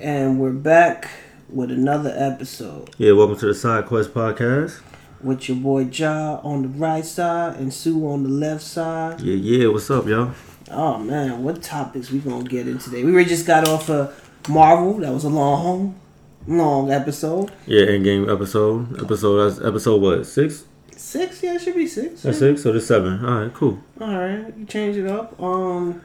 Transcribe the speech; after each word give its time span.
and 0.00 0.40
we're 0.40 0.50
back 0.52 1.08
with 1.48 1.70
another 1.70 2.12
episode 2.16 2.90
Yeah, 2.98 3.12
welcome 3.12 3.36
to 3.38 3.46
the 3.46 3.54
Side 3.54 3.86
Quest 3.86 4.12
podcast. 4.12 4.80
with 5.22 5.48
your 5.48 5.58
boy 5.58 5.82
Ja 5.84 6.40
on 6.42 6.62
the 6.62 6.68
right 6.68 7.04
side 7.04 7.56
and 7.56 7.72
Sue 7.72 8.06
on 8.08 8.22
the 8.22 8.28
left 8.28 8.62
side. 8.62 9.20
Yeah, 9.20 9.34
yeah, 9.36 9.68
what's 9.68 9.90
up, 9.90 10.06
y'all? 10.06 10.32
Oh 10.70 10.98
man, 10.98 11.42
what 11.42 11.62
topics 11.62 12.10
we 12.10 12.18
gonna 12.18 12.44
get 12.44 12.66
in 12.66 12.78
today? 12.78 13.04
We 13.04 13.12
really 13.12 13.28
just 13.28 13.46
got 13.46 13.68
off 13.68 13.88
of 13.90 14.30
Marvel. 14.48 14.94
That 14.94 15.12
was 15.12 15.24
a 15.24 15.28
long, 15.28 15.98
long 16.46 16.90
episode. 16.90 17.52
Yeah, 17.66 17.86
Endgame 17.86 18.32
episode. 18.32 19.00
Episode, 19.02 19.50
that's 19.50 19.64
episode 19.64 20.00
what, 20.00 20.26
six? 20.26 20.64
Six, 20.96 21.42
yeah, 21.42 21.54
it 21.54 21.60
should 21.60 21.74
be 21.74 21.86
six. 21.86 22.22
That's 22.22 22.40
yeah. 22.40 22.48
six? 22.48 22.62
So 22.62 22.72
this 22.72 22.86
seven. 22.86 23.24
All 23.24 23.40
right, 23.42 23.52
cool. 23.54 23.78
All 24.00 24.18
right, 24.18 24.56
you 24.56 24.64
change 24.64 24.96
it 24.96 25.06
up. 25.06 25.40
Um, 25.40 26.02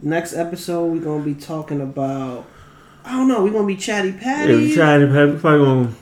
next 0.00 0.34
episode 0.34 0.86
we're 0.86 1.00
gonna 1.00 1.24
be 1.24 1.34
talking 1.34 1.80
about. 1.80 2.46
I 3.10 3.16
don't 3.16 3.26
know. 3.28 3.42
We're 3.42 3.50
gonna 3.52 3.66
be 3.66 3.76
chatty 3.76 4.12
patty. 4.12 4.52
Yeah, 4.52 4.58
we 4.58 4.74
trying 4.74 5.00
to 5.00 5.06
we 5.06 5.38
probably 5.38 5.64
gonna, 5.64 5.92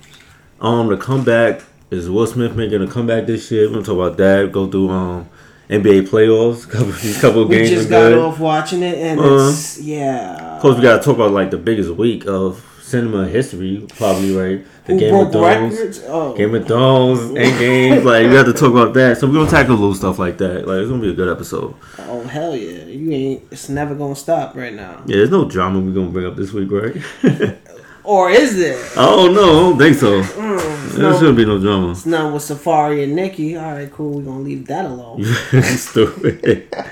um, 0.60 0.88
the 0.88 0.96
comeback 0.98 1.62
is 1.90 2.10
Will 2.10 2.26
Smith 2.26 2.54
making 2.54 2.82
a 2.82 2.86
comeback 2.86 3.26
this 3.26 3.50
year. 3.50 3.66
We're 3.66 3.74
gonna 3.74 3.84
talk 3.86 3.94
about 3.94 4.16
that, 4.18 4.52
go 4.52 4.66
through, 4.66 4.90
um, 4.90 5.28
NBA 5.70 6.08
playoffs, 6.08 6.68
couple, 6.70 6.92
these 6.92 7.18
couple 7.20 7.44
we 7.46 7.56
games. 7.56 7.70
just 7.70 7.88
got 7.90 8.08
good. 8.10 8.18
off 8.18 8.38
watching 8.38 8.82
it, 8.82 8.98
and 8.98 9.18
Uh-huh. 9.20 9.48
it's 9.50 9.80
yeah. 9.80 10.56
Of 10.56 10.62
course, 10.62 10.76
we 10.76 10.82
gotta 10.82 11.02
talk 11.02 11.14
about 11.16 11.30
like 11.32 11.50
the 11.50 11.56
biggest 11.58 11.90
week 11.92 12.26
of 12.26 12.62
cinema 12.88 13.26
history, 13.28 13.86
probably, 13.96 14.34
right? 14.34 14.66
The 14.86 14.94
Who 14.94 14.98
Game 15.00 15.14
of 15.14 15.32
Thrones. 15.32 16.00
Oh, 16.06 16.34
Game 16.34 16.54
of 16.54 16.66
Thrones, 16.66 17.20
and 17.20 17.58
games. 17.58 18.04
like 18.04 18.26
we 18.26 18.34
have 18.34 18.46
to 18.46 18.52
talk 18.52 18.70
about 18.70 18.94
that. 18.94 19.18
So 19.18 19.26
we're 19.26 19.34
gonna 19.34 19.50
tackle 19.50 19.74
a 19.74 19.80
little 19.80 19.94
stuff 19.94 20.18
like 20.18 20.38
that. 20.38 20.66
Like 20.66 20.78
it's 20.80 20.88
gonna 20.90 21.02
be 21.02 21.10
a 21.10 21.14
good 21.14 21.28
episode. 21.28 21.74
oh 21.98 22.22
hell 22.24 22.56
yeah! 22.56 22.84
You 22.84 23.10
ain't. 23.12 23.42
It's 23.50 23.68
never 23.68 23.94
gonna 23.94 24.16
stop 24.16 24.54
right 24.56 24.72
now. 24.74 25.02
Yeah, 25.06 25.16
there's 25.16 25.30
no 25.30 25.44
drama 25.48 25.80
we're 25.80 25.92
gonna 25.92 26.10
bring 26.10 26.26
up 26.26 26.36
this 26.36 26.52
week, 26.52 26.70
right? 26.70 27.56
Or 28.04 28.30
is 28.30 28.56
there? 28.56 28.82
oh 28.96 29.30
no, 29.30 29.42
I 29.42 29.60
don't 29.68 29.78
think 29.78 29.96
so. 29.96 30.22
Mm, 30.22 30.92
There 30.94 31.10
no, 31.10 31.18
shouldn't 31.18 31.36
be 31.36 31.44
no 31.44 31.58
drama. 31.60 31.90
it's 31.90 32.06
none 32.06 32.32
with 32.32 32.42
Safaree 32.42 33.04
and 33.04 33.14
Nicki. 33.14 33.54
All 33.54 33.72
right, 33.72 33.92
cool. 33.92 34.12
We're 34.14 34.22
gonna 34.24 34.40
leave 34.40 34.66
that 34.68 34.86
alone. 34.86 35.22
Stupid. 35.62 36.68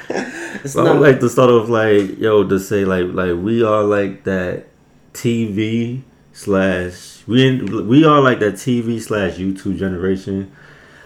It's 0.62 0.72
So 0.72 0.84
I 0.86 0.92
would 0.92 1.00
like 1.00 1.20
to 1.20 1.28
start 1.30 1.48
off 1.50 1.68
like 1.70 2.18
yo 2.18 2.44
to 2.46 2.58
say 2.58 2.84
like 2.84 3.06
like 3.12 3.34
we 3.42 3.62
are 3.62 3.82
like 3.82 4.24
that 4.24 4.66
TV 5.16 6.02
slash 6.32 7.22
we 7.26 7.46
in, 7.48 7.88
we 7.88 8.04
are 8.04 8.20
like 8.20 8.38
that 8.40 8.54
TV 8.54 9.00
slash 9.00 9.34
YouTube 9.34 9.78
generation. 9.78 10.52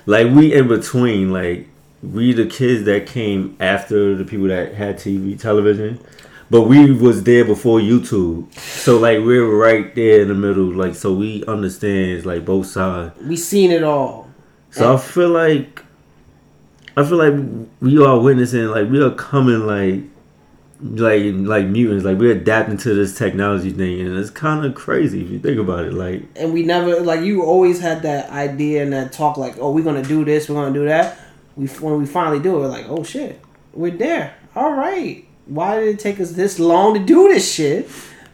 Like 0.06 0.32
we 0.34 0.52
in 0.52 0.68
between. 0.68 1.32
Like 1.32 1.68
we 2.02 2.32
the 2.32 2.46
kids 2.46 2.84
that 2.84 3.06
came 3.06 3.56
after 3.60 4.14
the 4.16 4.24
people 4.24 4.48
that 4.48 4.74
had 4.74 4.96
TV 4.96 5.38
television. 5.38 6.00
But 6.50 6.62
we 6.62 6.90
was 6.90 7.22
there 7.22 7.44
before 7.44 7.78
YouTube, 7.78 8.52
so 8.58 8.98
like 8.98 9.18
we're 9.20 9.46
right 9.46 9.94
there 9.94 10.22
in 10.22 10.28
the 10.28 10.34
middle. 10.34 10.64
Like 10.64 10.96
so, 10.96 11.14
we 11.14 11.44
understands 11.46 12.26
like 12.26 12.44
both 12.44 12.66
sides. 12.66 13.14
we 13.22 13.36
seen 13.36 13.70
it 13.70 13.84
all. 13.84 14.28
So 14.70 14.92
I 14.92 14.96
feel 14.96 15.28
like 15.28 15.84
I 16.96 17.04
feel 17.04 17.18
like 17.18 17.68
we 17.80 18.02
are 18.04 18.18
witnessing 18.18 18.66
like 18.66 18.90
we 18.90 19.00
are 19.00 19.12
coming 19.12 19.66
like 19.66 20.02
like 20.82 21.22
like 21.34 21.66
mutants 21.66 22.04
like 22.04 22.16
we're 22.16 22.32
adapting 22.32 22.78
to 22.78 22.94
this 22.94 23.16
technology 23.16 23.70
thing 23.70 24.00
and 24.00 24.16
it's 24.16 24.30
kind 24.30 24.64
of 24.64 24.74
crazy 24.74 25.22
if 25.22 25.28
you 25.28 25.38
think 25.38 25.58
about 25.58 25.84
it 25.84 25.92
like 25.92 26.22
and 26.36 26.54
we 26.54 26.62
never 26.62 27.00
like 27.00 27.20
you 27.20 27.42
always 27.42 27.80
had 27.80 28.02
that 28.02 28.30
idea 28.30 28.82
and 28.82 28.92
that 28.92 29.12
talk 29.12 29.36
like 29.36 29.56
oh 29.58 29.70
we're 29.70 29.84
gonna 29.84 30.02
do 30.02 30.24
this 30.24 30.48
we're 30.48 30.54
gonna 30.54 30.72
do 30.72 30.86
that. 30.86 31.18
We 31.56 31.66
when 31.66 31.98
we 31.98 32.06
finally 32.06 32.40
do 32.40 32.56
it 32.56 32.60
we're 32.60 32.68
like 32.68 32.86
oh 32.88 33.02
shit 33.02 33.40
we're 33.72 33.96
there. 33.96 34.34
All 34.56 34.72
right. 34.72 35.24
Why 35.46 35.78
did 35.78 35.94
it 35.94 36.00
take 36.00 36.18
us 36.18 36.32
this 36.32 36.58
long 36.58 36.94
to 36.94 37.00
do 37.00 37.28
this 37.28 37.52
shit? 37.52 37.88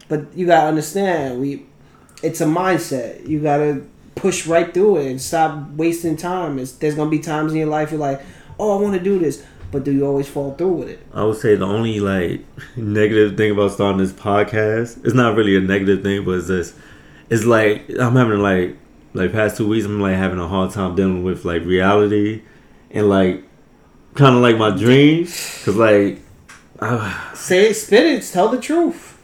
But 0.07 0.33
you 0.35 0.45
gotta 0.45 0.67
understand 0.67 1.41
we 1.41 1.65
it's 2.23 2.41
a 2.41 2.45
mindset. 2.45 3.27
You 3.27 3.41
gotta 3.41 3.83
push 4.15 4.47
right 4.47 4.73
through 4.73 4.97
it 4.97 5.11
and 5.11 5.21
stop 5.21 5.69
wasting 5.71 6.17
time. 6.17 6.59
It's, 6.59 6.71
there's 6.71 6.95
gonna 6.95 7.09
be 7.09 7.19
times 7.19 7.51
in 7.51 7.57
your 7.59 7.67
life 7.67 7.91
you're 7.91 7.99
like 7.99 8.21
oh 8.59 8.77
i 8.77 8.81
want 8.81 8.93
to 8.93 8.99
do 8.99 9.19
this 9.19 9.45
but 9.71 9.83
do 9.83 9.91
you 9.91 10.05
always 10.05 10.27
fall 10.27 10.53
through 10.55 10.73
with 10.73 10.89
it? 10.89 10.99
I 11.13 11.23
would 11.23 11.37
say 11.37 11.55
the 11.55 11.65
only 11.65 11.99
like 11.99 12.45
negative 12.75 13.37
thing 13.37 13.51
about 13.51 13.71
starting 13.71 13.99
this 13.99 14.13
podcast 14.13 15.03
it's 15.05 15.13
not 15.13 15.35
really 15.35 15.55
a 15.55 15.61
negative 15.61 16.03
thing 16.03 16.23
but 16.25 16.39
it's 16.39 16.47
just 16.47 16.75
it's 17.29 17.45
like 17.45 17.89
I'm 17.99 18.15
having 18.15 18.39
like 18.39 18.77
like 19.13 19.31
past 19.31 19.57
two 19.57 19.67
weeks 19.67 19.85
I'm 19.85 20.01
like 20.01 20.15
having 20.15 20.39
a 20.39 20.47
hard 20.47 20.71
time 20.71 20.95
dealing 20.95 21.23
with 21.23 21.45
like 21.45 21.63
reality 21.65 22.43
and 22.91 23.09
like 23.09 23.43
kind 24.15 24.35
of 24.35 24.41
like 24.41 24.57
my 24.57 24.71
dreams 24.71 25.59
because 25.59 25.75
like 25.75 26.21
I, 26.79 27.31
say 27.35 27.69
it 27.69 27.73
spit 27.75 28.05
it 28.05 28.23
tell 28.23 28.49
the 28.49 28.61
truth 28.61 29.16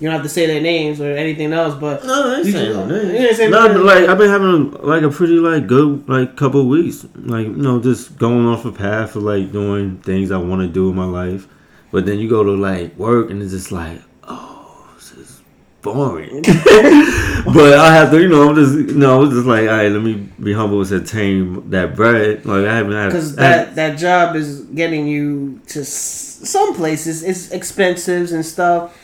you 0.00 0.06
don't 0.06 0.12
have 0.14 0.22
to 0.22 0.28
say 0.28 0.46
their 0.46 0.60
names 0.60 1.00
or 1.00 1.10
anything 1.16 1.52
else 1.52 1.74
but 1.74 2.04
No, 2.04 2.30
I 2.32 2.36
ain't 2.36 2.46
You 2.46 2.52
saying 2.52 2.72
just- 2.72 2.88
no 2.88 2.96
names. 2.96 3.12
you 3.20 3.26
ain't 3.26 3.36
saying 3.36 3.50
No, 3.50 3.58
no 3.62 3.68
but 3.68 3.74
names. 3.74 3.84
like 3.86 4.08
I've 4.08 4.18
been 4.18 4.30
having 4.30 4.70
like 4.82 5.02
a 5.02 5.10
pretty 5.10 5.34
like 5.34 5.66
good 5.66 6.08
like 6.08 6.36
couple 6.36 6.60
of 6.62 6.66
weeks, 6.68 7.04
like 7.16 7.46
you 7.46 7.52
know, 7.56 7.80
just 7.80 8.16
going 8.18 8.46
off 8.46 8.64
a 8.64 8.72
path 8.72 9.16
of 9.16 9.22
like 9.24 9.50
doing 9.52 9.98
things 9.98 10.30
I 10.30 10.36
want 10.38 10.62
to 10.62 10.68
do 10.68 10.88
in 10.90 10.96
my 10.96 11.04
life. 11.04 11.46
But 11.90 12.04
then 12.06 12.18
you 12.18 12.28
go 12.28 12.44
to 12.44 12.52
like 12.52 12.96
work 12.98 13.30
and 13.30 13.42
it's 13.42 13.52
just 13.52 13.72
like, 13.72 14.00
oh, 14.24 14.86
this 14.96 15.12
is 15.12 15.40
boring. 15.82 16.42
but 16.42 17.78
I 17.78 17.94
have 17.94 18.10
to, 18.10 18.20
you 18.20 18.28
know, 18.28 18.48
I'm 18.50 18.54
just, 18.54 18.74
you 18.74 18.94
know, 18.94 19.22
I'm 19.22 19.30
just 19.30 19.46
like, 19.46 19.62
all 19.68 19.76
right, 19.76 19.90
let 19.90 20.02
me 20.02 20.28
be 20.42 20.52
humble 20.52 20.82
and 20.82 21.06
tame 21.06 21.70
that 21.70 21.96
bread. 21.96 22.44
Like 22.44 22.66
I 22.66 22.74
haven't 22.76 22.92
had 22.92 23.06
because 23.06 23.36
I 23.38 23.40
that 23.40 23.74
that 23.76 23.98
job 23.98 24.36
is 24.36 24.60
getting 24.66 25.06
you 25.06 25.60
to 25.68 25.80
s- 25.80 26.40
some 26.44 26.74
places 26.74 27.22
it's 27.24 27.50
expensive 27.50 28.30
and 28.32 28.44
stuff 28.44 28.94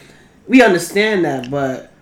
we 0.48 0.62
understand 0.62 1.24
that 1.24 1.50
but 1.50 1.92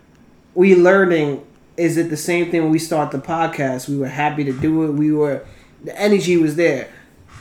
we 0.55 0.75
learning 0.75 1.45
is 1.77 1.97
it 1.97 2.09
the 2.09 2.17
same 2.17 2.51
thing 2.51 2.61
when 2.63 2.71
we 2.71 2.79
start 2.79 3.11
the 3.11 3.17
podcast 3.17 3.87
we 3.89 3.97
were 3.97 4.07
happy 4.07 4.43
to 4.43 4.53
do 4.53 4.83
it 4.83 4.91
we 4.91 5.11
were 5.11 5.45
the 5.83 5.97
energy 5.99 6.37
was 6.37 6.55
there 6.55 6.87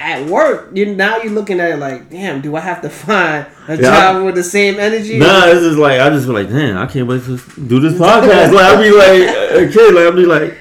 at 0.01 0.27
work 0.27 0.71
you 0.75 0.95
now 0.95 1.19
you're 1.19 1.33
looking 1.33 1.61
at 1.61 1.71
it 1.71 1.77
like 1.77 2.09
damn 2.09 2.41
do 2.41 2.57
i 2.57 2.61
have 2.61 2.81
to 2.81 2.89
find 3.05 3.47
a 3.69 3.77
Yeah, 3.77 3.83
job 3.83 4.17
I- 4.17 4.23
with 4.23 4.35
the 4.35 4.43
same 4.45 4.79
energy 4.81 5.19
Nah, 5.19 5.47
it's 5.47 5.61
just 5.61 5.79
like 5.79 6.01
I 6.01 6.09
just 6.11 6.25
feel 6.27 6.35
like, 6.35 6.49
damn, 6.49 6.79
I 6.79 6.87
can't 6.87 7.07
wait 7.07 7.23
to 7.25 7.37
do 7.67 7.79
this 7.81 7.93
podcast. 8.01 8.53
like 8.53 8.65
I 8.65 8.75
would 8.77 8.83
be 8.83 8.91
like 8.91 9.69
a 9.69 9.73
kid, 9.73 9.95
like 9.95 10.07
I 10.07 10.11
be 10.17 10.25
like, 10.27 10.59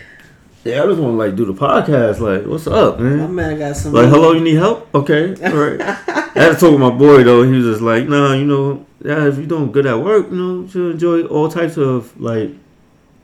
yeah, 0.63 0.83
I 0.83 0.85
just 0.85 0.99
want 0.99 1.13
to 1.13 1.17
like 1.17 1.35
do 1.35 1.45
the 1.45 1.53
podcast. 1.53 2.19
Like, 2.19 2.45
what's 2.45 2.67
up, 2.67 2.99
man? 2.99 3.17
my 3.19 3.27
man 3.27 3.57
got 3.57 3.75
some 3.75 3.93
Like, 3.93 4.09
hello, 4.09 4.33
you 4.33 4.41
need 4.41 4.55
help? 4.57 4.93
Okay, 4.93 5.33
all 5.43 5.53
right. 5.57 5.81
I 6.35 6.39
had 6.39 6.49
to 6.53 6.55
talk 6.59 6.71
with 6.71 6.79
my 6.81 6.91
boy 6.91 7.23
though. 7.23 7.41
He 7.43 7.51
was 7.53 7.65
just 7.65 7.81
like, 7.81 8.07
nah, 8.07 8.33
you 8.33 8.45
know, 8.45 8.85
yeah, 9.03 9.27
if 9.27 9.37
you're 9.37 9.45
doing 9.47 9.71
good 9.71 9.85
at 9.85 9.99
work, 9.99 10.29
you 10.29 10.35
know, 10.37 10.61
you 10.61 10.67
should 10.67 10.91
enjoy 10.91 11.23
all 11.25 11.49
types 11.49 11.77
of 11.77 12.19
like 12.19 12.51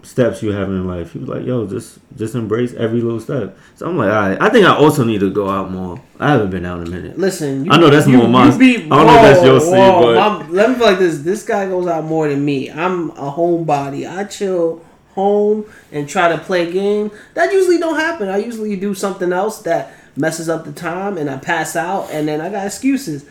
steps 0.03 0.41
you 0.41 0.51
have 0.51 0.69
in 0.69 0.87
life. 0.87 1.13
He 1.13 1.19
was 1.19 1.27
like, 1.29 1.45
yo, 1.45 1.67
just 1.67 1.99
just 2.15 2.33
embrace 2.35 2.73
every 2.73 3.01
little 3.01 3.19
step. 3.19 3.57
So 3.75 3.87
I'm 3.87 3.97
like, 3.97 4.09
all 4.11 4.29
right. 4.29 4.37
I 4.41 4.49
think 4.49 4.65
I 4.65 4.75
also 4.75 5.03
need 5.03 5.19
to 5.19 5.29
go 5.31 5.49
out 5.49 5.69
more. 5.71 6.01
I 6.19 6.31
haven't 6.31 6.49
been 6.49 6.65
out 6.65 6.79
in 6.81 6.87
a 6.87 6.89
minute. 6.89 7.17
Listen, 7.17 7.65
you, 7.65 7.71
I 7.71 7.77
know 7.77 7.89
that's 7.89 8.07
you, 8.07 8.17
more 8.17 8.27
my- 8.27 8.57
be, 8.57 8.77
I 8.77 8.79
don't 8.79 8.89
know 9.07 9.15
if 9.15 9.21
that's 9.21 9.43
your 9.45 9.59
scene, 9.59 9.71
but- 9.71 10.17
I'm- 10.17 10.51
let 10.53 10.69
me 10.69 10.75
feel 10.75 10.85
like 10.87 10.99
this. 10.99 11.19
This 11.21 11.43
guy 11.43 11.67
goes 11.67 11.87
out 11.87 12.05
more 12.05 12.27
than 12.29 12.43
me. 12.45 12.71
I'm 12.71 13.11
a 13.11 13.31
homebody. 13.31 14.09
I 14.09 14.23
chill 14.23 14.83
home 15.13 15.65
and 15.91 16.07
try 16.07 16.29
to 16.29 16.37
play 16.37 16.71
game. 16.71 17.11
That 17.33 17.51
usually 17.51 17.79
don't 17.79 17.95
happen. 17.95 18.29
I 18.29 18.37
usually 18.37 18.75
do 18.75 18.93
something 18.93 19.33
else 19.33 19.61
that 19.63 19.93
messes 20.15 20.47
up 20.47 20.63
the 20.65 20.71
time, 20.71 21.17
and 21.17 21.29
I 21.29 21.37
pass 21.37 21.75
out, 21.75 22.09
and 22.11 22.27
then 22.27 22.39
I 22.39 22.49
got 22.49 22.65
excuses. 22.65 23.25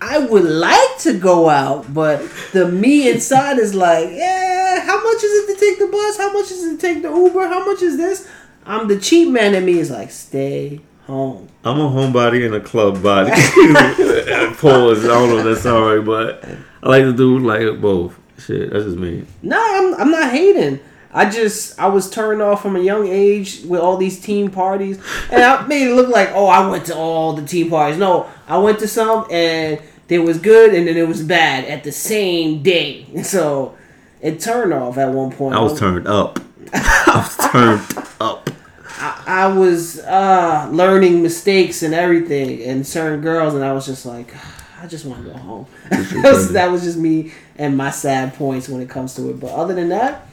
I 0.00 0.18
would 0.18 0.44
like 0.44 0.98
to 1.00 1.18
go 1.18 1.48
out, 1.48 1.92
but 1.92 2.20
the 2.52 2.68
me 2.68 3.10
inside 3.10 3.58
is 3.58 3.74
like, 3.74 4.10
yeah, 4.10 4.80
how 4.80 5.02
much 5.02 5.22
is 5.22 5.32
it 5.32 5.54
to 5.54 5.60
take 5.60 5.78
the 5.78 5.86
bus? 5.86 6.16
How 6.18 6.32
much 6.32 6.50
is 6.50 6.64
it 6.64 6.76
to 6.76 6.78
take 6.78 7.02
the 7.02 7.08
Uber? 7.08 7.46
How 7.46 7.64
much 7.64 7.82
is 7.82 7.96
this? 7.96 8.28
I'm 8.66 8.88
the 8.88 8.98
cheap 8.98 9.30
man 9.30 9.54
in 9.54 9.64
me 9.64 9.78
is 9.78 9.90
like, 9.90 10.10
stay 10.10 10.80
home. 11.06 11.48
I'm 11.64 11.80
a 11.80 11.88
homebody 11.88 12.44
and 12.44 12.54
a 12.54 12.60
club 12.60 13.02
body. 13.02 13.30
Pause. 14.56 15.04
I 15.04 15.08
don't 15.08 15.28
know 15.30 15.38
if 15.38 15.44
that's 15.44 15.66
alright, 15.66 16.04
but 16.04 16.44
I 16.82 16.88
like 16.88 17.02
to 17.02 17.12
do 17.12 17.38
like 17.38 17.80
both. 17.80 18.18
Shit, 18.38 18.70
that's 18.70 18.84
just 18.84 18.98
me. 18.98 19.24
No, 19.42 19.58
I'm, 19.58 19.94
I'm 20.00 20.10
not 20.10 20.30
hating. 20.30 20.80
I 21.16 21.30
just 21.30 21.78
I 21.78 21.86
was 21.86 22.10
turned 22.10 22.42
off 22.42 22.60
from 22.60 22.76
a 22.76 22.80
young 22.80 23.08
age 23.08 23.62
with 23.64 23.80
all 23.80 23.96
these 23.96 24.20
team 24.20 24.50
parties, 24.50 25.00
and 25.30 25.42
I 25.42 25.66
made 25.66 25.88
it 25.88 25.94
look 25.94 26.10
like 26.10 26.30
oh 26.34 26.46
I 26.46 26.68
went 26.68 26.84
to 26.86 26.94
all 26.94 27.32
the 27.32 27.46
team 27.46 27.70
parties. 27.70 27.98
No, 27.98 28.28
I 28.46 28.58
went 28.58 28.80
to 28.80 28.88
some 28.88 29.26
and 29.30 29.80
they 30.08 30.18
was 30.18 30.38
good 30.38 30.74
and 30.74 30.86
then 30.86 30.98
it 30.98 31.08
was 31.08 31.22
bad 31.22 31.64
at 31.64 31.84
the 31.84 31.92
same 31.92 32.62
day. 32.62 33.06
So 33.24 33.76
it 34.20 34.40
turned 34.40 34.74
off 34.74 34.98
at 34.98 35.10
one 35.10 35.32
point. 35.32 35.54
I 35.54 35.60
was 35.60 35.78
turned 35.78 36.06
up. 36.06 36.38
I 36.74 37.12
was 37.14 37.50
turned 37.50 38.06
up. 38.20 38.50
I, 38.98 39.22
I 39.26 39.46
was 39.48 40.00
uh, 40.00 40.68
learning 40.70 41.22
mistakes 41.22 41.82
and 41.82 41.94
everything 41.94 42.62
and 42.62 42.86
certain 42.86 43.22
girls, 43.22 43.54
and 43.54 43.64
I 43.64 43.72
was 43.72 43.86
just 43.86 44.04
like, 44.04 44.34
I 44.80 44.86
just 44.86 45.06
want 45.06 45.24
to 45.24 45.30
go 45.30 45.38
home. 45.38 45.66
that 45.90 46.68
was 46.70 46.82
just 46.82 46.98
me 46.98 47.32
and 47.56 47.76
my 47.76 47.90
sad 47.90 48.34
points 48.34 48.68
when 48.68 48.82
it 48.82 48.90
comes 48.90 49.14
to 49.14 49.30
it. 49.30 49.40
But 49.40 49.52
other 49.52 49.74
than 49.74 49.88
that, 49.88 50.26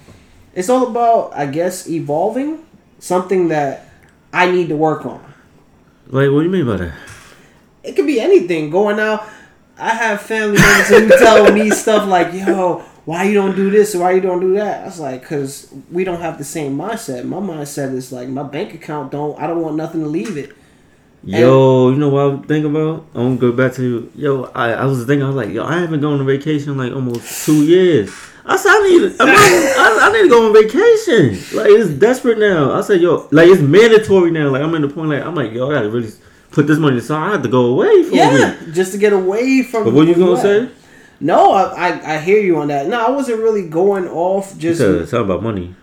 it's 0.54 0.70
all 0.70 0.88
about, 0.88 1.34
I 1.34 1.46
guess, 1.46 1.90
evolving 1.90 2.66
something 3.00 3.50
that 3.50 3.90
I 4.32 4.50
need 4.52 4.70
to 4.70 4.76
work 4.76 5.06
on. 5.06 5.24
Like, 6.08 6.30
what 6.32 6.40
do 6.40 6.44
you 6.44 6.50
mean 6.50 6.66
by 6.66 6.78
that? 6.78 6.94
It 7.84 7.96
could 7.96 8.08
be 8.08 8.20
anything. 8.20 8.70
Going 8.70 9.00
out, 9.00 9.28
I 9.78 9.90
have 9.90 10.22
family 10.22 10.58
members 10.60 10.88
who 10.90 11.08
tell 11.10 11.52
me 11.52 11.70
stuff 11.84 12.08
like, 12.08 12.34
"Yo, 12.34 12.84
why 13.06 13.24
you 13.24 13.34
don't 13.34 13.56
do 13.56 13.70
this? 13.70 13.96
Why 13.96 14.12
you 14.14 14.22
don't 14.22 14.40
do 14.40 14.54
that? 14.54 14.84
I 14.84 14.86
was 14.86 15.00
like, 15.00 15.26
cause 15.26 15.74
we 15.92 16.04
don't 16.04 16.22
have 16.22 16.38
the 16.38 16.44
same 16.44 16.78
mindset. 16.78 17.26
My 17.26 17.38
mindset 17.38 17.94
is 17.94 18.12
like 18.12 18.30
my 18.30 18.44
bank 18.44 18.74
account 18.74 19.12
don't. 19.12 19.40
I 19.40 19.48
don't 19.48 19.62
want 19.62 19.76
nothing 19.76 20.02
to 20.02 20.08
leave 20.08 20.38
it. 20.38 20.56
Yo, 21.26 21.90
you 21.90 21.98
know 21.98 22.10
what 22.10 22.22
I 22.22 22.26
was 22.26 22.46
thinking 22.48 22.72
about? 22.72 23.06
I'm 23.14 23.38
gonna 23.38 23.52
go 23.52 23.52
back 23.54 23.74
to 23.76 24.12
yo. 24.16 24.44
I, 24.56 24.74
I 24.74 24.86
was 24.86 25.06
thinking, 25.06 25.24
I 25.24 25.28
was 25.28 25.36
like, 25.36 25.50
yo, 25.50 25.66
I 25.66 25.80
haven't 25.80 26.02
gone 26.02 26.20
on 26.20 26.26
vacation 26.26 26.72
in 26.72 26.78
like 26.78 26.94
almost 26.94 27.46
two 27.46 27.64
years. 27.66 28.10
I 28.46 28.58
said, 28.58 28.72
I 28.72 28.88
need, 28.90 29.16
I, 29.20 29.26
I, 29.26 30.10
I 30.10 30.12
need 30.12 30.24
to 30.24 30.30
go 30.30 30.48
on 30.48 30.54
vacation. 30.54 31.58
Like 31.58 31.70
it's 31.70 31.90
desperate 31.92 32.38
now. 32.40 32.74
I 32.74 32.82
said, 32.82 33.00
yo, 33.02 33.28
like 33.32 33.48
it's 33.48 33.62
mandatory 33.62 34.32
now. 34.32 34.50
Like 34.50 34.62
I'm 34.62 34.76
in 34.76 34.82
the 34.82 34.90
point, 34.90 35.10
like 35.10 35.24
I'm 35.24 35.36
like, 35.36 35.54
yo, 35.54 35.70
I 35.72 35.76
gotta 35.76 35.90
really 35.90 36.12
put 36.52 36.68
this 36.68 36.78
money 36.78 36.98
aside. 36.98 37.30
I 37.30 37.32
have 37.34 37.44
to 37.44 37.50
go 37.50 37.68
away 37.68 38.04
for 38.04 38.16
Yeah, 38.16 38.30
a 38.30 38.64
week. 38.66 38.74
just 38.74 38.92
to 38.92 38.98
get 38.98 39.14
away 39.14 39.64
from. 39.64 39.86
But 39.86 39.94
what 39.94 40.08
you 40.08 40.16
gonna 40.16 40.32
what? 40.32 40.42
say? 40.42 40.70
No, 41.22 41.52
I, 41.54 41.90
I 41.90 42.16
I 42.16 42.20
hear 42.20 42.40
you 42.40 42.58
on 42.58 42.68
that. 42.68 42.88
No, 42.88 43.06
I 43.06 43.12
wasn't 43.12 43.40
really 43.40 43.68
going 43.70 44.08
off. 44.10 44.58
Just 44.58 44.80
Because 44.82 45.02
it's 45.04 45.14
all 45.14 45.22
about 45.24 45.42
money. 45.42 45.74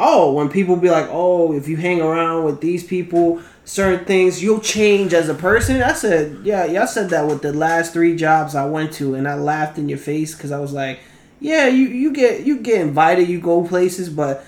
oh, 0.00 0.32
when 0.32 0.48
people 0.48 0.76
be 0.76 0.88
like, 0.88 1.08
oh, 1.10 1.52
if 1.52 1.68
you 1.68 1.76
hang 1.76 2.00
around 2.00 2.44
with 2.44 2.62
these 2.62 2.84
people, 2.84 3.42
certain 3.66 4.06
things, 4.06 4.42
you'll 4.42 4.60
change 4.60 5.12
as 5.12 5.28
a 5.28 5.34
person. 5.34 5.82
I 5.82 5.92
said, 5.92 6.38
yeah, 6.42 6.64
y'all 6.64 6.86
said 6.86 7.10
that 7.10 7.26
with 7.26 7.42
the 7.42 7.52
last 7.52 7.92
three 7.92 8.16
jobs 8.16 8.54
I 8.54 8.64
went 8.64 8.92
to, 8.94 9.14
and 9.14 9.28
I 9.28 9.34
laughed 9.34 9.76
in 9.76 9.90
your 9.90 9.98
face 9.98 10.34
because 10.34 10.52
I 10.52 10.58
was 10.60 10.72
like, 10.72 11.00
yeah, 11.40 11.66
you 11.66 11.88
you 11.88 12.12
get 12.12 12.44
you 12.44 12.60
get 12.60 12.80
invited, 12.80 13.28
you 13.28 13.40
go 13.40 13.66
places, 13.66 14.08
but 14.08 14.44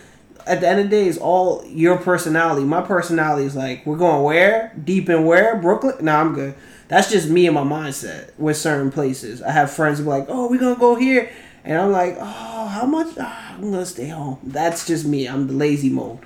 at 0.46 0.60
the 0.60 0.68
end 0.68 0.80
of 0.80 0.86
the 0.86 0.90
day, 0.90 1.06
it's 1.06 1.18
all 1.18 1.64
your 1.66 1.96
personality. 1.98 2.64
My 2.64 2.82
personality 2.82 3.46
is 3.46 3.54
like, 3.54 3.84
we're 3.86 3.96
going 3.96 4.22
where? 4.22 4.74
Deep 4.82 5.08
in 5.08 5.24
where? 5.24 5.56
Brooklyn? 5.56 6.04
No, 6.04 6.16
I'm 6.16 6.34
good. 6.34 6.54
That's 6.88 7.10
just 7.10 7.28
me 7.28 7.46
and 7.46 7.54
my 7.54 7.62
mindset 7.62 8.36
with 8.36 8.56
certain 8.56 8.90
places. 8.90 9.42
I 9.42 9.52
have 9.52 9.70
friends 9.70 10.00
who 10.00 10.06
like, 10.06 10.26
oh, 10.28 10.50
we're 10.50 10.58
gonna 10.58 10.78
go 10.78 10.96
here. 10.96 11.30
And 11.62 11.78
I'm 11.78 11.92
like, 11.92 12.16
oh, 12.18 12.66
how 12.66 12.86
much? 12.86 13.14
Ah, 13.18 13.54
I'm 13.54 13.70
gonna 13.70 13.86
stay 13.86 14.08
home. 14.08 14.38
That's 14.42 14.86
just 14.86 15.04
me. 15.04 15.28
I'm 15.28 15.46
the 15.46 15.52
lazy 15.52 15.90
mode. 15.90 16.18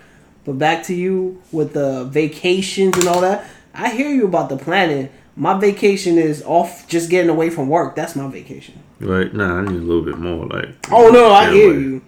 But 0.45 0.59
back 0.59 0.85
to 0.85 0.95
you 0.95 1.43
with 1.53 1.75
the 1.75 2.05
vacations 2.05 2.97
and 2.97 3.09
all 3.09 3.21
that. 3.21 3.45
I 3.75 3.91
hear 3.91 4.09
you 4.09 4.25
about 4.27 4.49
the 4.49 4.57
planning. 4.57 5.11
My 5.37 5.59
vacation 5.59 6.17
is 6.19 6.43
off 6.47 6.87
just 6.89 7.11
getting 7.11 7.31
away 7.31 7.51
from 7.51 7.69
work. 7.69 7.97
That's 7.97 8.15
my 8.15 8.29
vacation. 8.29 8.79
Right? 9.01 9.33
Nah, 9.35 9.59
I 9.59 9.63
need 9.63 9.71
a 9.71 9.85
little 9.85 10.05
bit 10.05 10.19
more. 10.19 10.47
Like, 10.47 10.69
Oh 10.93 11.09
no, 11.11 11.33
I 11.33 11.51
hear 11.53 11.69
like- 11.73 11.81
you. 11.81 12.03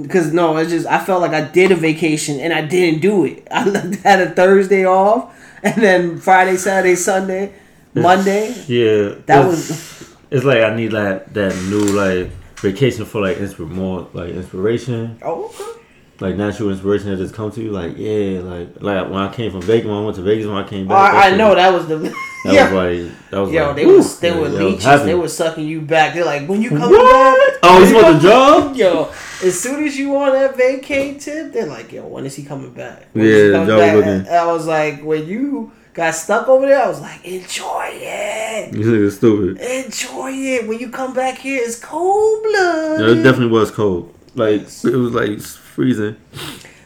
Because 0.00 0.30
no, 0.32 0.56
it's 0.58 0.70
just 0.70 0.86
I 0.86 1.02
felt 1.02 1.22
like 1.22 1.32
I 1.32 1.40
did 1.40 1.72
a 1.72 1.74
vacation 1.74 2.38
and 2.38 2.52
I 2.52 2.60
didn't 2.60 3.00
do 3.00 3.24
it. 3.24 3.46
I 3.50 3.62
had 4.04 4.20
a 4.20 4.30
Thursday 4.30 4.84
off, 4.86 5.34
and 5.62 5.82
then 5.82 6.18
Friday, 6.18 6.56
Saturday, 6.58 6.96
Sunday, 6.96 7.54
Monday. 7.94 8.54
yeah, 8.68 9.14
That 9.24 9.46
it's- 9.46 9.46
was 9.46 10.14
It's 10.30 10.44
like 10.44 10.62
I 10.62 10.74
need 10.76 10.92
like 10.92 11.32
that 11.32 11.54
new 11.70 11.80
like 11.96 12.28
vacation 12.56 13.06
for 13.06 13.22
like 13.22 13.38
inspir- 13.38 13.70
more 13.70 14.06
like 14.12 14.30
inspiration, 14.34 15.18
oh 15.22 15.46
okay. 15.46 15.80
Like 16.20 16.36
natural 16.36 16.70
inspiration 16.70 17.10
that 17.10 17.16
just 17.16 17.34
come 17.34 17.50
to 17.52 17.60
you. 17.62 17.70
Like 17.72 17.96
yeah, 17.96 18.40
like 18.40 18.80
like 18.82 19.08
when 19.10 19.18
I 19.20 19.32
came 19.32 19.50
from 19.50 19.62
Vegas, 19.62 19.86
when 19.86 19.96
I 19.96 20.00
went 20.04 20.16
to 20.16 20.22
Vegas, 20.22 20.46
when 20.46 20.56
I 20.56 20.66
came 20.68 20.86
Oh, 20.86 20.94
back. 20.94 21.12
that 21.12 21.24
I, 21.24 21.34
I 21.34 21.36
know 21.36 21.54
that 21.54 21.72
was 21.72 21.86
the 21.86 21.96
That 22.44 22.54
yeah. 22.54 22.72
was 22.72 23.06
like 23.08 23.30
that 23.30 23.38
was 23.40 23.50
Yo, 23.52 23.66
like, 23.66 23.76
they 23.76 23.86
was 23.86 24.20
they 24.20 24.28
yeah, 24.30 24.38
were 24.40 24.48
leeches. 24.48 25.02
They 25.04 25.14
were 25.14 25.28
sucking 25.28 25.66
you 25.66 25.80
back. 25.80 26.14
They're 26.14 26.24
like, 26.24 26.48
when 26.48 26.62
you 26.62 26.70
come 26.70 26.90
What? 26.90 27.38
back. 27.50 27.58
Oh, 27.64 27.80
he's 27.80 27.90
you 27.90 27.98
about 27.98 28.22
the 28.22 28.28
come- 28.28 28.74
job? 28.74 28.76
Yo, 28.76 29.12
as 29.44 29.58
soon 29.60 29.84
as 29.84 29.98
you 29.98 30.16
on 30.16 30.32
that 30.32 30.54
vacay 30.56 31.20
tip, 31.20 31.52
they're 31.52 31.66
like, 31.66 31.90
yo, 31.92 32.06
when 32.06 32.24
is 32.24 32.36
he 32.36 32.44
coming 32.44 32.70
back? 32.72 33.06
When 33.12 33.24
Yeah, 33.24 33.32
the 33.48 33.52
coming 33.52 33.66
job 33.68 33.78
back? 33.80 33.94
looking- 33.96 34.28
I 34.32 34.46
was 34.52 34.66
like, 34.66 35.02
when 35.02 35.26
you 35.26 35.72
got 35.92 36.14
stuck 36.14 36.46
over 36.46 36.66
there, 36.66 36.84
I 36.84 36.88
was 36.88 37.00
like, 37.00 37.24
enjoy 37.24 37.88
it. 37.92 38.74
You 38.74 39.10
stupid. 39.10 39.58
Enjoy 39.60 40.30
it. 40.30 40.68
When 40.68 40.78
you 40.78 40.90
come 40.90 41.14
back 41.14 41.38
here, 41.38 41.60
it's 41.64 41.80
cold 41.80 42.42
blood. 42.44 43.00
Yeah, 43.00 43.06
it 43.08 43.22
definitely 43.24 43.48
was 43.48 43.70
cold. 43.72 44.14
Like 44.36 44.60
it 44.62 44.84
was 44.84 45.12
like 45.14 45.40
freezing. 45.76 46.16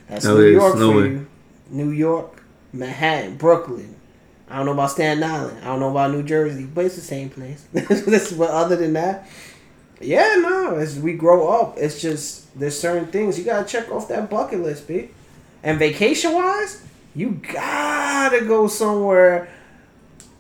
That's 0.09 0.27
Oh, 0.27 0.37
New 0.37 0.47
York 0.49 0.75
for 0.75 1.07
you. 1.07 1.27
New 1.71 1.91
York, 1.93 2.43
Manhattan, 2.73 3.37
Brooklyn. 3.37 3.95
I 4.49 4.57
don't 4.57 4.67
know 4.67 4.73
about 4.73 4.91
Staten 4.91 5.23
Island. 5.23 5.59
I 5.63 5.67
don't 5.67 5.79
know 5.79 5.91
about 5.93 6.11
New 6.11 6.25
Jersey, 6.25 6.65
but 6.65 6.85
it's 6.87 6.97
the 6.97 7.01
same 7.01 7.31
place. 7.31 7.65
But 8.37 8.51
other 8.51 8.75
than 8.75 8.95
that, 8.95 9.29
yeah, 10.01 10.35
no. 10.41 10.75
As 10.75 10.99
we 10.99 11.13
grow 11.13 11.47
up, 11.49 11.79
it's 11.79 12.01
just 12.03 12.59
there's 12.59 12.77
certain 12.79 13.07
things 13.07 13.39
you 13.39 13.45
gotta 13.45 13.65
check 13.69 13.89
off 13.93 14.09
that 14.09 14.29
bucket 14.29 14.59
list, 14.61 14.89
b. 14.89 15.11
And 15.63 15.79
vacation 15.79 16.33
wise, 16.33 16.83
you 17.15 17.41
gotta 17.53 18.45
go 18.45 18.67
somewhere. 18.67 19.49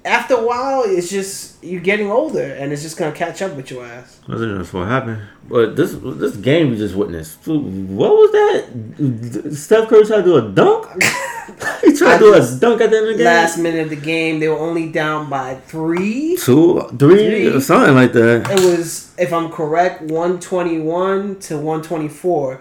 After 0.04 0.34
a 0.34 0.42
while, 0.46 0.84
it's 0.86 1.10
just 1.10 1.62
you're 1.62 1.82
getting 1.82 2.10
older, 2.10 2.42
and 2.42 2.72
it's 2.72 2.82
just 2.82 2.96
gonna 2.96 3.12
catch 3.12 3.42
up 3.42 3.54
with 3.54 3.70
your 3.70 3.84
ass. 3.84 4.18
I 4.28 4.36
think 4.38 4.56
that's 4.56 4.72
what 4.72 4.88
happened. 4.88 5.22
But 5.46 5.76
this 5.76 5.94
this 5.94 6.36
game 6.36 6.70
we 6.70 6.76
just 6.78 6.94
witnessed. 6.94 7.46
What 7.46 8.10
was 8.12 8.32
that? 8.32 9.52
Steph 9.54 9.88
Curry 9.88 10.06
tried 10.06 10.18
to 10.18 10.22
do 10.22 10.36
a 10.36 10.48
dunk. 10.50 10.86
he 11.84 11.92
tried 11.92 12.14
I 12.14 12.18
to 12.18 12.24
do 12.24 12.34
a 12.34 12.58
dunk 12.58 12.80
at 12.80 12.90
the 12.90 12.96
end 12.96 13.06
of 13.08 13.12
the 13.12 13.16
game. 13.18 13.24
Last 13.24 13.58
minute 13.58 13.82
of 13.84 13.90
the 13.90 13.96
game, 13.96 14.40
they 14.40 14.48
were 14.48 14.58
only 14.58 14.90
down 14.90 15.28
by 15.28 15.56
three. 15.56 16.36
Two, 16.36 16.80
three, 16.98 17.50
Three. 17.50 17.60
something 17.60 17.94
like 17.94 18.12
that. 18.12 18.50
It 18.50 18.60
was, 18.64 19.14
if 19.18 19.32
I'm 19.32 19.50
correct, 19.50 20.02
121 20.02 21.40
to 21.40 21.56
124. 21.56 22.60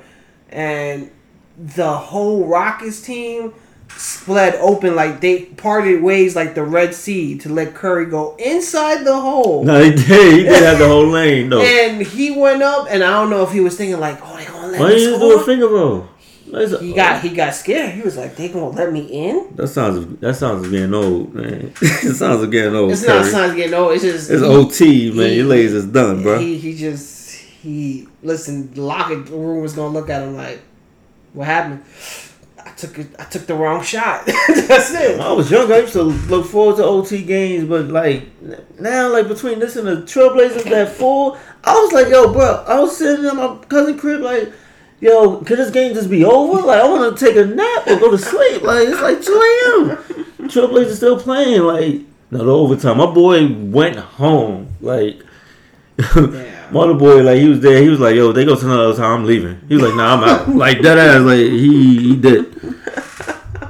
And 0.50 1.12
the 1.58 1.92
whole 1.92 2.46
Rockets 2.48 3.02
team 3.02 3.54
split 3.98 4.56
open 4.60 4.96
like 4.96 5.20
they 5.22 5.44
parted 5.46 6.02
ways 6.02 6.36
like 6.36 6.56
the 6.56 6.64
Red 6.64 6.94
Sea 6.94 7.38
to 7.40 7.50
let 7.50 7.74
Curry 7.74 8.06
go 8.06 8.36
inside 8.38 9.04
the 9.04 9.20
hole. 9.20 9.64
No, 9.64 9.82
he 9.84 9.92
did. 9.92 10.34
He 10.38 10.44
did 10.44 10.64
have 10.64 10.80
the 10.80 10.88
whole 10.88 11.08
lane 11.08 11.50
though. 11.50 11.62
And 11.62 12.02
he 12.02 12.32
went 12.32 12.62
up, 12.64 12.88
and 12.90 13.04
I 13.04 13.12
don't 13.12 13.30
know 13.30 13.44
if 13.44 13.52
he 13.52 13.60
was 13.60 13.76
thinking 13.78 14.00
like, 14.00 14.20
"Oh, 14.22 14.38
they 14.38 14.46
gonna 14.46 14.68
let 14.68 14.80
Why 14.80 14.90
me 14.90 14.96
didn't 14.96 15.14
you 15.14 15.20
do 15.20 15.40
a 15.40 15.44
finger 15.44 15.68
roll? 15.68 16.08
He 16.80 16.94
got 16.94 17.22
he 17.22 17.30
got 17.30 17.54
scared. 17.54 17.92
He 17.94 18.02
was 18.02 18.18
like, 18.18 18.36
"They 18.36 18.48
gonna 18.50 18.70
let 18.70 18.92
me 18.92 19.02
in?" 19.02 19.56
That 19.56 19.68
sounds 19.68 20.20
that 20.20 20.34
sounds 20.36 20.64
like 20.64 20.72
getting 20.72 20.94
old, 20.96 21.34
man. 21.36 21.74
it 21.82 22.16
sounds 22.16 22.42
like 22.42 22.50
getting 22.52 22.76
old. 22.76 22.92
It's 22.92 23.06
not 23.06 23.22
Curry. 23.22 23.32
signs 23.32 23.56
getting 23.56 23.74
old. 23.76 23.94
It's 23.94 24.04
just 24.04 24.32
It's 24.32 24.42
he- 24.42 24.48
OT, 24.48 25.12
man. 25.12 25.30
he- 25.30 25.36
Your 25.38 25.46
legs 25.46 25.74
is 25.74 25.86
done, 25.86 26.24
bro. 26.24 26.40
He 26.40 26.58
he 26.58 26.76
just 26.76 27.36
he 27.62 28.08
listen. 28.24 28.74
The 28.74 28.82
room 29.32 29.62
was 29.62 29.74
gonna 29.74 29.94
look 29.94 30.10
at 30.10 30.24
him 30.24 30.36
like, 30.36 30.60
"What 31.34 31.46
happened?" 31.46 31.84
I 32.80 32.88
took 32.88 33.00
it. 33.00 33.08
I 33.20 33.24
took 33.26 33.46
the 33.46 33.56
wrong 33.56 33.84
shot. 33.84 34.26
That's 34.48 34.94
it. 34.94 35.18
When 35.18 35.28
I 35.28 35.32
was 35.34 35.52
younger, 35.52 35.74
I 35.74 35.80
used 35.80 35.94
to 35.94 36.04
look 36.04 36.46
forward 36.46 36.78
to 36.78 36.84
OT 36.86 37.24
games, 37.24 37.68
but 37.68 37.88
like 37.90 38.24
now, 38.80 39.12
like 39.12 39.28
between 39.28 39.60
this 39.60 39.76
and 39.76 39.86
the 39.88 39.98
Trailblazers 39.98 40.64
that 40.70 40.94
fall, 40.94 41.38
I 41.64 41.74
was 41.74 41.92
like, 41.92 42.08
yo, 42.08 42.32
bro, 42.32 42.64
I 42.68 42.80
was 42.80 42.98
sitting 42.98 43.26
in 43.26 43.36
my 43.36 43.58
cousin 43.68 43.98
crib, 44.00 44.22
like, 44.22 44.52
yo, 45.02 45.38
could 45.42 45.60
this 45.60 45.72
game 45.72 45.94
just 45.94 46.10
be 46.10 46.24
over? 46.24 46.62
Like, 46.66 46.82
I 46.82 46.88
want 46.88 47.18
to 47.18 47.26
take 47.26 47.36
a 47.36 47.46
nap 47.46 47.88
or 47.88 48.00
go 48.00 48.12
to 48.12 48.18
sleep. 48.18 48.62
Like, 48.62 48.88
it's 48.88 49.02
like 49.02 49.22
two 49.22 49.34
a.m. 49.34 50.48
Trailblazers 50.48 50.96
still 50.96 51.20
playing. 51.20 51.62
Like, 51.64 52.02
no, 52.32 52.46
the 52.46 52.52
overtime. 52.54 52.98
My 52.98 53.12
boy 53.12 53.52
went 53.54 53.98
home. 53.98 54.74
Like, 54.80 55.22
Yeah. 56.16 56.59
My 56.72 56.94
boy, 56.94 57.22
like, 57.24 57.38
he 57.38 57.48
was 57.50 57.60
there. 57.60 57.82
He 57.82 57.90
was 57.90 58.00
like, 58.00 58.16
yo, 58.16 58.32
they 58.32 58.46
go 58.46 58.56
to 58.56 58.66
another 58.66 58.96
time. 58.96 59.22
I'm 59.22 59.26
leaving. 59.26 59.60
He 59.68 59.76
was 59.76 59.84
like, 59.84 59.96
nah, 59.96 60.16
I'm 60.16 60.24
out. 60.24 60.50
like 60.56 60.82
that 60.82 60.98
ass, 60.98 61.22
like 61.22 61.38
he 61.38 62.10
he 62.10 62.16
did. 62.16 62.54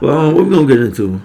Well, 0.02 0.34
what 0.34 0.46
we 0.46 0.56
gonna 0.56 0.68
get 0.68 0.80
into? 0.80 1.22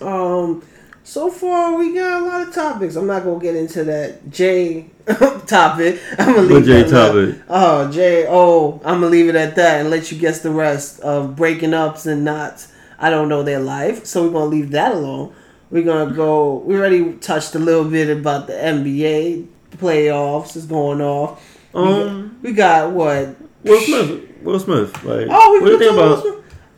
Um. 0.00 0.62
So 1.02 1.30
far, 1.30 1.76
we 1.78 1.94
got 1.94 2.20
a 2.20 2.24
lot 2.24 2.48
of 2.48 2.52
topics. 2.52 2.96
I'm 2.96 3.06
not 3.06 3.22
gonna 3.22 3.38
get 3.38 3.54
into 3.54 3.84
that 3.84 4.28
J 4.28 4.90
topic. 5.46 6.00
I'm 6.18 6.34
gonna 6.34 6.42
leave 6.42 6.50
What 6.50 6.64
J 6.64 6.90
topic? 6.90 7.42
Oh, 7.48 7.90
J. 7.92 8.26
Oh, 8.28 8.80
I'm 8.84 9.00
gonna 9.00 9.06
leave 9.06 9.28
it 9.28 9.36
at 9.36 9.54
that 9.54 9.80
and 9.80 9.90
let 9.90 10.10
you 10.10 10.18
guess 10.18 10.40
the 10.40 10.50
rest 10.50 10.98
of 11.00 11.36
breaking 11.36 11.74
ups 11.74 12.06
and 12.06 12.24
knots. 12.24 12.72
I 12.98 13.10
don't 13.10 13.28
know 13.28 13.44
their 13.44 13.60
life, 13.60 14.04
so 14.04 14.24
we're 14.24 14.32
gonna 14.32 14.46
leave 14.46 14.72
that 14.72 14.92
alone. 14.94 15.32
We're 15.70 15.84
gonna 15.84 16.12
go. 16.12 16.56
We 16.58 16.76
already 16.76 17.12
touched 17.14 17.54
a 17.54 17.60
little 17.60 17.84
bit 17.88 18.10
about 18.10 18.48
the 18.48 18.54
NBA 18.54 19.46
playoffs 19.78 20.56
is 20.56 20.66
going 20.66 21.00
off. 21.00 21.42
We 21.72 21.82
got- 21.82 22.06
Um, 22.06 22.36
we 22.42 22.52
got 22.52 22.90
what? 22.92 23.36
Will 23.64 23.80
Smith. 23.80 24.20
Will 24.42 24.58
Smith. 24.60 25.04
Like, 25.04 25.26
Oh, 25.30 25.52
we 25.54 25.60
what 25.60 25.66
do 25.66 25.72
you 25.72 25.78
think 25.78 25.92
about? 25.92 26.24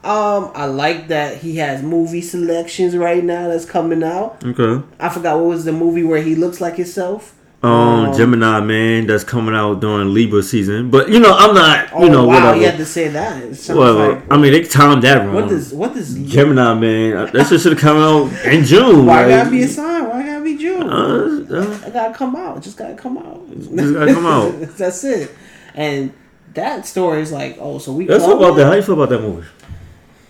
Um, 0.05 0.51
I 0.55 0.67
like 0.67 1.09
that 1.09 1.39
he 1.39 1.57
has 1.57 1.83
movie 1.83 2.23
selections 2.23 2.97
right 2.97 3.23
now 3.23 3.49
that's 3.49 3.65
coming 3.65 4.03
out. 4.03 4.43
Okay. 4.45 4.83
I 4.99 5.09
forgot 5.09 5.37
what 5.39 5.49
was 5.49 5.65
the 5.65 5.73
movie 5.73 6.05
where 6.05 6.23
he 6.23 6.35
looks 6.35 6.61
like 6.61 6.77
himself. 6.77 7.35
Um, 7.61 7.71
Um, 7.73 8.17
Gemini 8.17 8.61
Man 8.61 9.09
that's 9.09 9.25
coming 9.25 9.53
out 9.57 9.81
during 9.81 10.15
Libra 10.15 10.45
season, 10.45 10.91
but 10.91 11.09
you 11.09 11.19
know 11.19 11.35
I'm 11.37 11.53
not. 11.57 11.89
Oh 11.93 12.05
You 12.05 12.11
know 12.11 12.25
wow, 12.25 12.35
whatever. 12.37 12.57
you 12.61 12.67
had 12.67 12.77
to 12.77 12.85
say 12.87 13.09
that. 13.09 13.43
Whatever. 13.43 14.09
like- 14.11 14.23
I 14.31 14.37
mean, 14.37 14.53
they 14.53 14.63
timed 14.63 15.03
that 15.03 15.27
wrong. 15.27 15.35
what 15.35 15.49
does 15.49 15.75
what 15.75 15.93
does 15.93 16.15
Gemini 16.15 16.75
Man? 16.75 17.31
That 17.33 17.49
shit 17.49 17.61
should 17.61 17.73
have 17.73 17.81
come 17.81 17.97
out 17.97 18.31
in 18.47 18.63
June. 18.65 19.05
Why 19.07 19.23
like, 19.23 19.29
gotta 19.31 19.51
be 19.51 19.65
a 19.65 19.69
sign? 19.69 20.09
Why 20.09 20.23
gotta 20.23 20.38
be 20.59 20.63
June? 20.63 20.83
Uh, 20.83 21.47
uh, 21.51 21.87
it 21.87 21.93
gotta 21.93 22.15
come 22.15 22.37
out. 22.37 22.63
Just 22.63 22.77
gotta 22.77 22.95
come 22.95 23.19
out. 23.19 23.49
just 23.51 23.95
gotta 23.95 24.13
come 24.13 24.27
out. 24.27 24.61
That's 24.77 25.05
it. 25.05 25.31
And 25.75 26.13
that 26.55 26.87
story 26.87 27.23
is 27.23 27.33
like, 27.33 27.57
oh, 27.61 27.79
so 27.79 27.93
we. 27.93 28.07
let's 28.07 28.25
about 28.25 28.57
that. 28.57 28.67
How 28.67 28.75
you 28.75 28.83
feel 28.83 28.95
about 28.95 29.11
that 29.11 29.21
movie? 29.21 29.47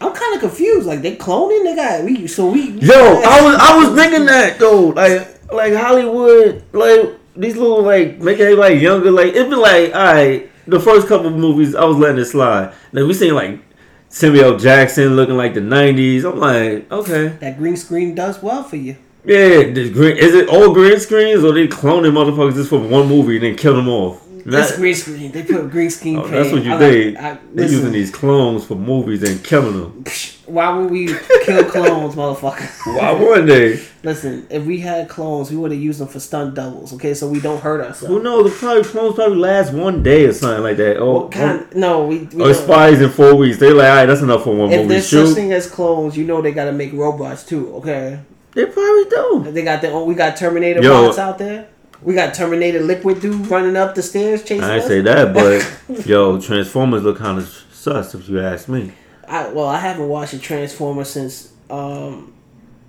I'm 0.00 0.12
kind 0.12 0.35
of 0.35 0.40
confused. 0.40 0.87
Like 0.87 1.02
they 1.02 1.16
cloning. 1.16 1.64
They 1.64 1.75
got 1.75 2.04
we. 2.04 2.26
So 2.26 2.50
we. 2.50 2.70
Yo, 2.70 2.94
I 2.94 3.42
was 3.42 3.56
I 3.61 3.76
was 3.76 3.94
thinking 4.00 4.26
that 4.26 4.58
though. 4.58 4.88
Like 4.88 5.52
like 5.52 5.75
Hollywood, 5.75 6.64
like 6.73 7.18
these 7.37 7.56
little 7.56 7.82
like 7.82 8.18
making 8.18 8.44
everybody 8.44 8.76
younger. 8.76 9.11
Like 9.11 9.35
it 9.35 9.49
be 9.49 9.56
like, 9.56 9.94
all 9.94 10.04
right, 10.04 10.50
the 10.66 10.78
first 10.78 11.08
couple 11.08 11.28
of 11.28 11.35
movies 11.35 11.75
I 11.75 11.85
was 11.85 11.97
letting 11.97 12.18
it 12.18 12.26
slide. 12.26 12.75
Then 12.92 13.08
we 13.08 13.14
seen 13.14 13.35
like 13.35 13.61
Samuel 14.08 14.56
Jackson 14.56 15.16
looking 15.16 15.37
like 15.37 15.54
the 15.54 15.61
'90s. 15.61 16.30
I'm 16.30 16.38
like, 16.38 16.90
okay, 16.92 17.28
That 17.40 17.58
green 17.58 17.76
screen 17.76 18.14
does 18.14 18.40
well 18.42 18.62
for 18.62 18.76
you. 18.76 18.97
Yeah. 19.25 19.70
This 19.70 19.90
green 19.90 20.16
is 20.16 20.34
it 20.34 20.48
all 20.48 20.72
green 20.72 20.98
screens 21.00 21.44
or 21.44 21.52
they 21.52 21.68
cloning 21.68 22.12
motherfuckers 22.12 22.54
just 22.54 22.70
for 22.70 22.78
one 22.78 23.08
movie 23.08 23.37
and 23.37 23.44
then 23.44 23.56
kill 23.56 23.75
them 23.76 23.88
off? 23.88 24.25
That's 24.44 24.76
green 24.76 24.94
screen. 24.94 25.30
They 25.30 25.42
put 25.42 25.70
green 25.70 25.90
screen. 25.90 26.16
oh, 26.18 26.26
that's 26.26 26.50
what 26.50 26.62
you 26.64 26.70
I 26.70 26.75
like- 26.76 26.80
did. 26.92 27.16
I- 27.16 27.38
They're 27.52 27.68
using 27.68 27.92
these 27.92 28.10
clones 28.10 28.64
for 28.64 28.76
movies 28.76 29.22
and 29.22 29.44
killing 29.44 29.78
them. 29.78 30.04
Why 30.46 30.72
would 30.75 30.90
we 30.90 31.08
kill 31.44 31.64
clones, 31.70 32.14
motherfucker? 32.14 32.66
Why 32.98 33.12
wouldn't 33.12 33.48
they? 33.48 33.82
Listen, 34.02 34.46
if 34.48 34.64
we 34.64 34.78
had 34.80 35.06
clones, 35.06 35.50
we 35.50 35.58
would 35.58 35.70
have 35.72 35.80
used 35.80 36.00
them 36.00 36.08
for 36.08 36.18
stunt 36.20 36.54
doubles. 36.54 36.94
Okay, 36.94 37.12
so 37.12 37.28
we 37.28 37.40
don't 37.40 37.60
hurt 37.60 37.80
ourselves. 37.80 38.06
Who 38.06 38.22
knows? 38.22 38.50
The 38.50 38.58
probably 38.58 38.84
clones 38.84 39.16
probably 39.16 39.37
last 39.37 39.75
one 39.75 40.02
day 40.02 40.25
or 40.25 40.32
something 40.32 40.62
like 40.62 40.78
that. 40.78 40.96
Oh, 40.96 41.25
oh, 41.25 41.28
kind? 41.28 41.66
No, 41.76 42.06
we. 42.06 42.20
we 42.20 42.42
or 42.42 42.52
don't- 42.52 42.54
spies 42.54 43.02
in 43.02 43.10
four 43.10 43.34
weeks. 43.34 43.58
They 43.58 43.70
like, 43.75 43.90
all 43.90 43.96
right, 43.96 44.06
that's 44.06 44.22
enough 44.22 44.44
for 44.44 44.54
one 44.56 44.72
if 44.72 44.80
movie. 44.80 44.94
If 44.94 45.10
there's 45.10 45.26
such 45.28 45.34
thing 45.37 45.52
as 45.52 45.70
clones, 45.70 46.16
you 46.16 46.25
know 46.25 46.40
they 46.40 46.52
gotta 46.52 46.72
make 46.72 46.94
robots 46.94 47.44
too. 47.44 47.75
Okay, 47.76 48.20
They 48.59 48.67
probably 48.67 49.05
do. 49.05 49.53
they 49.53 49.62
got 49.62 49.81
their 49.83 49.93
own. 49.93 50.09
We 50.09 50.17
got 50.17 50.37
Terminator 50.37 50.83
Yo. 50.83 51.07
bots 51.07 51.17
out 51.17 51.38
there. 51.38 51.69
We 52.03 52.12
got 52.12 52.35
Terminator 52.35 52.81
Liquid 52.81 53.21
dude 53.21 53.47
running 53.47 53.77
up 53.77 53.95
the 53.95 54.03
stairs 54.03 54.43
chasing 54.43 54.65
I 54.65 54.75
ain't 54.75 54.83
us. 54.83 54.88
say 54.88 55.00
that, 55.00 55.33
but 55.33 56.07
yo, 56.07 56.41
Transformers 56.41 57.05
look 57.05 57.19
kind 57.19 57.38
of 57.38 57.47
sus 57.71 58.17
if 58.17 58.29
you 58.29 58.41
ask 58.41 58.69
me. 58.69 58.93
I, 59.29 59.47
well, 59.50 59.69
I 59.69 59.79
haven't 59.79 60.09
watched 60.09 60.33
a 60.33 60.41
Transformer 60.41 61.05
since 61.05 61.53
um, 61.71 62.35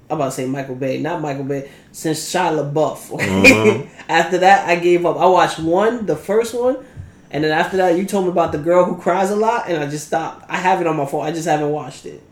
I'm 0.10 0.16
about 0.18 0.26
to 0.26 0.32
say 0.32 0.48
Michael 0.48 0.74
Bay, 0.74 1.00
not 1.00 1.22
Michael 1.22 1.44
Bay, 1.44 1.70
since 1.92 2.18
Shia 2.34 2.74
LaBeouf. 2.74 3.12
Uh-huh. 3.20 3.86
after 4.10 4.40
that, 4.40 4.68
I 4.68 4.76
gave 4.78 5.06
up. 5.06 5.18
I 5.18 5.28
watched 5.28 5.60
one, 5.60 6.08
the 6.08 6.16
first 6.16 6.56
one, 6.56 6.84
and 7.30 7.44
then 7.44 7.52
after 7.52 7.78
that, 7.78 7.96
you 7.96 8.06
told 8.08 8.26
me 8.26 8.32
about 8.32 8.54
the 8.54 8.58
girl 8.58 8.86
who 8.86 8.98
cries 9.00 9.30
a 9.30 9.36
lot, 9.36 9.70
and 9.70 9.78
I 9.84 9.88
just 9.88 10.08
stopped. 10.08 10.46
I 10.50 10.58
have 10.58 10.82
it 10.82 10.88
on 10.88 10.98
my 10.98 11.06
phone. 11.06 11.28
I 11.28 11.32
just 11.32 11.48
haven't 11.48 11.70
watched 11.70 12.08
it. 12.08 12.24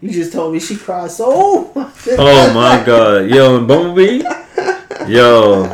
You 0.00 0.10
just 0.10 0.32
told 0.32 0.52
me 0.52 0.60
she 0.60 0.76
cried 0.76 1.10
so. 1.10 1.72
Oh 1.74 2.52
my 2.54 2.84
god, 2.84 3.30
yo, 3.30 3.58
and 3.58 3.68
Bumblebee, 3.68 4.22
yo, 5.10 5.64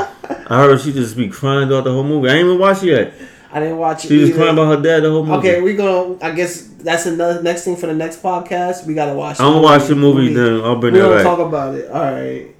I 0.48 0.58
heard 0.58 0.80
she 0.80 0.92
just 0.92 1.16
be 1.16 1.28
crying 1.28 1.68
throughout 1.68 1.84
the 1.84 1.92
whole 1.92 2.04
movie. 2.04 2.28
I 2.28 2.34
ain't 2.34 2.46
even 2.46 2.58
watched 2.58 2.84
it 2.84 2.88
yet. 2.88 3.14
I 3.52 3.58
didn't 3.58 3.78
watch 3.78 4.04
it. 4.04 4.08
She 4.08 4.22
either. 4.22 4.34
crying 4.34 4.52
about 4.52 4.76
her 4.76 4.82
dad 4.82 5.00
the 5.00 5.10
whole 5.10 5.24
movie. 5.24 5.48
Okay, 5.48 5.60
we 5.60 5.74
gonna. 5.74 6.16
I 6.22 6.30
guess 6.32 6.62
that's 6.78 7.06
another 7.06 7.42
next 7.42 7.64
thing 7.64 7.76
for 7.76 7.86
the 7.86 7.94
next 7.94 8.22
podcast. 8.22 8.86
We 8.86 8.94
gotta 8.94 9.14
watch. 9.14 9.40
I'm 9.40 9.54
gonna 9.54 9.62
watch 9.62 9.86
the 9.88 9.96
movie, 9.96 10.32
then 10.32 10.60
I'll 10.60 10.76
bring 10.76 10.94
it. 10.94 10.98
We 10.98 11.02
gonna 11.02 11.16
back. 11.16 11.24
talk 11.24 11.38
about 11.40 11.74
it. 11.74 11.90
All 11.90 12.00
right. 12.00 12.54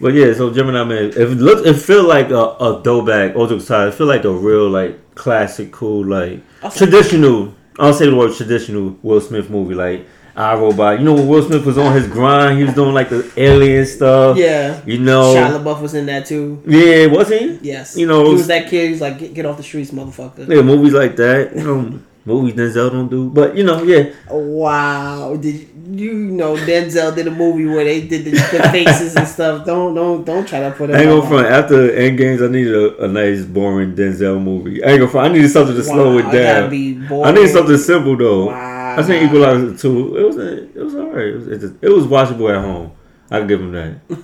But 0.00 0.12
yeah, 0.12 0.34
so 0.34 0.52
Gemini 0.52 0.84
Man, 0.84 1.04
if 1.04 1.16
it 1.16 1.28
look, 1.36 1.64
it 1.64 1.74
feel 1.74 2.04
like 2.04 2.28
a, 2.30 2.36
a 2.36 2.82
throwback. 2.82 3.36
All 3.36 3.46
jokes 3.46 3.64
aside, 3.64 3.88
it 3.88 3.94
feel 3.94 4.06
like 4.06 4.24
a 4.24 4.32
real 4.32 4.68
like 4.68 5.14
classic, 5.14 5.72
cool, 5.72 6.04
like 6.04 6.42
traditional. 6.76 7.54
I'll 7.78 7.94
say 7.94 8.10
the 8.10 8.14
word 8.14 8.34
traditional 8.36 8.98
Will 9.02 9.20
Smith 9.20 9.48
movie, 9.48 9.74
like 9.74 10.06
I 10.36 10.54
Robot. 10.54 10.98
You 10.98 11.04
know 11.04 11.14
when 11.14 11.28
Will 11.28 11.42
Smith 11.42 11.64
was 11.64 11.78
on 11.78 11.94
his 11.94 12.08
grind, 12.08 12.58
he 12.58 12.64
was 12.64 12.74
doing 12.74 12.92
like 12.92 13.08
the 13.08 13.30
alien 13.36 13.86
stuff. 13.86 14.36
Yeah. 14.36 14.80
You 14.84 14.98
know. 14.98 15.34
Shia 15.34 15.62
LaBeouf 15.62 15.80
was 15.80 15.94
in 15.94 16.06
that 16.06 16.26
too. 16.26 16.62
Yeah, 16.66 17.06
was 17.06 17.28
he? 17.28 17.58
Yes. 17.62 17.96
You 17.96 18.06
know, 18.06 18.26
he 18.26 18.32
was 18.34 18.48
that 18.48 18.68
kid. 18.68 18.90
He's 18.90 19.00
like, 19.00 19.18
get, 19.18 19.34
get 19.34 19.46
off 19.46 19.56
the 19.56 19.62
streets, 19.62 19.92
motherfucker. 19.92 20.48
Yeah, 20.48 20.62
movies 20.62 20.92
like 20.92 21.14
that. 21.16 21.54
You 21.54 21.62
know, 21.62 22.00
movies 22.24 22.54
Denzel 22.54 22.90
don't 22.90 23.08
do. 23.08 23.30
But 23.30 23.56
you 23.56 23.62
know, 23.62 23.82
yeah. 23.84 24.12
Wow. 24.28 25.36
Did 25.36 25.68
you, 25.86 26.14
know 26.14 26.56
Denzel 26.56 27.14
did 27.14 27.28
a 27.28 27.30
movie 27.30 27.66
where 27.66 27.84
they 27.84 28.06
did 28.06 28.24
the, 28.24 28.30
the 28.30 28.68
faces 28.72 29.14
and 29.14 29.28
stuff? 29.28 29.64
Don't 29.64 29.94
don't 29.94 30.24
don't 30.24 30.48
try 30.48 30.60
to 30.60 30.72
put 30.72 30.90
it. 30.90 30.96
I 30.96 31.02
ain't 31.02 31.10
on. 31.10 31.20
gonna 31.20 31.30
front. 31.30 31.46
After 31.46 31.90
Endgames, 31.92 32.44
I 32.44 32.50
needed 32.50 32.74
a, 32.74 33.04
a 33.04 33.08
nice, 33.08 33.44
boring 33.44 33.94
Denzel 33.94 34.42
movie. 34.42 34.82
I 34.82 34.88
ain't 34.88 34.98
gonna 34.98 35.12
front. 35.12 35.30
I 35.30 35.34
needed 35.34 35.50
something 35.50 35.76
to 35.76 35.84
slow 35.84 36.14
Wow, 36.14 36.18
it 36.18 36.22
gotta 36.22 36.38
down. 36.38 37.04
I 37.04 37.08
boring. 37.08 37.34
need 37.36 37.48
something 37.50 37.76
simple 37.76 38.16
though. 38.16 38.46
Wow. 38.46 38.73
I 38.98 39.02
seen 39.02 39.26
Equalizer 39.26 39.76
two. 39.76 40.16
It 40.16 40.22
was 40.24 40.36
it 40.36 40.76
was 40.76 40.94
alright. 40.94 41.26
It 41.26 41.36
was 41.36 41.48
it, 41.48 41.60
just, 41.60 41.74
it 41.82 41.90
was 41.90 42.06
watchable 42.06 42.54
at 42.54 42.62
home. 42.62 42.92
I 43.30 43.38
can 43.38 43.48
give 43.48 43.60
him 43.60 43.72
that. 43.72 44.00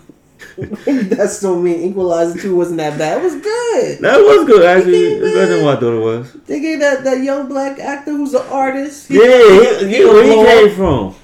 That's 0.57 1.39
so 1.39 1.57
mean. 1.61 1.91
Equalizer 1.91 2.41
two 2.41 2.57
wasn't 2.57 2.79
that 2.79 2.99
bad. 2.99 3.19
It 3.19 3.25
was 3.25 3.35
good. 3.35 3.99
That 4.01 4.19
was 4.19 4.47
good 4.47 4.65
actually. 4.65 5.03
Yeah, 5.03 5.25
It's 5.25 5.35
better 5.35 5.57
than 5.57 5.65
what 5.65 5.77
I 5.77 5.81
thought 5.81 5.97
it 5.97 6.01
was. 6.01 6.33
They 6.47 6.61
gave 6.61 6.81
that, 6.81 7.05
that 7.05 7.23
young 7.23 7.49
black 7.49 7.79
actor 7.79 8.13
who's 8.13 8.35
an 8.35 8.47
artist. 8.51 9.09
He, 9.09 9.15
Yeah, 9.15 9.81
he, 9.81 9.97
he, 9.97 10.05
where 10.05 10.25
he 10.25 10.35
came 10.67 10.77
from. 10.77 11.15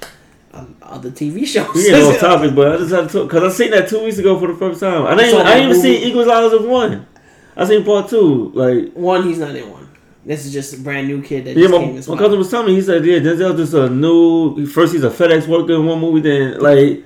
Um, 0.53 0.75
other 0.81 1.11
TV 1.11 1.45
shows. 1.45 1.73
We 1.73 1.93
ain't 1.93 2.03
off 2.15 2.19
topic, 2.19 2.55
but 2.55 2.73
I 2.73 2.77
just 2.79 2.91
had 2.91 3.09
to 3.09 3.13
talk 3.13 3.29
because 3.29 3.53
I 3.53 3.55
seen 3.55 3.71
that 3.71 3.89
two 3.89 4.03
weeks 4.03 4.17
ago 4.17 4.39
for 4.39 4.47
the 4.47 4.57
first 4.57 4.79
time. 4.79 5.05
I 5.05 5.15
didn't. 5.15 5.45
I 5.45 5.55
didn't 5.55 5.69
even 5.69 5.81
see 5.81 6.05
Equalizer 6.05 6.67
one. 6.67 7.07
I 7.55 7.65
seen 7.65 7.83
part 7.83 8.09
two. 8.09 8.51
Like 8.53 8.93
One, 8.93 9.23
he's 9.23 9.39
not 9.39 9.55
in 9.55 9.69
one. 9.69 9.86
This 10.27 10.45
is 10.45 10.51
just 10.51 10.73
a 10.73 10.77
brand 10.79 11.07
new 11.07 11.21
kid 11.21 11.45
that 11.45 11.55
Yeah, 11.55 11.69
just 11.69 12.09
my, 12.09 12.15
my 12.15 12.19
cousin 12.21 12.37
was 12.37 12.51
telling 12.51 12.67
me. 12.67 12.75
He 12.75 12.81
said, 12.81 13.05
"Yeah, 13.05 13.19
Denzel 13.19 13.55
just 13.55 13.73
a 13.73 13.89
new. 13.89 14.65
First, 14.65 14.91
he's 14.91 15.05
a 15.05 15.09
FedEx 15.09 15.47
worker 15.47 15.75
in 15.75 15.85
one 15.85 16.01
movie. 16.01 16.19
Then, 16.19 16.59
like, 16.59 17.05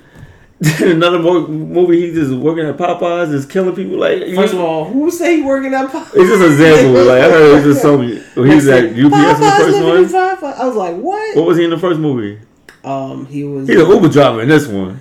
another 0.81 1.19
mo- 1.19 1.45
movie, 1.47 2.01
he's 2.01 2.15
just 2.15 2.33
working 2.33 2.65
at 2.65 2.77
Popeyes, 2.77 3.29
just 3.29 3.47
killing 3.47 3.75
people. 3.75 3.99
Like, 3.99 4.23
First 4.33 4.55
of 4.55 4.59
all, 4.61 4.85
who 4.85 5.11
say 5.11 5.35
he 5.37 5.41
working 5.43 5.71
at 5.75 5.89
Popeyes? 5.91 6.13
it's 6.15 6.29
just 6.29 6.41
an 6.41 6.51
example. 6.51 7.03
Like, 7.03 7.21
I 7.21 7.29
heard 7.29 7.55
it's 7.57 7.65
just 7.65 7.81
some. 7.83 8.01
He 8.01 8.55
was 8.55 8.67
at 8.67 8.85
UPS 8.85 8.95
in 8.95 9.09
the 9.11 9.53
first 9.57 10.13
one. 10.15 10.53
I 10.59 10.65
was 10.65 10.75
like, 10.75 10.95
what? 10.95 11.37
What 11.37 11.45
was 11.45 11.57
he 11.59 11.63
in 11.65 11.69
the 11.69 11.77
first 11.77 11.99
movie? 11.99 12.39
Um, 12.83 13.27
he 13.27 13.43
was. 13.43 13.67
He's 13.67 13.79
an 13.79 13.87
Uber 13.87 14.09
driver 14.09 14.41
in 14.41 14.49
this 14.49 14.65
one. 14.67 14.99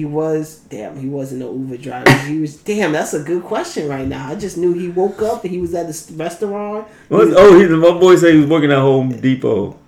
He 0.00 0.06
was 0.06 0.60
damn. 0.70 0.98
He 0.98 1.08
wasn't 1.10 1.42
an 1.42 1.52
Uber 1.60 1.76
driver. 1.76 2.10
He 2.26 2.38
was 2.38 2.56
damn. 2.56 2.92
That's 2.92 3.12
a 3.12 3.22
good 3.22 3.42
question 3.42 3.86
right 3.86 4.08
now. 4.08 4.28
I 4.30 4.34
just 4.34 4.56
knew 4.56 4.72
he 4.72 4.88
woke 4.88 5.20
up 5.20 5.44
and 5.44 5.50
he 5.52 5.60
was 5.60 5.74
at 5.74 5.88
the 5.88 6.14
restaurant. 6.14 6.88
He 7.10 7.14
was, 7.14 7.34
Oh, 7.36 7.58
he, 7.60 7.66
my 7.66 7.90
boy 7.98 8.16
said 8.16 8.32
he 8.32 8.40
was 8.40 8.48
working 8.48 8.72
at 8.72 8.78
Home 8.78 9.10
Depot. 9.20 9.78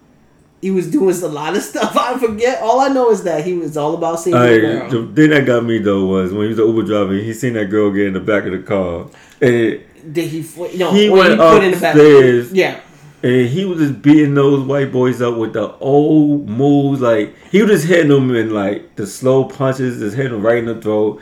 he 0.60 0.70
was 0.70 0.90
doing 0.90 1.16
a 1.22 1.26
lot 1.28 1.56
of 1.56 1.62
stuff. 1.72 1.96
I 1.96 2.18
forget. 2.18 2.60
All 2.60 2.80
I 2.80 2.88
know 2.88 3.10
is 3.10 3.22
that 3.24 3.42
he 3.46 3.54
was 3.54 3.78
all 3.78 3.94
about 3.94 4.20
seeing 4.20 4.36
the 4.36 4.60
girl. 4.60 4.90
the 4.90 5.14
thing 5.14 5.30
that 5.30 5.46
got 5.46 5.64
me 5.64 5.78
though 5.78 6.04
was 6.04 6.30
when 6.30 6.42
he 6.42 6.48
was 6.48 6.58
an 6.58 6.66
Uber 6.66 6.82
driver, 6.86 7.14
he 7.14 7.32
seen 7.32 7.54
that 7.54 7.70
girl 7.70 7.90
get 7.90 8.08
in 8.08 8.12
the 8.12 8.20
back 8.20 8.44
of 8.44 8.52
the 8.52 8.58
car, 8.58 9.06
and 9.40 9.80
Did 10.12 10.28
he? 10.28 10.42
fl- 10.42 10.66
No, 10.76 10.92
He 10.92 11.08
went 11.08 11.38
put 11.38 11.64
in 11.64 11.70
the 11.70 11.80
back- 11.80 11.94
upstairs. 11.94 12.52
Yeah. 12.52 12.80
And 13.22 13.46
he 13.48 13.64
was 13.64 13.78
just 13.78 14.02
beating 14.02 14.34
those 14.34 14.66
white 14.66 14.90
boys 14.90 15.22
up 15.22 15.36
with 15.36 15.52
the 15.52 15.72
old 15.76 16.48
moves. 16.48 17.00
Like 17.00 17.34
he 17.50 17.62
was 17.62 17.70
just 17.70 17.86
hitting 17.86 18.08
them 18.08 18.34
in 18.34 18.50
like 18.50 18.96
the 18.96 19.06
slow 19.06 19.44
punches, 19.44 19.98
just 20.00 20.16
hitting 20.16 20.32
them 20.32 20.42
right 20.44 20.58
in 20.58 20.66
the 20.66 20.80
throat, 20.80 21.20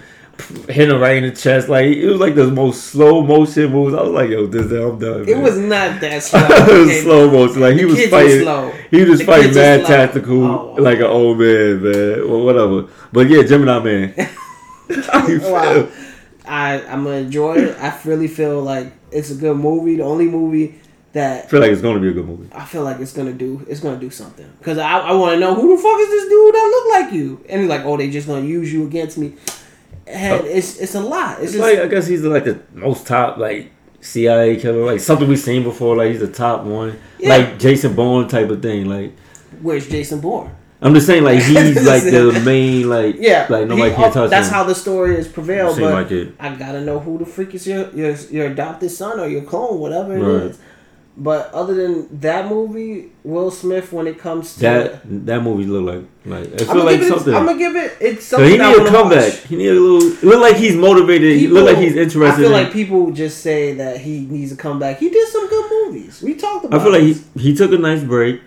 hitting 0.68 0.88
them 0.88 1.00
right 1.00 1.16
in 1.22 1.24
the 1.24 1.36
chest. 1.36 1.68
Like 1.68 1.84
it 1.86 2.06
was 2.06 2.18
like 2.18 2.34
the 2.34 2.50
most 2.50 2.84
slow 2.84 3.22
motion 3.22 3.70
moves. 3.72 3.94
I 3.94 4.00
was 4.02 4.12
like, 4.12 4.30
yo, 4.30 4.46
this 4.46 4.70
I'm 4.72 4.98
done. 4.98 5.28
It 5.28 5.34
man. 5.34 5.42
was 5.42 5.58
not 5.58 6.00
that 6.00 6.22
slow. 6.22 6.40
it 6.40 6.86
was 6.86 7.00
slow 7.02 7.30
motion. 7.30 7.60
Like 7.60 7.76
he 7.76 7.84
was 7.84 8.06
fighting. 8.06 8.42
slow. 8.42 8.70
He 8.90 9.00
was 9.00 9.08
just 9.10 9.18
The 9.20 9.26
fighting 9.26 9.54
mad 9.54 9.84
tactical, 9.86 10.44
Oh, 10.46 10.72
like 10.78 10.98
an 10.98 11.04
old 11.04 11.38
man, 11.38 11.82
man. 11.82 12.28
Well, 12.30 12.40
whatever. 12.44 12.88
But 13.12 13.28
yeah, 13.28 13.42
Gemini 13.42 13.78
man. 13.78 14.14
Wow. 15.42 15.88
I 16.46 16.82
I'm 16.88 17.04
gonna 17.04 17.16
enjoy 17.16 17.56
it. 17.56 17.76
I 17.78 17.96
really 18.04 18.26
feel 18.26 18.60
like 18.62 18.92
it's 19.12 19.30
a 19.30 19.34
good 19.34 19.56
movie. 19.56 19.96
The 19.96 20.02
only 20.04 20.26
movie 20.26 20.80
that 21.12 21.44
I 21.44 21.48
feel 21.48 21.60
like 21.60 21.70
it's 21.70 21.82
gonna 21.82 22.00
be 22.00 22.08
a 22.08 22.12
good 22.12 22.26
movie. 22.26 22.48
I 22.52 22.64
feel 22.64 22.82
like 22.82 23.00
it's 23.00 23.12
gonna 23.12 23.32
do 23.32 23.64
it's 23.68 23.80
gonna 23.80 23.98
do 23.98 24.10
something 24.10 24.50
because 24.58 24.78
I, 24.78 24.98
I 24.98 25.12
want 25.12 25.34
to 25.34 25.40
know 25.40 25.54
who 25.54 25.76
the 25.76 25.82
fuck 25.82 25.98
is 26.00 26.08
this 26.08 26.28
dude 26.28 26.54
that 26.54 26.70
look 26.72 27.02
like 27.02 27.12
you 27.12 27.44
and 27.48 27.60
he's 27.60 27.70
like 27.70 27.84
oh 27.84 27.96
they 27.96 28.10
just 28.10 28.26
gonna 28.26 28.46
use 28.46 28.72
you 28.72 28.86
against 28.86 29.18
me 29.18 29.34
and 30.06 30.42
oh. 30.42 30.44
it's 30.44 30.78
it's 30.78 30.94
a 30.94 31.00
lot 31.00 31.34
it's, 31.34 31.42
It's 31.42 31.52
just 31.52 31.62
like 31.62 31.78
I 31.78 31.88
guess 31.88 32.06
he's 32.06 32.22
like 32.22 32.44
the 32.44 32.60
most 32.72 33.06
top 33.06 33.38
like 33.38 33.72
CIA 34.00 34.56
killer, 34.56 34.84
like 34.86 35.00
something 35.00 35.28
we've 35.28 35.38
seen 35.38 35.62
before. 35.62 35.96
Like 35.96 36.10
he's 36.10 36.20
the 36.20 36.28
top 36.28 36.64
one, 36.64 36.98
Yeah. 37.18 37.36
like 37.36 37.58
Jason 37.58 37.94
Bourne 37.94 38.28
type 38.28 38.48
of 38.50 38.62
thing. 38.62 38.86
Like 38.86 39.14
where's 39.60 39.88
Jason 39.88 40.20
Bourne 40.20 40.50
I'm 40.82 40.94
just 40.94 41.06
saying, 41.06 41.24
like 41.24 41.42
he's 41.42 41.86
like 41.86 42.04
the 42.04 42.40
main, 42.44 42.88
like 42.88 43.16
yeah 43.18 43.46
like 43.50 43.66
nobody 43.66 43.90
he- 43.90 43.96
can't 43.96 44.16
oh, 44.16 44.22
touch 44.22 44.30
that's 44.30 44.48
him. 44.48 44.54
how 44.54 44.64
the 44.64 44.74
story 44.74 45.16
is 45.16 45.28
prevailed 45.28 45.78
but 45.78 46.10
like. 46.10 46.32
I 46.40 46.54
gotta 46.54 46.80
know 46.80 46.98
who 46.98 47.18
the 47.18 47.26
freak 47.26 47.54
is 47.54 47.66
your 47.66 47.90
your, 47.90 48.14
your 48.30 48.46
adopted 48.46 48.90
son 48.90 49.20
or 49.20 49.28
your 49.28 49.42
clone 49.42 49.78
whatever 49.78 50.16
it 50.16 50.22
is. 50.22 50.58
But 51.20 51.52
other 51.52 51.74
than 51.74 52.20
that 52.20 52.48
movie 52.48 53.12
Will 53.24 53.50
Smith 53.50 53.92
when 53.92 54.06
it 54.06 54.18
comes 54.18 54.54
to 54.54 54.60
that 54.60 55.26
that 55.26 55.42
movie 55.42 55.66
look 55.66 55.84
like 55.84 56.04
like 56.24 56.62
I'm 56.62 56.66
feel 56.66 56.84
like 56.84 57.00
give 57.00 57.08
it, 57.08 57.08
something. 57.10 57.34
I'm 57.34 57.44
gonna 57.44 57.58
give 57.58 57.76
it 57.76 57.98
it's 58.00 58.24
so 58.24 58.42
he 58.42 58.58
I 58.58 58.72
need 58.72 58.86
a 58.86 58.88
comeback. 58.88 59.34
watch. 59.34 59.46
He 59.46 59.56
need 59.56 59.68
a 59.68 59.74
little. 59.74 60.12
It 60.12 60.22
look 60.24 60.40
like 60.40 60.56
he's 60.56 60.74
motivated. 60.74 61.36
he 61.36 61.46
look 61.46 61.66
like 61.66 61.76
he's 61.76 61.94
interested. 61.94 62.32
I 62.32 62.36
feel 62.36 62.46
in, 62.46 62.64
like 62.64 62.72
people 62.72 63.10
just 63.10 63.42
say 63.42 63.74
that 63.74 64.00
he 64.00 64.20
needs 64.20 64.50
to 64.52 64.56
come 64.56 64.78
back. 64.78 64.98
He 64.98 65.10
did 65.10 65.28
some 65.28 65.46
good 65.46 65.70
movies. 65.70 66.22
We 66.22 66.36
talked 66.36 66.64
about. 66.64 66.80
I 66.80 66.82
feel 66.82 66.92
like 66.92 67.02
he, 67.02 67.14
he 67.38 67.54
took 67.54 67.72
a 67.72 67.78
nice 67.78 68.02
break, 68.02 68.40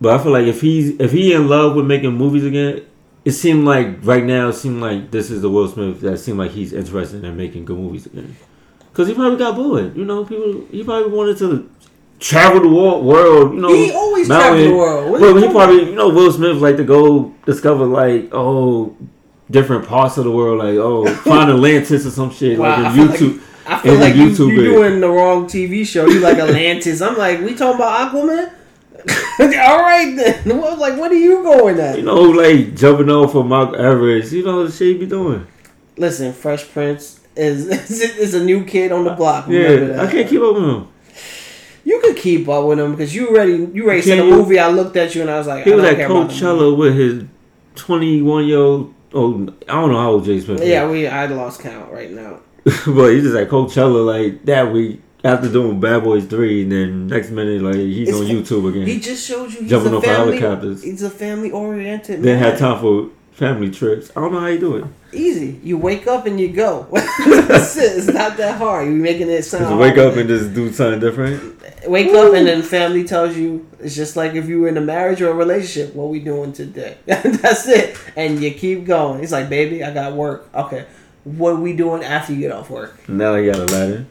but 0.00 0.14
I 0.14 0.22
feel 0.22 0.30
like 0.30 0.46
if 0.46 0.60
he's 0.60 1.00
if 1.00 1.10
he 1.10 1.32
in 1.32 1.48
love 1.48 1.74
with 1.74 1.86
making 1.86 2.12
movies 2.12 2.44
again, 2.44 2.86
it 3.24 3.32
seemed 3.32 3.64
like 3.64 3.98
right 4.02 4.22
now 4.22 4.50
it 4.50 4.52
seemed 4.52 4.80
like 4.80 5.10
this 5.10 5.32
is 5.32 5.42
the 5.42 5.50
Will 5.50 5.66
Smith 5.66 6.00
that 6.02 6.18
seemed 6.18 6.38
like 6.38 6.52
he's 6.52 6.72
interested 6.72 7.24
in 7.24 7.36
making 7.36 7.64
good 7.64 7.76
movies 7.76 8.06
again. 8.06 8.36
Cause 8.92 9.08
he 9.08 9.14
probably 9.14 9.38
got 9.38 9.56
bored, 9.56 9.96
you 9.96 10.04
know. 10.04 10.24
People 10.24 10.66
he 10.70 10.84
probably 10.84 11.10
wanted 11.10 11.38
to 11.38 11.70
travel 12.20 12.60
the 12.60 12.68
wor- 12.68 13.02
world, 13.02 13.54
you 13.54 13.60
know. 13.60 13.72
He 13.72 13.90
always 13.92 14.26
traveled 14.28 14.66
the 14.68 14.74
world. 14.76 15.10
What 15.10 15.20
Well, 15.20 15.36
he 15.36 15.48
probably 15.48 15.84
you 15.90 15.94
know 15.96 16.08
Will 16.10 16.30
Smith 16.32 16.58
like 16.58 16.76
to 16.76 16.84
go 16.84 17.34
discover 17.46 17.84
like 17.86 18.28
oh 18.32 18.94
different 19.50 19.86
parts 19.88 20.16
of 20.18 20.24
the 20.24 20.30
world, 20.30 20.58
like 20.60 20.76
oh 20.76 21.06
find 21.24 21.50
Atlantis 21.50 22.06
or 22.06 22.10
some 22.10 22.30
shit 22.30 22.58
Wow, 22.58 22.82
like 22.82 22.96
like- 22.96 23.18
YouTube. 23.18 23.40
I 23.66 23.78
feel 23.78 23.94
like 23.94 24.16
you, 24.16 24.28
bit. 24.30 24.36
doing 24.36 25.00
the 25.00 25.08
wrong 25.08 25.46
TV 25.46 25.86
show. 25.86 26.04
You 26.06 26.18
like 26.18 26.38
Atlantis. 26.38 27.00
I'm 27.00 27.16
like, 27.16 27.40
we 27.40 27.54
talking 27.54 27.76
about 27.76 28.10
Aquaman? 28.12 28.50
All 29.40 29.78
right 29.80 30.16
then. 30.16 30.58
Well, 30.60 30.76
like, 30.76 30.98
what 30.98 31.12
are 31.12 31.14
you 31.14 31.42
going 31.44 31.78
at? 31.78 31.96
You 31.96 32.02
know, 32.02 32.20
like 32.22 32.74
jumping 32.74 33.08
off 33.10 33.34
of 33.36 33.46
Mount 33.46 33.76
Everest. 33.76 34.32
You 34.32 34.42
know 34.44 34.66
the 34.66 34.72
shit 34.72 34.98
be 34.98 35.06
doing. 35.06 35.46
Listen, 35.96 36.32
Fresh 36.32 36.68
Prince 36.72 37.20
is 37.36 37.68
is, 37.68 38.00
is 38.18 38.34
a 38.34 38.42
new 38.44 38.64
kid 38.64 38.90
on 38.90 39.04
the 39.04 39.12
block. 39.14 39.46
Remember 39.46 39.86
Yeah, 39.86 39.96
that. 39.98 40.08
I 40.08 40.10
can't 40.10 40.28
keep 40.28 40.40
up 40.40 40.54
with 40.54 40.64
him. 40.64 40.88
You 41.90 42.00
could 42.00 42.16
keep 42.16 42.48
up 42.48 42.66
with 42.66 42.78
him 42.78 42.92
because 42.92 43.12
you 43.12 43.30
already 43.30 43.68
you 43.74 43.84
already 43.84 44.02
said 44.02 44.20
a 44.20 44.24
movie. 44.24 44.60
I 44.60 44.68
looked 44.68 44.96
at 44.96 45.12
you 45.16 45.22
and 45.22 45.30
I 45.30 45.38
was 45.38 45.48
like, 45.48 45.64
He 45.64 45.72
I 45.72 45.74
was 45.74 45.84
don't 45.84 46.00
at. 46.00 46.08
Coachella 46.08 46.76
with 46.76 46.94
his 46.94 47.24
21 47.74 48.46
year 48.46 48.58
old. 48.58 48.94
Oh, 49.12 49.42
I 49.68 49.72
don't 49.72 49.90
know 49.90 49.98
how 49.98 50.10
old 50.12 50.24
Jay 50.24 50.38
Smith 50.38 50.60
is. 50.60 50.68
Yeah, 50.68 50.88
we 50.88 51.08
I 51.08 51.26
lost 51.26 51.60
count 51.60 51.90
right 51.92 52.12
now. 52.12 52.38
but 52.64 53.08
he's 53.10 53.24
just 53.24 53.34
at 53.36 53.48
Coachella 53.48 54.06
like 54.06 54.44
that 54.44 54.72
week 54.72 55.00
after 55.24 55.48
doing 55.50 55.80
Bad 55.80 56.04
Boys 56.04 56.26
3. 56.26 56.62
And 56.62 56.70
then 56.72 57.06
next 57.08 57.30
minute, 57.30 57.60
like 57.60 57.74
he's 57.74 58.10
It's 58.10 58.18
on 58.18 58.26
YouTube 58.26 58.68
again. 58.70 58.86
He 58.86 59.00
just 59.00 59.26
showed 59.26 59.52
you 59.52 59.62
he's 59.62 59.70
Jumping 59.70 59.92
a 59.92 59.96
off 59.96 60.04
family. 60.04 60.38
helicopters. 60.38 60.84
He's 60.84 61.02
a 61.02 61.10
family 61.10 61.50
oriented. 61.50 62.22
then 62.22 62.38
had 62.38 62.56
time 62.56 62.80
for 62.80 63.10
family 63.40 63.70
trips. 63.70 64.10
I 64.14 64.20
don't 64.20 64.32
know 64.32 64.40
how 64.40 64.46
you 64.48 64.60
do 64.60 64.76
it. 64.76 64.84
Easy. 65.14 65.58
You 65.64 65.78
wake 65.78 66.06
up 66.06 66.26
and 66.26 66.38
you 66.38 66.52
go. 66.52 66.86
That's 66.92 67.76
it. 67.76 67.96
It's 67.96 68.06
not 68.06 68.36
that 68.36 68.58
hard. 68.58 68.86
You're 68.86 68.94
making 68.94 69.30
it 69.30 69.42
sound. 69.42 69.64
Just 69.64 69.76
wake 69.76 69.96
up 69.96 70.14
and 70.16 70.28
just 70.28 70.54
do 70.54 70.70
something 70.70 71.00
different. 71.00 71.88
wake 71.88 72.08
up 72.12 72.34
and 72.34 72.46
then 72.46 72.62
family 72.62 73.02
tells 73.02 73.36
you 73.36 73.66
it's 73.80 73.96
just 73.96 74.14
like 74.14 74.34
if 74.34 74.46
you 74.46 74.60
were 74.60 74.68
in 74.68 74.76
a 74.76 74.82
marriage 74.82 75.22
or 75.22 75.30
a 75.30 75.34
relationship. 75.34 75.94
What 75.94 76.10
we 76.10 76.20
doing 76.20 76.52
today? 76.52 76.98
That's 77.06 77.66
it. 77.66 77.98
And 78.14 78.42
you 78.42 78.52
keep 78.52 78.84
going. 78.84 79.22
It's 79.22 79.32
like, 79.32 79.48
baby, 79.48 79.82
I 79.82 79.92
got 79.92 80.12
work. 80.12 80.48
Okay. 80.54 80.84
What 81.24 81.58
we 81.60 81.72
doing 81.72 82.04
after 82.04 82.34
you 82.34 82.40
get 82.40 82.52
off 82.52 82.68
work? 82.68 83.08
Now 83.08 83.34
he 83.36 83.46
got 83.46 83.56
Aladdin. 83.56 84.06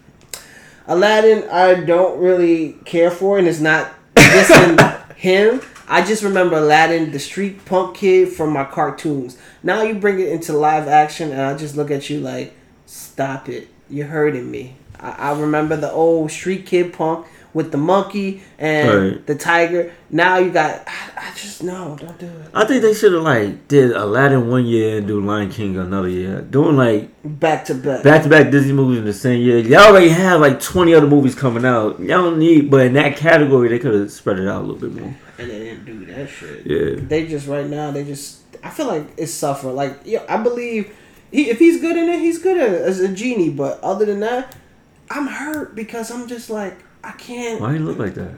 Aladdin, 0.87 1.47
I 1.51 1.75
don't 1.75 2.19
really 2.19 2.73
care 2.83 3.11
for, 3.11 3.37
and 3.37 3.47
it's 3.47 3.59
not 3.59 3.93
dissing 4.15 5.15
him. 5.15 5.61
I 5.91 6.05
just 6.05 6.21
remember 6.21 6.57
Aladdin, 6.57 7.11
the 7.11 7.19
street 7.19 7.65
punk 7.65 7.97
kid 7.97 8.29
from 8.29 8.53
my 8.53 8.63
cartoons. 8.63 9.39
Now 9.63 9.81
you 9.81 9.95
bring 9.95 10.19
it 10.19 10.29
into 10.29 10.53
live 10.53 10.87
action, 10.87 11.31
and 11.31 11.41
I 11.41 11.57
just 11.57 11.75
look 11.75 11.89
at 11.89 12.11
you 12.11 12.19
like, 12.19 12.53
stop 12.85 13.49
it. 13.49 13.69
You're 13.89 14.05
hurting 14.05 14.51
me. 14.51 14.75
I, 14.99 15.31
I 15.31 15.39
remember 15.39 15.75
the 15.75 15.91
old 15.91 16.29
street 16.29 16.67
kid 16.67 16.93
punk 16.93 17.25
with 17.53 17.71
the 17.71 17.77
monkey 17.77 18.41
and 18.59 18.89
Right. 19.13 19.25
the 19.25 19.35
tiger. 19.35 19.91
Now 20.11 20.37
you 20.37 20.51
got, 20.51 20.83
I, 20.87 21.29
I 21.29 21.31
just, 21.35 21.63
no, 21.63 21.97
don't 21.99 22.17
do 22.19 22.27
it. 22.27 22.33
I 22.53 22.65
think 22.65 22.81
they 22.81 22.93
should 22.93 23.13
have 23.13 23.23
like 23.23 23.67
did 23.67 23.91
Aladdin 23.91 24.49
one 24.49 24.65
year 24.65 24.97
and 24.99 25.07
do 25.07 25.19
Lion 25.19 25.49
King 25.49 25.77
another 25.77 26.09
year. 26.09 26.41
Doing 26.41 26.75
like 26.77 27.09
Back 27.23 27.65
to 27.65 27.73
back. 27.75 28.03
back 28.03 28.23
to 28.23 28.29
back 28.29 28.51
Disney 28.51 28.73
movies 28.73 28.99
in 28.99 29.05
the 29.05 29.13
same 29.13 29.41
year. 29.41 29.57
Y'all 29.59 29.89
already 29.91 30.09
have 30.09 30.41
like 30.41 30.59
twenty 30.61 30.93
other 30.93 31.07
movies 31.07 31.35
coming 31.35 31.65
out. 31.65 31.99
Y'all 31.99 32.23
don't 32.23 32.39
need, 32.39 32.69
but 32.71 32.85
in 32.85 32.93
that 32.93 33.17
category 33.17 33.67
they 33.69 33.79
could 33.79 33.93
have 33.93 34.11
spread 34.11 34.39
it 34.39 34.47
out 34.47 34.63
a 34.63 34.65
little 34.65 34.89
bit 34.89 34.93
more. 34.99 35.15
And 35.37 35.49
they 35.49 35.59
didn't 35.59 35.85
do 35.85 36.05
that 36.05 36.27
shit. 36.29 36.65
Yeah. 36.65 36.95
they 37.07 37.27
just 37.27 37.47
right 37.47 37.67
now 37.67 37.91
they 37.91 38.03
just 38.03 38.41
I 38.63 38.69
feel 38.69 38.87
like 38.87 39.05
it's 39.17 39.33
suffer. 39.33 39.71
Like 39.71 39.99
yeah, 40.05 40.23
I 40.29 40.37
believe 40.37 40.95
he, 41.31 41.49
if 41.49 41.59
he's 41.59 41.79
good 41.81 41.95
in 41.97 42.09
it, 42.09 42.19
he's 42.19 42.39
good 42.39 42.57
at 42.57 42.69
it 42.73 42.81
as 42.81 42.99
a 42.99 43.07
genie. 43.07 43.49
But 43.49 43.79
other 43.81 44.05
than 44.05 44.19
that, 44.21 44.55
I'm 45.11 45.27
hurt 45.27 45.75
because 45.75 46.09
I'm 46.11 46.27
just 46.27 46.49
like 46.49 46.77
I 47.03 47.11
can't. 47.11 47.61
Why 47.61 47.71
do 47.71 47.79
you 47.79 47.85
look 47.85 47.97
like 47.97 48.13
that? 48.15 48.33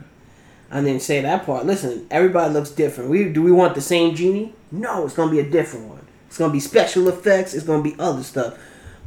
I 0.69 0.81
didn't 0.81 1.01
say 1.01 1.21
that 1.21 1.45
part. 1.45 1.65
Listen, 1.65 2.07
everybody 2.09 2.53
looks 2.53 2.69
different. 2.69 3.09
We 3.09 3.25
do 3.25 3.41
we 3.41 3.51
want 3.51 3.75
the 3.75 3.81
same 3.81 4.15
genie? 4.15 4.53
No, 4.71 5.05
it's 5.05 5.15
gonna 5.15 5.31
be 5.31 5.39
a 5.39 5.49
different 5.49 5.89
one. 5.89 6.05
It's 6.27 6.37
gonna 6.37 6.53
be 6.53 6.61
special 6.61 7.09
effects. 7.09 7.53
It's 7.53 7.65
gonna 7.65 7.83
be 7.83 7.95
other 7.99 8.23
stuff. 8.23 8.57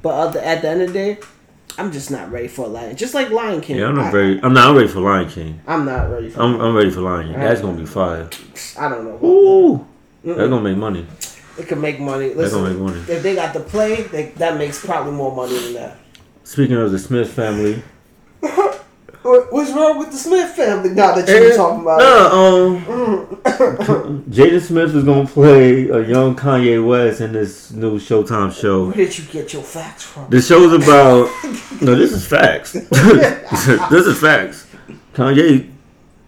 But 0.02 0.10
other, 0.10 0.40
at 0.40 0.60
the 0.60 0.68
end 0.68 0.82
of 0.82 0.88
the 0.88 0.92
day, 0.92 1.18
I'm 1.78 1.90
just 1.90 2.10
not 2.10 2.30
ready 2.30 2.48
for 2.48 2.68
Lion. 2.68 2.94
Just 2.96 3.14
like 3.14 3.30
Lion 3.30 3.62
King. 3.62 3.76
Yeah, 3.78 3.88
I'm 3.88 3.94
not 3.96 4.06
I, 4.06 4.10
very. 4.10 4.40
I'm 4.42 4.52
not 4.52 4.76
ready 4.76 4.88
for 4.88 5.00
Lion 5.00 5.28
King. 5.28 5.60
I'm 5.66 5.86
not 5.86 6.10
ready 6.10 6.28
for. 6.28 6.42
I'm, 6.42 6.60
I'm 6.60 6.74
ready 6.76 6.90
for 6.90 7.00
Lion 7.00 7.30
King. 7.30 7.40
That's 7.40 7.62
gonna 7.62 7.78
be 7.78 7.86
fire. 7.86 8.28
I 8.78 8.88
don't 8.90 9.04
know. 9.04 9.26
Ooh, 9.26 9.86
that's 10.22 10.38
gonna 10.38 10.60
make 10.60 10.76
money. 10.76 11.06
It 11.58 11.68
could 11.68 11.78
make 11.78 11.98
money. 12.00 12.28
That's 12.28 12.52
Listen, 12.52 12.62
gonna 12.62 12.74
make 12.74 12.82
money. 12.82 13.00
if 13.12 13.22
they 13.22 13.34
got 13.34 13.54
the 13.54 13.60
play, 13.60 14.02
they, 14.02 14.26
that 14.36 14.58
makes 14.58 14.84
probably 14.84 15.12
more 15.12 15.34
money 15.34 15.58
than 15.58 15.74
that. 15.74 15.96
Speaking 16.42 16.76
of 16.76 16.92
the 16.92 16.98
Smith 16.98 17.32
family, 17.32 17.82
What- 19.24 19.50
What's 19.52 19.70
wrong 19.72 19.98
with 19.98 20.10
the 20.10 20.18
Smith 20.18 20.50
family 20.50 20.90
now 20.90 21.14
that 21.14 21.26
you 21.26 21.48
were 21.48 21.56
talking 21.56 21.80
about? 21.80 22.00
it? 22.00 22.32
um, 22.32 24.24
Jaden 24.30 24.60
Smith 24.60 24.94
is 24.94 25.04
gonna 25.04 25.26
play 25.26 25.88
a 25.88 26.06
young 26.06 26.36
Kanye 26.36 26.86
West 26.86 27.20
in 27.22 27.32
this 27.32 27.70
new 27.70 27.98
Showtime 27.98 28.52
show. 28.52 28.86
Where 28.86 28.94
did 28.94 29.16
you 29.18 29.24
get 29.24 29.52
your 29.54 29.62
facts 29.62 30.02
from? 30.04 30.28
The 30.28 30.42
show's 30.42 30.72
about. 30.74 31.28
No, 31.80 31.94
this 31.94 32.12
is 32.12 32.26
facts. 32.26 32.72
this 33.92 34.06
is 34.06 34.20
facts. 34.20 34.66
Kanye 35.14 35.70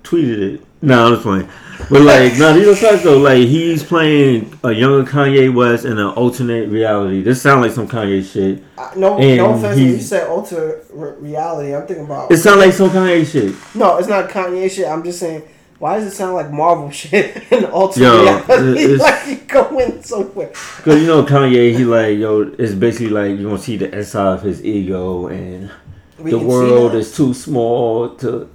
tweeted 0.03 0.55
it. 0.55 0.66
No, 0.83 1.07
I'm 1.07 1.13
just 1.15 1.23
playing. 1.23 1.49
But 1.91 2.03
like, 2.03 2.39
no, 2.39 2.53
these 2.55 2.67
are 2.69 2.77
facts 2.77 3.03
though. 3.05 3.19
Like, 3.19 3.39
he's 3.39 3.83
playing 3.83 4.59
a 4.65 4.73
younger 4.73 5.09
Kanye 5.11 5.53
West 5.55 5.85
in 5.85 5.93
an 5.99 6.07
alternate 6.09 6.69
reality. 6.69 7.23
This 7.23 7.41
sounds 7.43 7.63
like 7.63 7.73
some 7.73 7.87
Kanye 7.89 8.25
shit. 8.25 8.63
Uh, 8.79 8.91
no, 8.97 9.19
And 9.19 9.37
no 9.37 9.55
offense. 9.55 9.77
When 9.77 9.87
you 9.89 10.01
said 10.01 10.27
alter 10.29 10.83
re- 10.93 11.15
reality, 11.19 11.75
I'm 11.75 11.87
thinking 11.87 12.05
about. 12.07 12.31
It 12.33 12.39
sounds 12.39 12.59
like 12.59 12.73
some 12.73 12.91
Kanye 12.91 13.25
shit. 13.31 13.55
no, 13.75 13.97
it's 13.99 14.09
not 14.09 14.29
Kanye 14.31 14.71
shit. 14.71 14.87
I'm 14.87 15.03
just 15.05 15.19
saying. 15.21 15.43
Why 15.79 15.99
does 15.99 16.07
it 16.11 16.17
sound 16.17 16.33
like 16.35 16.51
Marvel 16.51 16.91
shit 17.03 17.53
and 17.53 17.67
alternate 17.67 18.07
Yo, 18.07 18.23
reality? 18.23 18.83
it's- 18.95 19.01
like 19.01 19.27
you 19.29 19.47
going 19.47 20.03
somewhere. 20.03 20.49
Cause 20.83 21.01
you 21.01 21.07
know 21.07 21.23
Kanye, 21.25 21.77
he 21.77 21.85
like 21.85 22.17
yo, 22.17 22.51
it's 22.59 22.73
basically 22.73 23.11
like 23.11 23.39
you 23.39 23.43
gonna 23.45 23.59
see 23.59 23.77
the 23.77 23.95
inside 23.97 24.33
of 24.37 24.43
his 24.43 24.65
ego, 24.65 25.27
and 25.27 25.71
We 26.19 26.31
the 26.31 26.39
world 26.39 26.95
is 26.95 27.15
too 27.15 27.35
small 27.35 28.15
to 28.17 28.49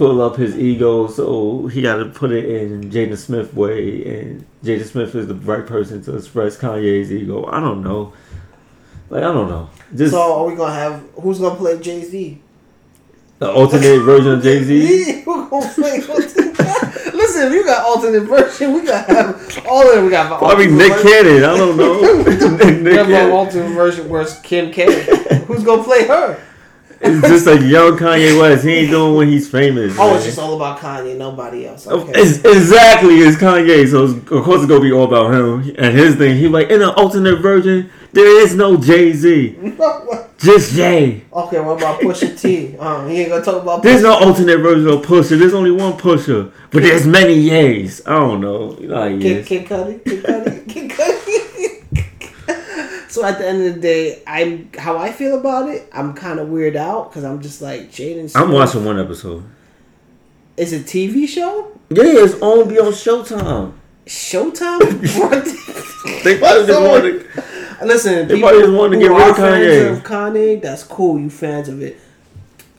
fill 0.00 0.22
up 0.22 0.36
his 0.36 0.56
ego, 0.56 1.06
so 1.08 1.66
he 1.66 1.82
got 1.82 1.96
to 1.96 2.06
put 2.06 2.32
it 2.32 2.46
in 2.46 2.90
Jaden 2.90 3.18
Smith 3.18 3.52
way, 3.52 4.02
and 4.20 4.46
Jaden 4.64 4.86
Smith 4.86 5.14
is 5.14 5.26
the 5.26 5.34
right 5.34 5.66
person 5.66 6.02
to 6.04 6.16
express 6.16 6.56
Kanye's 6.56 7.12
ego. 7.12 7.44
I 7.52 7.60
don't 7.60 7.82
know, 7.84 8.14
like 9.10 9.22
I 9.22 9.30
don't 9.30 9.50
know, 9.50 9.68
just 9.94 10.12
So 10.12 10.38
are 10.38 10.46
we 10.46 10.56
gonna 10.56 10.72
have 10.72 11.02
who's 11.20 11.38
gonna 11.38 11.54
play 11.54 11.78
Jay 11.78 12.02
Z? 12.02 12.40
the 13.40 13.50
alternate 13.52 14.00
version 14.00 14.32
of 14.32 14.42
Jay 14.42 14.62
Z. 14.64 15.22
Gonna 15.26 15.48
play? 15.74 15.98
Listen, 17.20 17.46
if 17.48 17.52
you 17.54 17.64
got 17.64 17.84
alternate 17.86 18.24
version, 18.24 18.72
we 18.74 18.84
gotta 18.84 19.14
have 19.14 19.66
all 19.66 19.86
of 19.88 19.94
them. 19.94 20.04
We 20.04 20.10
got 20.10 20.38
Probably 20.38 20.66
Nick 20.66 20.92
Cannon. 21.02 21.44
I 21.44 21.56
don't 21.56 21.76
know. 21.76 22.00
Nick 22.56 22.84
We 22.84 22.92
have 22.94 23.06
an 23.08 23.12
Cannon. 23.12 23.32
alternate 23.32 23.74
version 23.74 24.08
where's 24.10 24.38
Kim 24.40 24.70
K. 24.70 24.84
Who's 25.46 25.62
gonna 25.64 25.82
play 25.82 26.06
her? 26.06 26.38
It's 27.02 27.26
just 27.26 27.46
a 27.46 27.66
young 27.66 27.96
Kanye 27.96 28.38
West. 28.38 28.64
He 28.64 28.72
ain't 28.72 28.90
doing 28.90 29.14
when 29.16 29.28
he's 29.28 29.48
famous. 29.48 29.96
Oh, 29.98 30.08
man. 30.08 30.16
it's 30.16 30.26
just 30.26 30.38
all 30.38 30.54
about 30.54 30.78
Kanye, 30.80 31.16
nobody 31.16 31.66
else. 31.66 31.86
Okay. 31.86 32.12
It's 32.14 32.44
exactly 32.44 33.14
it's 33.20 33.38
Kanye, 33.38 33.88
so 33.90 34.04
it's, 34.04 34.12
of 34.12 34.44
course 34.44 34.60
it's 34.60 34.68
gonna 34.68 34.80
be 34.80 34.92
all 34.92 35.04
about 35.04 35.32
him 35.32 35.74
and 35.78 35.96
his 35.96 36.16
thing. 36.16 36.36
He 36.36 36.48
like 36.48 36.68
in 36.68 36.82
an 36.82 36.90
alternate 36.90 37.36
version, 37.36 37.90
there 38.12 38.42
is 38.42 38.54
no 38.54 38.76
Jay 38.76 39.12
Z, 39.12 39.56
just 40.38 40.74
Jay. 40.74 41.22
okay, 41.32 41.60
what 41.60 41.78
about 41.78 42.00
Pusha 42.00 42.38
T? 42.38 42.76
Um, 42.76 43.08
he 43.08 43.20
ain't 43.20 43.30
gonna 43.30 43.44
talk 43.44 43.62
about. 43.62 43.82
There's 43.82 44.02
no 44.02 44.12
alternate 44.12 44.58
version 44.58 44.88
of 44.88 45.00
Pusha. 45.00 45.38
There's 45.38 45.54
only 45.54 45.70
one 45.70 45.94
Pusha, 45.94 46.52
but 46.70 46.82
there's 46.82 47.06
many 47.06 47.42
Yays. 47.48 48.06
I 48.06 48.18
don't 48.18 48.40
know. 48.42 48.76
You 48.78 48.88
know 48.88 48.96
how 49.00 49.08
he 49.08 49.18
Kid, 49.18 49.36
is. 49.38 49.48
Kid 49.48 49.66
Cudi, 49.66 50.04
Kid 50.04 50.24
Cudi, 50.24 50.68
Kid 50.68 50.90
Cudi. 50.90 51.19
So 53.10 53.24
at 53.24 53.38
the 53.38 53.46
end 53.46 53.66
of 53.66 53.74
the 53.74 53.80
day, 53.80 54.22
I'm 54.26 54.70
how 54.78 54.96
I 54.96 55.12
feel 55.12 55.38
about 55.38 55.68
it. 55.68 55.88
I'm 55.92 56.14
kind 56.14 56.38
of 56.38 56.48
weird 56.48 56.76
out 56.76 57.10
because 57.10 57.24
I'm 57.24 57.42
just 57.42 57.60
like 57.60 57.90
Jaden. 57.90 58.30
I'm 58.36 58.52
watching 58.52 58.84
one 58.84 58.98
episode. 58.98 59.44
Is 60.56 60.72
it 60.72 60.84
TV 60.86 61.26
show? 61.28 61.72
Yeah, 61.90 62.04
it's 62.04 62.40
on 62.40 62.68
be 62.68 62.78
on 62.78 62.92
Showtime. 62.92 63.72
Showtime? 64.06 65.80
They 66.24 66.38
probably 66.38 66.66
just 66.66 66.80
want 66.80 67.04
to. 67.04 67.86
Listen, 67.86 68.28
They 68.28 68.34
people 68.34 68.48
probably 68.48 68.62
just 68.66 68.72
wanted 68.74 68.96
to 68.96 69.02
get 69.02 69.10
rid 69.10 69.28
of 69.28 69.36
Kanye. 69.36 69.92
of 69.92 70.02
Kanye, 70.02 70.62
that's 70.62 70.82
cool. 70.82 71.18
You 71.18 71.30
fans 71.30 71.68
of 71.68 71.82
it, 71.82 71.98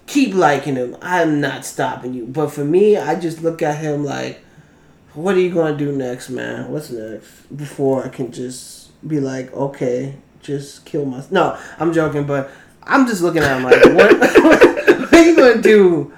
keep 0.07 0.33
liking 0.33 0.75
him. 0.75 0.95
I'm 1.01 1.39
not 1.39 1.65
stopping 1.65 2.13
you. 2.13 2.25
But 2.25 2.49
for 2.51 2.63
me, 2.65 2.97
I 2.97 3.19
just 3.19 3.41
look 3.41 3.61
at 3.61 3.77
him 3.77 4.03
like, 4.03 4.43
what 5.13 5.35
are 5.35 5.39
you 5.39 5.53
gonna 5.53 5.77
do 5.77 5.91
next, 5.91 6.29
man? 6.29 6.71
What's 6.71 6.89
next? 6.89 7.55
Before 7.55 8.03
I 8.03 8.09
can 8.09 8.31
just 8.31 8.80
be 9.07 9.19
like, 9.19 9.51
okay, 9.53 10.15
just 10.41 10.85
kill 10.85 11.05
my. 11.05 11.23
No, 11.31 11.57
I'm 11.79 11.93
joking, 11.93 12.25
but 12.25 12.49
I'm 12.83 13.07
just 13.07 13.21
looking 13.21 13.41
at 13.43 13.57
him 13.57 13.63
like, 13.63 13.83
what? 13.95 14.19
what 14.43 15.13
are 15.13 15.23
you 15.23 15.35
gonna 15.35 15.61
do? 15.61 16.13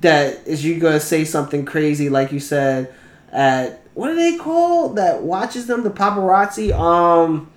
That 0.00 0.46
is 0.46 0.64
you 0.64 0.78
gonna 0.78 1.00
say 1.00 1.24
something 1.24 1.64
crazy 1.64 2.08
like 2.10 2.30
you 2.30 2.38
said 2.40 2.92
at 3.32 3.80
what 3.94 4.10
are 4.10 4.14
they 4.14 4.36
called 4.36 4.96
that 4.96 5.22
watches 5.22 5.66
them 5.66 5.82
the 5.84 5.90
paparazzi 5.90 6.70
um 6.78 7.50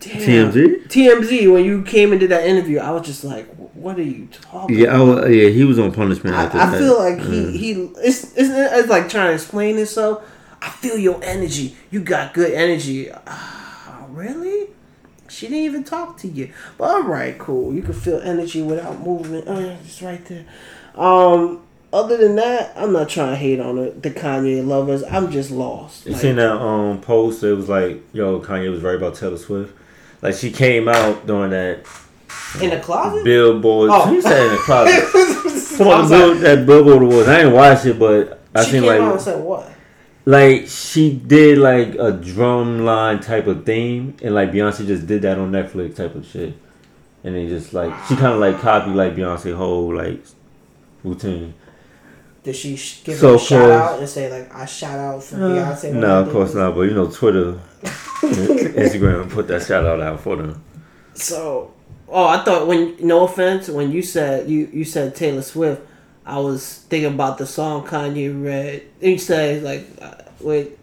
damn. 0.00 0.50
TMZ? 0.50 0.86
TMZ 0.88 1.52
when 1.52 1.64
you 1.66 1.82
came 1.82 2.12
and 2.12 2.20
did 2.20 2.30
that 2.30 2.46
interview 2.46 2.78
I 2.78 2.90
was 2.92 3.06
just 3.06 3.22
like 3.22 3.46
what 3.74 3.98
are 3.98 4.02
you 4.02 4.28
talking 4.32 4.78
Yeah, 4.78 4.98
I, 5.00 5.26
yeah, 5.28 5.48
he 5.50 5.64
was 5.64 5.78
on 5.78 5.92
punishment. 5.92 6.34
I, 6.34 6.46
I 6.74 6.78
feel 6.78 6.98
like 6.98 7.18
Yeah. 7.18 7.24
he 7.50 7.58
he 7.58 7.70
it's, 7.98 8.24
it's 8.36 8.48
it's 8.50 8.88
like 8.88 9.10
trying 9.10 9.28
to 9.28 9.34
explain 9.34 9.76
himself 9.76 10.24
I 10.62 10.70
feel 10.70 10.96
your 10.96 11.22
energy 11.22 11.76
you 11.90 12.00
got 12.00 12.32
good 12.32 12.52
energy 12.54 13.10
Ah, 13.26 13.57
really 14.18 14.68
She 15.28 15.46
didn't 15.46 15.64
even 15.64 15.84
talk 15.84 16.16
to 16.18 16.28
you. 16.28 16.50
But 16.78 16.90
all 16.90 17.02
right, 17.02 17.38
cool. 17.38 17.74
You 17.74 17.82
can 17.82 17.92
feel 17.92 18.18
energy 18.20 18.62
without 18.62 19.00
movement. 19.00 19.44
Oh, 19.46 19.58
yeah, 19.58 19.76
it's 19.84 20.00
right 20.02 20.24
there. 20.24 20.44
Um, 20.94 21.62
other 21.92 22.16
than 22.16 22.36
that, 22.36 22.72
I'm 22.76 22.92
not 22.92 23.08
trying 23.08 23.30
to 23.30 23.36
hate 23.36 23.60
on 23.60 23.76
the, 23.76 23.90
the 23.90 24.10
Kanye 24.10 24.66
lovers. 24.66 25.02
I'm 25.04 25.30
just 25.30 25.50
lost. 25.50 26.06
You 26.06 26.12
Like, 26.12 26.20
seen 26.20 26.36
that 26.36 26.52
um 26.52 27.00
post? 27.00 27.42
It 27.42 27.54
was 27.54 27.68
like, 27.68 28.02
yo, 28.12 28.40
Kanye 28.40 28.70
was 28.70 28.82
right 28.82 28.96
about 28.96 29.14
Taylor 29.14 29.36
Swift. 29.38 29.74
Like 30.22 30.34
she 30.34 30.50
came 30.50 30.88
out 30.88 31.26
during 31.26 31.50
that 31.50 31.86
in 32.60 32.70
the 32.70 32.80
closet? 32.80 33.24
billboard. 33.24 33.90
Oh. 33.92 34.12
She 34.14 34.20
said 34.20 34.46
in 34.46 34.52
the 34.52 34.58
closet. 34.58 35.76
Come 35.78 35.88
I 35.88 35.92
on, 35.92 36.00
was 36.00 36.10
the 36.10 36.16
bill, 36.16 36.28
like, 36.32 36.40
that 36.40 36.66
billboard 36.66 37.02
was. 37.02 37.28
I 37.28 37.36
didn't 37.38 37.52
watch 37.52 37.86
it, 37.86 37.98
but 37.98 38.40
I 38.54 38.64
she 38.64 38.70
seen 38.72 38.80
came 38.82 38.88
like 38.90 39.00
out 39.00 39.12
and 39.12 39.20
said 39.20 39.44
what? 39.44 39.70
Like 40.28 40.68
she 40.68 41.14
did 41.14 41.56
like 41.56 41.94
a 41.94 42.12
drum 42.12 42.84
line 42.84 43.18
type 43.18 43.46
of 43.46 43.64
theme, 43.64 44.14
and 44.22 44.34
like 44.34 44.52
Beyonce 44.52 44.86
just 44.86 45.06
did 45.06 45.22
that 45.22 45.38
on 45.38 45.50
Netflix 45.50 45.96
type 45.96 46.14
of 46.14 46.26
shit, 46.26 46.52
and 47.24 47.34
then 47.34 47.48
just 47.48 47.72
like 47.72 47.94
she 48.06 48.14
kind 48.14 48.34
of 48.34 48.38
like 48.38 48.60
copied 48.60 48.94
like 48.94 49.16
Beyonce 49.16 49.56
whole 49.56 49.96
like 49.96 50.22
routine. 51.02 51.54
Did 52.42 52.54
she 52.54 52.72
give 53.04 53.16
So 53.16 53.30
her 53.30 53.34
a 53.36 53.38
shout 53.38 53.70
out 53.70 53.98
and 54.00 54.08
say 54.08 54.30
like 54.30 54.54
I 54.54 54.66
shout 54.66 54.98
out 54.98 55.24
for 55.24 55.36
uh, 55.36 55.38
Beyonce? 55.38 55.84
when 55.84 55.96
I 55.96 56.00
No, 56.00 56.20
of 56.20 56.30
course 56.30 56.52
not. 56.52 56.74
But 56.74 56.82
you 56.82 56.94
know, 56.94 57.10
Twitter, 57.10 57.58
Instagram 57.82 59.30
put 59.30 59.48
that 59.48 59.62
shout 59.62 59.86
out 59.86 60.02
out 60.02 60.20
for 60.20 60.36
them. 60.36 60.62
So, 61.14 61.72
oh, 62.06 62.26
I 62.26 62.44
thought 62.44 62.66
when 62.66 62.96
no 63.00 63.24
offense, 63.24 63.70
when 63.70 63.92
you 63.92 64.02
said 64.02 64.50
you 64.50 64.68
you 64.74 64.84
said 64.84 65.16
Taylor 65.16 65.40
Swift, 65.40 65.80
I 66.28 66.38
was 66.40 66.84
thinking 66.90 67.14
about 67.14 67.38
the 67.38 67.46
song 67.46 67.86
Kanye 67.86 68.44
read. 68.44 68.82
You 69.00 69.16
said 69.16 69.62
like, 69.62 69.86
wait, 70.40 70.78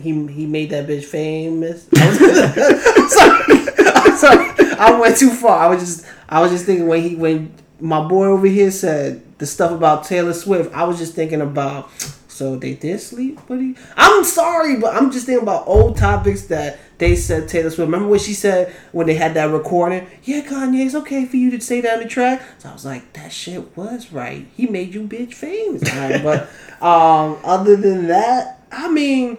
he 0.00 0.26
he 0.28 0.46
made 0.46 0.70
that 0.70 0.86
bitch 0.86 1.04
famous. 1.04 1.88
I 1.92 2.12
sorry, 3.08 3.92
I'm 3.94 4.16
sorry, 4.16 4.76
I 4.78 5.00
went 5.00 5.16
too 5.16 5.30
far. 5.30 5.58
I 5.58 5.66
was 5.66 5.80
just 5.80 6.06
I 6.28 6.40
was 6.40 6.52
just 6.52 6.66
thinking 6.66 6.86
when 6.86 7.02
he 7.02 7.16
when 7.16 7.52
my 7.80 8.06
boy 8.06 8.26
over 8.26 8.46
here 8.46 8.70
said 8.70 9.22
the 9.38 9.46
stuff 9.46 9.72
about 9.72 10.04
Taylor 10.04 10.32
Swift, 10.32 10.72
I 10.72 10.84
was 10.84 10.98
just 10.98 11.14
thinking 11.14 11.40
about. 11.40 11.90
So 12.28 12.54
they 12.54 12.74
did 12.74 13.00
sleep, 13.00 13.40
buddy. 13.46 13.76
I'm 13.96 14.22
sorry, 14.22 14.76
but 14.76 14.94
I'm 14.94 15.10
just 15.10 15.24
thinking 15.24 15.42
about 15.42 15.66
old 15.66 15.96
topics 15.96 16.42
that 16.48 16.78
they 16.98 17.14
said 17.14 17.48
Taylor 17.48 17.70
Swift. 17.70 17.86
Remember 17.86 18.08
what 18.08 18.20
she 18.20 18.32
said 18.32 18.74
when 18.92 19.06
they 19.06 19.14
had 19.14 19.34
that 19.34 19.50
recording? 19.50 20.06
Yeah, 20.24 20.40
Kanye, 20.42 20.86
it's 20.86 20.94
okay 20.94 21.26
for 21.26 21.36
you 21.36 21.50
to 21.50 21.60
say 21.60 21.80
that 21.82 21.94
on 21.94 22.02
the 22.02 22.08
track. 22.08 22.42
So 22.58 22.70
I 22.70 22.72
was 22.72 22.84
like, 22.84 23.12
that 23.12 23.32
shit 23.32 23.76
was 23.76 24.12
right. 24.12 24.46
He 24.56 24.66
made 24.66 24.94
you 24.94 25.02
bitch 25.02 25.34
famous. 25.34 25.82
Alright, 25.90 26.22
but 26.22 26.48
um, 26.82 27.38
other 27.44 27.76
than 27.76 28.06
that, 28.08 28.62
I 28.72 28.90
mean, 28.90 29.38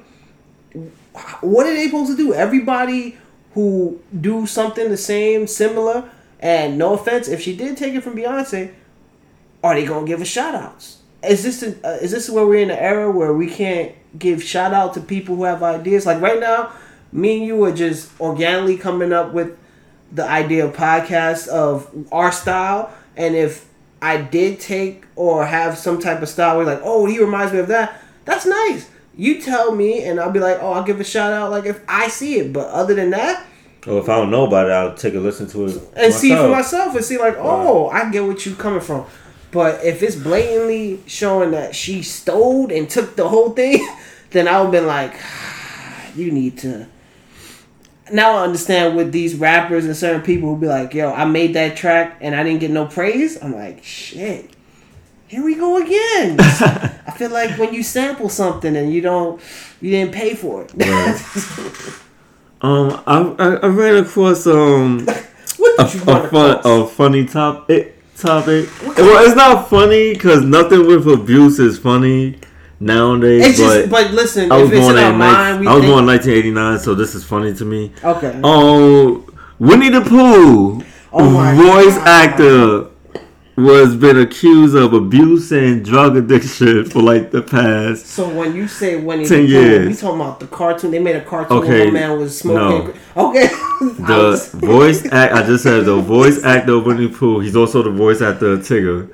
what 1.41 1.65
are 1.65 1.73
they 1.73 1.85
supposed 1.85 2.11
to 2.11 2.17
do? 2.17 2.33
Everybody 2.33 3.17
who 3.53 3.99
do 4.21 4.45
something 4.45 4.89
the 4.89 4.97
same, 4.97 5.47
similar, 5.47 6.09
and 6.39 6.77
no 6.77 6.93
offense, 6.93 7.27
if 7.27 7.41
she 7.41 7.55
did 7.55 7.75
take 7.75 7.95
it 7.95 8.01
from 8.03 8.15
Beyonce, 8.15 8.71
are 9.63 9.73
they 9.73 9.85
gonna 9.85 10.05
give 10.05 10.19
her 10.19 10.25
shout 10.25 10.53
outs? 10.53 10.99
Is 11.23 11.43
this 11.43 11.63
a, 11.63 11.87
uh, 11.87 11.97
is 11.97 12.11
this 12.11 12.29
where 12.29 12.45
we're 12.45 12.61
in 12.61 12.69
an 12.69 12.77
era 12.77 13.09
where 13.09 13.33
we 13.33 13.49
can't 13.49 13.93
give 14.17 14.43
shout 14.43 14.73
out 14.73 14.93
to 14.93 15.01
people 15.01 15.35
who 15.35 15.45
have 15.45 15.63
ideas? 15.63 16.05
Like 16.05 16.21
right 16.21 16.39
now, 16.39 16.71
me 17.11 17.37
and 17.37 17.45
you 17.45 17.63
are 17.63 17.71
just 17.71 18.19
organically 18.19 18.77
coming 18.77 19.13
up 19.13 19.33
with 19.33 19.57
the 20.11 20.23
idea 20.23 20.65
of 20.65 20.75
podcasts 20.75 21.47
of 21.47 22.07
our 22.11 22.31
style, 22.31 22.93
and 23.15 23.35
if 23.35 23.67
I 24.01 24.17
did 24.17 24.59
take 24.59 25.05
or 25.15 25.45
have 25.45 25.77
some 25.77 25.99
type 25.99 26.21
of 26.21 26.29
style 26.29 26.57
where 26.57 26.65
like, 26.65 26.81
oh, 26.83 27.05
he 27.05 27.19
reminds 27.19 27.53
me 27.53 27.59
of 27.59 27.67
that, 27.67 27.99
that's 28.25 28.45
nice. 28.45 28.89
You 29.15 29.41
tell 29.41 29.73
me, 29.73 30.03
and 30.03 30.19
I'll 30.19 30.31
be 30.31 30.39
like, 30.39 30.59
oh, 30.61 30.73
I'll 30.73 30.83
give 30.83 30.99
a 30.99 31.03
shout 31.03 31.33
out 31.33 31.49
like 31.49 31.65
if 31.65 31.81
I 31.87 32.07
see 32.07 32.39
it. 32.39 32.53
But 32.53 32.67
other 32.69 32.93
than 32.93 33.09
that, 33.11 33.45
well, 33.85 33.99
if 33.99 34.09
I 34.09 34.17
don't 34.17 34.29
know 34.29 34.45
about 34.45 34.67
it, 34.67 34.71
I'll 34.73 34.95
take 34.95 35.13
a 35.13 35.19
listen 35.19 35.47
to 35.47 35.65
it 35.65 35.81
and 35.95 36.13
see 36.13 36.29
for 36.29 36.49
myself. 36.49 36.51
myself 36.51 36.95
and 36.97 37.05
see 37.05 37.17
like, 37.17 37.35
oh, 37.37 37.87
I 37.89 38.11
get 38.11 38.25
what 38.25 38.45
you 38.45 38.53
coming 38.53 38.81
from. 38.81 39.05
But 39.49 39.83
if 39.83 40.03
it's 40.03 40.15
blatantly 40.15 41.01
showing 41.07 41.51
that 41.51 41.73
she 41.73 42.03
stole 42.03 42.71
and 42.71 42.89
took 42.89 43.15
the 43.15 43.27
whole 43.29 43.51
thing, 43.51 43.87
then 44.31 44.47
I 44.47 44.61
would 44.61 44.71
been 44.71 44.85
like, 44.85 45.15
you 46.15 46.31
need 46.31 46.57
to. 46.59 46.87
Now 48.11 48.37
I 48.37 48.43
understand 48.43 48.95
with 48.95 49.11
these 49.11 49.35
rappers 49.35 49.85
and 49.85 49.95
certain 49.95 50.21
people 50.21 50.53
who 50.53 50.61
be 50.61 50.67
like, 50.67 50.93
yo, 50.93 51.11
I 51.11 51.25
made 51.25 51.53
that 51.55 51.75
track 51.77 52.17
and 52.21 52.35
I 52.35 52.43
didn't 52.43 52.59
get 52.59 52.71
no 52.71 52.85
praise. 52.85 53.41
I'm 53.41 53.53
like, 53.53 53.83
shit. 53.83 54.51
Here 55.27 55.43
we 55.43 55.55
go 55.55 55.77
again. 55.77 56.37
I 56.39 57.13
feel 57.17 57.31
like 57.31 57.57
when 57.57 57.73
you 57.73 57.83
sample 57.83 58.29
something 58.29 58.75
and 58.77 58.93
you 58.93 59.01
don't, 59.01 59.41
you 59.81 59.91
didn't 59.91 60.13
pay 60.13 60.35
for 60.35 60.65
it. 60.69 62.01
Um, 62.59 63.03
I, 63.05 63.19
I 63.37 63.55
I 63.57 63.67
ran 63.67 64.03
across 64.03 64.47
um 64.47 65.05
what 65.57 65.79
a, 65.79 65.83
a 65.83 65.87
fun 65.87 66.25
across? 66.25 66.65
a 66.65 66.87
funny 66.87 67.25
topic 67.27 67.95
topic. 68.15 68.67
Well, 68.81 69.27
it's 69.27 69.35
not 69.35 69.69
funny 69.69 70.13
because 70.13 70.41
nothing 70.41 70.87
with 70.87 71.07
abuse 71.07 71.59
is 71.59 71.77
funny 71.77 72.39
nowadays. 72.79 73.45
It's 73.45 73.57
just, 73.57 73.89
but 73.89 74.05
but 74.07 74.13
listen, 74.13 74.51
I 74.51 74.57
was 74.57 74.69
if 74.71 74.77
it's 74.77 74.85
in 74.87 74.93
born 74.93 75.03
our 75.03 75.11
in 75.11 75.17
mind, 75.17 75.59
we 75.61 75.67
I 75.67 75.73
was 75.75 75.85
born 75.85 75.99
in 75.99 76.07
1989, 76.07 76.79
so 76.79 76.95
this 76.95 77.15
is 77.15 77.23
funny 77.23 77.53
to 77.53 77.65
me. 77.65 77.91
okay. 78.03 78.39
Oh, 78.43 79.25
Winnie 79.59 79.89
the 79.89 80.01
Pooh, 80.01 80.83
Oh 81.11 81.55
voice 81.55 81.97
God. 81.97 82.07
actor, 82.07 82.89
was 83.57 83.95
been 83.95 84.19
accused 84.19 84.75
of 84.75 84.93
abuse 84.93 85.51
and 85.51 85.83
drug 85.83 86.15
addiction 86.15 86.85
for 86.89 87.01
like 87.01 87.31
the 87.31 87.41
past. 87.41 88.05
So 88.05 88.29
when 88.29 88.55
you 88.55 88.67
say 88.67 88.97
Winnie 88.97 89.25
the 89.25 89.29
10 89.29 89.47
Pooh, 89.47 89.87
we 89.89 89.95
talking 89.95 90.21
about 90.21 90.39
the 90.39 90.45
cartoon. 90.47 90.91
They 90.91 90.99
made 90.99 91.15
a 91.15 91.25
cartoon 91.25 91.57
Okay, 91.57 91.85
where 91.85 91.91
man 91.91 92.19
was 92.19 92.37
smoking. 92.37 92.93
Okay. 93.15 93.49
The 93.79 94.49
voice 94.55 95.05
act. 95.11 95.33
I 95.33 95.45
just 95.45 95.61
said 95.63 95.85
the 95.85 95.97
voice 95.97 96.43
actor 96.43 96.73
of 96.73 96.85
Winnie 96.87 97.07
the 97.07 97.15
Pooh. 97.15 97.39
He's 97.41 97.55
also 97.55 97.83
the 97.83 97.91
voice 97.91 98.21
actor 98.21 98.53
of 98.53 98.59
Tigger. 98.61 99.07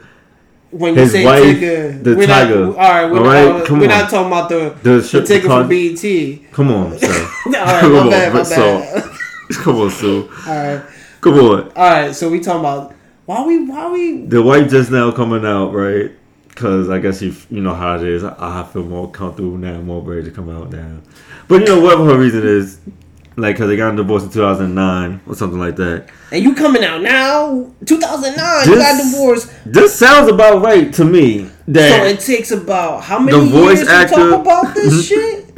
When 0.74 0.96
you 0.96 1.02
his 1.02 1.12
say 1.12 1.24
wife, 1.26 1.44
Tigger, 1.44 2.04
the 2.04 2.16
we're 2.16 2.26
tiger. 2.28 2.66
Not, 2.68 2.70
all 2.70 2.76
right, 2.76 3.06
we're, 3.12 3.18
All 3.20 3.24
not, 3.26 3.62
uh, 3.62 3.66
come 3.66 3.80
we're 3.80 3.84
on. 3.86 3.90
not 3.90 4.10
talking 4.10 4.28
about 4.28 4.50
the 4.50 4.76
The, 4.84 5.00
the 5.00 5.22
Tigger 5.22 5.46
car- 5.48 5.62
from 5.62 5.70
BET. 5.70 6.52
Come 6.52 6.72
on, 6.72 6.98
sir. 7.00 7.08
all 7.46 7.52
right, 7.52 7.82
Come 7.82 7.92
my 7.94 8.00
on, 8.00 8.10
bad, 8.10 8.34
my 8.34 8.40
but 8.40 8.44
so- 8.46 8.80
bad. 8.80 9.04
Come 9.64 9.76
on, 9.78 9.90
Sue. 9.92 10.30
all 10.48 10.56
right, 10.56 10.84
Come 11.22 11.34
on. 11.36 11.72
all 11.72 11.90
right. 11.90 12.16
So 12.16 12.30
we 12.30 12.40
talking 12.40 12.62
about 12.62 12.94
why 13.26 13.46
we 13.46 13.66
why 13.68 13.92
we 13.92 14.26
The 14.26 14.42
wife 14.42 14.70
just 14.70 14.90
now 14.92 15.12
coming 15.12 15.46
out, 15.46 15.72
right? 15.74 16.12
Because 16.48 16.90
I 16.90 17.00
guess 17.00 17.22
you 17.22 17.36
you 17.50 17.62
know 17.62 17.74
how 17.74 17.96
it 17.96 18.04
is. 18.04 18.24
I, 18.24 18.36
I 18.40 18.64
feel 18.64 18.84
more 18.84 19.10
comfortable 19.12 19.58
now, 19.58 19.80
more 19.82 20.02
ready 20.02 20.24
to 20.24 20.32
come 20.32 20.50
out 20.50 20.72
now. 20.72 20.98
But 21.48 21.62
you 21.62 21.66
know 21.68 21.82
whatever 21.82 22.06
her 22.06 22.18
reason 22.18 22.46
is, 22.48 22.80
like 23.36 23.56
because 23.56 23.68
they 23.68 23.76
got 23.76 23.96
divorced 23.96 24.26
in 24.28 24.32
2009 24.32 25.22
or 25.28 25.36
something 25.36 25.60
like 25.60 25.76
that. 25.78 26.10
and 26.32 26.44
you 26.44 26.54
coming 26.56 26.84
out 26.84 27.02
now? 27.02 27.72
2009, 27.86 28.68
you 28.70 28.76
got 28.76 29.02
divorced. 29.04 29.52
This 29.66 29.94
sounds 29.98 30.30
about 30.32 30.62
right 30.64 30.94
to 30.94 31.06
me. 31.06 31.48
So 31.48 31.54
it 32.06 32.20
takes 32.20 32.52
about 32.52 33.04
how 33.04 33.20
many 33.20 33.40
The 33.40 33.46
voice 33.46 33.78
years 33.78 33.88
actor- 33.90 34.16
to 34.16 34.30
talk 34.32 34.42
about 34.42 34.76
this 34.76 35.08
shit? 35.08 35.52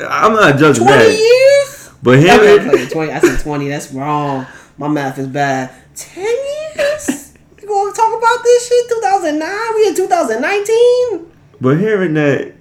I'm 0.00 0.32
not 0.32 0.58
judging 0.58 0.84
20 0.84 0.98
that, 0.98 1.10
years? 1.18 1.90
but 2.02 2.18
him, 2.18 2.68
okay, 2.70 2.88
20. 2.88 3.12
I 3.12 3.18
said 3.20 3.40
20. 3.40 3.68
That's 3.68 3.92
wrong. 3.92 4.46
My 4.78 4.88
math 4.88 5.18
is 5.18 5.26
bad. 5.28 5.70
10 5.94 6.24
years? 6.24 7.32
You 7.60 7.68
gonna 7.68 7.92
talk 7.92 8.18
about 8.18 8.42
this 8.42 8.68
shit? 8.68 8.88
2009? 8.88 9.74
We 9.76 9.88
in 9.88 9.94
2019? 9.94 11.32
but 11.60 11.78
hearing 11.78 12.14
that 12.14 12.52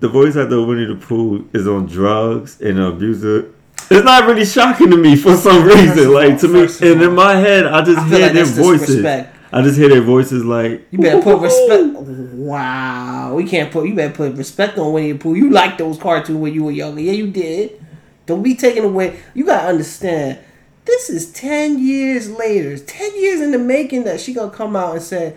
the 0.00 0.08
voice 0.08 0.36
actor 0.36 0.64
Winnie 0.64 0.84
the 0.86 0.94
Pooh 0.96 1.48
is 1.52 1.66
on 1.68 1.86
drugs 1.86 2.60
and 2.60 2.78
an 2.78 2.84
abuser. 2.86 3.52
It's 3.90 4.04
not 4.04 4.26
really 4.26 4.44
shocking 4.44 4.90
to 4.90 4.96
me 4.96 5.16
for 5.16 5.36
some 5.36 5.64
reason. 5.64 6.12
like 6.12 6.38
to 6.40 6.48
me, 6.48 6.62
and 6.62 7.02
in 7.02 7.14
my 7.14 7.36
head, 7.36 7.66
I 7.66 7.82
just 7.84 7.98
I 7.98 8.08
hear 8.08 8.18
like 8.20 8.32
their 8.32 8.44
voices. 8.44 8.86
disrespect. 8.86 9.36
I 9.54 9.60
just 9.60 9.78
hear 9.78 9.90
their 9.90 10.00
voices 10.00 10.44
like 10.46 10.86
You 10.90 10.98
better 10.98 11.20
put 11.20 11.40
respect. 11.40 11.94
Wow. 11.94 13.34
We 13.34 13.44
can't 13.44 13.70
put, 13.70 13.86
you 13.86 13.94
better 13.94 14.14
put 14.14 14.34
respect 14.34 14.78
on 14.78 14.94
Winnie 14.94 15.12
the 15.12 15.18
Pooh. 15.18 15.34
You 15.34 15.50
liked 15.50 15.78
those 15.78 15.98
cartoons 15.98 16.38
when 16.38 16.54
you 16.54 16.64
were 16.64 16.70
younger. 16.70 17.02
Yeah, 17.02 17.12
you 17.12 17.30
did. 17.30 17.84
Don't 18.24 18.42
be 18.42 18.54
taken 18.54 18.84
away. 18.84 19.20
You 19.34 19.44
gotta 19.44 19.68
understand. 19.68 20.38
This 20.86 21.10
is 21.10 21.30
10 21.32 21.78
years 21.78 22.30
later. 22.30 22.78
10 22.78 23.20
years 23.20 23.40
in 23.42 23.50
the 23.50 23.58
making 23.58 24.04
that 24.04 24.20
she 24.20 24.32
gonna 24.32 24.50
come 24.50 24.74
out 24.74 24.94
and 24.94 25.02
say, 25.02 25.36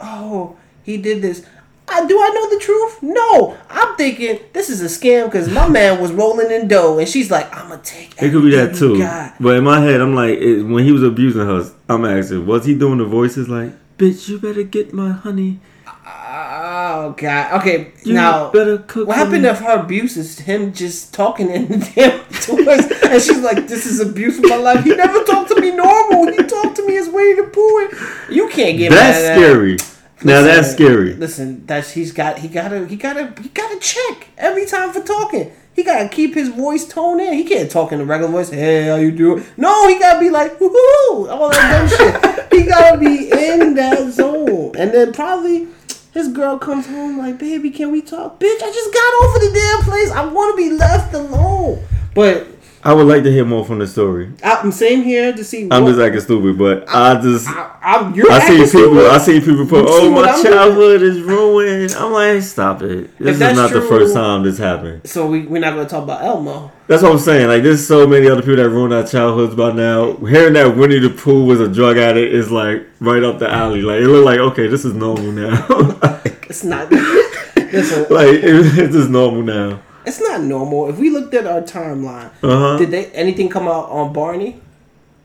oh, 0.00 0.56
he 0.82 0.96
did 0.96 1.22
this. 1.22 1.46
I, 1.92 2.06
do 2.06 2.18
I 2.18 2.28
know 2.30 2.50
the 2.50 2.58
truth? 2.60 3.02
No. 3.02 3.56
I'm 3.68 3.96
thinking 3.96 4.40
this 4.52 4.70
is 4.70 4.80
a 4.82 4.86
scam 4.86 5.26
because 5.26 5.48
my 5.50 5.68
man 5.78 6.00
was 6.00 6.12
rolling 6.12 6.50
in 6.50 6.68
dough 6.68 6.98
and 6.98 7.08
she's 7.08 7.30
like, 7.30 7.54
I'm 7.56 7.68
gonna 7.68 7.82
take 7.82 8.14
It 8.20 8.26
It 8.26 8.30
could 8.32 8.42
be 8.42 8.50
that 8.52 8.74
too. 8.74 8.98
got." 8.98 9.40
But 9.40 9.56
in 9.58 9.64
my 9.64 9.80
head, 9.80 10.00
I'm 10.00 10.14
like, 10.14 10.38
it, 10.38 10.62
when 10.62 10.84
he 10.84 10.92
was 10.92 11.02
abusing 11.02 11.46
her, 11.46 11.70
I'm 11.88 12.04
asking, 12.04 12.46
was 12.46 12.64
he 12.64 12.74
doing 12.74 12.98
the 12.98 13.04
voices 13.04 13.48
like, 13.48 13.72
"Bitch, 13.98 14.28
you 14.28 14.38
better 14.38 14.62
get 14.62 14.92
my 14.92 15.10
honey. 15.10 15.60
Oh 16.06 17.14
god. 17.16 17.60
Okay. 17.60 17.92
You 18.04 18.14
now 18.14 18.50
better 18.50 18.78
cook." 18.78 19.06
what 19.06 19.16
happened 19.16 19.42
me." 19.42 19.48
if 19.48 19.58
her 19.58 19.80
abuse 19.80 20.16
is 20.16 20.38
him 20.38 20.72
just 20.72 21.12
talking 21.12 21.50
in 21.50 21.68
the 21.68 21.78
damn 21.94 22.24
to 22.42 22.70
us 22.70 23.02
and 23.04 23.22
she's 23.22 23.40
like, 23.40 23.68
This 23.68 23.86
is 23.86 24.00
abuse 24.00 24.38
of 24.38 24.48
my 24.48 24.56
life. 24.56 24.84
He 24.84 24.94
never 24.96 25.22
talked 25.24 25.50
to 25.50 25.60
me 25.60 25.70
normal. 25.70 26.32
He 26.32 26.38
talked 26.38 26.76
to 26.76 26.86
me 26.86 26.96
as 26.96 27.08
Winnie 27.08 27.34
the 27.34 27.44
Pooh. 27.44 28.34
You 28.34 28.48
can't 28.48 28.78
get 28.78 28.90
That's 28.90 29.18
at 29.18 29.36
that. 29.36 29.91
Now 30.24 30.40
Listen, 30.40 30.44
that's 30.44 30.72
scary. 30.72 31.14
Listen, 31.14 31.66
that's 31.66 31.92
he's 31.92 32.12
got 32.12 32.38
he 32.38 32.48
gotta 32.48 32.86
he 32.86 32.96
gotta 32.96 33.32
he 33.40 33.48
gotta 33.48 33.78
check 33.80 34.28
every 34.38 34.66
time 34.66 34.92
for 34.92 35.02
talking. 35.02 35.52
He 35.74 35.82
gotta 35.82 36.08
keep 36.08 36.34
his 36.34 36.48
voice 36.48 36.86
tone 36.86 37.18
in. 37.18 37.34
He 37.34 37.44
can't 37.44 37.70
talk 37.70 37.92
in 37.92 37.98
the 37.98 38.04
regular 38.04 38.30
voice. 38.30 38.50
Hey, 38.50 38.86
how 38.88 38.96
you 38.96 39.10
doing? 39.10 39.44
No, 39.56 39.88
he 39.88 39.98
gotta 39.98 40.20
be 40.20 40.30
like 40.30 40.58
woohoo, 40.58 41.30
all 41.30 41.50
that 41.50 41.88
dumb 41.88 41.88
shit. 41.88 42.52
He 42.52 42.68
gotta 42.68 42.98
be 42.98 43.30
in 43.30 43.74
that 43.74 44.12
zone, 44.12 44.72
and 44.76 44.92
then 44.92 45.12
probably 45.12 45.68
his 46.12 46.28
girl 46.28 46.58
comes 46.58 46.86
home 46.86 47.18
like, 47.18 47.38
baby, 47.38 47.70
can 47.70 47.90
we 47.90 48.02
talk? 48.02 48.38
Bitch, 48.38 48.62
I 48.62 48.70
just 48.70 48.92
got 48.92 49.00
off 49.00 49.36
of 49.36 49.42
the 49.42 49.52
damn 49.54 49.82
place. 49.82 50.10
I 50.10 50.26
want 50.26 50.52
to 50.52 50.56
be 50.56 50.76
left 50.76 51.14
alone. 51.14 51.82
But 52.14 52.46
I 52.84 52.92
would 52.92 53.06
like 53.06 53.22
to 53.22 53.30
hear 53.30 53.44
more 53.44 53.64
from 53.64 53.78
the 53.78 53.86
story. 53.86 54.32
I'm 54.42 54.72
same 54.72 55.04
here 55.04 55.32
to 55.32 55.44
see. 55.44 55.68
I'm 55.70 55.86
just 55.86 56.00
acting 56.00 56.20
stupid, 56.20 56.58
but 56.58 56.84
I, 56.88 57.20
just 57.20 57.48
I, 57.48 57.78
I'm, 57.80 58.12
you're 58.14 58.28
I 58.30 58.40
see 58.40 58.54
people. 58.54 58.66
stupid. 58.66 59.06
I 59.06 59.18
see 59.18 59.40
people 59.40 59.66
put, 59.66 59.84
"Oh, 59.88 60.10
my 60.10 60.22
I'm 60.22 60.42
doing? 60.42 60.52
childhood 60.54 61.02
is 61.02 61.20
ruined." 61.20 61.92
I'm 61.92 62.12
like, 62.12 62.42
stop 62.42 62.82
it. 62.82 63.16
This 63.18 63.40
is 63.40 63.56
not 63.56 63.70
the 63.72 63.82
first 63.82 64.14
time 64.14 64.42
this 64.42 64.58
happened. 64.58 65.08
So 65.08 65.26
we 65.28 65.46
we're 65.46 65.60
not 65.60 65.74
gonna 65.74 65.88
talk 65.88 66.02
about 66.02 66.24
Elmo. 66.24 66.72
That's 66.88 67.04
what 67.04 67.12
I'm 67.12 67.18
saying. 67.20 67.46
Like, 67.46 67.62
there's 67.62 67.86
so 67.86 68.06
many 68.06 68.28
other 68.28 68.42
people 68.42 68.56
that 68.56 68.68
ruined 68.68 68.92
our 68.92 69.06
childhoods 69.06 69.54
by 69.54 69.70
now. 69.72 70.16
Hearing 70.16 70.54
that 70.54 70.76
Winnie 70.76 70.98
the 70.98 71.10
Pooh 71.10 71.44
was 71.44 71.60
a 71.60 71.68
drug 71.68 71.96
addict 71.96 72.34
is 72.34 72.50
like 72.50 72.84
right 72.98 73.22
up 73.22 73.38
the 73.38 73.48
alley. 73.48 73.82
Like, 73.82 74.00
it 74.00 74.08
looked 74.08 74.26
like 74.26 74.40
okay, 74.40 74.66
this 74.66 74.84
is 74.84 74.92
normal 74.92 75.30
now. 75.30 75.66
like, 76.02 76.46
It's 76.50 76.64
not. 76.64 76.90
listen, 77.56 78.12
like 78.14 78.26
it, 78.28 78.78
it's 78.78 78.92
just 78.94 79.08
normal 79.08 79.42
now. 79.42 79.80
It's 80.06 80.20
not 80.20 80.40
normal. 80.42 80.88
If 80.88 80.98
we 80.98 81.10
looked 81.10 81.34
at 81.34 81.46
our 81.46 81.60
timeline, 81.62 82.30
Uh 82.42 82.58
huh. 82.58 82.78
did 82.78 82.90
they 82.90 83.06
anything 83.12 83.48
come 83.48 83.66
out 83.68 83.88
on 83.90 84.12
Barney? 84.12 84.60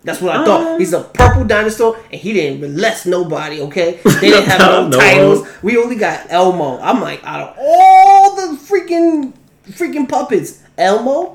That's 0.04 0.22
what 0.22 0.38
I 0.38 0.46
thought. 0.46 0.80
He's 0.80 0.94
a 0.94 1.02
purple 1.02 1.44
dinosaur, 1.44 1.98
and 2.12 2.22
he 2.22 2.32
didn't 2.32 2.62
molest 2.62 3.06
nobody. 3.08 3.60
Okay, 3.62 4.00
they 4.22 4.30
didn't 4.30 4.46
have 4.46 4.60
no 4.62 4.88
No. 4.88 4.98
titles. 4.98 5.48
We 5.62 5.78
only 5.78 5.96
got 5.98 6.28
Elmo. 6.30 6.80
I'm 6.80 7.02
like, 7.02 7.22
out 7.26 7.50
of 7.50 7.56
all 7.60 8.36
the 8.36 8.58
freaking 8.58 9.34
freaking 9.70 10.08
puppets, 10.08 10.62
Elmo. 10.78 11.34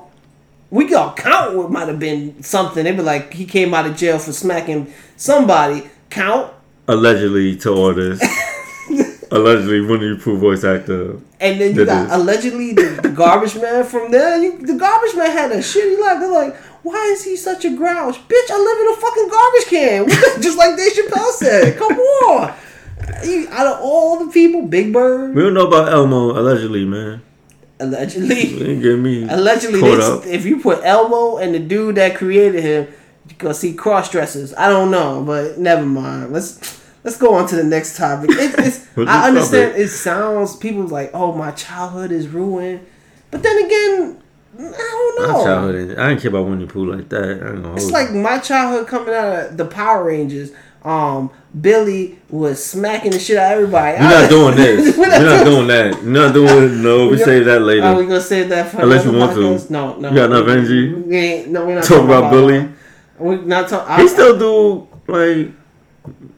We 0.71 0.87
got 0.87 1.17
count 1.17 1.69
might 1.69 1.87
have 1.87 1.99
been 1.99 2.41
something. 2.41 2.83
They 2.83 2.91
be 2.93 3.03
like, 3.03 3.31
he 3.31 3.45
came 3.45 3.75
out 3.75 3.85
of 3.85 3.95
jail 3.95 4.17
for 4.17 4.31
smacking 4.33 4.91
somebody. 5.17 5.87
Count, 6.09 6.51
Allegedly 6.87 7.55
to 7.57 7.69
orders. 7.69 8.19
Allegedly, 9.33 9.79
the 9.81 10.21
Pooh 10.21 10.37
voice 10.37 10.63
actor. 10.63 11.19
And 11.39 11.59
then 11.59 11.75
you 11.75 11.85
got 11.85 12.11
allegedly 12.11 12.73
the, 12.73 12.99
the 13.01 13.09
garbage 13.09 13.55
man 13.55 13.83
from 13.83 14.11
there. 14.11 14.37
You, 14.41 14.59
the 14.59 14.75
garbage 14.75 15.15
man 15.15 15.31
had 15.31 15.51
a 15.51 15.57
shitty 15.57 15.99
life. 15.99 16.19
They're 16.19 16.31
like, 16.31 16.55
why 16.83 17.03
is 17.13 17.23
he 17.23 17.35
such 17.35 17.65
a 17.65 17.75
grouch? 17.75 18.15
Bitch, 18.27 18.51
I 18.51 18.59
live 18.59 18.79
in 18.79 18.93
a 18.93 19.01
fucking 19.01 19.29
garbage 19.29 19.65
can. 19.65 20.41
Just 20.41 20.57
like 20.57 20.77
Dave 20.77 20.93
Chappelle 20.93 21.31
said. 21.31 21.77
Come 21.77 21.93
on. 21.93 22.53
You, 23.23 23.47
out 23.49 23.67
of 23.67 23.81
all 23.81 24.25
the 24.25 24.31
people, 24.31 24.67
Big 24.67 24.93
Bird, 24.93 25.33
We 25.35 25.41
don't 25.41 25.53
know 25.53 25.67
about 25.67 25.91
Elmo. 25.91 26.39
Allegedly, 26.39 26.85
man. 26.85 27.21
allegedly, 27.79 28.79
get 28.79 28.97
me 28.99 29.23
allegedly, 29.27 29.81
if 30.31 30.45
you 30.45 30.59
put 30.59 30.79
Elmo 30.83 31.37
and 31.37 31.53
the 31.53 31.59
dude 31.59 31.95
that 31.95 32.15
created 32.15 32.63
him, 32.63 32.87
you 33.27 33.35
gonna 33.35 33.53
see 33.53 33.73
cross 33.73 34.09
dressers. 34.09 34.53
I 34.53 34.69
don't 34.69 34.91
know, 34.91 35.23
but 35.25 35.57
never 35.57 35.85
mind. 35.85 36.31
Let's 36.31 36.81
let's 37.03 37.17
go 37.17 37.35
on 37.35 37.47
to 37.47 37.55
the 37.55 37.63
next 37.63 37.97
topic. 37.97 38.31
It, 38.31 38.55
it's 38.59 38.87
I 38.97 39.27
understand. 39.27 39.71
topic? 39.71 39.85
It 39.85 39.89
sounds 39.89 40.55
people 40.55 40.87
like, 40.87 41.11
oh, 41.13 41.33
my 41.33 41.51
childhood 41.51 42.11
is 42.11 42.27
ruined, 42.27 42.85
but 43.31 43.43
then 43.43 43.65
again, 43.65 44.21
I 44.57 44.61
don't 44.61 45.21
know. 45.21 45.33
My 45.33 45.43
childhood, 45.43 45.97
I 45.97 46.09
didn't 46.09 46.21
care 46.21 46.29
about 46.29 46.45
Winnie 46.45 46.65
the 46.65 46.71
Pooh 46.71 46.93
like 46.93 47.09
that. 47.09 47.23
I 47.23 47.29
ain't 47.53 47.63
gonna 47.63 47.75
It's 47.75 47.91
like 47.91 48.11
my 48.11 48.37
childhood 48.39 48.87
coming 48.87 49.13
out 49.13 49.51
of 49.51 49.57
the 49.57 49.65
Power 49.65 50.03
Rangers. 50.05 50.51
Um, 50.83 51.31
Billy 51.59 52.19
was 52.29 52.63
smacking 52.63 53.11
the 53.11 53.19
shit 53.19 53.37
out 53.37 53.53
of 53.53 53.59
everybody. 53.59 53.97
We're 53.99 54.09
not 54.09 54.29
doing 54.29 54.55
this. 54.55 54.97
We're 54.97 55.09
We're 55.09 55.37
not 55.37 55.45
doing 55.45 55.67
that. 55.67 56.03
We're 56.03 56.09
not 56.09 56.33
doing. 56.33 56.83
No, 56.83 57.07
we 57.07 57.17
save 57.17 57.45
that 57.45 57.61
later. 57.61 57.85
Are 57.85 57.95
we 57.95 58.03
gonna 58.03 58.19
save 58.19 58.49
that 58.49 58.69
for 58.69 58.81
Unless 58.81 59.05
you 59.05 59.13
want 59.13 59.33
to. 59.33 59.39
podcast? 59.39 59.69
No, 59.69 59.97
no. 59.97 60.09
You 60.09 60.15
got 60.15 60.25
enough 60.25 60.47
energy? 60.49 60.93
We 60.93 61.15
ain't, 61.15 61.49
no, 61.49 61.65
we're 61.65 61.75
not 61.75 61.83
Talk 61.85 61.99
talking 61.99 62.05
about 62.05 62.31
Billy. 62.31 62.69
We're 63.17 63.41
not 63.43 63.69
talking. 63.69 63.95
He 64.03 64.09
still 64.09 64.37
do 64.37 64.87
like 65.07 65.51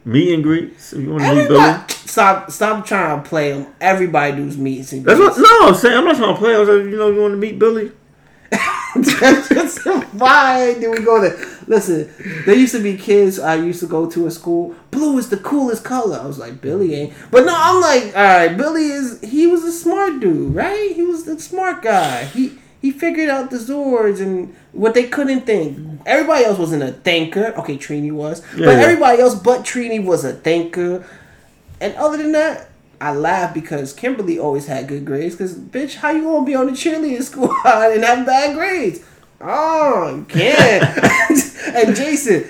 meet 0.03 0.33
and 0.33 0.43
greets. 0.43 0.93
If 0.93 1.01
you 1.01 1.11
want 1.11 1.23
to 1.23 1.35
meet 1.35 1.47
Billy. 1.47 1.79
Stop, 1.89 2.51
stop 2.51 2.85
trying 2.85 3.21
to 3.21 3.27
play 3.27 3.51
him. 3.51 3.67
Everybody 3.81 4.37
does 4.37 4.57
meets 4.57 4.93
and 4.93 5.03
That's 5.03 5.19
what. 5.19 5.37
No, 5.37 5.67
I'm 5.67 5.75
saying 5.75 5.97
I'm 5.97 6.05
not 6.05 6.15
trying 6.15 6.33
to 6.33 6.39
play. 6.39 6.55
I 6.55 6.59
was 6.59 6.69
like, 6.69 6.85
you 6.85 6.97
know, 6.97 7.11
you 7.11 7.21
want 7.21 7.33
to 7.33 7.37
meet 7.37 7.59
Billy. 7.59 7.91
Why 10.13 10.75
did 10.79 10.89
we 10.89 11.03
go 11.03 11.19
there? 11.19 11.37
Listen, 11.67 12.09
there 12.45 12.55
used 12.55 12.73
to 12.73 12.81
be 12.81 12.95
kids 12.95 13.39
I 13.39 13.55
used 13.55 13.81
to 13.81 13.87
go 13.87 14.09
to 14.09 14.25
in 14.25 14.31
school. 14.31 14.75
Blue 14.91 15.17
is 15.17 15.29
the 15.29 15.37
coolest 15.37 15.83
color. 15.83 16.17
I 16.17 16.25
was 16.25 16.37
like, 16.37 16.61
Billy 16.61 16.93
ain't. 16.95 17.13
But 17.31 17.45
no, 17.45 17.53
I'm 17.53 17.81
like, 17.81 18.15
all 18.15 18.23
right, 18.23 18.55
Billy 18.55 18.85
is. 18.85 19.19
He 19.21 19.47
was 19.47 19.63
a 19.63 19.71
smart 19.71 20.21
dude, 20.21 20.55
right? 20.55 20.91
He 20.95 21.03
was 21.03 21.25
the 21.25 21.39
smart 21.39 21.81
guy. 21.81 22.25
He 22.25 22.57
he 22.79 22.91
figured 22.91 23.29
out 23.29 23.49
the 23.49 23.57
Zords 23.57 24.21
and 24.21 24.55
what 24.75 24.93
they 24.93 25.07
couldn't 25.07 25.41
think. 25.41 26.01
Everybody 26.05 26.45
else 26.45 26.59
wasn't 26.59 26.83
a 26.83 26.91
thinker. 26.91 27.53
Okay, 27.57 27.77
Trini 27.77 28.11
was, 28.11 28.41
Yeah, 28.55 28.65
but 28.65 28.71
yeah. 28.77 28.83
everybody 28.83 29.21
else 29.21 29.35
but 29.35 29.61
Trini 29.61 30.03
was 30.03 30.23
a 30.23 30.33
thinker. 30.33 31.05
And 31.81 31.95
other 31.95 32.17
than 32.17 32.31
that, 32.33 32.69
I 33.01 33.13
laugh 33.13 33.53
because 33.53 33.91
Kimberly 33.93 34.37
always 34.39 34.67
had 34.67 34.87
good 34.87 35.05
grades. 35.05 35.35
Because, 35.35 35.55
bitch, 35.57 35.95
how 35.95 36.11
you 36.11 36.23
gonna 36.23 36.45
be 36.45 36.55
on 36.55 36.67
the 36.67 36.71
cheerleading 36.73 37.21
squad 37.29 37.91
and 37.91 38.03
have 38.03 38.25
bad 38.25 38.55
grades? 38.55 38.99
Oh, 39.41 40.15
you 40.15 40.23
can't. 40.25 40.83
and 41.75 41.95
Jason, 41.95 42.45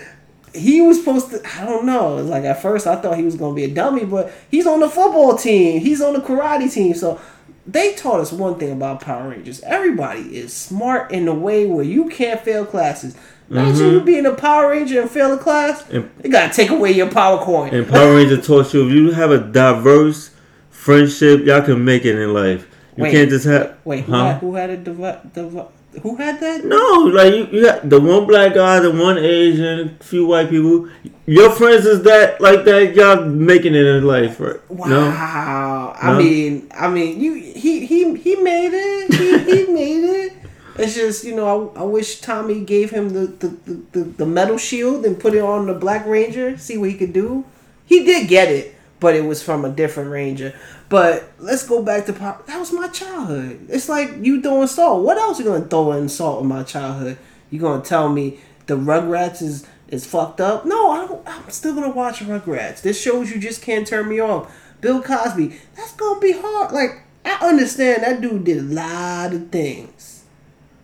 he 0.53 0.81
was 0.81 0.99
supposed 0.99 1.31
to. 1.31 1.41
I 1.59 1.65
don't 1.65 1.85
know. 1.85 2.15
Like 2.17 2.43
at 2.43 2.61
first 2.61 2.87
I 2.87 2.95
thought 2.97 3.17
he 3.17 3.23
was 3.23 3.35
gonna 3.35 3.55
be 3.55 3.63
a 3.63 3.73
dummy, 3.73 4.05
but 4.05 4.31
he's 4.51 4.67
on 4.67 4.79
the 4.79 4.89
football 4.89 5.35
team. 5.37 5.81
He's 5.81 6.01
on 6.01 6.13
the 6.13 6.19
karate 6.19 6.71
team. 6.71 6.93
So 6.93 7.19
they 7.67 7.93
taught 7.95 8.19
us 8.19 8.31
one 8.31 8.59
thing 8.59 8.71
about 8.71 9.01
Power 9.01 9.29
Rangers. 9.29 9.61
Everybody 9.61 10.37
is 10.37 10.53
smart 10.53 11.11
in 11.11 11.27
a 11.27 11.33
way 11.33 11.65
where 11.65 11.83
you 11.83 12.09
can't 12.09 12.39
fail 12.41 12.65
classes. 12.65 13.15
Imagine 13.49 13.91
you 13.91 14.01
being 14.01 14.25
a 14.25 14.33
Power 14.33 14.69
Ranger 14.71 15.01
and 15.01 15.09
fail 15.09 15.33
a 15.33 15.37
class. 15.37 15.83
Mm-hmm. 15.83 15.95
And- 15.97 16.11
they 16.19 16.29
gotta 16.29 16.53
take 16.53 16.69
away 16.71 16.91
your 16.91 17.09
power 17.11 17.37
coin. 17.43 17.73
And 17.73 17.87
Power 17.87 18.15
Ranger 18.15 18.41
taught 18.41 18.73
you 18.73 18.87
if 18.87 18.93
you 18.93 19.11
have 19.11 19.31
a 19.31 19.39
diverse 19.39 20.31
friendship, 20.69 21.45
y'all 21.45 21.61
can 21.61 21.83
make 21.85 22.05
it 22.05 22.15
in 22.17 22.33
life. 22.33 22.67
You 22.97 23.03
Wait. 23.03 23.11
can't 23.11 23.29
just 23.29 23.45
have. 23.45 23.77
Wait, 23.83 24.05
who, 24.05 24.11
Huh? 24.13 24.25
had, 24.25 24.37
who 24.39 24.55
had 24.55 24.69
a 24.69 24.77
divi- 24.77 25.19
divi- 25.33 25.63
who 26.01 26.15
had 26.17 26.39
that? 26.39 26.65
No, 26.65 27.09
like 27.13 27.33
you, 27.33 27.45
you 27.51 27.63
got 27.65 27.89
the 27.89 27.99
one 27.99 28.25
black 28.27 28.53
guy, 28.53 28.79
the 28.79 28.91
one 28.91 29.17
Asian, 29.17 29.97
few 29.99 30.25
white 30.27 30.49
people. 30.49 30.89
Your 31.25 31.49
friends 31.51 31.85
is 31.85 32.03
that 32.03 32.39
like 32.41 32.65
that? 32.65 32.95
Y'all 32.95 33.25
making 33.25 33.73
it 33.75 33.85
in 33.85 34.05
life, 34.05 34.39
right? 34.39 34.59
Wow. 34.69 34.87
No, 34.87 35.07
I 35.09 36.11
No? 36.11 36.17
mean, 36.19 36.69
I 36.75 36.87
mean, 36.89 37.19
you 37.19 37.33
he 37.35 37.85
he 37.85 38.15
he 38.15 38.35
made 38.35 38.71
it. 38.73 39.13
He, 39.13 39.37
he 39.65 39.65
made 39.73 40.03
it. 40.03 40.33
It's 40.77 40.93
just 40.93 41.23
you 41.23 41.35
know 41.35 41.71
I, 41.75 41.81
I 41.81 41.83
wish 41.83 42.19
Tommy 42.21 42.61
gave 42.65 42.91
him 42.91 43.09
the 43.09 43.27
the, 43.27 43.47
the, 43.47 43.73
the 43.93 44.03
the 44.03 44.25
metal 44.25 44.57
shield 44.57 45.05
and 45.05 45.19
put 45.19 45.33
it 45.33 45.41
on 45.41 45.67
the 45.67 45.73
Black 45.73 46.05
Ranger. 46.05 46.57
See 46.57 46.77
what 46.77 46.89
he 46.91 46.97
could 46.97 47.13
do. 47.13 47.45
He 47.85 48.03
did 48.03 48.27
get 48.27 48.49
it, 48.49 48.74
but 48.99 49.15
it 49.15 49.25
was 49.25 49.43
from 49.43 49.65
a 49.65 49.69
different 49.69 50.09
Ranger. 50.11 50.53
But 50.89 51.31
let's 51.39 51.67
go 51.67 51.81
back 51.81 52.05
to 52.05 52.13
pop. 52.13 52.45
That 52.47 52.59
was 52.59 52.71
my 52.71 52.87
childhood. 52.87 53.67
It's 53.69 53.89
like 53.89 54.11
you 54.21 54.41
throwing 54.41 54.67
salt. 54.67 55.03
What 55.03 55.17
else 55.17 55.39
you 55.39 55.45
gonna 55.45 55.65
throw 55.65 55.93
in 55.93 56.09
salt 56.09 56.41
in 56.41 56.47
my 56.47 56.63
childhood? 56.63 57.17
You 57.49 57.59
gonna 57.59 57.83
tell 57.83 58.09
me 58.09 58.39
the 58.67 58.75
Rugrats 58.75 59.41
is 59.41 59.67
is 59.87 60.05
fucked 60.05 60.41
up? 60.41 60.65
No, 60.65 60.91
I 60.91 61.31
I'm 61.31 61.49
still 61.49 61.75
gonna 61.75 61.89
watch 61.89 62.19
Rugrats. 62.19 62.81
This 62.81 63.01
shows 63.01 63.31
you 63.31 63.39
just 63.39 63.61
can't 63.61 63.87
turn 63.87 64.07
me 64.09 64.19
off. 64.19 64.53
Bill 64.81 65.01
Cosby, 65.01 65.59
that's 65.75 65.93
gonna 65.93 66.19
be 66.19 66.33
hard. 66.33 66.71
Like 66.71 67.03
I 67.23 67.47
understand 67.47 68.03
that 68.03 68.21
dude 68.21 68.43
did 68.43 68.57
a 68.57 68.61
lot 68.61 69.33
of 69.33 69.49
things, 69.49 70.23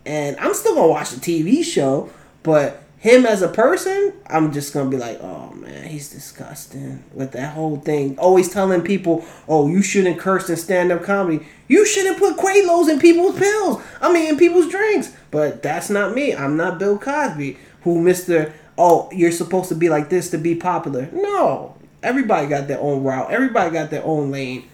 and 0.06 0.38
I'm 0.38 0.54
still 0.54 0.76
gonna 0.76 0.88
watch 0.88 1.12
the 1.12 1.20
TV 1.20 1.64
show. 1.64 2.10
But 2.44 2.81
him 3.02 3.26
as 3.26 3.42
a 3.42 3.48
person, 3.48 4.14
I'm 4.28 4.54
just 4.54 4.76
gonna 4.76 4.88
be 4.88 4.96
like, 4.96 5.20
oh 5.22 5.50
man, 5.56 5.88
he's 5.88 6.12
disgusting 6.12 7.04
with 7.16 7.32
that 7.32 7.56
whole 7.56 7.78
thing. 7.78 8.16
Always 8.20 8.48
telling 8.50 8.84
people, 8.84 9.26
oh, 9.48 9.68
you 9.68 9.82
shouldn't 9.82 10.20
curse 10.20 10.52
in 10.52 10.56
stand 10.56 10.92
up 10.92 11.04
comedy. 11.04 11.44
You 11.68 11.84
shouldn't 11.84 12.20
put 12.20 12.38
Quaaludes 12.38 12.90
in 12.90 13.00
people's 13.00 13.40
pills. 13.40 13.82
I 14.02 14.14
mean, 14.14 14.30
in 14.30 14.38
people's 14.38 14.70
drinks. 14.70 15.12
But 15.32 15.64
that's 15.64 15.90
not 15.90 16.14
me. 16.14 16.36
I'm 16.36 16.56
not 16.56 16.78
Bill 16.78 17.00
Cosby, 17.00 17.58
who 17.82 18.00
Mister. 18.00 18.54
Oh, 18.78 19.10
you're 19.12 19.32
supposed 19.32 19.70
to 19.70 19.76
be 19.76 19.90
like 19.90 20.10
this 20.10 20.30
to 20.30 20.38
be 20.38 20.54
popular. 20.54 21.10
No, 21.12 21.76
everybody 22.04 22.46
got 22.46 22.68
their 22.68 22.80
own 22.80 23.04
route. 23.04 23.32
Everybody 23.32 23.72
got 23.72 23.90
their 23.90 24.06
own 24.06 24.30
lane 24.30 24.70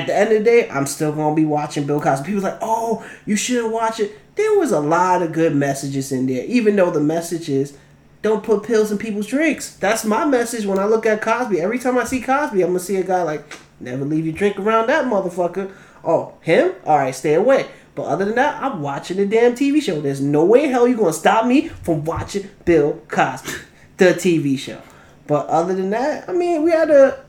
at 0.00 0.06
the 0.06 0.16
end 0.16 0.32
of 0.32 0.38
the 0.38 0.44
day, 0.44 0.68
I'm 0.68 0.86
still 0.86 1.12
gonna 1.12 1.34
be 1.34 1.44
watching 1.44 1.86
Bill 1.86 2.00
Cosby. 2.00 2.26
People 2.26 2.42
like, 2.42 2.58
oh, 2.60 3.06
you 3.26 3.36
shouldn't 3.36 3.72
watch 3.72 4.00
it. 4.00 4.18
There 4.34 4.58
was 4.58 4.72
a 4.72 4.80
lot 4.80 5.22
of 5.22 5.32
good 5.32 5.54
messages 5.54 6.10
in 6.10 6.26
there, 6.26 6.44
even 6.46 6.74
though 6.76 6.90
the 6.90 7.00
message 7.00 7.48
is 7.48 7.76
don't 8.22 8.42
put 8.42 8.64
pills 8.64 8.90
in 8.90 8.98
people's 8.98 9.26
drinks. 9.26 9.76
That's 9.76 10.04
my 10.04 10.24
message 10.24 10.66
when 10.66 10.78
I 10.78 10.86
look 10.86 11.06
at 11.06 11.20
Cosby. 11.20 11.60
Every 11.60 11.78
time 11.78 11.98
I 11.98 12.04
see 12.04 12.20
Cosby, 12.20 12.62
I'm 12.62 12.70
gonna 12.70 12.80
see 12.80 12.96
a 12.96 13.04
guy 13.04 13.22
like, 13.22 13.44
never 13.78 14.04
leave 14.04 14.24
your 14.24 14.34
drink 14.34 14.58
around 14.58 14.88
that 14.88 15.04
motherfucker. 15.04 15.70
Oh, 16.02 16.34
him? 16.40 16.72
All 16.84 16.98
right, 16.98 17.14
stay 17.14 17.34
away. 17.34 17.66
But 17.94 18.04
other 18.04 18.24
than 18.24 18.34
that, 18.34 18.60
I'm 18.62 18.82
watching 18.82 19.18
the 19.18 19.26
damn 19.26 19.54
TV 19.54 19.80
show. 19.80 20.00
There's 20.00 20.20
no 20.20 20.44
way 20.44 20.64
in 20.64 20.70
hell 20.70 20.88
you're 20.88 20.98
gonna 20.98 21.12
stop 21.12 21.46
me 21.46 21.68
from 21.68 22.04
watching 22.04 22.50
Bill 22.64 23.00
Cosby, 23.08 23.52
the 23.98 24.06
TV 24.06 24.58
show. 24.58 24.80
But 25.26 25.46
other 25.46 25.74
than 25.74 25.90
that, 25.90 26.28
I 26.28 26.32
mean, 26.32 26.64
we 26.64 26.72
had 26.72 26.90
a 26.90 27.23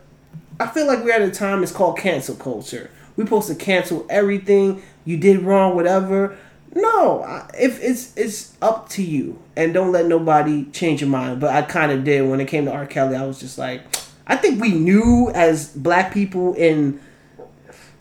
I 0.60 0.68
feel 0.68 0.88
like 0.88 1.04
we're 1.04 1.14
at 1.14 1.22
a 1.22 1.32
time. 1.32 1.64
It's 1.64 1.72
called 1.72 1.98
cancel 1.98 2.36
culture. 2.36 2.90
We're 3.16 3.26
supposed 3.26 3.48
to 3.48 3.56
cancel 3.56 4.06
everything 4.10 4.82
you 5.06 5.18
did 5.18 5.42
wrong, 5.42 5.76
whatever. 5.76 6.38
No, 6.74 7.24
if 7.58 7.82
it's 7.82 8.16
it's 8.18 8.54
up 8.62 8.90
to 8.90 9.04
you, 9.04 9.40
and 9.56 9.74
don't 9.74 9.92
let 9.92 10.08
nobody 10.08 10.66
change 10.72 11.02
your 11.02 11.10
mind. 11.10 11.40
But 11.40 11.56
I 11.56 11.62
kind 11.62 11.92
of 11.92 12.04
did 12.04 12.28
when 12.30 12.42
it 12.42 12.48
came 12.48 12.66
to 12.66 12.72
R. 12.72 12.86
Kelly. 12.86 13.16
I 13.16 13.26
was 13.26 13.40
just 13.40 13.58
like, 13.58 13.82
I 14.28 14.36
think 14.36 14.62
we 14.62 14.72
knew 14.72 15.32
as 15.34 15.70
black 15.70 16.14
people 16.14 16.54
in 16.56 17.00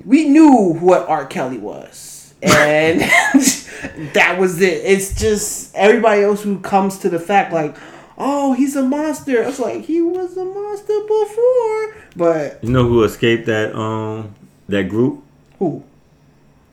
we 0.05 0.29
knew 0.29 0.75
what 0.75 1.09
R. 1.09 1.27
Kelly 1.27 1.59
was. 1.59 2.35
And 2.43 3.01
that 4.14 4.37
was 4.38 4.61
it. 4.61 4.85
It's 4.85 5.19
just 5.19 5.75
everybody 5.75 6.23
else 6.23 6.43
who 6.43 6.59
comes 6.61 6.99
to 6.99 7.09
the 7.09 7.19
fact 7.19 7.53
like, 7.53 7.77
oh, 8.18 8.53
he's 8.55 8.77
a 8.77 8.83
monster. 8.83 9.42
I 9.42 9.46
was 9.46 9.59
like 9.59 9.85
he 9.85 10.00
was 10.03 10.37
a 10.37 10.44
monster 10.44 11.00
before. 11.07 11.96
But 12.16 12.62
You 12.62 12.70
know 12.70 12.87
who 12.88 13.03
escaped 13.05 13.46
that 13.46 13.74
um 13.74 14.35
that 14.68 14.88
group 14.88 15.22
who? 15.59 15.83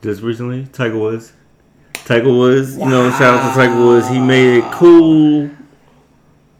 just 0.02 0.22
recently? 0.22 0.66
Tiger 0.72 0.98
Woods. 0.98 1.32
Tiger 2.04 2.32
Woods, 2.32 2.76
you 2.76 2.84
know, 2.86 3.10
shout 3.10 3.34
out 3.38 3.50
to 3.50 3.54
Tiger 3.54 3.76
Woods. 3.84 4.08
He 4.08 4.18
made 4.18 4.58
it 4.58 4.72
cool 4.72 5.50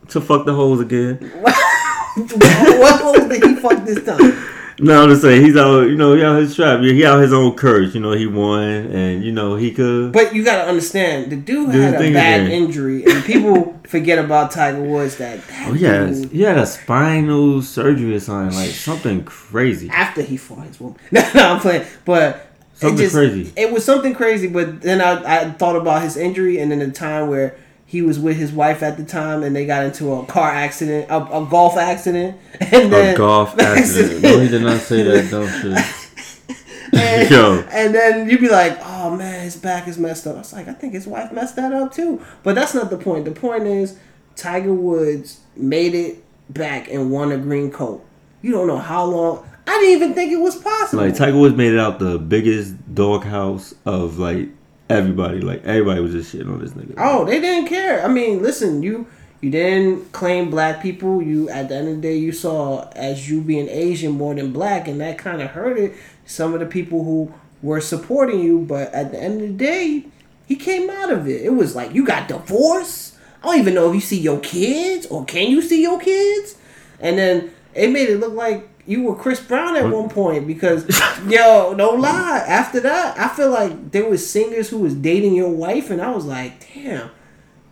to 0.09 0.21
fuck 0.21 0.47
the 0.47 0.55
holes 0.55 0.81
again. 0.81 1.17
what 1.41 3.01
hole 3.01 3.29
did 3.29 3.43
he 3.43 3.55
fuck 3.57 3.85
this 3.85 4.05
time? 4.05 4.39
No, 4.83 5.05
I'm 5.05 5.09
just 5.11 5.23
saying 5.23 5.45
he's 5.45 5.57
out. 5.57 5.83
You 5.83 5.97
know, 5.97 6.15
he 6.15 6.25
out 6.25 6.41
his 6.41 6.57
trap. 6.57 6.81
He 6.81 7.07
out 7.07 7.21
his 7.21 7.33
own 7.33 7.55
curse. 7.55 7.95
You 7.95 8.01
know, 8.01 8.13
he 8.13 8.27
won, 8.27 8.63
and 8.63 9.25
you 9.25 9.31
know 9.31 9.55
he 9.55 9.71
could. 9.71 10.13
But 10.13 10.35
you 10.35 10.45
gotta 10.45 10.69
understand, 10.69 11.31
the 11.31 11.37
dude 11.37 11.71
had 11.71 11.95
a 11.95 12.13
bad 12.13 12.51
injury, 12.51 13.05
and 13.05 13.25
people 13.25 13.79
forget 13.87 14.19
about 14.19 14.51
Tiger 14.51 14.83
Woods. 14.83 15.17
That, 15.17 15.47
that 15.47 15.69
Oh 15.69 15.75
yeah, 15.75 16.07
dude, 16.07 16.33
he 16.33 16.43
had 16.43 16.59
a 16.59 16.67
spinal 16.67 17.63
surgery 17.63 18.15
or 18.15 18.21
something 18.21 18.57
like 18.59 18.71
something 18.71 19.25
crazy. 19.25 19.89
after 19.89 20.23
he 20.23 20.37
fought 20.37 20.67
his 20.67 20.81
woman. 20.81 20.99
No, 21.13 21.31
no, 21.35 21.55
I'm 21.55 21.61
playing. 21.61 21.87
But 22.05 22.49
Something 22.75 22.99
it 22.99 23.03
just, 23.03 23.15
crazy. 23.15 23.53
It 23.57 23.71
was 23.71 23.85
something 23.85 24.13
crazy. 24.15 24.49
But 24.49 24.83
then 24.83 25.01
I, 25.01 25.43
I 25.43 25.51
thought 25.53 25.77
about 25.77 26.03
his 26.03 26.17
injury, 26.17 26.59
and 26.59 26.73
then 26.73 26.81
the 26.81 26.91
time 26.91 27.29
where 27.29 27.57
he 27.93 28.01
was 28.01 28.19
with 28.19 28.39
his 28.39 28.53
wife 28.53 28.83
at 28.83 28.97
the 28.97 29.05
time, 29.05 29.43
and 29.43 29.55
they 29.55 29.67
got 29.67 29.85
into 29.85 30.15
a 30.15 30.25
car 30.25 30.51
accident, 30.51 31.11
a, 31.11 31.17
a 31.27 31.45
golf 31.45 31.77
accident, 31.77 32.39
and 32.61 32.91
then 32.91 33.15
A 33.15 33.19
golf 33.19 33.59
accident. 33.61 34.23
No, 34.23 34.41
he 34.41 34.49
did 34.49 34.63
not 34.63 34.81
say 34.81 35.03
that 35.03 35.31
dumb 35.31 35.47
shit. 35.47 36.57
and, 36.99 37.31
Yo. 37.31 37.63
and 37.71 37.95
then 37.95 38.31
you'd 38.31 38.41
be 38.41 38.49
like, 38.49 38.79
"Oh 38.81 39.15
man, 39.15 39.45
his 39.45 39.59
back 39.59 39.87
is 39.89 39.99
messed 39.99 40.27
up." 40.27 40.37
I 40.37 40.39
was 40.39 40.55
like, 40.55 40.69
"I 40.69 40.73
think 40.73 40.95
his 40.95 41.07
wife 41.07 41.33
messed 41.33 41.57
that 41.57 41.75
up 41.75 41.93
too." 41.93 42.25
But 42.43 42.55
that's 42.55 42.73
not 42.73 42.89
the 42.89 42.97
point. 42.97 43.27
The 43.27 43.33
point 43.33 43.65
is, 43.65 43.99
Tiger 44.37 44.73
Woods 44.73 45.41
made 45.55 45.95
it 45.95 46.25
back 46.49 46.89
and 46.91 47.11
won 47.11 47.31
a 47.31 47.37
green 47.37 47.71
coat. 47.71 48.03
You 48.41 48.53
don't 48.53 48.69
know 48.69 48.79
how 48.79 49.05
long. 49.05 49.47
I 49.67 49.71
didn't 49.73 49.91
even 49.91 50.15
think 50.15 50.33
it 50.33 50.37
was 50.41 50.57
possible. 50.57 51.05
Like 51.05 51.15
Tiger 51.15 51.37
Woods 51.37 51.57
made 51.57 51.75
it 51.75 51.79
out 51.79 51.99
the 51.99 52.19
biggest 52.19 52.95
doghouse 52.95 53.75
of 53.85 54.19
like 54.19 54.49
everybody. 54.93 55.41
Like 55.41 55.65
everybody 55.65 56.01
was 56.01 56.13
just 56.13 56.35
shitting 56.35 56.53
on 56.53 56.61
this 56.61 56.73
nigga. 56.73 56.95
Oh, 56.99 57.25
they 57.25 57.41
didn't 57.41 57.69
care. 57.69 58.05
I 58.05 58.09
mean, 58.09 58.43
listen, 58.43 58.83
you 58.83 59.07
you 59.41 59.51
didn't 59.51 60.13
claim 60.13 60.51
black 60.51 60.83
people. 60.83 61.23
You 61.23 61.49
at 61.49 61.69
the 61.69 61.77
end 61.77 61.89
of 61.89 61.97
the 61.97 62.01
day, 62.03 62.17
you 62.17 62.33
saw 62.33 62.89
as 62.91 63.29
you 63.29 63.41
being 63.41 63.69
Asian 63.69 64.13
more 64.13 64.35
than 64.35 64.53
black, 64.53 64.89
and 64.89 65.01
that 65.01 65.19
kind 65.19 65.43
of 65.43 65.51
hurted 65.51 65.95
some 66.27 66.55
of 66.55 66.61
the 66.61 66.67
people 66.67 67.05
who 67.05 67.33
were 67.63 67.81
supporting 67.81 68.41
you. 68.41 68.61
But 68.61 68.93
at 68.95 69.13
the 69.13 69.21
end 69.21 69.43
of 69.43 69.49
the 69.49 69.55
day, 69.55 70.07
he 70.47 70.57
came 70.57 70.91
out 70.91 71.11
of 71.11 71.27
it. 71.27 71.43
It 71.43 71.55
was 71.55 71.75
like 71.75 71.93
you 71.93 72.05
got 72.07 72.29
divorced. 72.29 73.17
I 73.43 73.47
don't 73.47 73.59
even 73.59 73.75
know 73.75 73.89
if 73.89 73.95
you 73.95 74.01
see 74.01 74.21
your 74.21 74.39
kids 74.41 75.07
or 75.07 75.25
can 75.25 75.51
you 75.51 75.63
see 75.63 75.83
your 75.83 75.99
kids. 75.99 76.57
And 77.01 77.19
then 77.19 77.53
it 77.75 77.91
made 77.91 78.09
it 78.09 78.19
look 78.19 78.35
like 78.35 78.72
you 78.87 79.03
were 79.03 79.15
Chris 79.15 79.41
Brown 79.41 79.77
at 79.77 79.89
one 79.91 80.09
point 80.09 80.47
because 80.47 80.87
yo, 81.27 81.75
no 81.75 81.91
lie. 81.91 82.45
After 82.47 82.81
that, 82.81 83.19
I 83.19 83.29
feel 83.29 83.51
like 83.51 83.93
there 83.93 84.09
was 84.09 84.29
singers 84.29 84.71
who 84.71 84.79
was 84.79 84.95
dating 84.95 85.35
your 85.35 85.51
wife, 85.51 85.91
and 85.91 86.01
I 86.01 86.11
was 86.11 86.25
like, 86.25 86.73
damn, 86.75 87.11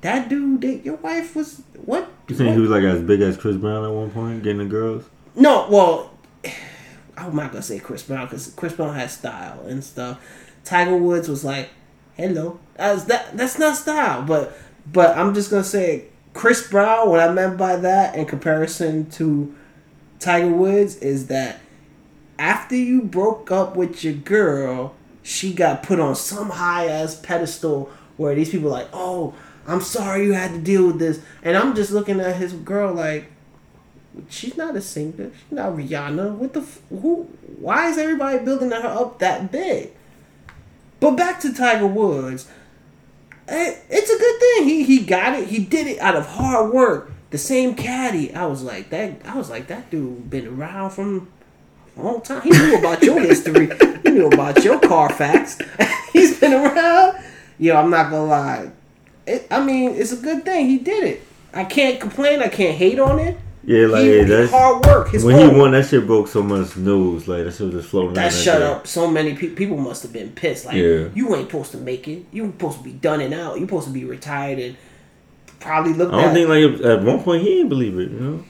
that 0.03 0.29
dude, 0.29 0.61
date 0.61 0.85
your 0.85 0.97
wife 0.97 1.35
was 1.35 1.63
what? 1.85 2.09
You 2.29 2.37
think 2.37 2.49
what? 2.49 2.55
he 2.55 2.61
was 2.61 2.71
like 2.71 2.85
as 2.85 3.03
big 3.03 3.21
as 3.21 3.37
Chris 3.37 3.57
Brown 3.57 3.85
at 3.85 3.91
one 3.91 4.11
point, 4.11 4.43
getting 4.43 4.59
the 4.59 4.65
girls? 4.67 5.05
No, 5.35 5.67
well, 5.69 6.17
I'm 7.17 7.35
not 7.35 7.53
gonna 7.53 7.63
say 7.63 7.81
Chris 7.81 8.03
Brown 8.03 8.27
because 8.27 8.53
Chris 8.55 8.73
Brown 8.73 8.95
has 8.95 9.13
style 9.13 9.61
and 9.67 9.83
stuff. 9.83 10.21
Tiger 10.65 10.97
Woods 10.97 11.29
was 11.29 11.45
like, 11.45 11.71
"Hello," 12.17 12.61
That's 12.77 13.05
that. 13.05 13.37
That's 13.37 13.59
not 13.59 13.77
style, 13.77 14.23
but 14.23 14.57
but 14.91 15.17
I'm 15.19 15.35
just 15.35 15.51
gonna 15.51 15.65
say 15.65 16.05
Chris 16.35 16.69
Brown. 16.69 17.11
What 17.11 17.21
I 17.21 17.33
meant 17.33 17.59
by 17.59 17.77
that, 17.77 18.15
in 18.15 18.27
comparison 18.27 19.11
to 19.13 19.55
Tiger 20.21 20.49
Woods, 20.49 20.97
is 20.97 21.27
that 21.27 21.61
after 22.39 22.77
you 22.77 23.03
broke 23.03 23.51
up 23.51 23.75
with 23.75 24.05
your 24.05 24.15
girl, 24.15 24.95
she 25.23 25.53
got 25.53 25.83
put 25.83 25.99
on 25.99 26.15
some 26.15 26.51
high 26.51 26.87
ass 26.87 27.17
pedestal 27.17 27.91
where 28.17 28.35
these 28.35 28.51
people 28.51 28.71
like, 28.71 28.89
"Oh, 28.93 29.35
I'm 29.67 29.81
sorry 29.81 30.27
you 30.27 30.35
had 30.35 30.53
to 30.53 30.59
deal 30.59 30.87
with 30.87 30.99
this," 30.99 31.21
and 31.43 31.57
I'm 31.57 31.75
just 31.75 31.91
looking 31.91 32.21
at 32.21 32.37
his 32.37 32.53
girl 32.53 32.93
like 32.95 33.27
she's 34.29 34.57
not 34.57 34.77
a 34.77 34.81
singer. 34.81 35.31
She's 35.33 35.53
not 35.53 35.73
Rihanna. 35.73 36.35
What 36.35 36.53
the 36.53 36.61
f- 36.61 36.81
who? 36.91 37.29
Why 37.59 37.89
is 37.89 37.99
everybody 37.99 38.45
building 38.45 38.71
her 38.71 38.87
up 38.87 39.19
that 39.19 39.51
big? 39.51 39.91
But 41.01 41.13
back 41.13 41.41
to 41.41 41.53
Tiger 41.53 41.87
Woods. 41.87 42.47
It's 43.49 44.11
a 44.11 44.19
good 44.19 44.41
thing. 44.41 44.69
He 44.69 44.85
he 44.85 45.05
got 45.05 45.39
it. 45.39 45.49
He 45.49 45.65
did 45.65 45.87
it 45.87 45.99
out 45.99 46.15
of 46.15 46.27
hard 46.27 46.73
work. 46.73 47.11
The 47.31 47.39
same 47.39 47.75
caddy. 47.75 48.35
I 48.35 48.47
was 48.47 48.63
like 48.63 48.91
that. 48.91 49.21
I 49.25 49.37
was 49.37 49.51
like 49.51 49.69
that 49.69 49.91
dude 49.91 50.29
been 50.31 50.47
around 50.49 50.91
from 50.91 51.29
a 51.97 52.03
long 52.03 52.21
time. 52.23 52.43
He 52.43 52.51
knew 52.51 52.79
about 52.79 53.03
your 53.03 53.21
history. 53.21 53.71
He 54.03 54.11
knew 54.11 54.27
about 54.27 54.65
your 54.65 54.81
Carfax. 54.81 55.59
He's 56.13 56.41
been 56.41 56.53
around. 56.55 57.19
Yo, 57.59 57.77
I'm 57.77 57.91
not 57.91 58.11
gonna 58.11 58.25
lie. 58.27 58.71
It, 59.27 59.47
I 59.51 59.63
mean, 59.65 59.93
it's 59.93 60.13
a 60.13 60.17
good 60.17 60.45
thing. 60.45 60.67
He 60.67 60.79
did 60.79 61.05
it. 61.05 61.23
I 61.53 61.65
can't 61.65 62.01
complain. 62.01 62.41
I 62.43 62.49
can't 62.49 62.77
hate 62.77 62.99
on 62.99 63.19
it. 63.19 63.37
Yeah, 63.63 63.87
like 63.87 64.03
he, 64.05 64.23
that's 64.25 64.51
hard 64.51 64.85
work. 64.87 65.11
His 65.11 65.23
when 65.25 65.37
own. 65.37 65.51
he 65.55 65.61
won. 65.61 65.71
That 65.73 65.87
shit 65.87 66.07
broke 66.07 66.29
so 66.29 66.43
much 66.43 66.77
news. 66.77 67.29
Like 67.29 67.45
that 67.45 67.53
shit 67.53 67.67
was 67.67 67.75
just 67.75 67.89
floating. 67.91 68.15
That 68.15 68.33
shut 68.33 68.63
up. 68.63 68.87
So 68.87 69.07
many 69.09 69.35
pe- 69.35 69.51
people 69.51 69.77
must 69.77 70.03
have 70.03 70.13
been 70.13 70.31
pissed. 70.31 70.65
Like 70.67 70.77
Yeah. 70.77 71.09
you 71.15 71.37
ain't 71.37 71.51
supposed 71.51 71.71
to 71.73 71.79
make 71.79 72.09
it. 72.09 72.25
You 72.33 72.47
supposed 72.47 72.79
to 72.79 72.85
be 72.85 72.93
done 72.93 73.21
and 73.21 73.35
out. 73.35 73.61
You 73.61 73.67
supposed 73.67 73.87
to 73.87 73.93
be 73.93 74.05
retired 74.05 74.59
and 74.59 74.77
probably 75.61 75.93
looked 75.93 76.13
I 76.13 76.23
don't 76.23 76.31
at 76.31 76.35
think 76.35 76.49
like 76.49 76.85
at 76.85 77.03
one 77.03 77.23
point 77.23 77.43
he 77.43 77.49
didn't 77.57 77.69
believe 77.69 77.99
it. 77.99 78.11
You 78.11 78.21
know. 78.21 78.45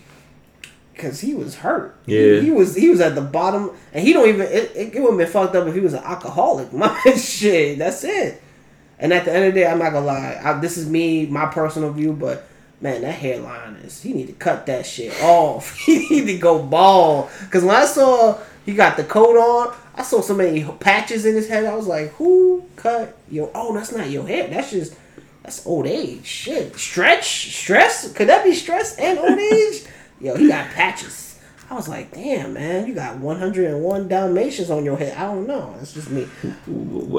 because 0.93 1.21
he 1.21 1.35
was 1.35 1.57
hurt. 1.57 1.97
Yeah. 2.07 2.41
he, 2.41 2.47
he 2.47 2.51
was 2.51 2.75
he 2.75 2.89
was 2.89 3.01
at 3.01 3.15
the 3.15 3.21
bottom, 3.21 3.71
and 3.93 4.07
he 4.07 4.13
don't 4.13 4.29
even. 4.29 4.43
It, 4.43 4.73
it, 4.75 4.95
it 4.95 5.01
would 5.01 5.11
have 5.11 5.19
been 5.19 5.29
fucked 5.29 5.55
up 5.55 5.67
if 5.67 5.75
he 5.75 5.81
was 5.81 5.95
an 5.95 6.05
alcoholic. 6.05 6.73
My 6.73 6.99
shit. 7.17 7.79
That's 7.79 8.05
it. 8.05 8.43
And 8.99 9.13
at 9.13 9.25
the 9.25 9.33
end 9.33 9.47
of 9.47 9.55
the 9.55 9.61
day, 9.61 9.67
I'm 9.67 9.79
not 9.79 9.93
gonna 9.93 10.07
lie. 10.07 10.41
I, 10.43 10.53
this 10.61 10.77
is 10.77 10.89
me, 10.89 11.25
my 11.27 11.47
personal 11.47 11.91
view, 11.91 12.13
but 12.13 12.47
man, 12.83 13.01
that 13.01 13.13
hairline 13.13 13.77
is. 13.77 14.03
He 14.03 14.13
need 14.13 14.27
to 14.27 14.35
cut 14.35 14.67
that 14.67 14.85
shit 14.85 15.19
off. 15.23 15.75
he 15.87 16.07
need 16.11 16.27
to 16.27 16.39
go 16.39 16.63
bald. 16.63 17.31
Because 17.41 17.65
when 17.65 17.75
I 17.75 17.87
saw 17.87 18.39
he 18.67 18.75
got 18.75 18.99
the 18.99 19.05
coat 19.05 19.37
on, 19.37 19.75
I 19.95 20.03
saw 20.03 20.21
so 20.21 20.35
many 20.35 20.65
patches 20.81 21.25
in 21.25 21.35
his 21.35 21.49
head. 21.49 21.65
I 21.65 21.75
was 21.75 21.87
like, 21.87 22.13
who 22.15 22.65
cut 22.77 23.17
your? 23.31 23.51
Oh, 23.55 23.75
that's 23.75 23.91
not 23.93 24.11
your 24.11 24.27
hair. 24.27 24.49
That's 24.49 24.71
just. 24.71 24.95
That's 25.43 25.67
old 25.67 25.87
age. 25.87 26.25
Shit. 26.27 26.77
Stretch? 26.77 27.53
Stress? 27.55 28.13
Could 28.13 28.29
that 28.29 28.45
be 28.45 28.55
stress 28.55 28.97
and 28.99 29.19
old 29.19 29.39
age? 29.53 29.85
Yo, 30.21 30.37
he 30.37 30.49
got 30.49 30.69
patches. 30.71 31.39
I 31.71 31.75
was 31.75 31.89
like, 31.89 32.13
damn, 32.13 32.53
man, 32.55 32.87
you 32.89 32.95
got 32.95 33.17
101 33.19 34.09
Dalmatians 34.09 34.71
on 34.71 34.85
your 34.85 34.97
head. 34.97 35.17
I 35.17 35.23
don't 35.33 35.47
know. 35.47 35.75
It's 35.81 35.93
just 35.93 36.11
me. 36.11 36.27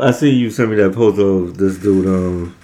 I 0.02 0.12
see 0.12 0.30
you 0.30 0.52
sent 0.52 0.70
me 0.70 0.76
that 0.76 0.94
post 0.94 1.20
of 1.20 1.58
this 1.58 1.78
dude, 1.78 2.06
um, 2.06 2.56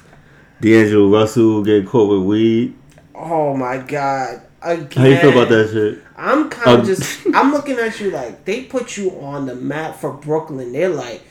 D'Angelo 0.60 1.10
Russell 1.10 1.64
getting 1.64 1.88
caught 1.88 2.10
with 2.10 2.28
weed. 2.28 2.76
Oh 3.16 3.56
my 3.56 3.78
god. 3.78 4.42
Again. 4.62 4.90
How 5.02 5.06
you 5.06 5.18
feel 5.18 5.32
about 5.32 5.50
that 5.50 5.70
shit? 5.72 6.04
I'm 6.18 6.50
kind 6.50 6.72
of 6.72 6.80
Um, 6.82 6.86
just. 6.86 7.20
I'm 7.34 7.52
looking 7.54 7.78
at 7.78 8.00
you 8.02 8.12
like 8.12 8.44
they 8.44 8.64
put 8.64 8.98
you 8.98 9.12
on 9.22 9.46
the 9.46 9.56
map 9.56 9.96
for 9.96 10.12
Brooklyn. 10.12 10.74
They're 10.74 10.90
like, 10.90 11.22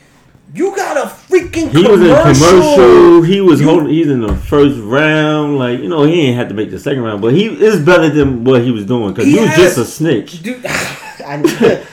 you 0.53 0.75
got 0.75 0.97
a 0.97 1.09
freaking 1.09 1.69
He 1.71 1.77
was 1.83 1.99
commercial. 1.99 2.27
in 2.27 2.35
commercial. 2.35 3.21
He 3.23 3.41
was 3.41 3.59
You- 3.61 3.67
holding. 3.67 3.89
He's 3.89 4.07
in 4.07 4.21
the 4.21 4.33
first 4.35 4.77
round. 4.79 5.57
Like 5.57 5.79
you 5.81 5.89
know, 5.89 6.03
he 6.03 6.21
ain't 6.27 6.37
had 6.37 6.49
to 6.49 6.55
make 6.55 6.71
the 6.71 6.79
second 6.79 7.03
round, 7.03 7.21
but 7.21 7.33
he 7.33 7.45
is 7.47 7.79
better 7.79 8.09
than 8.09 8.43
what 8.43 8.61
he 8.63 8.71
was 8.71 8.85
doing 8.85 9.13
because 9.13 9.25
He 9.25 9.33
he 9.33 9.39
was 9.39 9.49
has- 9.49 9.75
just 9.75 9.77
a 9.77 9.85
snitch. 9.85 10.41
Dude, 10.43 10.65
I, 10.65 11.83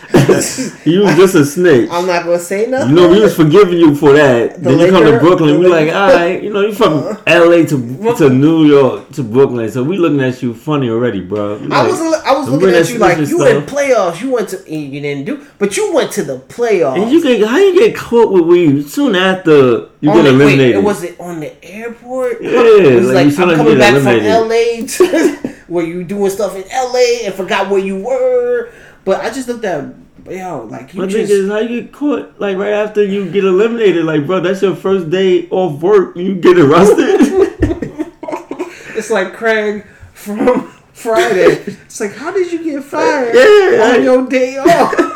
He 0.84 0.98
was 1.04 1.14
just 1.16 1.34
a 1.34 1.44
snitch. 1.44 1.88
I'm 1.90 2.06
not 2.06 2.24
gonna 2.24 2.38
say 2.38 2.66
nothing. 2.66 2.90
You 2.90 2.94
know, 2.94 3.08
we 3.08 3.20
was 3.20 3.34
forgiving 3.36 3.78
you 3.78 3.94
for 3.94 4.12
that. 4.12 4.62
The 4.62 4.70
then 4.70 4.78
you 4.78 4.90
come 4.90 5.04
to 5.04 5.18
Brooklyn, 5.18 5.58
we 5.58 5.66
like, 5.66 5.88
all 5.94 6.08
right, 6.08 6.42
you 6.42 6.52
know, 6.52 6.60
you 6.60 6.74
from 6.74 6.94
uh-huh. 6.94 7.22
L.A. 7.26 7.66
to 7.66 8.14
to 8.18 8.30
New 8.30 8.64
York 8.64 9.10
to 9.12 9.22
Brooklyn, 9.22 9.70
so 9.70 9.82
we 9.82 9.96
looking 9.98 10.20
at 10.20 10.42
you 10.42 10.54
funny 10.54 10.90
already, 10.90 11.20
bro. 11.20 11.58
You 11.58 11.72
I 11.72 11.86
was 11.86 12.00
I 12.24 12.32
was 12.32 12.48
looking 12.48 12.70
at 12.70 12.88
you 12.88 12.98
like 12.98 13.18
you 13.18 13.26
stuff. 13.26 13.48
in 13.48 13.62
playoffs. 13.62 14.20
You 14.20 14.32
went 14.32 14.48
to 14.50 14.56
you 14.70 15.00
didn't 15.00 15.24
do, 15.24 15.46
but 15.58 15.76
you 15.76 15.92
went 15.94 16.12
to 16.12 16.24
the 16.24 16.38
playoffs. 16.38 17.02
And 17.02 17.10
you 17.10 17.22
get 17.22 17.46
how 17.46 17.58
you 17.58 17.78
get 17.78 17.96
caught 17.96 18.32
with 18.32 18.44
weed 18.44 18.88
soon 18.88 19.14
after 19.14 19.88
you 20.00 20.10
On 20.10 20.16
get 20.16 20.22
the- 20.22 20.28
eliminated. 20.30 20.76
Wait, 20.76 20.84
was 20.84 21.02
it 21.02 21.20
on 21.20 21.40
the 21.40 21.64
airport? 21.64 22.42
Yeah, 22.42 22.50
it 22.50 22.94
was 22.96 23.06
like, 23.06 23.26
like, 23.26 23.36
you 23.36 23.42
I'm 23.42 23.48
like 23.48 23.56
you 23.56 23.64
coming 23.64 23.78
back 23.78 23.94
get 23.94 24.02
from. 24.02 24.48
LA 24.48 24.86
to 24.86 25.54
where 25.68 25.84
you 25.84 26.04
doing 26.04 26.30
stuff 26.30 26.54
in 26.54 26.64
LA 26.68 27.24
and 27.24 27.34
forgot 27.34 27.70
where 27.70 27.80
you 27.80 27.96
were. 28.04 28.70
But 29.04 29.20
I 29.20 29.30
just 29.30 29.48
looked 29.48 29.64
at 29.64 29.94
yo 30.28 30.66
like 30.70 30.94
you 30.94 31.00
My 31.00 31.06
thing 31.06 31.18
just 31.26 31.32
is 31.32 31.48
how 31.50 31.58
you 31.58 31.82
get 31.82 31.92
caught 31.92 32.40
like 32.40 32.56
right 32.56 32.72
after 32.72 33.02
you 33.04 33.30
get 33.30 33.44
eliminated. 33.44 34.04
Like, 34.04 34.26
bro, 34.26 34.40
that's 34.40 34.62
your 34.62 34.74
first 34.76 35.10
day 35.10 35.48
off 35.50 35.80
work. 35.82 36.16
You 36.16 36.34
get 36.34 36.58
arrested. 36.58 37.20
it's 38.96 39.10
like 39.10 39.34
Craig 39.34 39.84
from 40.14 40.68
Friday. 40.92 41.62
It's 41.66 42.00
like 42.00 42.14
how 42.14 42.30
did 42.32 42.50
you 42.52 42.62
get 42.64 42.84
fired 42.84 43.34
Yeah, 43.34 43.84
on 43.84 43.90
I- 43.92 43.98
your 43.98 44.26
day 44.28 44.56
off? 44.58 44.94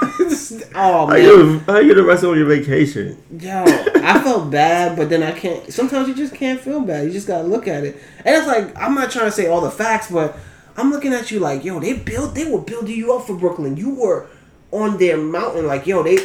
Oh 0.75 1.07
man, 1.07 1.61
how 1.61 1.79
you 1.79 1.89
get 1.95 1.99
arrested 2.05 2.29
on 2.29 2.37
your 2.37 2.47
vacation? 2.47 3.17
yo, 3.39 3.65
I 3.67 4.21
felt 4.23 4.51
bad, 4.51 4.97
but 4.97 5.09
then 5.09 5.23
I 5.23 5.33
can't. 5.33 5.73
Sometimes 5.73 6.07
you 6.09 6.15
just 6.15 6.35
can't 6.35 6.61
feel 6.61 6.81
bad. 6.81 7.07
You 7.07 7.11
just 7.13 7.27
gotta 7.27 7.45
look 7.45 7.67
at 7.67 7.85
it, 7.85 7.97
and 8.25 8.37
it's 8.37 8.47
like 8.47 8.77
I'm 8.79 8.95
not 8.95 9.11
trying 9.11 9.25
to 9.27 9.33
say 9.33 9.47
all 9.47 9.61
the 9.61 9.71
facts, 9.71 10.11
but 10.11 10.37
I'm 10.77 10.91
looking 10.91 11.13
at 11.15 11.31
you 11.31 11.41
like 11.41 11.65
yo, 11.65 11.81
they 11.81 11.95
built, 11.95 12.35
they 12.35 12.51
were 12.51 12.61
building 12.61 12.95
you 12.97 13.15
up 13.15 13.27
for 13.27 13.35
Brooklyn. 13.37 13.77
You 13.77 13.95
were 13.95 14.27
on 14.71 14.99
their 14.99 15.17
mountain, 15.17 15.67
like 15.67 15.87
yo, 15.87 16.03
they. 16.03 16.19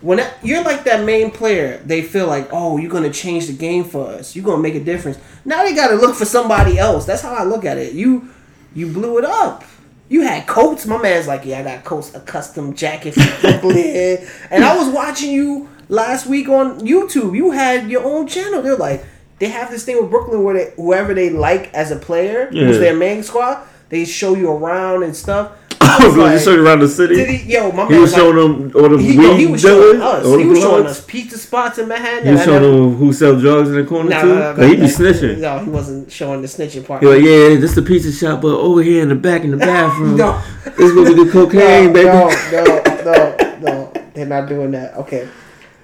When 0.00 0.18
that, 0.18 0.36
you're 0.44 0.62
like 0.62 0.84
that 0.84 1.04
main 1.04 1.32
player, 1.32 1.78
they 1.78 2.02
feel 2.02 2.28
like, 2.28 2.50
oh, 2.52 2.76
you're 2.78 2.90
gonna 2.90 3.12
change 3.12 3.48
the 3.48 3.52
game 3.52 3.82
for 3.82 4.06
us. 4.06 4.36
You're 4.36 4.44
gonna 4.44 4.62
make 4.62 4.76
a 4.76 4.84
difference. 4.84 5.18
Now 5.44 5.64
they 5.64 5.74
gotta 5.74 5.96
look 5.96 6.14
for 6.14 6.24
somebody 6.24 6.78
else. 6.78 7.04
That's 7.04 7.22
how 7.22 7.34
I 7.34 7.42
look 7.42 7.64
at 7.64 7.78
it. 7.78 7.94
You, 7.94 8.28
you 8.76 8.86
blew 8.92 9.18
it 9.18 9.24
up. 9.24 9.64
You 10.08 10.22
had 10.22 10.46
coats. 10.46 10.86
My 10.86 10.98
man's 10.98 11.26
like, 11.26 11.44
yeah, 11.44 11.58
I 11.58 11.62
got 11.64 11.84
coats, 11.84 12.14
a 12.14 12.20
custom 12.20 12.74
jacket 12.74 13.16
and 14.50 14.64
I 14.64 14.76
was 14.76 14.88
watching 14.88 15.32
you 15.32 15.68
last 15.88 16.26
week 16.26 16.48
on 16.48 16.80
YouTube. 16.80 17.36
You 17.36 17.50
had 17.50 17.90
your 17.90 18.04
own 18.04 18.26
channel. 18.28 18.62
They're 18.62 18.76
like, 18.76 19.04
they 19.38 19.48
have 19.48 19.70
this 19.70 19.84
thing 19.84 20.00
with 20.00 20.10
Brooklyn 20.10 20.42
where 20.44 20.54
they, 20.54 20.72
whoever 20.76 21.14
they 21.14 21.30
like 21.30 21.72
as 21.74 21.90
a 21.90 21.96
player, 21.96 22.46
who's 22.50 22.78
their 22.78 22.96
main 22.96 23.22
squad, 23.22 23.66
they 23.88 24.04
show 24.04 24.34
you 24.34 24.50
around 24.50 25.02
and 25.02 25.14
stuff. 25.14 25.52
I 26.00 26.06
was 26.06 26.16
like, 26.16 26.40
showed 26.40 26.58
around 26.58 26.80
the 26.80 26.88
city. 26.88 27.14
did 27.16 27.28
he, 27.30 27.52
yo, 27.54 27.70
my 27.72 27.84
man 27.84 27.92
He 27.92 27.98
was 27.98 28.12
like, 28.12 28.20
showing 28.20 28.36
them 28.70 28.72
all 28.82 28.88
the 28.88 28.98
he, 28.98 29.16
weed 29.16 29.22
no, 29.24 29.34
he 29.36 29.46
was 29.46 29.60
showing 29.62 30.00
us. 30.00 30.24
He 30.26 30.44
was 30.44 30.58
showing 30.60 30.86
us 30.86 31.04
pizza 31.04 31.38
spots 31.38 31.78
in 31.78 31.88
Manhattan. 31.88 32.26
He 32.26 32.32
was 32.32 32.44
showing 32.44 32.62
them 32.62 32.96
who 32.96 33.12
sell 33.12 33.38
drugs 33.40 33.68
in 33.70 33.76
the 33.76 33.84
corner 33.84 34.10
No, 34.10 34.20
too. 34.20 34.34
no, 34.34 34.54
'Cause 34.54 34.66
he 34.70 34.76
be 34.76 34.82
snitching. 34.82 35.38
No, 35.38 35.58
he 35.60 35.70
wasn't 35.70 36.12
showing 36.12 36.42
the 36.42 36.48
snitching 36.48 36.86
part. 36.86 37.02
Like, 37.02 37.22
yeah, 37.22 37.56
this 37.56 37.74
the 37.74 37.82
pizza 37.82 38.12
shop, 38.12 38.42
but 38.42 38.54
over 38.56 38.82
here 38.82 39.02
in 39.02 39.08
the 39.08 39.14
back 39.14 39.42
in 39.44 39.50
the 39.50 39.56
bathroom, 39.72 40.16
No. 40.18 40.40
this 40.64 40.78
is 40.90 40.94
where 40.94 41.04
we 41.04 41.14
do 41.14 41.30
cocaine, 41.30 41.86
no, 41.86 41.92
baby. 41.92 42.08
No, 42.08 42.28
no, 42.52 42.94
no, 43.04 43.58
no. 43.60 43.92
They're 44.14 44.26
not 44.26 44.48
doing 44.48 44.72
that. 44.72 44.94
Okay. 44.96 45.28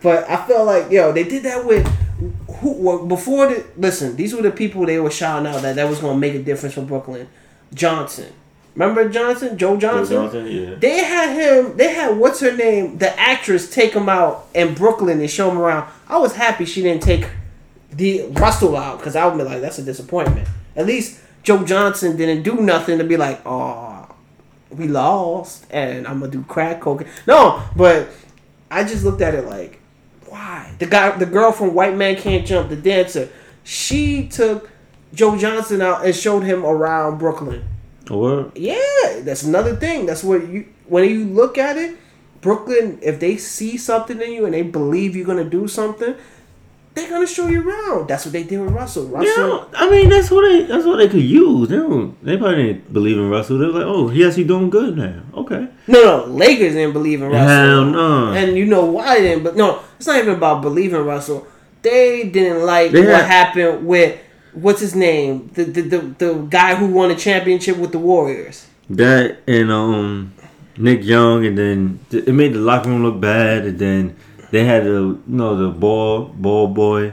But 0.02 0.28
I 0.28 0.44
feel 0.46 0.64
like, 0.64 0.90
yo, 0.90 1.12
they 1.12 1.24
did 1.24 1.44
that 1.44 1.64
with 1.64 1.86
who 2.60 2.72
well, 2.74 3.06
before 3.06 3.46
the 3.48 3.64
listen, 3.76 4.16
these 4.16 4.34
were 4.34 4.42
the 4.42 4.50
people 4.50 4.84
they 4.86 4.98
were 5.00 5.10
shouting 5.10 5.46
out 5.46 5.62
that 5.62 5.76
that 5.76 5.88
was 5.88 5.98
gonna 6.00 6.18
make 6.18 6.34
a 6.34 6.42
difference 6.42 6.74
for 6.74 6.82
Brooklyn. 6.82 7.26
Johnson. 7.72 8.32
Remember 8.74 9.08
Johnson? 9.08 9.56
Joe 9.56 9.76
Johnson? 9.76 10.46
yeah. 10.46 10.74
They 10.74 10.98
had 10.98 11.34
him. 11.34 11.76
They 11.76 11.92
had 11.92 12.18
what's 12.18 12.40
her 12.40 12.56
name, 12.56 12.98
the 12.98 13.18
actress, 13.18 13.70
take 13.70 13.92
him 13.92 14.08
out 14.08 14.48
in 14.52 14.74
Brooklyn 14.74 15.20
and 15.20 15.30
show 15.30 15.50
him 15.50 15.58
around. 15.58 15.88
I 16.08 16.18
was 16.18 16.34
happy 16.34 16.64
she 16.64 16.82
didn't 16.82 17.02
take 17.02 17.28
the 17.92 18.26
Russell 18.32 18.76
out 18.76 18.98
because 18.98 19.14
I 19.14 19.26
would 19.26 19.38
be 19.38 19.44
like, 19.44 19.60
that's 19.60 19.78
a 19.78 19.82
disappointment. 19.82 20.48
At 20.74 20.86
least 20.86 21.20
Joe 21.44 21.64
Johnson 21.64 22.16
didn't 22.16 22.42
do 22.42 22.56
nothing 22.56 22.98
to 22.98 23.04
be 23.04 23.16
like, 23.16 23.40
oh, 23.46 24.08
we 24.70 24.88
lost 24.88 25.66
and 25.70 26.06
I'm 26.06 26.18
gonna 26.18 26.32
do 26.32 26.42
crack 26.42 26.80
cocaine. 26.80 27.08
No, 27.28 27.62
but 27.76 28.08
I 28.70 28.82
just 28.82 29.04
looked 29.04 29.22
at 29.22 29.34
it 29.34 29.46
like, 29.46 29.80
why? 30.26 30.74
The 30.80 30.86
guy, 30.86 31.16
the 31.16 31.26
girl 31.26 31.52
from 31.52 31.74
White 31.74 31.96
Man 31.96 32.16
Can't 32.16 32.44
Jump, 32.44 32.70
the 32.70 32.76
dancer, 32.76 33.28
she 33.62 34.26
took 34.26 34.68
Joe 35.12 35.38
Johnson 35.38 35.80
out 35.80 36.04
and 36.04 36.14
showed 36.14 36.40
him 36.40 36.64
around 36.66 37.18
Brooklyn. 37.18 37.64
Or 38.10 38.52
Yeah, 38.54 39.20
that's 39.20 39.42
another 39.44 39.76
thing. 39.76 40.06
That's 40.06 40.22
what 40.24 40.46
you 40.48 40.66
when 40.86 41.08
you 41.08 41.24
look 41.24 41.56
at 41.58 41.76
it, 41.76 41.96
Brooklyn, 42.40 42.98
if 43.02 43.18
they 43.20 43.36
see 43.38 43.76
something 43.78 44.20
in 44.20 44.32
you 44.32 44.44
and 44.44 44.52
they 44.54 44.62
believe 44.62 45.16
you're 45.16 45.24
gonna 45.26 45.44
do 45.48 45.66
something, 45.66 46.14
they're 46.94 47.08
gonna 47.08 47.26
show 47.26 47.46
you 47.48 47.66
around. 47.68 48.06
That's 48.08 48.26
what 48.26 48.32
they 48.32 48.42
did 48.44 48.60
with 48.60 48.72
Russell. 48.72 49.06
Russell 49.08 49.46
don't, 49.48 49.68
I 49.74 49.90
mean, 49.90 50.10
that's 50.10 50.30
what 50.30 50.42
they 50.42 50.62
that's 50.64 50.84
what 50.84 50.96
they 50.96 51.08
could 51.08 51.22
use. 51.22 51.68
They 51.70 51.76
don't. 51.76 52.22
They 52.24 52.36
probably 52.36 52.64
didn't 52.74 52.92
believe 52.92 53.16
in 53.18 53.30
Russell. 53.30 53.58
They 53.58 53.66
were 53.66 53.72
like, 53.72 53.86
oh, 53.86 54.10
yes 54.10 54.36
he 54.36 54.44
doing 54.44 54.68
good 54.70 54.96
now. 54.96 55.22
Okay. 55.34 55.66
No, 55.88 56.02
no, 56.04 56.24
Lakers 56.26 56.74
didn't 56.74 56.92
believe 56.92 57.22
in 57.22 57.28
Russell. 57.30 57.48
Hell 57.48 57.84
no. 57.86 58.32
And 58.34 58.56
you 58.56 58.66
know 58.66 58.84
why 58.84 59.20
they 59.20 59.28
didn't 59.30 59.44
but 59.44 59.56
no, 59.56 59.80
it's 59.96 60.06
not 60.06 60.18
even 60.18 60.34
about 60.34 60.60
believing 60.62 61.00
Russell. 61.04 61.46
They 61.82 62.28
didn't 62.28 62.64
like 62.64 62.92
They 62.92 63.00
what 63.00 63.08
had- 63.10 63.24
happened 63.26 63.86
with 63.86 64.18
what's 64.54 64.80
his 64.80 64.94
name? 64.94 65.50
The, 65.54 65.64
the 65.64 65.82
the 65.82 65.98
the 66.18 66.34
guy 66.50 66.74
who 66.74 66.86
won 66.86 67.10
a 67.10 67.16
championship 67.16 67.76
with 67.76 67.92
the 67.92 67.98
Warriors. 67.98 68.66
That 68.90 69.38
and 69.46 69.70
um 69.70 70.32
Nick 70.76 71.04
Young, 71.04 71.46
and 71.46 71.56
then 71.56 72.00
th- 72.10 72.24
it 72.26 72.32
made 72.32 72.52
the 72.54 72.58
locker 72.58 72.88
room 72.88 73.02
look 73.02 73.20
bad, 73.20 73.64
and 73.64 73.78
then 73.78 74.16
they 74.50 74.64
had 74.64 74.84
the 74.84 74.90
you 74.90 75.22
know 75.26 75.56
the 75.56 75.70
ball 75.70 76.24
ball 76.26 76.68
boy. 76.68 77.12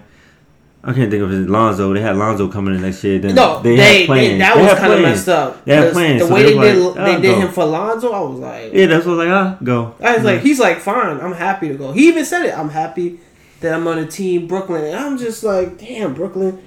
I 0.83 0.93
can't 0.93 1.11
think 1.11 1.21
of 1.21 1.29
his 1.29 1.47
Lonzo. 1.47 1.93
They 1.93 2.01
had 2.01 2.17
Lonzo 2.17 2.47
coming 2.47 2.73
in 2.73 2.81
next 2.81 3.03
year. 3.03 3.19
Then 3.19 3.35
No, 3.35 3.61
they, 3.61 3.75
had 3.75 4.09
they, 4.09 4.37
that 4.39 4.55
They 4.55 4.61
was 4.63 4.73
kind 4.79 4.93
of 4.93 5.01
messed 5.01 5.29
up. 5.29 5.63
They 5.63 5.75
had 5.75 5.93
plans, 5.93 6.21
The 6.23 6.27
so 6.27 6.33
way 6.33 6.41
they 6.41 6.53
they 6.57 6.59
did 6.73 6.77
like, 6.83 6.95
they 6.95 7.01
"I'll 7.01 7.21
did 7.21 7.35
go." 7.35 7.39
him 7.41 7.51
for 7.51 7.65
Lonzo, 7.65 8.11
I 8.11 8.19
was 8.21 8.39
like, 8.39 8.73
Yeah, 8.73 8.87
that's 8.87 9.05
what 9.05 9.13
I 9.13 9.17
was 9.17 9.27
like. 9.27 9.29
Ah, 9.29 9.57
go. 9.63 9.95
I 10.01 10.15
was 10.15 10.23
like, 10.25 10.41
he's 10.41 10.59
like, 10.59 10.79
fine, 10.79 11.19
I'm 11.19 11.33
happy 11.33 11.67
to 11.67 11.75
go. 11.75 11.91
He 11.91 12.07
even 12.07 12.25
said 12.25 12.47
it. 12.47 12.57
I'm 12.57 12.69
happy 12.69 13.19
that 13.59 13.75
I'm 13.75 13.87
on 13.87 13.99
a 13.99 14.07
team 14.07 14.47
Brooklyn, 14.47 14.83
and 14.85 14.95
I'm 14.95 15.19
just 15.19 15.43
like, 15.43 15.77
damn, 15.77 16.15
Brooklyn. 16.15 16.59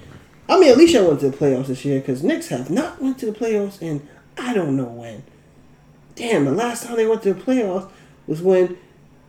I 0.47 0.59
mean, 0.59 0.69
at 0.71 0.77
least 0.77 0.95
I 0.95 1.01
went 1.01 1.19
to 1.21 1.29
the 1.29 1.37
playoffs 1.37 1.67
this 1.67 1.83
year 1.85 1.99
because 1.99 2.23
Knicks 2.23 2.49
have 2.49 2.69
not 2.69 3.01
went 3.01 3.17
to 3.19 3.25
the 3.25 3.31
playoffs, 3.31 3.81
and 3.81 4.07
I 4.37 4.53
don't 4.53 4.77
know 4.77 4.85
when. 4.85 5.23
Damn, 6.15 6.45
the 6.45 6.51
last 6.51 6.85
time 6.85 6.95
they 6.95 7.07
went 7.07 7.23
to 7.23 7.33
the 7.33 7.41
playoffs 7.41 7.89
was 8.27 8.41
when 8.41 8.77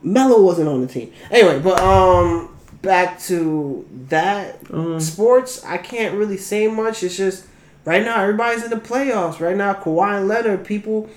Melo 0.03 0.41
wasn't 0.43 0.69
on 0.69 0.81
the 0.83 0.87
team. 0.87 1.13
Anyway, 1.31 1.59
but 1.59 1.81
um, 1.81 2.55
back 2.83 3.19
to 3.23 3.87
that 4.09 4.59
Um, 4.71 5.01
sports. 5.01 5.65
I 5.65 5.79
can't 5.79 6.15
really 6.15 6.37
say 6.37 6.69
much. 6.69 7.03
It's 7.03 7.17
just 7.17 7.47
right 7.85 8.05
now 8.05 8.21
everybody's 8.23 8.63
in 8.65 8.71
the 8.71 8.77
playoffs. 8.77 9.41
Right 9.41 9.57
now, 9.57 9.75
Kawhi 9.75 10.19
and 10.19 10.29
Leonard, 10.29 10.65
people 10.65 11.09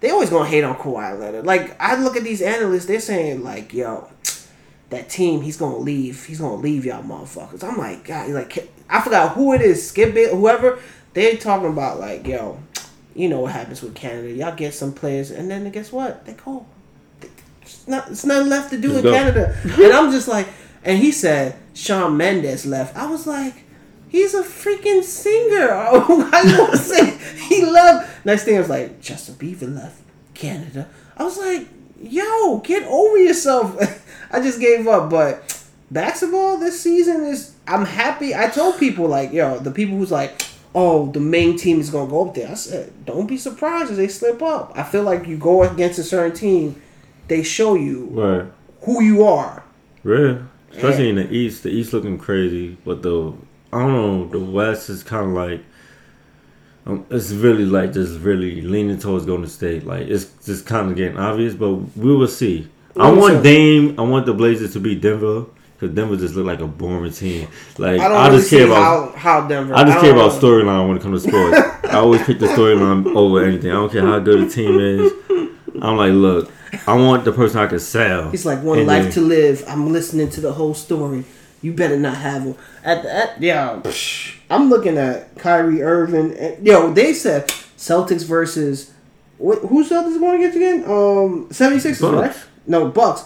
they 0.00 0.10
always 0.10 0.30
gonna 0.30 0.48
hate 0.48 0.64
on 0.64 0.76
Kawhi 0.76 1.18
Leonard. 1.18 1.44
Like 1.44 1.76
I 1.80 2.00
look 2.02 2.16
at 2.16 2.24
these 2.24 2.40
analysts, 2.42 2.86
they're 2.86 3.00
saying 3.00 3.42
like, 3.42 3.74
"Yo, 3.74 4.08
that 4.90 5.08
team, 5.08 5.42
he's 5.42 5.56
gonna 5.56 5.78
leave. 5.78 6.24
He's 6.24 6.40
gonna 6.40 6.56
leave 6.56 6.84
y'all 6.84 7.02
motherfuckers." 7.02 7.64
I'm 7.64 7.78
like, 7.78 8.04
God, 8.04 8.30
like 8.30 8.70
I 8.88 9.00
forgot 9.00 9.34
who 9.34 9.52
it 9.54 9.62
is, 9.62 9.86
Skip 9.86 10.14
it, 10.16 10.32
whoever. 10.32 10.78
They 11.14 11.36
talking 11.36 11.68
about 11.68 11.98
like, 11.98 12.26
"Yo, 12.26 12.60
you 13.14 13.28
know 13.28 13.40
what 13.40 13.52
happens 13.52 13.82
with 13.82 13.94
Canada? 13.94 14.30
Y'all 14.32 14.54
get 14.54 14.74
some 14.74 14.92
players, 14.92 15.30
and 15.30 15.50
then 15.50 15.70
guess 15.70 15.92
what? 15.92 16.24
They 16.26 16.34
go. 16.34 16.66
It's 17.62 17.86
not. 17.88 18.10
It's 18.10 18.24
nothing 18.24 18.48
left 18.48 18.70
to 18.70 18.78
do 18.80 18.96
in. 18.96 19.02
Canada." 19.02 19.56
and 19.64 19.92
I'm 19.92 20.10
just 20.12 20.28
like, 20.28 20.48
and 20.84 20.98
he 20.98 21.12
said 21.12 21.56
Shawn 21.74 22.16
Mendes 22.16 22.66
left. 22.66 22.96
I 22.96 23.06
was 23.06 23.26
like. 23.26 23.54
He's 24.10 24.34
a 24.34 24.42
freaking 24.42 25.04
singer. 25.04 25.68
You 26.08 26.56
gonna 26.56 26.76
say 26.76 27.16
he 27.46 27.64
left? 27.70 28.26
Next 28.26 28.42
thing 28.42 28.56
I 28.56 28.58
was 28.58 28.68
like, 28.68 29.00
Justin 29.00 29.36
Bieber 29.36 29.72
left 29.72 30.02
Canada. 30.34 30.88
I 31.16 31.22
was 31.22 31.38
like, 31.38 31.68
yo, 32.02 32.58
get 32.58 32.82
over 32.84 33.18
yourself. 33.18 33.76
I 34.30 34.40
just 34.40 34.60
gave 34.60 34.86
up. 34.86 35.10
But 35.10 35.64
basketball 35.90 36.58
this 36.58 36.80
season 36.80 37.24
is. 37.24 37.54
I'm 37.66 37.84
happy. 37.84 38.34
I 38.34 38.48
told 38.48 38.78
people 38.78 39.06
like, 39.06 39.32
yo, 39.32 39.58
the 39.60 39.70
people 39.70 39.96
who's 39.96 40.10
like, 40.10 40.42
oh, 40.74 41.10
the 41.12 41.20
main 41.20 41.56
team 41.56 41.78
is 41.80 41.88
gonna 41.90 42.10
go 42.10 42.26
up 42.28 42.34
there. 42.34 42.48
I 42.50 42.54
said, 42.54 42.92
don't 43.06 43.26
be 43.26 43.36
surprised 43.36 43.90
if 43.92 43.96
they 43.96 44.08
slip 44.08 44.42
up. 44.42 44.72
I 44.74 44.82
feel 44.82 45.04
like 45.04 45.26
you 45.28 45.36
go 45.36 45.62
against 45.62 45.98
a 45.98 46.02
certain 46.02 46.34
team, 46.36 46.80
they 47.28 47.42
show 47.44 47.74
you 47.76 48.06
Right. 48.12 48.46
who 48.82 49.02
you 49.02 49.24
are. 49.24 49.62
Real. 50.02 50.42
Especially 50.72 51.10
in 51.10 51.16
the 51.16 51.30
East. 51.32 51.62
The 51.62 51.70
East 51.70 51.92
looking 51.92 52.18
crazy, 52.18 52.76
but 52.84 53.02
the 53.02 53.32
I 53.72 53.78
don't 53.80 53.92
know. 53.92 54.28
The 54.28 54.40
West 54.40 54.90
is 54.90 55.02
kind 55.04 55.26
of 55.26 55.32
like. 55.32 55.62
Um, 56.86 57.04
it's 57.10 57.30
really 57.30 57.66
like 57.66 57.92
just 57.92 58.18
really 58.20 58.62
leaning 58.62 58.98
towards 58.98 59.26
Golden 59.26 59.46
State. 59.46 59.86
Like 59.86 60.08
it's 60.08 60.24
just 60.44 60.66
kind 60.66 60.90
of 60.90 60.96
getting 60.96 61.18
obvious, 61.18 61.54
but 61.54 61.74
we 61.96 62.14
will 62.16 62.26
see. 62.26 62.68
I 62.96 63.10
want. 63.12 63.42
Dame. 63.42 63.98
I 63.98 64.02
want 64.02 64.26
the 64.26 64.34
Blazers 64.34 64.72
to 64.74 64.80
beat 64.80 65.00
Denver 65.00 65.46
because 65.78 65.94
Denver 65.94 66.16
just 66.16 66.34
look 66.34 66.46
like 66.46 66.60
a 66.60 66.66
boring 66.66 67.12
team. 67.12 67.48
Like 67.78 68.00
I 68.00 68.08
don't 68.08 68.16
I, 68.18 68.26
really 68.28 68.38
just 68.38 68.50
care 68.50 68.66
about. 68.66 69.14
how, 69.16 69.40
how 69.40 69.48
Denver. 69.48 69.74
I 69.74 69.84
just 69.84 70.00
care 70.00 70.12
don't 70.12 70.20
about 70.26 70.42
know. 70.42 70.48
storyline 70.48 70.88
when 70.88 70.96
it 70.96 71.02
comes 71.02 71.22
to 71.22 71.28
sports. 71.28 71.84
I 71.84 71.96
always 71.98 72.22
pick 72.24 72.38
the 72.38 72.46
storyline 72.46 73.06
over 73.14 73.44
anything. 73.44 73.70
I 73.70 73.74
don't 73.74 73.90
care 73.92 74.04
how 74.06 74.18
good 74.18 74.48
the 74.48 74.52
team 74.52 74.78
is. 74.78 75.12
I'm 75.82 75.96
like, 75.96 76.12
look, 76.12 76.52
I 76.86 76.94
want 76.94 77.24
the 77.24 77.32
person 77.32 77.60
I 77.60 77.66
can 77.66 77.78
sell. 77.78 78.30
He's 78.30 78.44
like 78.44 78.62
one 78.62 78.84
life 78.86 79.04
then- 79.04 79.12
to 79.12 79.20
live. 79.22 79.64
I'm 79.66 79.92
listening 79.92 80.28
to 80.30 80.40
the 80.40 80.52
whole 80.52 80.74
story. 80.74 81.24
You 81.62 81.72
better 81.74 81.98
not 81.98 82.16
have 82.16 82.44
one. 82.44 82.56
At 82.82 83.02
the 83.02 83.14
at, 83.14 83.42
yeah, 83.42 83.82
I'm 84.50 84.70
looking 84.70 84.96
at 84.96 85.36
Kyrie 85.36 85.82
Irving. 85.82 86.34
And, 86.36 86.66
yo, 86.66 86.90
they 86.92 87.12
said 87.12 87.48
Celtics 87.76 88.24
versus 88.24 88.92
what? 89.38 89.58
Who 89.60 89.84
Celtics 89.84 90.18
going 90.18 90.36
against 90.42 90.56
again? 90.56 90.84
Um, 90.84 91.48
76ers, 91.50 92.00
Bucks. 92.00 92.36
right? 92.36 92.46
No, 92.66 92.88
Bucks. 92.88 93.24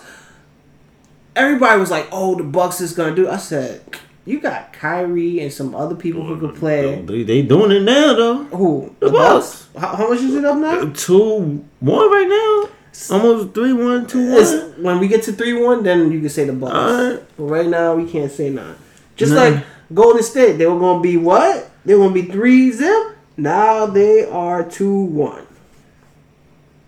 Everybody 1.36 1.80
was 1.80 1.90
like, 1.90 2.08
"Oh, 2.12 2.34
the 2.36 2.44
Bucks 2.44 2.80
is 2.80 2.92
gonna 2.92 3.14
do." 3.14 3.28
I 3.28 3.36
said, 3.38 3.82
"You 4.24 4.40
got 4.40 4.72
Kyrie 4.72 5.40
and 5.40 5.52
some 5.52 5.74
other 5.74 5.96
people 5.96 6.24
who 6.24 6.38
could 6.38 6.54
play." 6.58 7.02
They, 7.02 7.22
they 7.24 7.42
doing 7.42 7.72
it 7.72 7.82
now 7.82 8.14
though. 8.14 8.44
Who? 8.44 8.94
The 9.00 9.10
Bucks. 9.10 9.68
How, 9.76 9.96
how 9.96 10.08
much 10.10 10.20
is 10.20 10.34
it 10.34 10.44
up 10.44 10.56
now? 10.58 10.84
Two 10.94 11.64
one 11.80 12.10
right 12.10 12.28
now. 12.28 12.70
Almost 13.10 13.54
three 13.54 13.72
one, 13.72 14.06
two 14.06 14.20
It's, 14.36 14.78
when 14.78 15.00
we 15.00 15.08
get 15.08 15.24
to 15.24 15.32
three 15.32 15.52
one, 15.60 15.82
then 15.82 16.12
you 16.12 16.20
can 16.20 16.28
say 16.28 16.44
the 16.44 16.52
Bucks. 16.52 16.72
Alright. 16.74 17.22
But 17.36 17.42
right 17.44 17.66
now, 17.66 17.96
we 17.96 18.08
can't 18.08 18.30
say 18.30 18.50
none. 18.50 18.76
Just 19.16 19.32
Nah. 19.32 19.40
like 19.42 19.64
Golden 19.92 20.22
State, 20.22 20.58
they 20.58 20.66
were 20.66 20.78
gonna 20.78 21.00
be 21.02 21.16
what? 21.16 21.68
They 21.84 21.94
were 21.94 22.04
gonna 22.04 22.14
be 22.14 22.22
three 22.30 22.70
zip. 22.70 23.16
Now 23.36 23.86
they 23.86 24.24
are 24.24 24.62
two 24.62 24.96
one. 24.96 25.44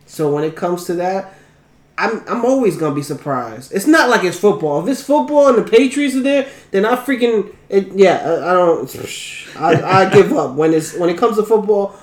So 0.06 0.32
when 0.32 0.44
it 0.44 0.54
comes 0.54 0.84
to 0.84 0.94
that, 0.94 1.34
I'm 1.98 2.22
I'm 2.28 2.44
always 2.44 2.76
gonna 2.76 2.94
be 2.94 3.02
surprised. 3.02 3.72
It's 3.72 3.86
not 3.86 4.10
like 4.10 4.22
it's 4.22 4.38
football. 4.38 4.82
If 4.82 4.88
it's 4.88 5.02
football 5.02 5.48
and 5.48 5.58
the 5.58 5.62
Patriots 5.70 6.14
are 6.14 6.22
there, 6.22 6.48
then 6.70 6.84
I 6.84 6.96
freaking 6.96 7.54
it, 7.68 7.92
yeah. 7.92 8.18
I, 8.18 8.50
I 8.50 8.52
don't. 8.52 8.96
I, 9.56 9.82
I 9.82 10.10
give 10.10 10.32
up 10.32 10.54
when 10.54 10.74
it's 10.74 10.94
when 10.94 11.08
it 11.08 11.16
comes 11.16 11.36
to 11.36 11.42
football. 11.42 11.96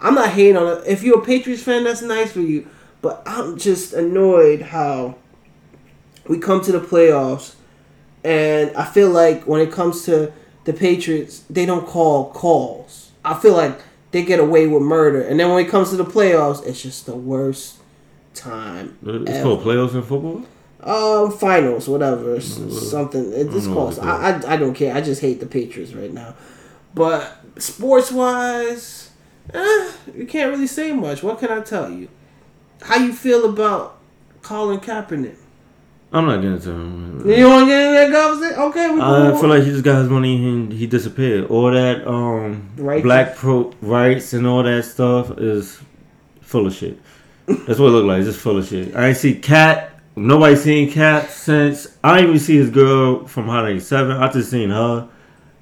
I'm 0.00 0.14
not 0.14 0.30
hating 0.30 0.56
on 0.56 0.78
it. 0.78 0.86
If 0.86 1.02
you're 1.02 1.20
a 1.20 1.24
Patriots 1.24 1.62
fan, 1.62 1.84
that's 1.84 2.02
nice 2.02 2.32
for 2.32 2.40
you. 2.40 2.68
But 3.02 3.22
I'm 3.26 3.58
just 3.58 3.92
annoyed 3.92 4.62
how 4.62 5.16
we 6.28 6.38
come 6.38 6.60
to 6.62 6.72
the 6.72 6.80
playoffs, 6.80 7.54
and 8.22 8.74
I 8.76 8.84
feel 8.84 9.10
like 9.10 9.44
when 9.44 9.60
it 9.60 9.72
comes 9.72 10.04
to 10.04 10.32
the 10.64 10.72
Patriots, 10.72 11.40
they 11.50 11.66
don't 11.66 11.86
call 11.86 12.30
calls. 12.30 13.10
I 13.24 13.34
feel 13.34 13.54
like 13.54 13.80
they 14.12 14.24
get 14.24 14.38
away 14.38 14.68
with 14.68 14.82
murder, 14.82 15.22
and 15.22 15.40
then 15.40 15.50
when 15.50 15.64
it 15.64 15.68
comes 15.68 15.90
to 15.90 15.96
the 15.96 16.04
playoffs, 16.04 16.64
it's 16.64 16.80
just 16.80 17.06
the 17.06 17.16
worst 17.16 17.79
time. 18.34 18.96
It's 19.04 19.30
ever. 19.30 19.42
called 19.42 19.60
playoffs 19.64 19.94
in 19.94 20.02
football. 20.02 20.44
Um, 20.82 21.30
finals, 21.32 21.88
whatever, 21.88 22.36
s- 22.36 22.58
something. 22.90 23.32
It, 23.32 23.54
it's 23.54 23.66
close. 23.66 23.98
I, 23.98 24.30
I 24.40 24.54
I 24.54 24.56
don't 24.56 24.74
care. 24.74 24.94
I 24.94 25.00
just 25.02 25.20
hate 25.20 25.40
the 25.40 25.46
Patriots 25.46 25.92
right 25.92 26.12
now. 26.12 26.34
But 26.94 27.36
sports 27.58 28.10
wise, 28.10 29.10
eh, 29.52 29.92
you 30.16 30.26
can't 30.26 30.50
really 30.50 30.66
say 30.66 30.92
much. 30.92 31.22
What 31.22 31.38
can 31.38 31.50
I 31.50 31.60
tell 31.60 31.90
you? 31.90 32.08
How 32.82 32.96
you 32.96 33.12
feel 33.12 33.44
about 33.48 33.98
Colin 34.42 34.80
Kaepernick? 34.80 35.36
I'm 36.12 36.26
not 36.26 36.36
getting 36.40 36.58
to 36.58 36.64
tell 36.64 36.72
him. 36.74 37.28
You 37.28 37.46
want 37.46 37.66
to 37.66 37.70
get 37.70 37.86
in 37.86 38.10
that 38.10 38.12
conversation? 38.12 38.60
Okay, 38.62 38.90
we 38.90 39.00
I 39.00 39.30
feel 39.38 39.48
like 39.50 39.62
he 39.62 39.70
just 39.70 39.84
got 39.84 40.00
his 40.00 40.08
money 40.08 40.34
and 40.44 40.72
he 40.72 40.86
disappeared. 40.86 41.48
All 41.50 41.70
that 41.70 42.04
um 42.08 42.70
Right. 42.78 43.02
black 43.02 43.36
pro 43.36 43.72
rights 43.82 44.32
and 44.32 44.46
all 44.46 44.62
that 44.64 44.84
stuff 44.86 45.38
is 45.38 45.78
full 46.40 46.66
of 46.66 46.74
shit. 46.74 46.98
That's 47.66 47.78
what 47.78 47.88
it 47.88 47.92
looked 47.92 48.06
like. 48.06 48.18
It's 48.20 48.28
just 48.28 48.40
full 48.40 48.58
of 48.58 48.66
shit. 48.66 48.94
I 48.94 49.08
ain't 49.08 49.16
see 49.16 49.34
Cat. 49.34 49.98
Nobody 50.16 50.56
seen 50.56 50.90
Cat 50.90 51.30
since 51.30 51.86
I 52.02 52.18
ain't 52.18 52.28
even 52.28 52.38
see 52.38 52.56
his 52.56 52.70
girl 52.70 53.26
from 53.26 53.46
Hot 53.46 53.64
97. 53.64 54.16
I 54.16 54.32
just 54.32 54.50
seen 54.50 54.70
her. 54.70 55.08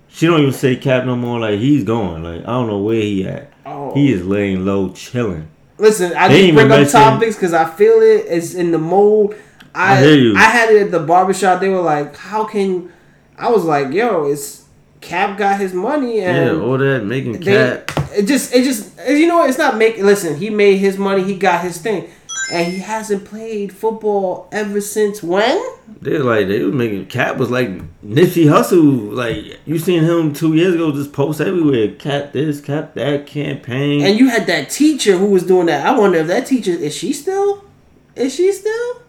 She 0.09 0.27
don't 0.27 0.41
even 0.41 0.53
say 0.53 0.77
Cap 0.77 1.05
no 1.05 1.17
more. 1.17 1.39
Like 1.39 1.59
he's 1.59 1.85
going. 1.85 2.23
Like 2.23 2.43
I 2.43 2.47
don't 2.47 2.67
know 2.67 2.79
where 2.79 3.01
he 3.01 3.27
at. 3.27 3.53
Oh. 3.67 3.95
He 3.95 4.13
is 4.13 4.25
laying 4.25 4.65
low, 4.65 4.91
chilling. 4.93 5.49
Listen, 5.79 6.13
I 6.17 6.29
They 6.29 6.51
just 6.51 6.55
bring 6.55 6.73
up 6.73 6.89
topics 6.89 7.37
because 7.37 7.53
I 7.53 7.65
feel 7.65 8.01
it. 8.01 8.27
It's 8.29 8.55
in 8.55 8.73
the 8.73 8.79
mold. 8.79 9.35
I 9.75 9.95
I 9.95 10.01
hear 10.01 10.15
you. 10.15 10.37
I 10.37 10.41
had 10.41 10.71
it 10.71 10.83
at 10.83 10.91
the 10.91 11.01
barbershop. 11.01 11.61
They 11.61 11.69
were 11.69 11.81
like, 11.81 12.17
"How 12.17 12.45
can?" 12.45 12.93
I 13.37 13.51
was 13.51 13.65
like, 13.65 13.93
"Yo, 13.93 14.25
it's 14.25 14.65
Cap 15.01 15.39
got 15.39 15.61
his 15.61 15.73
money 15.73 16.21
and." 16.21 16.59
Yeah, 16.59 16.63
all 16.65 16.79
that 16.79 17.05
making 17.05 17.33
they, 17.41 17.45
Cat. 17.45 17.98
It 18.13 18.27
just 18.27 18.55
it 18.55 18.65
just 18.65 18.99
you 19.09 19.27
know 19.27 19.45
it's 19.45 19.59
not 19.59 19.77
making 19.77 20.05
listen 20.05 20.37
he 20.37 20.51
made 20.51 20.77
his 20.77 20.99
money 20.99 21.23
he 21.25 21.37
got 21.37 21.63
his 21.63 21.79
thing. 21.79 22.09
And 22.51 22.73
he 22.73 22.79
hasn't 22.79 23.27
played 23.27 23.75
football 23.75 24.49
ever 24.51 24.81
since 24.81 25.23
when? 25.23 25.63
They 26.01 26.17
like 26.17 26.49
they 26.49 26.63
was 26.63 26.75
making 26.75 27.07
Cap 27.07 27.37
was 27.37 27.51
like 27.51 27.69
Nipsey 28.03 28.47
Hussle. 28.47 29.13
Like 29.13 29.59
you 29.67 29.79
seen 29.79 30.03
him 30.03 30.33
two 30.33 30.55
years 30.55 30.75
ago 30.75 30.91
just 30.93 31.13
post 31.13 31.43
everywhere. 31.43 31.89
Cap 31.97 32.33
this, 32.33 32.61
cap 32.63 32.95
that 32.95 33.27
campaign. 33.27 34.03
and 34.03 34.19
you 34.19 34.29
had 34.29 34.47
that 34.47 34.71
teacher 34.71 35.19
who 35.19 35.27
was 35.27 35.43
doing 35.45 35.67
that. 35.67 35.87
I 35.87 35.99
wonder 35.99 36.19
if 36.19 36.27
that 36.29 36.47
teacher 36.47 36.71
is 36.71 36.97
she 36.97 37.13
still? 37.13 37.65
Is 38.17 38.35
she 38.35 38.51
still? 38.53 39.03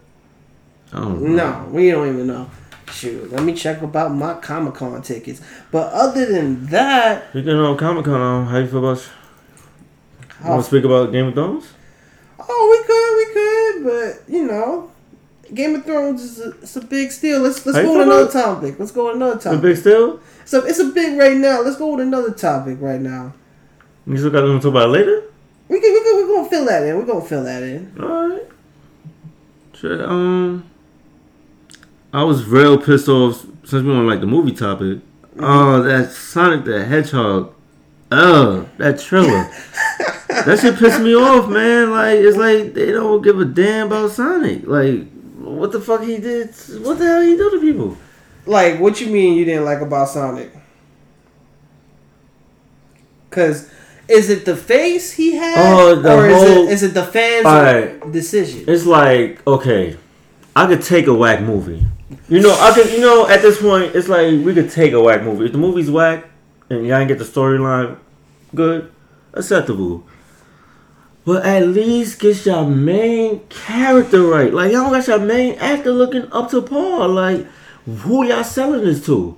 I 0.92 0.98
don't 1.00 1.36
no 1.36 1.68
we 1.70 1.90
don't 1.90 2.08
even 2.08 2.26
know 2.26 2.50
shoot 2.92 3.30
let 3.30 3.42
me 3.42 3.54
check 3.54 3.82
about 3.82 4.12
my 4.12 4.34
comic-con 4.34 5.02
tickets 5.02 5.40
but 5.70 5.92
other 5.92 6.26
than 6.26 6.66
that 6.66 7.30
Speaking 7.30 7.50
of 7.50 7.76
Comic 7.78 8.04
Con, 8.04 8.20
um, 8.20 8.46
how 8.46 8.58
you 8.58 8.66
feel 8.66 8.78
about? 8.78 9.08
You 10.42 10.50
want 10.50 10.62
to 10.62 10.68
speak 10.68 10.84
about 10.84 11.12
Game 11.12 11.26
of 11.26 11.34
Thrones? 11.34 11.72
oh 12.38 12.68
we 12.70 12.86
could 12.86 13.16
we 13.16 13.34
could 13.34 14.24
but 14.26 14.32
you 14.32 14.46
know 14.46 14.90
Game 15.54 15.74
of 15.74 15.84
Thrones 15.84 16.22
is 16.22 16.40
a, 16.40 16.50
it's 16.60 16.76
a 16.76 16.80
big 16.80 17.10
steal. 17.10 17.40
Let's 17.40 17.64
let's 17.66 17.78
go 17.78 17.98
with 17.98 18.06
another 18.06 18.30
topic. 18.30 18.78
Let's 18.78 18.92
go 18.92 19.06
with 19.06 19.16
another 19.16 19.36
The 19.36 19.58
a 19.58 19.58
big 19.58 19.76
still. 19.76 20.20
So 20.44 20.64
it's 20.64 20.78
a 20.78 20.86
big 20.86 21.18
right 21.18 21.36
now. 21.36 21.62
Let's 21.62 21.76
go 21.76 21.90
with 21.90 22.06
another 22.06 22.32
topic 22.32 22.78
right 22.80 23.00
now. 23.00 23.34
You 24.06 24.16
still 24.16 24.30
got 24.30 24.42
to 24.42 24.54
talk 24.54 24.64
about 24.66 24.88
it 24.88 24.92
later. 24.92 25.24
We 25.68 25.80
can 25.80 25.92
we 25.92 26.00
can 26.02 26.28
we're 26.28 26.36
gonna 26.36 26.48
fill 26.48 26.64
that 26.66 26.82
in. 26.84 26.96
We're 26.96 27.04
gonna 27.04 27.24
fill 27.24 27.44
that 27.44 27.62
in. 27.62 27.96
All 28.00 28.28
right. 28.28 28.48
Shit. 29.74 30.00
Um, 30.00 30.69
I 32.12 32.24
was 32.24 32.44
real 32.44 32.78
pissed 32.78 33.08
off 33.08 33.44
since 33.64 33.84
we 33.84 33.92
on 33.92 34.06
like 34.06 34.20
the 34.20 34.26
movie 34.26 34.52
topic. 34.52 34.98
Oh, 35.38 35.82
that 35.82 36.10
Sonic 36.10 36.64
the 36.64 36.84
Hedgehog. 36.84 37.54
Oh, 38.10 38.68
that 38.78 38.98
trailer. 38.98 39.28
that 40.28 40.58
shit 40.60 40.76
pissed 40.78 41.00
me 41.00 41.14
off, 41.14 41.48
man. 41.48 41.90
Like 41.90 42.18
it's 42.18 42.36
like 42.36 42.74
they 42.74 42.90
don't 42.90 43.22
give 43.22 43.38
a 43.38 43.44
damn 43.44 43.86
about 43.86 44.10
Sonic. 44.10 44.66
Like 44.66 45.08
what 45.38 45.70
the 45.72 45.80
fuck 45.80 46.02
he 46.02 46.18
did? 46.18 46.48
What 46.82 46.98
the 46.98 47.06
hell 47.06 47.22
he 47.22 47.36
do 47.36 47.50
to 47.50 47.60
people? 47.60 47.96
Like, 48.46 48.80
what 48.80 49.00
you 49.00 49.06
mean 49.08 49.34
you 49.34 49.44
didn't 49.44 49.64
like 49.64 49.80
about 49.80 50.08
Sonic? 50.08 50.50
Cause 53.30 53.70
is 54.08 54.28
it 54.28 54.44
the 54.44 54.56
face 54.56 55.12
he 55.12 55.36
had, 55.36 55.54
Oh, 55.56 56.02
or 56.02 56.26
is 56.26 56.34
whole- 56.36 56.66
it 56.66 56.72
is 56.72 56.82
it 56.82 56.94
the 56.94 57.04
fans' 57.04 57.46
Alright. 57.46 58.10
decision? 58.12 58.64
It's 58.66 58.84
like 58.86 59.46
okay, 59.46 59.96
I 60.56 60.66
could 60.66 60.82
take 60.82 61.06
a 61.06 61.14
whack 61.14 61.40
movie. 61.42 61.86
You 62.28 62.40
know, 62.40 62.56
I 62.58 62.72
could. 62.74 62.90
You 62.90 63.00
know, 63.00 63.28
at 63.28 63.42
this 63.42 63.60
point, 63.60 63.94
it's 63.94 64.08
like 64.08 64.44
we 64.44 64.52
could 64.54 64.70
take 64.70 64.92
a 64.92 65.00
whack 65.00 65.22
movie. 65.22 65.46
If 65.46 65.52
the 65.52 65.58
movie's 65.58 65.90
whack 65.90 66.28
and 66.68 66.86
y'all 66.86 66.98
ain't 66.98 67.08
get 67.08 67.18
the 67.18 67.24
storyline 67.24 67.98
good, 68.54 68.92
acceptable. 69.34 70.04
But 71.24 71.44
at 71.44 71.68
least 71.68 72.18
get 72.18 72.44
your 72.46 72.66
main 72.66 73.40
character 73.48 74.22
right. 74.22 74.52
Like 74.52 74.72
y'all 74.72 74.90
got 74.90 75.06
your 75.06 75.18
main 75.18 75.54
actor 75.58 75.92
looking 75.92 76.30
up 76.32 76.50
to 76.50 76.62
par. 76.62 77.06
Like 77.06 77.46
who 77.84 78.26
y'all 78.26 78.44
selling 78.44 78.84
this 78.84 79.04
to? 79.06 79.36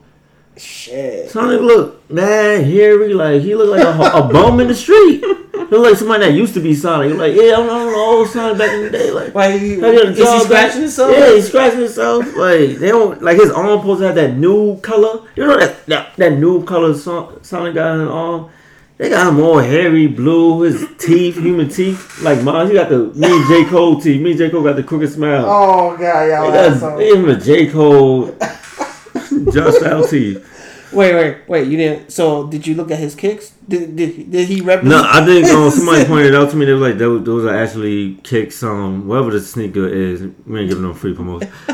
Shit. 0.57 1.31
Sonic 1.31 1.61
look 1.61 2.11
mad, 2.11 2.65
hairy, 2.65 3.15
like 3.15 3.43
he 3.43 3.55
look 3.55 3.71
like 3.71 3.85
a, 3.85 4.19
a 4.19 4.29
bum 4.33 4.61
in 4.61 4.69
the 4.69 4.75
street. 4.75 5.25
He 5.73 5.79
look 5.79 5.89
like 5.89 5.97
somebody 5.97 6.27
that 6.27 6.33
used 6.33 6.53
to 6.53 6.61
be 6.61 6.75
Sonic. 6.75 7.17
Like, 7.17 7.35
yeah, 7.35 7.55
I'm 7.57 7.67
on 7.67 7.87
the 7.87 7.95
old 7.95 8.29
Sonic 8.29 8.59
back 8.59 8.75
in 8.75 8.83
the 8.83 8.91
day. 8.91 9.11
Like, 9.11 9.33
he, 9.59 9.77
is 9.77 10.19
he 10.19 10.41
scratching 10.41 10.83
himself? 10.83 11.17
Yeah, 11.17 11.35
he's 11.35 11.49
scratching 11.49 11.79
himself. 11.81 12.27
Like, 12.37 12.77
they 12.77 12.89
don't 12.89 13.23
like 13.23 13.39
his 13.39 13.51
arm 13.51 13.81
supposed 13.81 14.01
to 14.01 14.07
have 14.09 14.17
that 14.17 14.37
new 14.37 14.79
color. 14.81 15.27
You 15.35 15.47
know 15.47 15.59
that 15.59 15.87
that, 15.87 16.15
that 16.17 16.39
new 16.39 16.63
color 16.67 16.93
Son- 16.93 17.43
Sonic 17.43 17.73
got 17.73 17.95
in 17.95 18.01
his 18.01 18.11
arm. 18.11 18.51
They 18.99 19.09
got 19.09 19.29
him 19.29 19.41
all 19.41 19.61
hairy, 19.61 20.09
blue, 20.09 20.61
his 20.61 20.87
teeth, 20.99 21.37
human 21.39 21.71
teeth. 21.71 22.21
Like 22.21 22.43
mine, 22.43 22.67
he 22.67 22.75
got 22.75 22.91
the 22.91 23.07
me 23.15 23.29
and 23.29 23.49
J 23.49 23.65
Cole 23.65 23.99
teeth. 23.99 24.21
Me 24.21 24.33
and 24.33 24.39
J 24.39 24.51
Cole 24.51 24.63
got 24.63 24.77
the 24.77 24.83
crooked 24.83 25.11
smile. 25.11 25.47
Oh 25.49 25.97
god, 25.97 26.29
y'all 26.29 26.53
they 26.53 26.79
got 26.81 26.99
they 26.99 27.09
him 27.09 27.29
a 27.31 27.41
J 27.41 27.71
Cole, 27.71 28.27
Just 29.51 29.79
style 29.79 30.07
teeth. 30.07 30.52
Wait, 30.93 31.15
wait, 31.15 31.49
wait. 31.49 31.69
You 31.69 31.77
didn't. 31.77 32.13
So, 32.13 32.47
did 32.47 32.67
you 32.67 32.75
look 32.75 32.91
at 32.91 32.99
his 32.99 33.15
kicks? 33.15 33.51
Did 33.69 33.97
did, 33.97 34.31
did 34.31 34.49
he 34.49 34.61
represent? 34.61 35.03
No, 35.03 35.09
I 35.09 35.25
think 35.25 35.47
um, 35.49 35.71
somebody 35.71 36.05
pointed 36.05 36.35
out 36.35 36.51
to 36.51 36.57
me. 36.57 36.67
They 36.67 36.73
were 36.73 36.79
like, 36.79 36.99
those, 36.99 37.25
those 37.25 37.45
are 37.45 37.57
actually 37.57 38.17
kicks. 38.17 38.63
Um, 38.63 39.07
whatever 39.07 39.31
the 39.31 39.41
sneaker 39.41 39.89
is, 39.89 40.23
we 40.47 40.61
ain't 40.61 40.69
giving 40.69 40.83
them 40.83 40.95
free 40.95 41.15
promotion. 41.15 41.49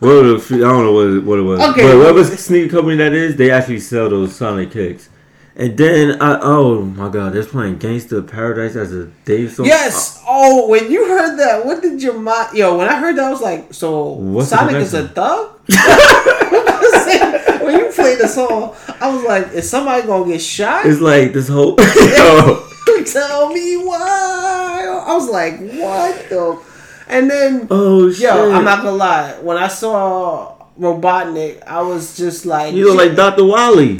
whatever 0.00 0.34
the 0.34 0.56
I 0.56 0.58
don't 0.58 0.84
know 0.84 0.92
what 0.92 1.06
it, 1.06 1.24
what 1.24 1.38
it 1.38 1.42
was. 1.42 1.60
Okay. 1.60 1.82
but 1.82 1.98
whatever 1.98 2.24
sneaker 2.24 2.70
company 2.76 2.96
that 2.96 3.12
is, 3.12 3.36
they 3.36 3.50
actually 3.50 3.80
sell 3.80 4.08
those 4.08 4.34
Sonic 4.34 4.70
kicks. 4.72 5.08
And 5.56 5.76
then 5.76 6.22
I, 6.22 6.38
oh 6.40 6.82
my 6.82 7.08
god, 7.08 7.34
they're 7.34 7.44
playing 7.44 7.78
Gangsta 7.78 8.26
Paradise 8.26 8.76
as 8.76 8.92
a 8.92 9.06
Dave 9.24 9.52
song. 9.52 9.66
Yes. 9.66 10.22
Oh, 10.26 10.68
when 10.68 10.90
you 10.90 11.06
heard 11.06 11.36
that, 11.36 11.66
what 11.66 11.82
did 11.82 12.02
your 12.02 12.18
mind? 12.18 12.56
Yo, 12.56 12.78
when 12.78 12.88
I 12.88 12.98
heard 12.98 13.16
that, 13.16 13.24
I 13.24 13.30
was 13.30 13.42
like, 13.42 13.74
so 13.74 14.12
What's 14.12 14.48
Sonic 14.48 14.76
is 14.76 14.94
a 14.94 15.08
thug. 15.08 15.60
when 17.72 17.84
you 17.84 17.92
played 17.92 18.18
the 18.18 18.28
song, 18.28 18.74
I 19.00 19.14
was 19.14 19.24
like, 19.24 19.52
is 19.52 19.68
somebody 19.68 20.06
gonna 20.06 20.30
get 20.30 20.40
shot? 20.42 20.86
It's 20.86 21.00
like 21.00 21.32
this 21.32 21.48
whole. 21.48 21.76
Tell 23.06 23.52
me 23.52 23.76
why. 23.76 25.02
I 25.06 25.14
was 25.14 25.28
like, 25.28 25.58
what 25.58 26.28
the? 26.28 26.60
And 27.08 27.28
then, 27.28 27.66
oh 27.70 28.10
shit! 28.10 28.22
yo, 28.22 28.52
I'm 28.52 28.64
not 28.64 28.82
gonna 28.82 28.96
lie. 28.96 29.32
When 29.40 29.56
I 29.56 29.66
saw 29.66 30.56
Robotnik, 30.78 31.62
I 31.66 31.82
was 31.82 32.16
just 32.16 32.46
like, 32.46 32.72
You 32.74 32.94
look 32.94 32.98
like 33.08 33.16
Dr. 33.16 33.44
Wally 33.44 33.98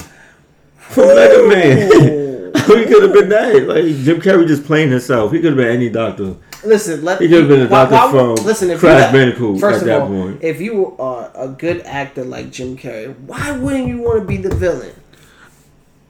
from 0.78 1.08
Mega 1.08 1.48
Man. 1.48 1.90
He 2.70 2.84
could 2.84 3.02
have 3.02 3.12
been 3.12 3.28
that. 3.30 3.66
Like 3.66 3.84
Jim 3.84 4.20
Carrey 4.20 4.46
just 4.46 4.64
playing 4.64 4.90
himself. 4.90 5.32
He 5.32 5.38
could 5.40 5.50
have 5.50 5.56
been 5.56 5.74
any 5.74 5.88
doctor. 5.88 6.36
Listen, 6.64 7.04
let 7.04 7.20
He 7.20 7.28
could've 7.28 7.48
been 7.48 7.62
a 7.62 7.68
why- 7.68 7.84
why- 7.84 8.10
from 8.10 8.34
listen, 8.46 8.70
if 8.70 8.80
Crash 8.80 9.12
you, 9.12 9.18
Bandicoot 9.18 9.60
First 9.60 9.76
at 9.76 9.82
of 9.82 9.86
that 9.88 10.00
all, 10.02 10.08
point. 10.08 10.38
if 10.42 10.60
you 10.60 10.94
are 10.98 11.30
a 11.34 11.48
good 11.48 11.82
actor 11.86 12.24
like 12.24 12.50
Jim 12.50 12.76
Carrey, 12.76 13.14
why 13.26 13.52
wouldn't 13.52 13.88
you 13.88 13.98
want 13.98 14.20
to 14.20 14.26
be 14.26 14.36
the 14.36 14.54
villain? 14.54 14.92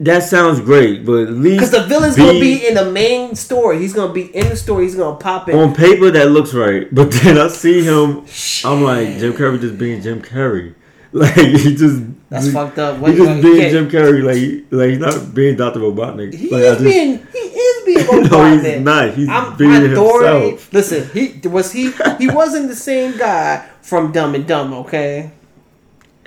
that 0.03 0.23
sounds 0.23 0.61
great, 0.61 1.05
but 1.05 1.25
at 1.25 1.31
least 1.35 1.61
Because 1.61 1.71
the 1.73 1.87
villain's 1.87 2.17
be- 2.17 2.23
gonna 2.23 2.41
be 2.41 2.67
in 2.67 2.75
the 2.75 2.91
main 2.91 3.35
story. 3.35 3.79
He's 3.79 3.93
gonna 3.93 4.13
be 4.15 4.35
in 4.35 4.49
the 4.49 4.57
story. 4.57 4.85
He's 4.85 4.95
gonna 4.95 5.17
pop 5.17 5.49
in. 5.51 5.59
on 5.59 5.75
paper 5.75 6.11
that 6.11 6.31
looks 6.31 6.55
right, 6.55 6.93
but 6.95 7.11
then 7.23 7.37
I 7.39 7.49
see 7.49 7.83
him. 7.85 8.25
I'm 8.65 8.83
like 8.83 9.19
Jim 9.19 9.35
Carrey 9.35 9.61
just 9.61 9.79
being 9.79 10.01
Jim 10.03 10.23
Carrey. 10.23 10.75
Like 11.13 11.35
he 11.35 11.75
just 11.75 12.05
That's 12.29 12.47
he, 12.47 12.53
fucked 12.53 12.79
up. 12.79 12.99
He 13.05 13.17
just 13.17 13.19
what- 13.29 13.43
being. 13.43 13.69
Jim 13.73 13.91
Carrey. 13.91 14.23
Like 14.23 14.65
like 14.71 14.91
he's 14.91 14.99
not 15.01 15.35
being 15.35 15.57
Doctor 15.57 15.81
Robotnik. 15.81 16.33
He 16.33 16.49
like, 16.49 16.63
is 16.63 16.79
just- 16.79 16.85
being 16.85 17.27
he 17.33 17.50
being 17.95 18.07
No, 18.07 18.29
Robotnik. 18.29 18.65
he's 18.75 18.81
not. 18.85 19.15
He's 19.15 19.29
I'm, 19.29 19.57
being 19.57 19.93
authority. 19.93 20.51
himself. 20.51 20.73
Listen, 20.73 21.11
he 21.13 21.49
was 21.49 21.73
he 21.73 21.93
he 22.19 22.29
wasn't 22.29 22.69
the 22.69 22.77
same 22.77 23.17
guy 23.19 23.67
from 23.83 24.13
Dumb 24.13 24.35
and 24.35 24.47
Dumb. 24.47 24.73
Okay, 24.75 25.31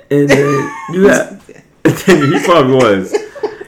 And 0.10 0.30
then 0.30 0.72
you 0.92 1.08
he 2.06 2.40
probably 2.46 2.76
was. 2.76 3.16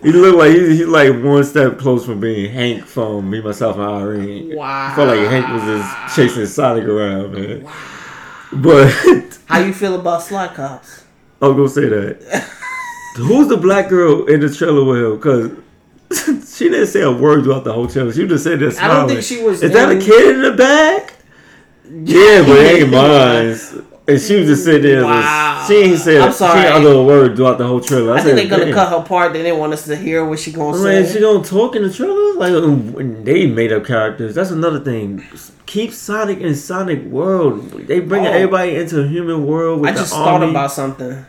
He 0.01 0.11
looked 0.11 0.37
like 0.37 0.51
he's, 0.51 0.79
he's 0.79 0.87
like 0.87 1.09
one 1.23 1.43
step 1.43 1.79
close 1.79 2.05
from 2.05 2.19
being 2.19 2.51
Hank 2.51 2.85
from 2.85 3.29
Me, 3.29 3.41
Myself, 3.41 3.75
and 3.77 3.85
Irene. 3.85 4.55
Wow. 4.55 4.91
I 4.91 4.95
felt 4.95 5.07
like 5.09 5.19
Hank 5.29 5.47
was 5.49 5.63
just 5.63 6.15
chasing 6.15 6.45
Sonic 6.45 6.83
around, 6.85 7.33
man. 7.33 7.63
Wow. 7.63 7.73
But 8.53 9.39
how 9.47 9.59
you 9.59 9.73
feel 9.73 9.95
about 9.99 10.21
Sly 10.21 10.47
Cops? 10.49 11.03
I 11.41 11.47
was 11.47 11.55
gonna 11.55 11.69
say 11.69 11.89
that. 11.89 12.43
Who's 13.17 13.47
the 13.47 13.57
black 13.57 13.89
girl 13.89 14.25
in 14.25 14.39
the 14.41 14.53
trailer 14.53 14.83
with 14.83 15.01
him? 15.03 15.15
Because 15.17 15.51
she 16.57 16.69
didn't 16.69 16.87
say 16.87 17.01
a 17.01 17.11
word 17.11 17.43
throughout 17.43 17.63
the 17.63 17.73
whole 17.73 17.87
trailer. 17.87 18.11
She 18.13 18.27
just 18.27 18.43
said 18.43 18.59
this. 18.59 18.79
I 18.79 18.87
don't 18.87 19.07
think 19.07 19.23
she 19.23 19.41
was 19.43 19.61
Is 19.63 19.71
that 19.73 19.89
a 19.91 19.99
kid 19.99 20.35
in 20.35 20.41
the 20.41 20.51
back? 20.53 21.13
Yeah, 21.89 22.41
but 22.45 22.57
it 22.57 22.81
ain't 22.81 22.91
mine. 23.79 23.83
And 24.07 24.21
she 24.21 24.35
was 24.35 24.47
just 24.47 24.63
sitting 24.65 24.83
there. 24.83 25.03
Wow. 25.03 25.65
She 25.67 25.73
ain't 25.77 25.97
said. 25.99 26.21
I'm 26.21 26.31
She 26.31 26.37
sorry. 26.37 26.59
ain't 26.61 26.75
utter 26.75 26.91
a 26.91 27.03
word 27.03 27.35
throughout 27.35 27.57
the 27.57 27.65
whole 27.65 27.79
trailer. 27.81 28.13
I, 28.13 28.17
I 28.17 28.21
think 28.21 28.35
they're 28.37 28.47
gonna 28.47 28.65
"Damn." 28.65 28.73
cut 28.75 28.89
her 28.89 29.03
part. 29.07 29.33
They 29.33 29.41
didn't 29.41 29.57
want 29.57 29.73
us 29.73 29.85
to 29.85 29.95
hear 29.95 30.23
what 30.23 30.37
she 30.39 30.51
gonna 30.51 30.77
I 30.77 30.81
say. 30.81 31.01
mean, 31.03 31.11
she 31.13 31.19
gonna 31.21 31.43
talk 31.43 31.75
in 31.75 31.81
the 31.81 31.91
trailer? 31.91 32.35
Like 32.35 32.51
um, 32.53 33.23
they 33.23 33.47
made 33.47 33.71
up 33.73 33.83
characters. 33.85 34.35
That's 34.35 34.51
another 34.51 34.79
thing. 34.79 35.23
Keep 35.65 35.91
Sonic 35.91 36.39
in 36.39 36.53
Sonic 36.53 37.03
World. 37.05 37.67
They 37.71 37.99
bring 37.99 38.27
Oh. 38.27 38.31
everybody 38.31 38.75
into 38.75 39.01
a 39.01 39.07
human 39.07 39.47
world 39.47 39.81
with 39.81 39.89
I 39.89 39.93
the 39.93 39.99
just 40.01 40.13
thought 40.13 40.41
army. 40.41 40.51
about 40.51 40.71
something. 40.71 41.25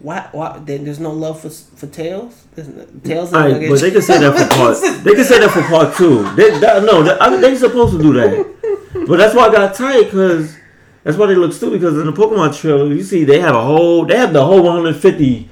Why? 0.00 0.28
Why? 0.32 0.58
there- 0.64 0.78
There's 0.78 0.98
no 1.00 1.12
love 1.12 1.40
for 1.40 1.50
for 1.50 1.86
Tails. 1.86 2.34
No, 2.56 2.86
Tails. 3.04 3.32
Right, 3.32 3.68
but 3.68 3.80
they 3.80 3.90
can 3.90 4.02
say 4.02 4.18
that 4.18 4.32
for 4.36 4.48
part. 4.56 5.04
They 5.04 5.14
can 5.14 5.24
say 5.24 5.38
that 5.40 5.50
for 5.50 5.62
part 5.62 5.94
two. 5.96 6.22
They, 6.36 6.58
that, 6.58 6.82
no, 6.84 7.02
that, 7.02 7.22
I 7.22 7.30
mean, 7.30 7.40
they 7.40 7.54
supposed 7.56 7.96
to 7.96 8.02
do 8.02 8.12
that. 8.14 9.06
But 9.06 9.16
that's 9.18 9.34
why 9.34 9.46
I 9.48 9.52
got 9.52 9.74
tight 9.74 10.04
because 10.04 10.56
that's 11.04 11.16
why 11.16 11.26
they 11.26 11.34
look 11.34 11.52
stupid. 11.52 11.80
Because 11.80 11.98
in 11.98 12.06
the 12.06 12.12
Pokemon 12.12 12.58
trailer, 12.58 12.86
you 12.92 13.02
see 13.02 13.24
they 13.24 13.40
have 13.40 13.54
a 13.54 13.62
whole, 13.62 14.04
they 14.06 14.16
have 14.16 14.32
the 14.32 14.44
whole 14.44 14.62
150 14.62 15.48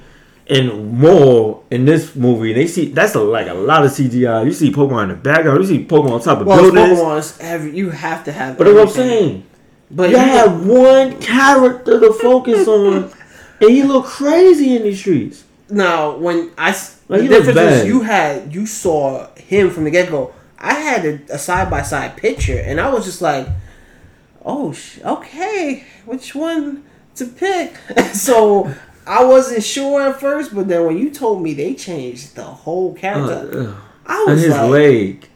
and 0.47 0.93
more 0.97 1.63
in 1.69 1.85
this 1.85 2.15
movie. 2.15 2.53
They 2.53 2.65
see 2.67 2.91
that's 2.91 3.13
a, 3.15 3.19
like 3.19 3.47
a 3.47 3.53
lot 3.53 3.85
of 3.85 3.91
CGI. 3.91 4.45
You 4.45 4.51
see 4.51 4.71
Pokemon 4.71 5.03
in 5.03 5.09
the 5.09 5.15
background. 5.15 5.61
You 5.61 5.67
see 5.67 5.85
Pokemon 5.85 6.11
on 6.11 6.21
top 6.21 6.41
of 6.41 6.47
well, 6.47 6.61
buildings. 6.61 6.99
Pokemon's 6.99 7.37
every. 7.39 7.75
You 7.77 7.91
have 7.91 8.23
to 8.25 8.31
have. 8.31 8.57
But 8.57 8.67
what 8.67 8.79
I'm 8.79 8.89
saying. 8.89 9.45
But 9.91 10.09
You 10.11 10.17
you 10.17 10.23
have 10.23 10.65
one 10.67 11.19
character 11.19 11.99
to 11.99 12.13
focus 12.13 12.67
on, 12.67 13.11
and 13.61 13.69
he 13.69 13.83
look 13.83 14.05
crazy 14.05 14.75
in 14.75 14.83
these 14.83 14.99
streets. 14.99 15.43
Now, 15.69 16.15
when 16.17 16.51
I 16.57 16.71
Like, 17.07 17.21
the 17.21 17.27
difference 17.27 17.57
is 17.57 17.85
you 17.87 18.01
had 18.01 18.53
you 18.53 18.65
saw 18.65 19.27
him 19.35 19.69
from 19.69 19.83
the 19.83 19.91
get 19.91 20.09
go. 20.09 20.33
I 20.57 20.73
had 20.73 21.05
a 21.29 21.37
side 21.37 21.69
by 21.69 21.83
side 21.83 22.17
picture, 22.17 22.57
and 22.59 22.79
I 22.81 22.89
was 22.89 23.05
just 23.05 23.21
like, 23.21 23.47
"Oh, 24.43 24.73
sh- 24.73 24.99
okay, 25.05 25.83
which 26.05 26.33
one 26.35 26.83
to 27.15 27.25
pick?" 27.25 27.75
so 28.13 28.73
I 29.07 29.23
wasn't 29.23 29.63
sure 29.63 30.01
at 30.01 30.19
first, 30.19 30.53
but 30.53 30.67
then 30.67 30.85
when 30.85 30.97
you 30.97 31.11
told 31.11 31.41
me 31.41 31.53
they 31.53 31.75
changed 31.75 32.35
the 32.35 32.43
whole 32.43 32.93
character, 32.93 33.69
Uh, 33.69 33.73
I 34.05 34.23
and 34.27 34.31
was 34.33 34.41
his 34.41 34.51
like, 34.51 34.69
leg. 34.71 35.29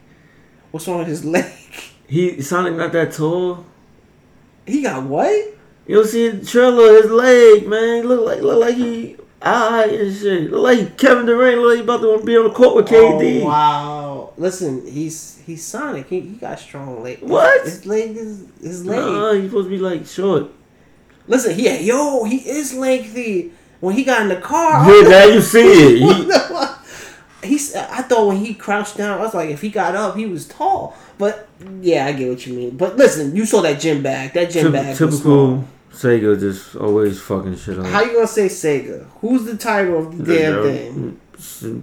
"What's 0.71 0.87
wrong 0.87 0.99
with 0.99 1.07
his 1.07 1.23
leg? 1.35 1.45
He 2.07 2.41
Sonic 2.41 2.73
not 2.75 2.91
that 2.91 3.13
tall. 3.13 3.65
He 4.65 4.81
got 4.81 5.03
what?" 5.03 5.53
You 5.85 5.95
don't 5.97 6.07
see 6.07 6.29
the 6.29 6.45
trailer, 6.45 7.01
his 7.01 7.11
leg, 7.11 7.67
man. 7.67 8.07
Look 8.07 8.25
like 8.25 8.41
look 8.41 8.59
like 8.61 8.75
he 8.75 9.17
eye 9.41 9.85
and 9.87 10.15
shit. 10.15 10.51
Look 10.51 10.63
like 10.63 10.97
Kevin 10.97 11.25
Durant. 11.25 11.57
Look 11.59 11.69
like 11.69 11.77
he 11.77 11.83
about 11.83 12.01
to 12.01 12.25
be 12.25 12.37
on 12.37 12.45
the 12.45 12.49
court 12.51 12.75
with 12.75 12.87
KD. 12.87 13.41
Oh, 13.41 13.45
wow! 13.45 14.33
Listen, 14.37 14.85
he's 14.87 15.41
he's 15.45 15.63
Sonic. 15.63 16.07
He, 16.07 16.21
he 16.21 16.35
got 16.35 16.59
strong 16.59 17.03
leg. 17.03 17.19
What? 17.21 17.65
His 17.65 17.85
leg 17.85 18.15
is 18.15 18.45
his 18.61 18.85
leg. 18.85 18.99
Nah, 18.99 19.33
he's 19.33 19.45
supposed 19.49 19.65
to 19.65 19.69
be 19.69 19.77
like 19.77 20.05
short. 20.05 20.51
Listen, 21.27 21.57
yeah, 21.57 21.79
yo, 21.79 22.23
he 22.23 22.37
is 22.37 22.73
lengthy. 22.73 23.51
When 23.79 23.95
he 23.95 24.05
got 24.05 24.21
in 24.21 24.29
the 24.29 24.37
car, 24.37 24.89
Yeah, 24.89 25.09
now 25.09 25.25
you 25.33 25.41
see 25.41 25.59
it. 25.59 26.31
He, 27.41 27.47
he's. 27.47 27.75
I 27.75 28.01
thought 28.03 28.27
when 28.27 28.37
he 28.37 28.53
crouched 28.53 28.95
down, 28.95 29.19
I 29.19 29.21
was 29.21 29.33
like, 29.33 29.49
if 29.49 29.61
he 29.61 29.69
got 29.69 29.95
up, 29.95 30.15
he 30.15 30.25
was 30.25 30.47
tall. 30.47 30.95
But 31.17 31.47
yeah, 31.81 32.05
I 32.05 32.13
get 32.13 32.29
what 32.29 32.45
you 32.47 32.53
mean. 32.53 32.77
But 32.77 32.95
listen, 32.95 33.35
you 33.35 33.45
saw 33.45 33.61
that 33.61 33.81
gym 33.81 34.01
bag. 34.01 34.33
That 34.33 34.51
gym 34.51 34.67
typ- 34.67 34.71
bag. 34.73 34.97
Typical 34.97 35.65
Sega, 35.93 36.39
just 36.39 36.75
always 36.75 37.21
fucking 37.21 37.55
shit 37.57 37.79
up. 37.79 37.85
How 37.85 38.01
you 38.01 38.13
gonna 38.13 38.27
say 38.27 38.47
Sega? 38.47 39.05
Who's 39.21 39.45
the 39.45 39.55
title 39.57 39.99
of 39.99 40.17
the 40.17 40.23
damn 40.35 40.63
thing? 40.63 41.19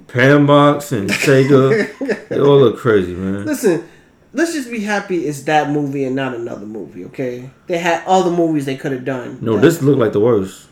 Panbox 0.09 0.93
and 0.93 1.09
Sega, 1.11 2.29
they 2.29 2.39
all 2.41 2.59
look 2.59 2.79
crazy, 2.79 3.15
man. 3.15 3.47
Listen, 3.47 3.89
let's 4.33 4.53
just 4.53 4.71
be 4.71 4.81
happy 4.81 5.27
it's 5.27 5.43
that 5.45 5.71
movie 5.71 6.05
and 6.05 6.17
not 6.17 6.35
another 6.35 6.67
movie. 6.67 7.05
Okay, 7.07 7.51
they 7.67 7.79
had 7.79 8.03
other 8.07 8.31
movies 8.31 8.67
they 8.67 8.77
could 8.77 8.93
have 8.93 9.05
done. 9.05 9.39
No, 9.41 9.55
that- 9.55 9.63
this 9.63 9.83
looked 9.83 9.99
like 9.99 10.13
the 10.13 10.21
worst. 10.21 10.67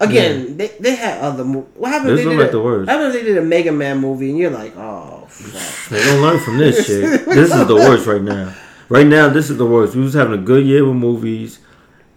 Again, 0.00 0.56
they, 0.56 0.68
they 0.78 0.94
had 0.94 1.20
other 1.20 1.44
movies. 1.44 1.70
What 1.74 1.90
happened? 1.90 2.16
This 2.16 2.24
did 2.24 2.38
like 2.38 2.48
a, 2.50 2.52
the 2.52 2.62
worst. 2.62 2.86
What 2.86 2.96
happened 2.96 3.14
they 3.16 3.24
did 3.24 3.36
a 3.36 3.42
Mega 3.42 3.72
Man 3.72 3.98
movie 3.98 4.30
and 4.30 4.38
you're 4.38 4.50
like, 4.50 4.76
oh, 4.76 5.26
fuck. 5.28 5.90
They 5.90 6.04
don't 6.04 6.22
learn 6.22 6.38
from 6.38 6.56
this 6.58 6.86
shit. 6.86 7.26
This 7.26 7.52
is 7.52 7.66
the 7.66 7.74
worst 7.74 8.06
right 8.06 8.22
now. 8.22 8.54
Right 8.88 9.06
now, 9.06 9.28
this 9.28 9.50
is 9.50 9.56
the 9.58 9.66
worst. 9.66 9.96
We 9.96 10.02
was 10.02 10.14
having 10.14 10.38
a 10.38 10.42
good 10.42 10.64
year 10.64 10.84
with 10.86 10.94
movies, 10.94 11.58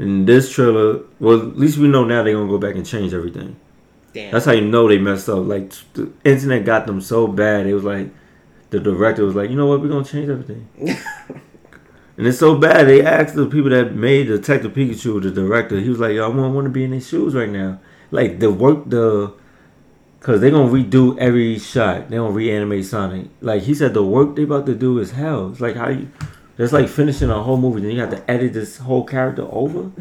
and 0.02 0.28
this 0.28 0.52
trailer. 0.52 1.02
Well, 1.20 1.40
at 1.40 1.58
least 1.58 1.78
we 1.78 1.88
know 1.88 2.04
now 2.04 2.24
they're 2.24 2.34
gonna 2.34 2.50
go 2.50 2.58
back 2.58 2.76
and 2.76 2.86
change 2.86 3.14
everything. 3.14 3.56
Damn. 4.14 4.32
That's 4.32 4.46
how 4.46 4.52
you 4.52 4.68
know 4.68 4.88
they 4.88 4.98
messed 4.98 5.30
up. 5.30 5.46
Like 5.46 5.72
the 5.94 6.12
internet 6.24 6.66
got 6.66 6.86
them 6.86 7.02
so 7.02 7.28
bad. 7.28 7.66
It 7.66 7.74
was 7.74 7.84
like 7.84 8.10
the 8.70 8.80
director 8.80 9.26
was 9.26 9.36
like, 9.36 9.50
you 9.50 9.56
know 9.56 9.68
what, 9.68 9.82
we're 9.82 9.90
gonna 9.90 10.06
change 10.06 10.30
everything. 10.30 10.68
and 10.78 12.28
it's 12.28 12.40
so 12.40 12.58
bad. 12.58 12.88
They 12.88 13.06
asked 13.06 13.36
the 13.36 13.46
people 13.46 13.70
that 13.70 13.94
made 13.94 14.28
Detective 14.28 14.74
Pikachu, 14.74 15.22
the 15.22 15.32
director. 15.32 15.80
He 15.80 15.90
was 15.90 16.00
like, 16.00 16.14
yo, 16.14 16.26
I 16.26 16.28
want, 16.28 16.54
want 16.54 16.66
to 16.66 16.72
be 16.72 16.84
in 16.84 16.92
their 16.92 17.02
shoes 17.02 17.34
right 17.34 17.50
now. 17.50 17.80
Like 18.12 18.40
the 18.40 18.52
work, 18.52 18.90
the 18.90 19.34
Cause 20.22 20.40
they're 20.40 20.52
gonna 20.52 20.72
redo 20.72 21.18
every 21.18 21.58
shot. 21.58 22.12
They're 22.12 22.20
gonna 22.20 22.32
reanimate 22.32 22.86
Sonic. 22.86 23.30
Like 23.42 23.64
he 23.64 23.74
said, 23.74 23.96
the 23.96 24.04
work 24.04 24.36
they 24.36 24.44
about 24.44 24.68
to 24.68 24.76
do 24.76 25.00
is 25.00 25.12
hell. 25.12 25.50
It's 25.50 25.60
like 25.60 25.76
how 25.76 25.90
you. 25.90 26.10
It's 26.62 26.74
like 26.74 26.88
finishing 26.90 27.30
a 27.30 27.42
whole 27.42 27.58
movie, 27.58 27.82
then 27.82 27.92
you 27.92 28.00
have 28.02 28.12
to 28.12 28.30
edit 28.32 28.54
this 28.54 28.78
whole 28.78 29.04
character 29.04 29.48
over. 29.50 29.92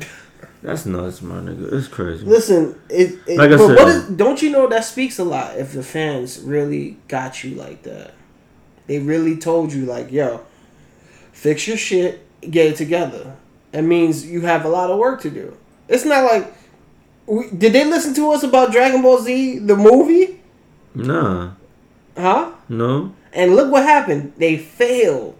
That's 0.62 0.84
nuts, 0.84 1.22
my 1.22 1.36
nigga. 1.36 1.72
It's 1.72 1.88
crazy. 1.88 2.26
Listen, 2.26 2.78
it, 2.90 3.18
it 3.26 3.38
Like 3.38 3.50
I 3.50 3.56
but 3.56 3.66
said- 3.66 3.76
what 3.78 3.88
is, 3.88 4.04
don't 4.08 4.42
you 4.42 4.50
know 4.50 4.68
that 4.68 4.84
speaks 4.84 5.18
a 5.18 5.24
lot 5.24 5.56
if 5.56 5.72
the 5.72 5.82
fans 5.82 6.38
really 6.40 6.98
got 7.08 7.42
you 7.42 7.54
like 7.54 7.82
that? 7.84 8.12
They 8.86 8.98
really 8.98 9.36
told 9.38 9.72
you 9.72 9.86
like, 9.86 10.12
yo, 10.12 10.42
fix 11.32 11.66
your 11.66 11.76
shit, 11.78 12.26
get 12.50 12.66
it 12.66 12.76
together. 12.76 13.36
It 13.72 13.82
means 13.82 14.26
you 14.26 14.42
have 14.42 14.64
a 14.64 14.68
lot 14.68 14.90
of 14.90 14.98
work 14.98 15.22
to 15.22 15.30
do. 15.30 15.56
It's 15.88 16.04
not 16.04 16.24
like 16.30 16.52
we, 17.26 17.48
did 17.56 17.72
they 17.72 17.84
listen 17.84 18.12
to 18.14 18.32
us 18.32 18.42
about 18.42 18.70
Dragon 18.72 19.00
Ball 19.00 19.18
Z 19.20 19.60
the 19.60 19.76
movie? 19.76 20.40
Nah, 20.94 21.52
Huh? 22.18 22.52
no. 22.68 23.14
And 23.32 23.54
look 23.56 23.70
what 23.72 23.84
happened. 23.84 24.32
They 24.36 24.58
failed. 24.58 25.36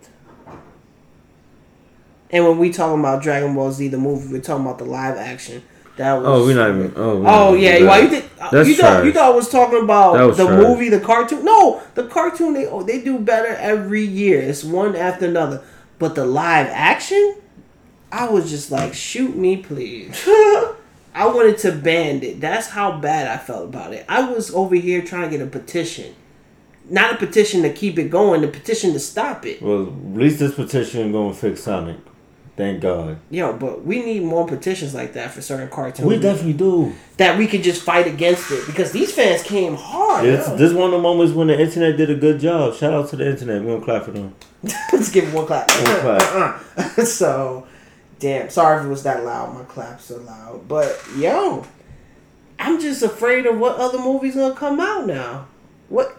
And 2.33 2.45
when 2.45 2.59
we 2.59 2.71
talking 2.71 3.01
about 3.01 3.23
Dragon 3.23 3.55
Ball 3.55 3.73
Z 3.73 3.89
the 3.89 3.99
movie, 3.99 4.33
we're 4.33 4.41
talking 4.41 4.65
about 4.65 4.79
the 4.79 4.85
live 4.85 5.17
action. 5.17 5.63
That 5.97 6.13
oh, 6.13 6.21
was 6.21 6.27
Oh, 6.27 6.47
we're 6.47 6.55
not 6.55 6.71
even. 6.71 6.93
Oh, 6.97 7.25
Oh 7.27 7.55
yeah, 7.55 7.85
why 7.85 8.01
you 8.01 8.09
think 8.09 8.31
uh, 8.41 8.51
That's 8.51 8.69
you 8.69 8.77
thought 8.77 9.05
you 9.05 9.13
thought 9.13 9.33
I 9.33 9.35
was 9.35 9.49
talking 9.51 9.83
about 9.83 10.27
was 10.27 10.37
the 10.37 10.47
trash. 10.47 10.63
movie, 10.63 10.89
the 10.89 11.01
cartoon? 11.01 11.45
No, 11.45 11.83
the 11.95 12.07
cartoon 12.07 12.55
they 12.55 12.67
oh, 12.67 12.83
they 12.83 13.03
do 13.03 13.19
better 13.19 13.55
every 13.57 14.03
year. 14.03 14.41
It's 14.41 14.65
one 14.65 14.97
after 14.97 15.27
another. 15.27 15.63
But 15.99 16.15
the 16.15 16.25
live 16.25 16.69
action, 16.69 17.37
I 18.11 18.29
was 18.31 18.49
just 18.49 18.71
like, 18.71 18.95
shoot 18.95 19.37
me, 19.37 19.59
please. 19.59 20.27
I 21.15 21.27
wanted 21.27 21.59
to 21.59 21.73
ban 21.73 22.23
it. 22.23 22.41
That's 22.41 22.69
how 22.69 22.99
bad 22.99 23.27
I 23.27 23.37
felt 23.37 23.65
about 23.65 23.93
it. 23.93 24.07
I 24.09 24.31
was 24.31 24.55
over 24.55 24.77
here 24.77 25.03
trying 25.03 25.29
to 25.29 25.37
get 25.37 25.45
a 25.45 25.51
petition, 25.51 26.15
not 26.89 27.15
a 27.15 27.17
petition 27.19 27.63
to 27.63 27.73
keep 27.73 27.99
it 27.99 28.09
going, 28.09 28.41
the 28.41 28.49
petition 28.49 28.93
to 28.93 29.01
stop 29.01 29.45
it. 29.45 29.61
Well, 29.61 29.89
at 29.89 30.17
least 30.17 30.39
this 30.39 30.55
petition 30.55 31.13
gonna 31.13 31.35
fix 31.35 31.65
Sonic. 31.65 31.99
Thank 32.57 32.83
God. 32.83 33.19
Yo, 33.31 33.55
but 33.55 33.85
we 33.85 34.03
need 34.05 34.23
more 34.23 34.47
petitions 34.47 34.95
like 34.95 35.15
that 35.15 35.31
for 35.31 35.41
certain 35.41 35.69
cartoons. 35.69 36.07
We 36.07 36.19
definitely 36.19 36.53
do. 36.53 36.93
that 37.17 37.39
we 37.39 37.47
could 37.47 37.63
just 37.63 37.83
fight 37.83 38.07
against 38.07 38.51
it 38.51 38.67
because 38.67 38.93
these 38.93 39.13
fans 39.13 39.43
came 39.43 39.77
hard. 39.77 40.25
This, 40.25 40.47
yo. 40.47 40.57
this 40.57 40.73
one 40.73 40.87
of 40.87 40.93
the 40.93 40.99
moments 40.99 41.33
when 41.33 41.47
the 41.47 41.59
internet 41.59 41.97
did 41.97 42.11
a 42.11 42.15
good 42.15 42.39
job. 42.41 42.75
Shout 42.75 42.93
out 42.93 43.09
to 43.11 43.17
the 43.17 43.31
internet. 43.31 43.63
We're 43.63 43.75
gonna 43.75 43.85
clap 43.85 44.05
for 44.05 44.11
them. 44.11 44.35
Let's 44.93 45.11
give 45.11 45.29
it 45.29 45.35
one 45.35 45.47
clap. 45.47 45.71
One 45.71 46.01
clap. 46.01 46.23
Uh-uh. 46.77 47.05
so, 47.05 47.67
damn. 48.19 48.51
Sorry 48.51 48.81
if 48.81 48.87
it 48.87 48.91
was 48.91 49.05
that 49.05 49.25
loud. 49.25 49.55
My 49.55 49.65
clap's 49.65 50.05
so 50.05 50.19
loud. 50.19 50.69
But 50.69 51.01
yo, 51.17 51.65
I'm 52.59 52.79
just 52.79 53.03
afraid 53.03 53.47
of 53.47 53.59
what 53.59 53.77
other 53.77 53.99
movies 53.99 54.35
gonna 54.35 54.55
come 54.55 54.81
out 54.81 55.07
now. 55.07 55.47
What? 55.89 56.17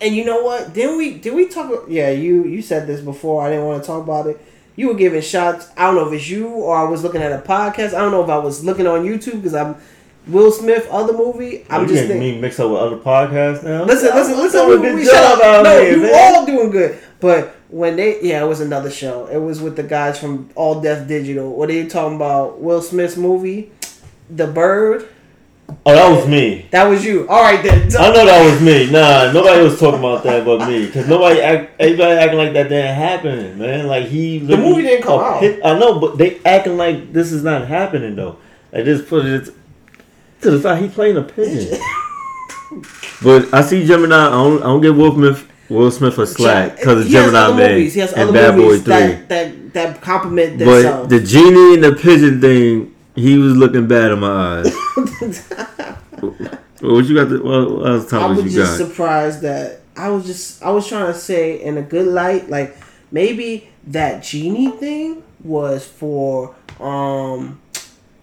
And 0.00 0.16
you 0.16 0.24
know 0.24 0.42
what? 0.42 0.72
Didn't 0.72 0.96
we? 0.96 1.18
Did 1.18 1.34
we 1.34 1.46
talk? 1.46 1.84
Yeah, 1.88 2.10
you 2.10 2.44
you 2.44 2.60
said 2.60 2.88
this 2.88 3.00
before. 3.00 3.46
I 3.46 3.50
didn't 3.50 3.66
want 3.66 3.82
to 3.82 3.86
talk 3.86 4.02
about 4.02 4.26
it. 4.26 4.40
You 4.76 4.88
were 4.88 4.94
giving 4.94 5.22
shots. 5.22 5.70
I 5.76 5.86
don't 5.86 5.94
know 5.96 6.06
if 6.06 6.12
it's 6.12 6.28
you 6.28 6.48
or 6.48 6.76
I 6.76 6.84
was 6.84 7.02
looking 7.02 7.22
at 7.22 7.32
a 7.32 7.38
podcast. 7.38 7.88
I 7.88 8.00
don't 8.00 8.12
know 8.12 8.22
if 8.22 8.30
I 8.30 8.38
was 8.38 8.62
looking 8.64 8.86
on 8.86 9.04
YouTube 9.04 9.36
because 9.36 9.54
I'm 9.54 9.76
Will 10.26 10.52
Smith 10.52 10.86
other 10.90 11.12
movie. 11.12 11.64
Oh, 11.70 11.76
I'm 11.76 11.82
you 11.82 11.88
just 11.88 12.08
getting 12.08 12.20
me 12.20 12.40
mixed 12.40 12.60
up 12.60 12.70
with 12.70 12.80
other 12.80 12.96
podcasts 12.98 13.64
now. 13.64 13.84
Listen, 13.84 14.14
listen, 14.14 14.34
I'm 14.34 14.40
listen. 14.40 14.68
We, 14.68 14.76
we 14.76 15.02
good 15.02 15.06
shut 15.06 15.40
up. 15.40 15.64
No, 15.64 15.80
here, 15.80 15.96
you 15.96 16.02
man. 16.02 16.34
all 16.34 16.44
doing 16.44 16.70
good. 16.70 16.98
But 17.20 17.56
when 17.68 17.96
they, 17.96 18.20
yeah, 18.22 18.44
it 18.44 18.46
was 18.46 18.60
another 18.60 18.90
show. 18.90 19.26
It 19.26 19.38
was 19.38 19.60
with 19.60 19.76
the 19.76 19.82
guys 19.82 20.18
from 20.18 20.50
All 20.54 20.80
Def 20.80 21.08
Digital. 21.08 21.54
What 21.54 21.70
are 21.70 21.74
you 21.74 21.88
talking 21.88 22.16
about? 22.16 22.60
Will 22.60 22.82
Smith's 22.82 23.16
movie, 23.16 23.72
The 24.28 24.46
Bird. 24.46 25.08
Oh, 25.68 25.92
that 25.92 26.08
was 26.16 26.26
me. 26.26 26.66
That 26.70 26.84
was 26.84 27.04
you. 27.04 27.28
All 27.28 27.42
right 27.42 27.62
then. 27.62 27.90
I 27.96 28.12
know 28.12 28.26
that 28.26 28.50
was 28.50 28.60
me. 28.60 28.90
Nah, 28.90 29.32
nobody 29.32 29.62
was 29.62 29.78
talking 29.78 30.00
about 30.00 30.24
that 30.24 30.44
but 30.44 30.68
me. 30.68 30.90
Cause 30.90 31.08
nobody, 31.08 31.40
act, 31.40 31.80
everybody 31.80 32.12
acting 32.12 32.38
like 32.38 32.52
that 32.54 32.68
didn't 32.68 32.94
happen, 32.94 33.58
man. 33.58 33.86
Like 33.86 34.06
he, 34.06 34.38
The 34.38 34.56
movie 34.56 34.82
didn't 34.82 35.04
come 35.04 35.20
oh, 35.20 35.24
out. 35.24 35.44
I 35.44 35.78
know, 35.78 36.00
but 36.00 36.18
they 36.18 36.40
acting 36.44 36.76
like 36.76 37.12
this 37.12 37.30
is 37.30 37.44
not 37.44 37.68
happening 37.68 38.16
though. 38.16 38.38
I 38.72 38.82
just 38.82 39.06
put 39.08 39.26
it 39.26 39.48
to 40.42 40.50
the 40.50 40.60
side. 40.60 40.82
He 40.82 40.88
playing 40.88 41.16
a 41.16 41.22
pigeon. 41.22 41.78
but 43.22 43.52
I 43.54 43.62
see 43.62 43.86
Gemini. 43.86 44.26
I 44.26 44.30
don't, 44.30 44.62
I 44.62 44.66
don't 44.66 44.80
give 44.80 44.96
Will 44.96 45.14
Smith 45.14 45.48
Will 45.68 45.90
Smith 45.90 46.18
a 46.18 46.26
slack 46.26 46.76
because 46.76 47.06
of 47.06 47.10
Gemini 47.10 47.38
other 47.38 47.54
Man 47.54 47.70
movies. 47.72 47.94
He 47.94 48.00
has 48.00 48.12
and 48.12 48.32
Bad 48.32 48.56
Boy 48.56 48.78
Three. 48.78 48.82
that 48.84 49.28
that 49.28 49.72
that 49.74 50.00
compliment 50.00 50.58
But 50.58 50.64
themselves. 50.64 51.10
the 51.10 51.20
genie 51.20 51.74
and 51.74 51.84
the 51.84 51.92
pigeon 51.92 52.40
thing, 52.40 52.94
he 53.14 53.38
was 53.38 53.56
looking 53.56 53.86
bad 53.86 54.12
in 54.12 54.20
my 54.20 54.60
eyes. 54.60 54.76
What 54.96 55.08
you 57.04 57.14
got? 57.14 57.28
The, 57.28 57.40
what, 57.42 57.70
what 57.70 57.86
else 57.86 58.12
I 58.12 58.26
was 58.28 58.44
you 58.44 58.50
just 58.50 58.78
got? 58.78 58.88
surprised 58.88 59.42
that 59.42 59.80
I 59.96 60.08
was 60.08 60.24
just 60.24 60.62
I 60.62 60.70
was 60.70 60.88
trying 60.88 61.12
to 61.12 61.18
say 61.18 61.62
in 61.62 61.76
a 61.76 61.82
good 61.82 62.06
light, 62.06 62.48
like 62.48 62.76
maybe 63.10 63.68
that 63.88 64.22
genie 64.22 64.70
thing 64.70 65.22
was 65.42 65.86
for 65.86 66.54
um 66.80 67.60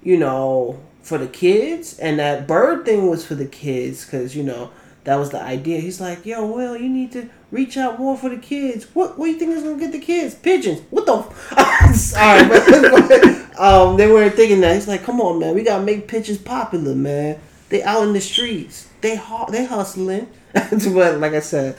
you 0.02 0.18
know 0.18 0.80
for 1.02 1.18
the 1.18 1.28
kids, 1.28 2.00
and 2.00 2.20
that 2.20 2.48
bird 2.48 2.86
thing 2.86 3.08
was 3.08 3.26
for 3.26 3.36
the 3.36 3.46
kids 3.46 4.06
because 4.06 4.36
you 4.36 4.44
know 4.44 4.72
that 5.04 5.16
was 5.18 5.32
the 5.32 5.42
idea. 5.42 5.80
He's 5.80 6.00
like, 6.00 6.26
yo, 6.26 6.46
well, 6.46 6.78
you 6.78 6.90
need 6.90 7.12
to 7.14 7.30
reach 7.52 7.78
out 7.78 8.00
more 8.00 8.18
for 8.18 8.30
the 8.30 8.38
kids. 8.38 8.86
What 8.94 9.18
what 9.18 9.26
do 9.26 9.32
you 9.32 9.40
think 9.40 9.52
is 9.52 9.64
gonna 9.64 9.80
get 9.80 9.92
the 9.92 10.00
kids? 10.00 10.36
Pigeons. 10.36 10.82
What 10.90 11.06
the? 11.06 11.18
F- 11.18 11.96
Sorry, 11.96 12.48
but, 12.48 13.60
um, 13.60 13.98
they 13.98 14.08
weren't 14.12 14.36
thinking 14.36 14.62
that. 14.62 14.76
He's 14.76 14.88
like, 14.88 15.04
come 15.04 15.20
on, 15.22 15.40
man, 15.40 15.56
we 15.56 15.64
gotta 15.64 15.84
make 15.84 16.08
pigeons 16.08 16.38
popular, 16.38 16.96
man. 16.96 17.40
They 17.70 17.84
out 17.84 18.04
in 18.04 18.14
the 18.14 18.22
streets. 18.22 18.88
They 19.02 19.18
hu- 19.18 19.52
they 19.52 19.66
hustling. 19.66 20.28
but 20.54 21.20
like 21.20 21.34
I 21.34 21.40
said, 21.40 21.78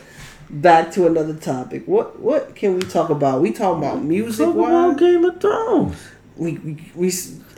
back 0.50 0.90
to 0.92 1.06
another 1.06 1.34
topic. 1.34 1.86
What 1.86 2.18
what 2.20 2.54
can 2.54 2.74
we 2.74 2.80
talk 2.80 3.10
about? 3.10 3.40
We 3.40 3.52
talk 3.52 3.78
about 3.78 4.02
music. 4.02 4.46
Talk 4.46 4.56
about 4.56 4.98
Game 4.98 5.24
of 5.24 5.40
Thrones. 5.40 5.96
We 6.36 6.52
we 6.58 6.92
we. 6.94 7.12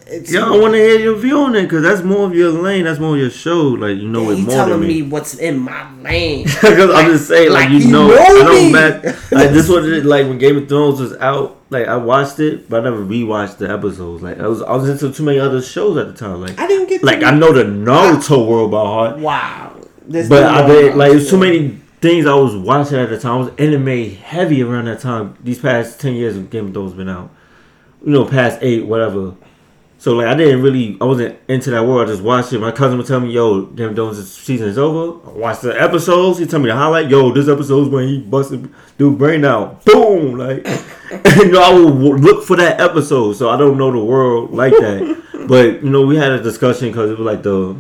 It's, 0.09 0.33
Yeah, 0.33 0.47
I 0.47 0.51
want 0.57 0.75
to 0.75 0.79
hear 0.79 0.99
your 1.01 1.17
view 1.17 1.39
on 1.41 1.57
it 1.57 1.63
because 1.63 1.83
that's 1.83 2.03
more 2.03 2.27
of 2.27 2.35
your 2.35 2.51
lane. 2.51 2.85
That's 2.85 3.01
more 3.01 3.15
of 3.17 3.21
your 3.21 3.31
show. 3.31 3.61
Like 3.69 3.97
you 3.97 4.09
know 4.09 4.31
Yeah, 4.31 4.37
it 4.39 4.41
more 4.43 4.51
telling 4.55 4.71
than 4.73 4.81
me 4.89 5.03
me. 5.03 5.09
what's 5.09 5.35
in 5.35 5.59
my 5.59 5.93
lane. 6.01 6.45
Because 6.61 6.91
I'm 6.95 7.11
just 7.11 7.29
saying, 7.29 7.51
like, 7.51 7.71
like 7.71 7.83
you 7.83 7.91
know, 7.91 8.09
know 8.09 8.15
I 8.17 8.29
don't 8.29 8.73
match. 8.73 9.05
Like 9.33 9.51
this 9.51 9.69
is. 9.69 10.05
Like 10.05 10.27
when 10.27 10.39
Game 10.39 10.57
of 10.59 10.69
Thrones 10.69 11.01
was 11.01 11.15
out, 11.17 11.61
like 11.71 11.89
I 11.89 11.97
watched 11.97 12.39
it, 12.39 12.69
but 12.71 12.81
I 12.81 12.85
never 12.85 13.05
rewatched 13.05 13.59
the 13.59 13.69
episodes. 13.71 14.23
Like 14.23 14.39
I 14.39 14.47
was, 14.47 14.63
I 14.63 14.77
was 14.77 14.89
into 14.89 15.13
too 15.13 15.25
many 15.25 15.39
other 15.41 15.61
shows 15.61 15.97
at 15.97 16.07
the 16.07 16.13
time. 16.15 16.41
Like 16.41 16.59
I 16.59 16.67
didn't 16.69 16.89
get 16.89 17.03
like 17.03 17.23
I 17.25 17.33
know 17.33 17.53
the 17.53 17.65
Naruto 17.65 18.47
world 18.49 18.71
by 18.71 18.85
heart, 18.85 19.19
Wow. 19.19 19.73
This 20.07 20.29
but 20.29 20.45
I 20.45 20.65
did 20.67 20.95
like 20.95 21.11
it 21.11 21.17
was 21.17 21.29
too 21.29 21.39
many 21.39 21.81
things 22.01 22.27
I 22.27 22.35
was 22.35 22.55
watching 22.55 22.99
at 22.99 23.09
the 23.09 23.19
time. 23.19 23.33
I 23.33 23.37
was 23.39 23.51
anime 23.59 24.11
heavy 24.15 24.63
around 24.63 24.85
that 24.85 25.01
time. 25.01 25.37
These 25.43 25.59
past 25.59 26.01
ten 26.01 26.15
years 26.15 26.37
of 26.37 26.49
Game 26.51 26.69
of 26.69 26.75
Thrones 26.75 26.93
been 26.93 27.09
out. 27.09 27.31
You 28.05 28.13
know, 28.13 28.25
past 28.25 28.59
eight, 28.63 28.87
whatever. 28.87 29.35
So 30.07 30.13
like 30.13 30.29
I 30.29 30.35
didn't 30.35 30.63
really, 30.63 30.97
I 31.01 31.05
wasn't 31.05 31.37
into 31.49 31.73
that 31.73 31.85
world. 31.85 32.09
I 32.09 32.13
just 32.13 32.23
watched 32.23 32.53
it. 32.53 32.61
My 32.61 32.71
cousin 32.71 32.97
would 32.97 33.09
tell 33.09 33.19
me, 33.19 33.33
"Yo, 33.33 33.63
of 33.63 33.77
Thrones 33.77 34.33
season 34.33 34.69
is 34.69 34.79
over." 34.79 35.19
I 35.29 35.33
watched 35.33 35.63
the 35.63 35.83
episodes. 35.83 36.39
He 36.39 36.47
tell 36.47 36.61
me 36.61 36.69
the 36.69 36.77
highlight. 36.77 37.11
Yo, 37.11 37.33
this 37.33 37.49
episode's 37.49 37.91
when 37.91 38.07
he 38.07 38.21
busted 38.21 38.73
dude 38.99 39.19
brain 39.19 39.45
out. 39.45 39.85
Boom! 39.85 40.39
Like, 40.39 40.59
you 41.39 41.51
know, 41.51 41.61
I 41.61 41.75
would 41.75 42.21
look 42.21 42.45
for 42.45 42.55
that 42.55 42.81
episode. 42.81 43.33
So 43.33 43.51
I 43.51 43.57
don't 43.57 43.79
know 43.79 43.91
the 43.91 43.99
world 43.99 44.53
like 44.53 44.75
that. 44.75 45.23
but 45.49 45.83
you 45.83 45.91
know, 45.91 46.07
we 46.07 46.15
had 46.15 46.31
a 46.31 46.41
discussion 46.41 46.91
because 46.91 47.11
it 47.11 47.19
was 47.19 47.27
like 47.27 47.43
the 47.43 47.77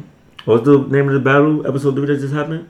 what 0.46 0.64
was 0.64 0.64
the 0.64 0.78
name 0.88 1.06
of 1.06 1.14
the 1.14 1.20
battle 1.20 1.64
episode 1.64 1.94
three 1.94 2.06
that 2.06 2.18
just 2.18 2.34
happened? 2.34 2.68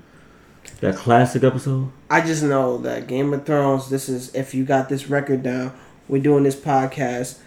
That 0.81 0.97
classic 0.97 1.45
episode. 1.45 1.91
I 2.11 2.21
just 2.21 2.43
know 2.43 2.77
that 2.83 3.07
Game 3.07 3.33
of 3.33 3.47
Thrones. 3.47 3.89
This 3.89 4.11
is 4.11 4.35
if 4.35 4.53
you 4.53 4.67
got 4.67 4.91
this 4.91 5.09
record 5.09 5.43
down. 5.43 5.73
We're 6.09 6.23
doing 6.23 6.45
this 6.45 6.55
podcast 6.55 7.39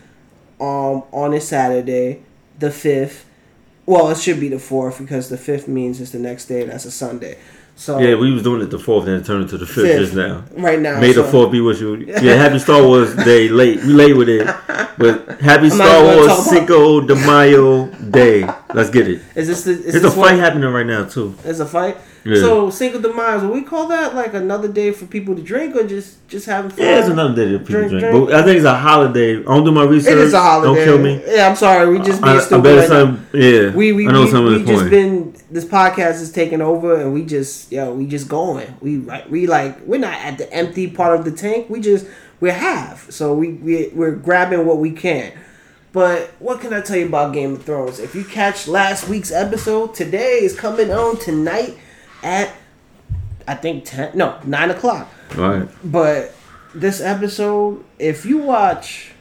um 0.59 1.03
on 1.11 1.33
a 1.33 1.41
Saturday, 1.41 2.23
the 2.57 2.71
fifth. 2.71 3.25
Well, 3.85 4.09
it 4.09 4.17
should 4.19 4.39
be 4.39 4.49
the 4.49 4.59
fourth 4.59 4.99
because 4.99 5.29
the 5.29 5.37
fifth 5.37 5.67
means 5.67 5.99
it's 5.99 6.11
the 6.11 6.19
next 6.19 6.45
day. 6.45 6.63
That's 6.63 6.85
a 6.85 6.91
Sunday. 6.91 7.39
So 7.79 7.97
Yeah, 7.97 8.15
we 8.15 8.33
was 8.33 8.43
doing 8.43 8.61
it 8.61 8.69
the 8.71 8.77
fourth, 8.77 9.05
then 9.05 9.21
it 9.21 9.25
turned 9.25 9.43
into 9.43 9.57
the 9.57 9.65
fifth, 9.65 9.85
Fifth. 9.85 9.99
just 10.01 10.13
now. 10.13 10.43
right 10.57 10.79
now, 10.81 10.99
May 10.99 11.13
the 11.13 11.23
fourth 11.23 11.49
be 11.49 11.61
with 11.61 11.79
you. 11.79 11.95
Yeah, 11.95 12.33
happy 12.35 12.59
Star 12.59 12.83
Wars 12.85 13.15
Day. 13.31 13.47
Late, 13.47 13.77
we 13.83 13.93
late 13.93 14.17
with 14.17 14.27
it, 14.27 14.45
but 14.97 15.39
happy 15.39 15.67
I'm 15.67 15.71
Star 15.71 16.03
Wars 16.03 16.45
Cinco 16.49 16.99
de 16.99 17.15
Mayo 17.15 17.85
Day. 18.19 18.43
Let's 18.73 18.89
get 18.89 19.07
it. 19.07 19.21
Is 19.33 19.47
this 19.47 19.63
the? 19.63 19.71
Is 19.71 19.93
There's 19.93 20.03
a 20.03 20.11
fight 20.11 20.17
what- 20.33 20.39
happening 20.39 20.69
right 20.69 20.85
now 20.85 21.05
too. 21.05 21.35
There's 21.43 21.61
a 21.61 21.65
fight. 21.65 21.95
Yeah. 22.25 22.35
So 22.41 22.69
Cinco 22.69 22.99
de 22.99 23.13
Mayo, 23.13 23.39
will 23.47 23.53
we 23.53 23.61
call 23.61 23.87
that 23.87 24.13
like 24.13 24.33
another 24.33 24.67
day 24.67 24.91
for 24.91 25.05
people 25.05 25.33
to 25.37 25.41
drink 25.41 25.73
or 25.77 25.87
just 25.87 26.27
just 26.27 26.45
having 26.47 26.69
fun? 26.69 26.85
Yeah, 26.85 26.99
it's 26.99 27.07
another 27.07 27.33
day 27.33 27.49
that 27.53 27.59
people 27.59 27.75
Drink, 27.87 27.89
drink, 27.91 28.03
drink. 28.11 28.27
but 28.27 28.35
I 28.35 28.43
think 28.43 28.57
it's 28.57 28.65
a 28.65 28.75
holiday. 28.75 29.37
I 29.39 29.43
don't 29.43 29.63
do 29.63 29.71
my 29.71 29.85
research. 29.85 30.11
It 30.11 30.17
is 30.17 30.33
a 30.33 30.41
holiday. 30.41 30.75
Don't 30.75 30.85
kill 30.85 30.97
me. 30.99 31.23
Yeah, 31.25 31.47
I'm 31.47 31.55
sorry. 31.55 31.87
We 31.89 31.99
just 32.05 32.21
being 32.21 32.35
I, 32.35 32.39
I 32.39 32.41
stupid. 32.41 32.63
bet 32.63 32.75
right 32.75 32.83
it's 32.83 32.89
some. 32.89 33.25
Yeah, 33.33 33.73
We 33.73 33.93
we 33.93 34.07
I 34.09 34.11
know 34.11 34.25
we, 34.25 34.31
some 34.31 34.45
of 34.47 34.51
we 34.53 34.65
just 34.65 34.79
point. 34.81 34.91
been 34.91 35.28
this 35.51 35.65
podcast 35.65 36.21
is 36.21 36.31
taking 36.31 36.61
over 36.61 36.99
and 36.99 37.13
we 37.13 37.25
just 37.25 37.71
yo 37.71 37.93
we 37.93 38.05
just 38.05 38.27
going. 38.27 38.75
We 38.81 38.97
right 38.97 39.29
we 39.29 39.47
like 39.47 39.79
we're 39.81 39.99
not 39.99 40.13
at 40.13 40.37
the 40.37 40.51
empty 40.53 40.89
part 40.89 41.19
of 41.19 41.25
the 41.25 41.31
tank. 41.31 41.69
We 41.69 41.81
just 41.81 42.05
we're 42.39 42.53
half. 42.53 43.11
So 43.11 43.33
we 43.33 43.53
we 43.53 43.87
we're 43.89 44.15
grabbing 44.15 44.65
what 44.65 44.77
we 44.77 44.91
can. 44.91 45.33
But 45.91 46.29
what 46.39 46.61
can 46.61 46.71
I 46.71 46.81
tell 46.81 46.97
you 46.97 47.07
about 47.07 47.33
Game 47.33 47.53
of 47.53 47.63
Thrones? 47.63 47.99
If 47.99 48.13
you 48.13 48.23
catch 48.23 48.67
last 48.67 49.07
week's 49.07 49.31
episode, 49.31 49.95
today 49.95 50.39
is 50.43 50.55
coming 50.55 50.91
on 50.91 51.17
tonight 51.17 51.77
at 52.23 52.53
I 53.47 53.55
think 53.55 53.85
ten 53.85 54.15
no 54.15 54.39
nine 54.45 54.69
o'clock. 54.69 55.09
Right. 55.35 55.67
But 55.83 56.35
this 56.75 57.01
episode, 57.01 57.83
if 57.97 58.25
you 58.25 58.37
watch 58.37 59.13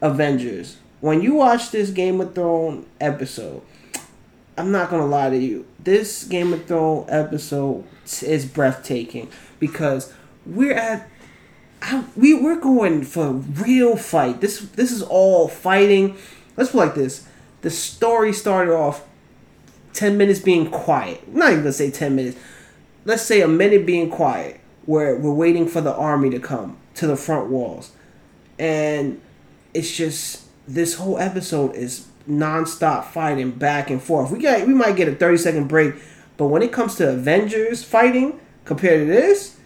Avengers, 0.00 0.76
when 1.00 1.20
you 1.20 1.34
watch 1.34 1.72
this 1.72 1.90
Game 1.90 2.20
of 2.20 2.34
Thrones 2.34 2.86
episode, 3.00 3.62
I'm 4.56 4.70
not 4.70 4.90
gonna 4.90 5.06
lie 5.06 5.30
to 5.30 5.38
you. 5.38 5.66
This 5.78 6.24
Game 6.24 6.52
of 6.52 6.66
Thrones 6.66 7.08
episode 7.08 7.84
is 8.22 8.44
breathtaking 8.44 9.30
because 9.58 10.12
we're 10.44 10.74
at 10.74 11.08
I, 11.80 12.04
we 12.16 12.34
we're 12.34 12.60
going 12.60 13.02
for 13.02 13.32
real 13.32 13.96
fight. 13.96 14.40
This 14.40 14.60
this 14.60 14.92
is 14.92 15.02
all 15.02 15.48
fighting. 15.48 16.16
Let's 16.56 16.70
put 16.70 16.78
like 16.78 16.94
this: 16.94 17.26
the 17.62 17.70
story 17.70 18.32
started 18.32 18.72
off 18.72 19.04
ten 19.92 20.16
minutes 20.16 20.40
being 20.40 20.70
quiet. 20.70 21.32
Not 21.34 21.50
even 21.50 21.62
gonna 21.62 21.72
say 21.72 21.90
ten 21.90 22.14
minutes. 22.14 22.38
Let's 23.04 23.22
say 23.22 23.40
a 23.40 23.48
minute 23.48 23.84
being 23.84 24.10
quiet, 24.10 24.60
where 24.86 25.16
we're 25.16 25.32
waiting 25.32 25.66
for 25.66 25.80
the 25.80 25.94
army 25.94 26.30
to 26.30 26.38
come 26.38 26.76
to 26.94 27.06
the 27.06 27.16
front 27.16 27.48
walls, 27.48 27.90
and 28.58 29.20
it's 29.74 29.96
just 29.96 30.44
this 30.68 30.94
whole 30.94 31.18
episode 31.18 31.74
is 31.74 32.06
nonstop 32.28 33.04
fighting 33.04 33.50
back 33.50 33.90
and 33.90 34.02
forth. 34.02 34.30
We 34.30 34.38
got 34.38 34.66
we 34.66 34.74
might 34.74 34.96
get 34.96 35.08
a 35.08 35.14
thirty 35.14 35.36
second 35.36 35.68
break, 35.68 35.94
but 36.36 36.46
when 36.46 36.62
it 36.62 36.72
comes 36.72 36.94
to 36.96 37.10
Avengers 37.10 37.84
fighting 37.84 38.40
compared 38.64 39.00
to 39.00 39.06
this, 39.06 39.56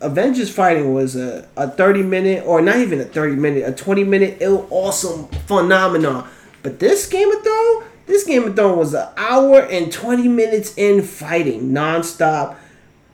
Avengers 0.00 0.52
fighting 0.52 0.94
was 0.94 1.14
a, 1.14 1.46
a 1.56 1.70
30 1.70 2.02
minute 2.02 2.44
or 2.46 2.62
not 2.62 2.76
even 2.76 3.00
a 3.00 3.04
30 3.04 3.36
minute, 3.36 3.68
a 3.68 3.72
20 3.72 4.04
minute 4.04 4.38
ill 4.40 4.66
awesome 4.70 5.28
phenomenon. 5.46 6.28
But 6.62 6.78
this 6.78 7.06
Game 7.08 7.30
of 7.30 7.42
Thrones, 7.42 7.84
this 8.06 8.24
Game 8.24 8.44
of 8.44 8.56
Thrones 8.56 8.76
was 8.76 8.94
an 8.94 9.08
hour 9.16 9.60
and 9.60 9.92
20 9.92 10.28
minutes 10.28 10.76
in 10.76 11.02
fighting 11.02 11.70
nonstop. 11.70 12.56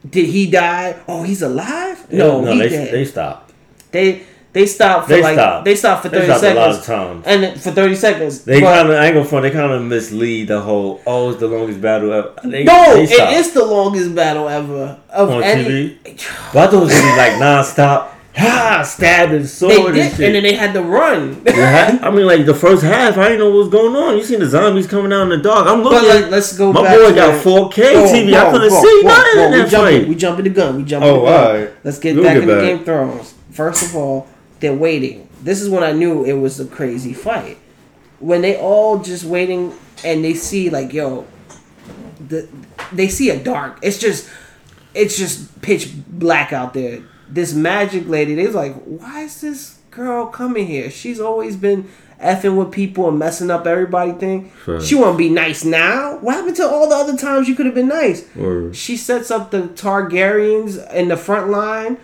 Did 0.09 0.27
he 0.27 0.49
die? 0.49 0.97
Oh, 1.09 1.25
he's 1.25 1.43
alive? 1.43 2.11
No, 2.13 2.41
no, 2.41 2.53
he 2.53 2.59
they 2.61 2.69
dead. 2.69 2.95
they 2.95 3.05
stopped. 3.05 3.53
They 3.91 4.25
they 4.57 4.65
stopped 4.65 5.05
for 5.07 5.13
They 5.13 5.23
like 5.23 5.35
stopped. 5.35 5.65
they 5.67 5.77
stopped 5.77 6.03
for 6.03 6.09
They 6.09 6.17
thirty 6.21 6.33
stopped 6.39 6.45
a 6.45 6.55
lot 6.55 6.75
seconds, 6.75 6.79
of 6.79 6.85
times. 6.87 7.27
and 7.27 7.61
for 7.61 7.71
thirty 7.73 7.95
seconds. 7.95 8.45
They 8.45 8.61
but- 8.61 8.73
kind 8.75 8.89
of, 8.89 8.95
I 8.97 9.05
ain't 9.07 9.15
gonna 9.15 9.27
front. 9.29 9.43
They 9.43 9.51
kind 9.51 9.71
of 9.71 9.83
mislead 9.83 10.49
the 10.49 10.61
whole. 10.63 11.03
Oh, 11.07 11.29
it's 11.31 11.41
the 11.41 11.47
longest 11.49 11.81
battle 11.83 12.11
ever. 12.13 12.33
They, 12.43 12.65
no, 12.65 12.95
they 12.95 13.03
it 13.05 13.33
is 13.35 13.53
the 13.53 13.65
longest 13.67 14.15
battle 14.15 14.49
ever 14.49 14.99
of 15.11 15.31
On 15.31 15.43
any. 15.43 15.99
But 16.55 16.69
I 16.69 16.71
thought 16.71 16.75
it 16.75 16.81
was 16.81 16.93
gonna 16.93 17.13
be 17.13 17.17
like 17.19 17.33
nonstop. 17.35 18.09
ha, 18.37 18.83
stabbed 18.83 19.33
and 19.33 19.49
sword 19.49 19.95
did, 19.95 20.13
and 20.13 20.23
and, 20.25 20.35
then 20.37 20.43
they 20.43 20.55
had 20.55 20.73
to 20.75 20.83
run. 20.83 21.43
Yeah, 21.47 21.99
I 22.03 22.11
mean, 22.11 22.27
like 22.27 22.45
the 22.47 22.55
first 22.55 22.83
half, 22.83 23.17
I 23.19 23.29
didn't 23.29 23.41
know 23.41 23.51
what 23.51 23.59
was 23.65 23.69
going 23.69 23.95
on. 23.97 24.17
You 24.17 24.25
seen 24.25 24.41
the 24.41 24.47
zombies 24.47 24.87
coming 24.87 25.13
out 25.13 25.23
in 25.25 25.29
the 25.31 25.39
dark. 25.39 25.67
I'm 25.67 25.83
But 25.83 25.93
looking. 26.03 26.31
let, 26.31 26.33
us 26.33 26.57
go 26.57 26.73
my 26.73 26.83
back. 26.83 26.97
boy 26.97 27.15
got 27.15 27.33
that. 27.33 27.45
4K 27.45 27.95
Whoa, 27.95 28.05
TV. 28.13 28.35
I 28.35 28.45
whoa, 28.45 28.51
couldn't 28.53 28.73
whoa, 28.73 28.83
see 28.83 29.03
nothing 29.05 29.41
in 29.43 29.51
we 29.53 29.57
that 29.59 29.69
jumping, 29.71 30.01
fight. 30.01 30.09
We 30.09 30.15
jumping 30.17 30.45
the 30.45 30.51
gun. 30.51 30.77
We 30.77 30.83
jumping 30.85 31.11
Oh, 31.11 31.21
the 31.21 31.27
gun. 31.27 31.45
alright. 31.57 31.71
Let's 31.85 31.99
get 31.99 32.15
We'll 32.15 32.25
back 32.25 32.35
get 32.35 32.43
into 32.43 32.55
back. 32.57 32.65
Game 32.65 32.79
of 32.81 32.85
Thrones. 32.85 33.35
First 33.53 33.83
of 33.87 33.97
all, 33.97 34.27
they're 34.61 34.75
waiting. 34.75 35.29
This 35.43 35.61
is 35.61 35.69
when 35.69 35.83
I 35.83 35.93
knew 35.93 36.25
it 36.25 36.35
was 36.35 36.59
a 36.61 36.67
crazy 36.67 37.13
fight. 37.13 37.59
When 38.19 38.43
they 38.43 38.57
all 38.57 38.99
just 38.99 39.25
waiting 39.25 39.75
and 40.05 40.25
they 40.25 40.35
see 40.35 40.71
like, 40.71 40.93
yo, 40.93 41.27
the 42.29 42.49
they 42.93 43.09
see 43.09 43.31
a 43.31 43.43
dark. 43.43 43.79
It's 43.83 43.99
just 43.99 44.29
it's 44.95 45.17
just 45.19 45.61
pitch 45.61 45.93
black 46.09 46.53
out 46.53 46.75
there. 46.75 47.03
This 47.29 47.53
magic 47.53 48.09
lady, 48.09 48.35
was 48.47 48.55
like, 48.55 48.75
why 48.85 49.23
is 49.23 49.41
this 49.41 49.79
girl 49.91 50.27
coming 50.27 50.67
here? 50.67 50.91
She's 50.91 51.21
always 51.21 51.57
been 51.57 51.89
effing 52.23 52.57
with 52.57 52.73
people 52.73 53.09
and 53.09 53.19
messing 53.19 53.51
up 53.51 53.67
everybody 53.67 54.13
thing. 54.13 54.53
Sure. 54.65 54.81
She 54.81 54.95
want 54.95 55.15
to 55.15 55.19
be 55.19 55.29
nice 55.29 55.65
now. 55.65 56.19
What 56.19 56.37
happened 56.37 56.57
to 56.57 56.67
all 56.67 56.89
the 56.89 56.95
other 56.95 57.17
times 57.17 57.49
you 57.49 57.55
could 57.55 57.67
have 57.67 57.75
been 57.75 57.89
nice? 57.89 58.25
Or 58.37 58.73
She 58.73 58.97
sets 58.97 59.31
up 59.31 59.51
the 59.51 59.63
Targaryens 59.63 60.91
in 60.93 61.09
the 61.09 61.17
front 61.17 61.51
line. 61.51 61.99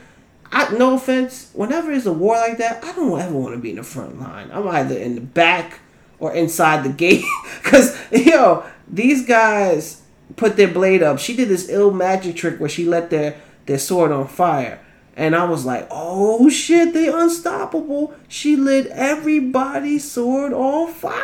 I, 0.53 0.70
no 0.74 0.94
offense, 0.96 1.50
whenever 1.55 1.90
there's 1.90 2.07
a 2.07 2.12
war 2.12 2.36
like 2.36 2.59
that, 2.59 2.84
I 2.84 2.92
don't 2.92 3.18
ever 3.18 3.34
want 3.34 3.55
to 3.55 3.61
be 3.61 3.70
in 3.70 3.76
the 3.76 3.82
front 3.82 4.20
line. 4.20 4.50
I'm 4.53 4.68
either 4.68 4.96
in 4.96 5.14
the 5.14 5.20
back 5.22 5.80
or 6.18 6.34
inside 6.34 6.84
the 6.84 6.90
gate. 6.92 7.24
Cause 7.62 7.98
yo, 8.12 8.64
these 8.86 9.26
guys 9.26 10.03
put 10.36 10.57
their 10.57 10.68
blade 10.68 11.03
up. 11.03 11.18
She 11.18 11.34
did 11.34 11.48
this 11.48 11.68
ill 11.70 11.90
magic 11.90 12.36
trick 12.36 12.61
where 12.61 12.68
she 12.68 12.84
let 12.84 13.11
their 13.11 13.40
their 13.66 13.78
sword 13.78 14.12
on 14.12 14.28
fire. 14.28 14.78
And 15.14 15.36
I 15.36 15.44
was 15.44 15.64
like, 15.66 15.86
oh 15.90 16.48
shit, 16.48 16.94
they 16.94 17.09
unstoppable. 17.09 18.14
She 18.28 18.57
lit 18.57 18.86
everybody's 18.86 20.11
sword 20.11 20.53
on 20.53 20.90
fire. 20.92 21.20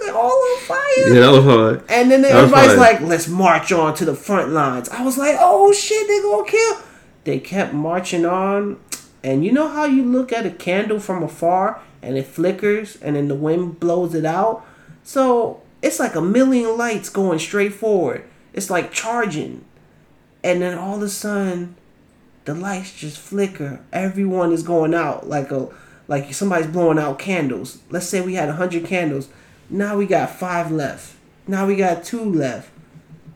They're 0.00 0.14
all 0.14 0.30
on 0.30 0.60
fire. 0.60 0.78
yeah, 1.14 1.20
that 1.20 1.32
was 1.32 1.44
hard. 1.44 1.84
And 1.88 2.10
then 2.10 2.24
everybody's 2.24 2.76
like, 2.78 3.00
let's 3.00 3.28
march 3.28 3.72
on 3.72 3.94
to 3.94 4.04
the 4.04 4.14
front 4.14 4.50
lines. 4.50 4.88
I 4.90 5.02
was 5.02 5.16
like, 5.18 5.36
oh 5.38 5.72
shit, 5.72 6.06
they 6.06 6.20
gonna 6.20 6.48
kill. 6.48 6.76
They 7.24 7.38
kept 7.38 7.72
marching 7.72 8.24
on. 8.24 8.78
And 9.22 9.44
you 9.44 9.52
know 9.52 9.68
how 9.68 9.84
you 9.84 10.04
look 10.04 10.32
at 10.32 10.46
a 10.46 10.50
candle 10.50 10.98
from 10.98 11.22
afar 11.22 11.80
and 12.02 12.16
it 12.16 12.26
flickers 12.26 12.96
and 13.02 13.16
then 13.16 13.28
the 13.28 13.34
wind 13.34 13.78
blows 13.78 14.14
it 14.14 14.24
out? 14.24 14.64
So 15.04 15.62
it's 15.82 16.00
like 16.00 16.14
a 16.14 16.22
million 16.22 16.76
lights 16.76 17.10
going 17.10 17.38
straight 17.38 17.74
forward. 17.74 18.24
It's 18.52 18.70
like 18.70 18.92
charging. 18.92 19.64
And 20.42 20.62
then 20.62 20.78
all 20.78 20.96
of 20.96 21.02
a 21.02 21.08
sudden, 21.08 21.76
the 22.44 22.54
lights 22.54 22.98
just 22.98 23.18
flicker. 23.18 23.80
Everyone 23.92 24.52
is 24.52 24.62
going 24.62 24.94
out 24.94 25.28
like 25.28 25.50
a 25.50 25.68
like 26.08 26.34
somebody's 26.34 26.66
blowing 26.66 26.98
out 26.98 27.18
candles. 27.18 27.78
Let's 27.90 28.06
say 28.06 28.20
we 28.20 28.34
had 28.34 28.48
a 28.48 28.54
hundred 28.54 28.84
candles. 28.84 29.28
Now 29.68 29.96
we 29.96 30.06
got 30.06 30.30
five 30.30 30.72
left. 30.72 31.14
Now 31.46 31.66
we 31.66 31.76
got 31.76 32.04
two 32.04 32.24
left. 32.24 32.70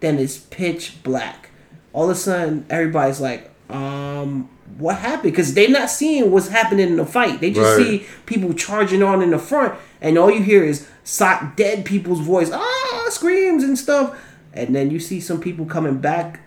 Then 0.01 0.19
it's 0.19 0.39
pitch 0.39 1.03
black. 1.03 1.51
All 1.93 2.05
of 2.05 2.11
a 2.11 2.15
sudden, 2.17 2.67
everybody's 2.69 3.21
like, 3.21 3.54
um, 3.71 4.49
what 4.79 4.97
happened? 4.97 5.33
Because 5.33 5.55
they're 5.55 5.69
not 5.69 5.91
seeing 5.91 6.31
what's 6.31 6.49
happening 6.49 6.89
in 6.89 6.97
the 6.97 7.07
fight. 7.07 7.41
They 7.41 7.51
just 7.51 7.79
Right. 7.79 7.87
see 7.87 8.07
people 8.27 8.53
charging 8.55 9.03
on 9.03 9.23
in 9.23 9.31
the 9.31 9.39
front, 9.39 9.75
and 10.01 10.19
all 10.19 10.31
you 10.31 10.43
hear 10.43 10.63
is 10.65 10.87
so- 11.05 11.39
dead 11.57 11.85
people's 11.85 12.21
voice, 12.21 12.51
ah, 12.53 13.07
screams 13.09 13.63
and 13.65 13.79
stuff. 13.79 14.17
And 14.53 14.75
then 14.75 14.91
you 14.91 15.01
see 15.01 15.21
some 15.21 15.41
people 15.41 15.65
coming 15.67 15.97
back 15.99 16.41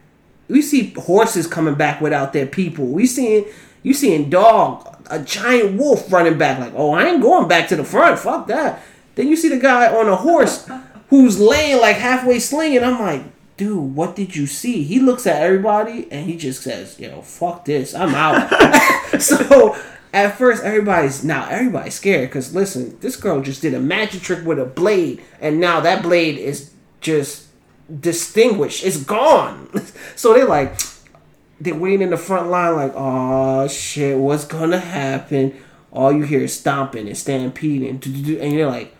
we 0.49 0.61
see 0.61 0.93
horses 0.97 1.45
coming 1.45 1.75
back 1.75 1.99
without 1.99 2.31
their 2.33 2.45
people. 2.45 2.85
We 2.85 3.05
seeing 3.05 3.45
you 3.83 3.93
seeing 3.93 4.29
dog, 4.29 4.95
a 5.09 5.19
giant 5.19 5.77
wolf 5.77 6.11
running 6.11 6.37
back. 6.37 6.59
Like, 6.59 6.73
oh, 6.75 6.91
I 6.93 7.05
ain't 7.07 7.21
going 7.21 7.47
back 7.47 7.67
to 7.69 7.75
the 7.75 7.83
front. 7.83 8.17
Fuck 8.19 8.47
that. 8.47 8.81
Then 9.15 9.27
you 9.27 9.35
see 9.35 9.49
the 9.49 9.57
guy 9.57 9.93
on 9.93 10.07
a 10.07 10.15
horse 10.15 10.65
who's 11.09 11.39
laying 11.39 11.79
like 11.81 11.97
halfway 11.97 12.39
slinging. 12.39 12.83
I'm 12.83 12.99
like, 12.99 13.23
dude, 13.57 13.95
what 13.95 14.15
did 14.15 14.35
you 14.35 14.47
see? 14.47 14.83
He 14.83 14.99
looks 14.99 15.27
at 15.27 15.41
everybody 15.41 16.07
and 16.11 16.29
he 16.29 16.37
just 16.37 16.61
says, 16.61 16.99
yo, 16.99 17.21
fuck 17.21 17.65
this. 17.65 17.93
I'm 17.93 18.13
out. 18.15 19.19
so 19.19 19.75
at 20.13 20.37
first 20.37 20.63
everybody's 20.63 21.23
now 21.23 21.47
everybody's 21.49 21.95
scared 21.95 22.29
because 22.29 22.55
listen, 22.55 22.97
this 23.01 23.15
girl 23.15 23.41
just 23.41 23.61
did 23.61 23.73
a 23.73 23.79
magic 23.79 24.21
trick 24.21 24.45
with 24.45 24.59
a 24.59 24.65
blade, 24.65 25.21
and 25.41 25.59
now 25.59 25.79
that 25.81 26.01
blade 26.01 26.37
is 26.37 26.71
just 27.01 27.47
distinguished. 27.99 28.83
It's 28.85 28.97
gone. 28.97 29.69
So 30.15 30.33
they're 30.33 30.45
like, 30.45 30.79
they're 31.61 31.75
waiting 31.75 32.01
in 32.01 32.09
the 32.09 32.17
front 32.17 32.49
line, 32.49 32.75
like, 32.75 32.93
oh 32.95 33.67
shit, 33.67 34.17
what's 34.17 34.45
gonna 34.45 34.79
happen? 34.79 35.55
All 35.91 36.11
you 36.11 36.23
hear 36.23 36.41
is 36.41 36.57
stomping 36.57 37.07
and 37.07 37.15
stampeding, 37.15 37.89
and 37.89 38.53
you're 38.53 38.67
like, 38.67 38.96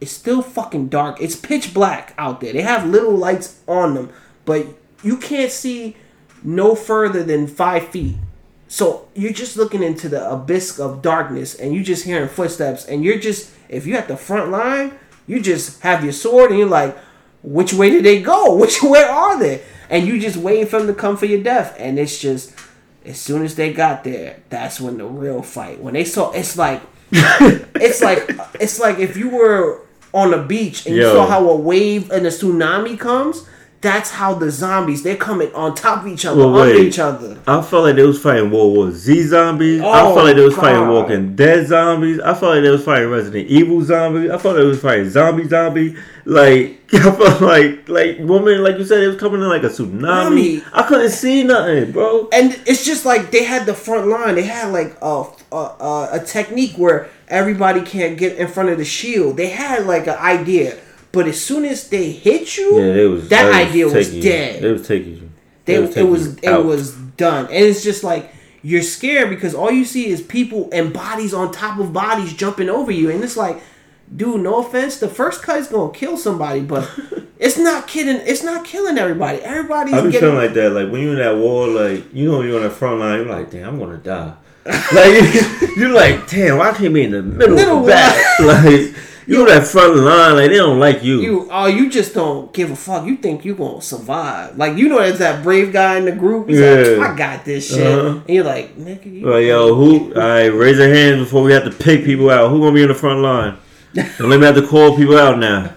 it's 0.00 0.12
still 0.12 0.42
fucking 0.42 0.88
dark. 0.88 1.20
It's 1.20 1.36
pitch 1.36 1.74
black 1.74 2.14
out 2.16 2.40
there. 2.40 2.52
They 2.52 2.62
have 2.62 2.86
little 2.86 3.14
lights 3.14 3.60
on 3.68 3.94
them, 3.94 4.10
but 4.44 4.66
you 5.02 5.16
can't 5.16 5.52
see 5.52 5.96
no 6.42 6.74
further 6.74 7.22
than 7.22 7.46
five 7.46 7.88
feet. 7.88 8.16
So 8.68 9.08
you're 9.14 9.32
just 9.32 9.56
looking 9.56 9.82
into 9.82 10.08
the 10.08 10.30
abyss 10.30 10.78
of 10.78 11.02
darkness, 11.02 11.54
and 11.54 11.74
you're 11.74 11.84
just 11.84 12.04
hearing 12.04 12.28
footsteps, 12.28 12.84
and 12.84 13.04
you're 13.04 13.18
just 13.18 13.50
if 13.68 13.86
you're 13.86 13.98
at 13.98 14.08
the 14.08 14.16
front 14.16 14.50
line, 14.50 14.92
you 15.26 15.40
just 15.40 15.82
have 15.82 16.02
your 16.02 16.12
sword, 16.12 16.50
and 16.50 16.58
you're 16.58 16.68
like, 16.68 16.96
which 17.42 17.72
way 17.72 17.90
did 17.90 18.04
they 18.04 18.22
go? 18.22 18.54
Which 18.60 18.82
where 18.82 19.10
are 19.10 19.38
they? 19.38 19.62
And 19.88 20.06
you 20.06 20.20
just 20.20 20.36
waiting 20.36 20.66
for 20.66 20.78
them 20.78 20.86
to 20.86 20.94
come 20.94 21.16
for 21.16 21.26
your 21.26 21.42
death, 21.42 21.74
and 21.78 21.98
it's 21.98 22.18
just 22.18 22.54
as 23.04 23.20
soon 23.20 23.42
as 23.42 23.56
they 23.56 23.72
got 23.72 24.04
there, 24.04 24.40
that's 24.50 24.80
when 24.80 24.98
the 24.98 25.04
real 25.04 25.42
fight. 25.42 25.80
When 25.80 25.94
they 25.94 26.04
saw, 26.04 26.30
it's 26.32 26.56
like 26.56 26.80
it's 27.12 28.00
like 28.00 28.30
it's 28.60 28.78
like 28.78 28.98
if 28.98 29.16
you 29.16 29.30
were 29.30 29.82
on 30.12 30.34
a 30.34 30.42
beach 30.42 30.86
and 30.86 30.96
you 30.96 31.02
saw 31.02 31.26
how 31.26 31.48
a 31.48 31.56
wave 31.56 32.10
and 32.10 32.26
a 32.26 32.30
tsunami 32.30 32.98
comes. 32.98 33.46
That's 33.82 34.10
how 34.10 34.34
the 34.34 34.50
zombies 34.50 35.02
they're 35.02 35.16
coming 35.16 35.50
on 35.54 35.74
top 35.74 36.02
of 36.02 36.06
each 36.08 36.26
other, 36.26 36.36
Well, 36.38 36.58
under 36.58 36.74
each 36.74 36.98
other. 36.98 37.38
I 37.46 37.62
felt 37.62 37.84
like 37.84 37.96
they 37.96 38.04
was 38.04 38.20
fighting 38.20 38.50
World 38.50 38.76
War 38.76 38.90
Z 38.90 39.22
zombies. 39.28 39.80
I 39.80 40.02
Oh, 40.02 40.12
felt 40.14 40.26
like 40.26 40.36
they 40.36 40.44
was 40.44 40.54
fighting 40.54 40.82
oh, 40.82 40.86
God. 40.86 40.92
Walking 40.92 41.34
Dead 41.34 41.66
zombies. 41.66 42.20
I 42.20 42.34
felt 42.34 42.56
like 42.56 42.62
they 42.62 42.68
was 42.68 42.84
fighting 42.84 43.08
Resident 43.08 43.48
Evil 43.48 43.80
zombies. 43.80 44.30
I 44.30 44.36
felt 44.36 44.56
like 44.56 44.64
they 44.64 44.68
was 44.68 44.82
fighting 44.82 45.08
zombie 45.08 45.48
zombie. 45.48 45.96
Like 46.26 46.82
I 46.92 46.98
felt 47.10 47.40
like 47.40 47.88
like 47.88 48.18
woman, 48.18 48.62
like 48.62 48.76
you 48.76 48.84
said, 48.84 49.02
it 49.02 49.06
was 49.08 49.16
coming 49.16 49.40
in 49.40 49.48
like 49.48 49.62
a 49.62 49.68
tsunami. 49.70 50.60
Tsunami. 50.60 50.64
I 50.74 50.82
couldn't 50.82 51.08
see 51.10 51.42
nothing, 51.44 51.92
bro. 51.92 52.28
and 52.34 52.60
it's 52.66 52.84
just 52.84 53.06
like 53.06 53.30
they 53.30 53.44
had 53.44 53.64
the 53.64 53.72
front 53.72 54.08
line. 54.08 54.34
They 54.34 54.42
had 54.42 54.74
like 54.74 54.98
a 55.00 55.24
a, 55.52 55.56
a, 55.56 56.08
a 56.20 56.20
technique 56.24 56.74
where 56.76 57.08
everybody 57.30 57.80
can't 57.82 58.18
get 58.18 58.36
in 58.36 58.48
front 58.48 58.68
of 58.68 58.78
the 58.78 58.84
shield. 58.84 59.36
They 59.36 59.48
had 59.50 59.86
like 59.86 60.06
an 60.06 60.18
idea, 60.18 60.76
but 61.12 61.26
as 61.26 61.40
soon 61.40 61.64
as 61.64 61.88
they 61.88 62.10
hit 62.12 62.56
you, 62.56 62.78
Yeah, 62.78 63.02
it 63.04 63.06
was 63.10 63.28
that 63.30 63.44
they 63.50 63.64
idea 63.68 63.84
was 63.86 63.94
taking 63.94 64.14
you- 64.16 64.22
dead. 64.22 64.62
They 64.62 64.72
was 64.72 64.86
taking 64.86 65.14
you. 65.16 65.30
They, 65.64 65.74
They 65.74 65.80
was 65.80 65.96
it 65.96 66.02
was 66.08 66.26
it 66.38 66.44
out. 66.46 66.64
was 66.64 66.92
done, 67.16 67.44
and 67.46 67.64
it's 67.64 67.82
just 67.82 68.02
like 68.04 68.32
you're 68.62 68.82
scared 68.82 69.30
because 69.30 69.54
all 69.54 69.70
you 69.70 69.84
see 69.84 70.06
is 70.08 70.20
people 70.20 70.68
and 70.72 70.92
bodies 70.92 71.32
on 71.32 71.50
top 71.52 71.78
of 71.78 71.92
bodies 71.92 72.32
jumping 72.34 72.68
over 72.68 72.90
you, 72.92 73.10
and 73.10 73.22
it's 73.22 73.36
like, 73.36 73.60
dude, 74.14 74.40
no 74.40 74.60
offense, 74.66 74.98
the 74.98 75.08
first 75.08 75.42
cut 75.42 75.58
is 75.58 75.66
gonna 75.68 75.92
kill 75.92 76.16
somebody, 76.16 76.60
but 76.60 76.90
it's 77.38 77.56
not 77.58 77.86
kidding. 77.86 78.16
It's 78.26 78.42
not 78.42 78.64
killing 78.64 78.98
everybody. 78.98 79.38
Everybody's 79.38 79.94
I 79.94 79.98
be 80.00 80.10
getting 80.10 80.20
feeling 80.30 80.36
like 80.44 80.54
that. 80.54 80.70
Like 80.70 80.90
when 80.90 81.02
you're 81.02 81.12
in 81.12 81.18
that 81.18 81.36
war, 81.36 81.68
like 81.68 82.12
you 82.12 82.30
know 82.30 82.42
you're 82.42 82.56
on 82.56 82.62
the 82.64 82.70
front 82.70 82.98
line. 83.00 83.20
You're 83.20 83.28
like, 83.28 83.50
damn, 83.50 83.68
I'm 83.68 83.78
gonna 83.78 83.98
die. 83.98 84.34
like 84.94 85.76
you're 85.76 85.90
like, 85.92 86.28
damn, 86.28 86.60
I 86.60 86.72
can't 86.72 86.92
be 86.94 87.02
in 87.04 87.10
the 87.12 87.22
middle, 87.22 87.56
Middle 87.56 87.78
of 87.78 87.84
the 87.86 87.90
back. 87.90 88.38
like 88.40 88.94
you 89.26 89.40
on 89.42 89.46
that 89.46 89.66
front 89.66 89.96
line, 89.96 90.34
like 90.36 90.50
they 90.50 90.56
don't 90.56 90.78
like 90.80 91.02
you. 91.04 91.20
you. 91.20 91.48
Oh, 91.50 91.66
you 91.66 91.88
just 91.90 92.14
don't 92.14 92.52
give 92.52 92.70
a 92.70 92.76
fuck. 92.76 93.06
You 93.06 93.16
think 93.16 93.44
you 93.44 93.54
gonna 93.54 93.80
survive? 93.82 94.56
Like 94.56 94.76
you 94.76 94.88
know, 94.88 94.98
there's 94.98 95.18
that 95.18 95.42
brave 95.42 95.72
guy 95.72 95.96
in 95.98 96.04
the 96.04 96.12
group. 96.12 96.48
He's 96.48 96.58
Yeah. 96.60 96.96
like, 96.98 97.10
I 97.10 97.16
got 97.16 97.44
this 97.44 97.68
shit, 97.74 97.86
Uh-huh. 97.86 98.20
and 98.26 98.28
you're 98.28 98.44
like, 98.44 98.76
nigga, 98.76 99.06
you 99.12 99.26
Like 99.26 99.46
yo, 99.46 99.74
who? 99.74 100.14
All 100.14 100.20
right, 100.20 100.46
raise 100.48 100.78
your 100.78 100.92
hands 100.92 101.24
before 101.24 101.42
we 101.42 101.52
have 101.52 101.64
to 101.64 101.70
pick 101.70 102.04
people 102.04 102.30
out. 102.30 102.50
Who 102.50 102.60
gonna 102.60 102.74
be 102.74 102.82
in 102.82 102.88
the 102.88 102.94
front 102.94 103.20
line? 103.20 103.56
Don't 103.94 104.28
let 104.30 104.40
me 104.40 104.46
have 104.46 104.54
to 104.56 104.66
call 104.66 104.96
people 104.96 105.18
out 105.18 105.38
now. 105.38 105.74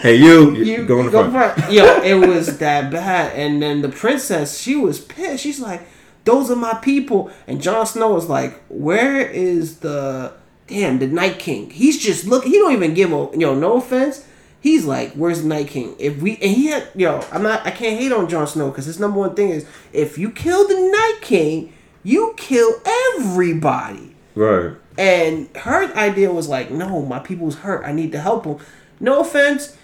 Hey, 0.00 0.14
you, 0.14 0.54
you 0.54 0.84
go 0.84 1.00
in 1.00 1.06
the 1.06 1.10
go 1.12 1.28
front. 1.28 1.56
front. 1.56 1.72
Yo, 1.72 1.84
it 2.02 2.14
was 2.28 2.58
that 2.58 2.92
bad. 2.92 3.32
And 3.34 3.60
then 3.60 3.82
the 3.82 3.88
princess, 3.88 4.56
she 4.56 4.76
was 4.76 5.00
pissed. 5.00 5.42
She's 5.42 5.58
like, 5.58 5.88
"Those 6.28 6.50
are 6.50 6.56
my 6.68 6.74
people." 6.74 7.30
And 7.46 7.62
Jon 7.66 7.86
Snow 7.86 8.16
is 8.16 8.28
like, 8.36 8.52
"Where 8.68 9.20
is 9.20 9.78
the 9.86 10.32
damn 10.66 10.98
the 10.98 11.06
Night 11.06 11.38
King?" 11.38 11.70
He's 11.70 11.98
just 12.08 12.26
looking. 12.26 12.52
He 12.52 12.58
don't 12.58 12.72
even 12.72 12.94
give 12.94 13.12
a 13.12 13.28
yo. 13.42 13.54
No 13.54 13.70
offense. 13.82 14.24
He's 14.60 14.84
like, 14.84 15.12
"Where's 15.14 15.42
the 15.42 15.48
Night 15.48 15.68
King?" 15.68 15.94
If 15.98 16.20
we 16.22 16.32
and 16.42 16.52
he 16.58 16.66
had 16.66 16.84
yo, 16.94 17.24
I'm 17.32 17.42
not. 17.42 17.66
I 17.66 17.70
can't 17.70 17.98
hate 18.00 18.12
on 18.12 18.28
Jon 18.28 18.46
Snow 18.46 18.68
because 18.70 18.86
his 18.86 19.00
number 19.00 19.18
one 19.18 19.34
thing 19.34 19.50
is 19.50 19.64
if 19.92 20.18
you 20.18 20.30
kill 20.30 20.68
the 20.68 20.74
Night 20.74 21.18
King, 21.20 21.72
you 22.02 22.34
kill 22.36 22.70
everybody. 23.16 24.14
Right. 24.34 24.72
And 24.96 25.48
her 25.56 25.94
idea 25.96 26.32
was 26.32 26.48
like, 26.48 26.70
no, 26.70 27.02
my 27.02 27.20
people's 27.20 27.56
hurt. 27.56 27.84
I 27.84 27.92
need 27.92 28.12
to 28.12 28.20
help 28.20 28.44
them. 28.44 28.58
No 28.98 29.20
offense. 29.20 29.76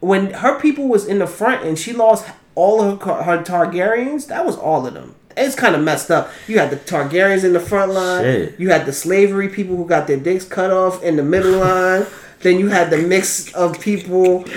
When 0.00 0.32
her 0.32 0.58
people 0.58 0.88
was 0.88 1.06
in 1.06 1.20
the 1.20 1.28
front 1.28 1.64
and 1.64 1.78
she 1.78 1.92
lost 1.92 2.26
all 2.56 2.80
of 2.80 3.02
her, 3.02 3.22
her 3.22 3.38
Targaryens, 3.42 4.26
that 4.26 4.44
was 4.44 4.56
all 4.56 4.84
of 4.86 4.94
them. 4.94 5.14
It's 5.36 5.54
kind 5.54 5.74
of 5.74 5.82
messed 5.82 6.10
up. 6.10 6.30
You 6.46 6.58
had 6.58 6.70
the 6.70 6.76
Targaryens 6.76 7.44
in 7.44 7.52
the 7.52 7.60
front 7.60 7.92
line. 7.92 8.24
Shit. 8.24 8.60
You 8.60 8.70
had 8.70 8.86
the 8.86 8.92
slavery 8.92 9.48
people 9.48 9.76
who 9.76 9.86
got 9.86 10.06
their 10.06 10.16
dicks 10.16 10.44
cut 10.44 10.70
off 10.70 11.02
in 11.02 11.16
the 11.16 11.22
middle 11.22 11.58
line. 11.58 12.06
Then 12.42 12.58
you 12.58 12.68
had 12.68 12.90
the 12.90 12.98
mix 12.98 13.52
of 13.54 13.80
people. 13.80 14.44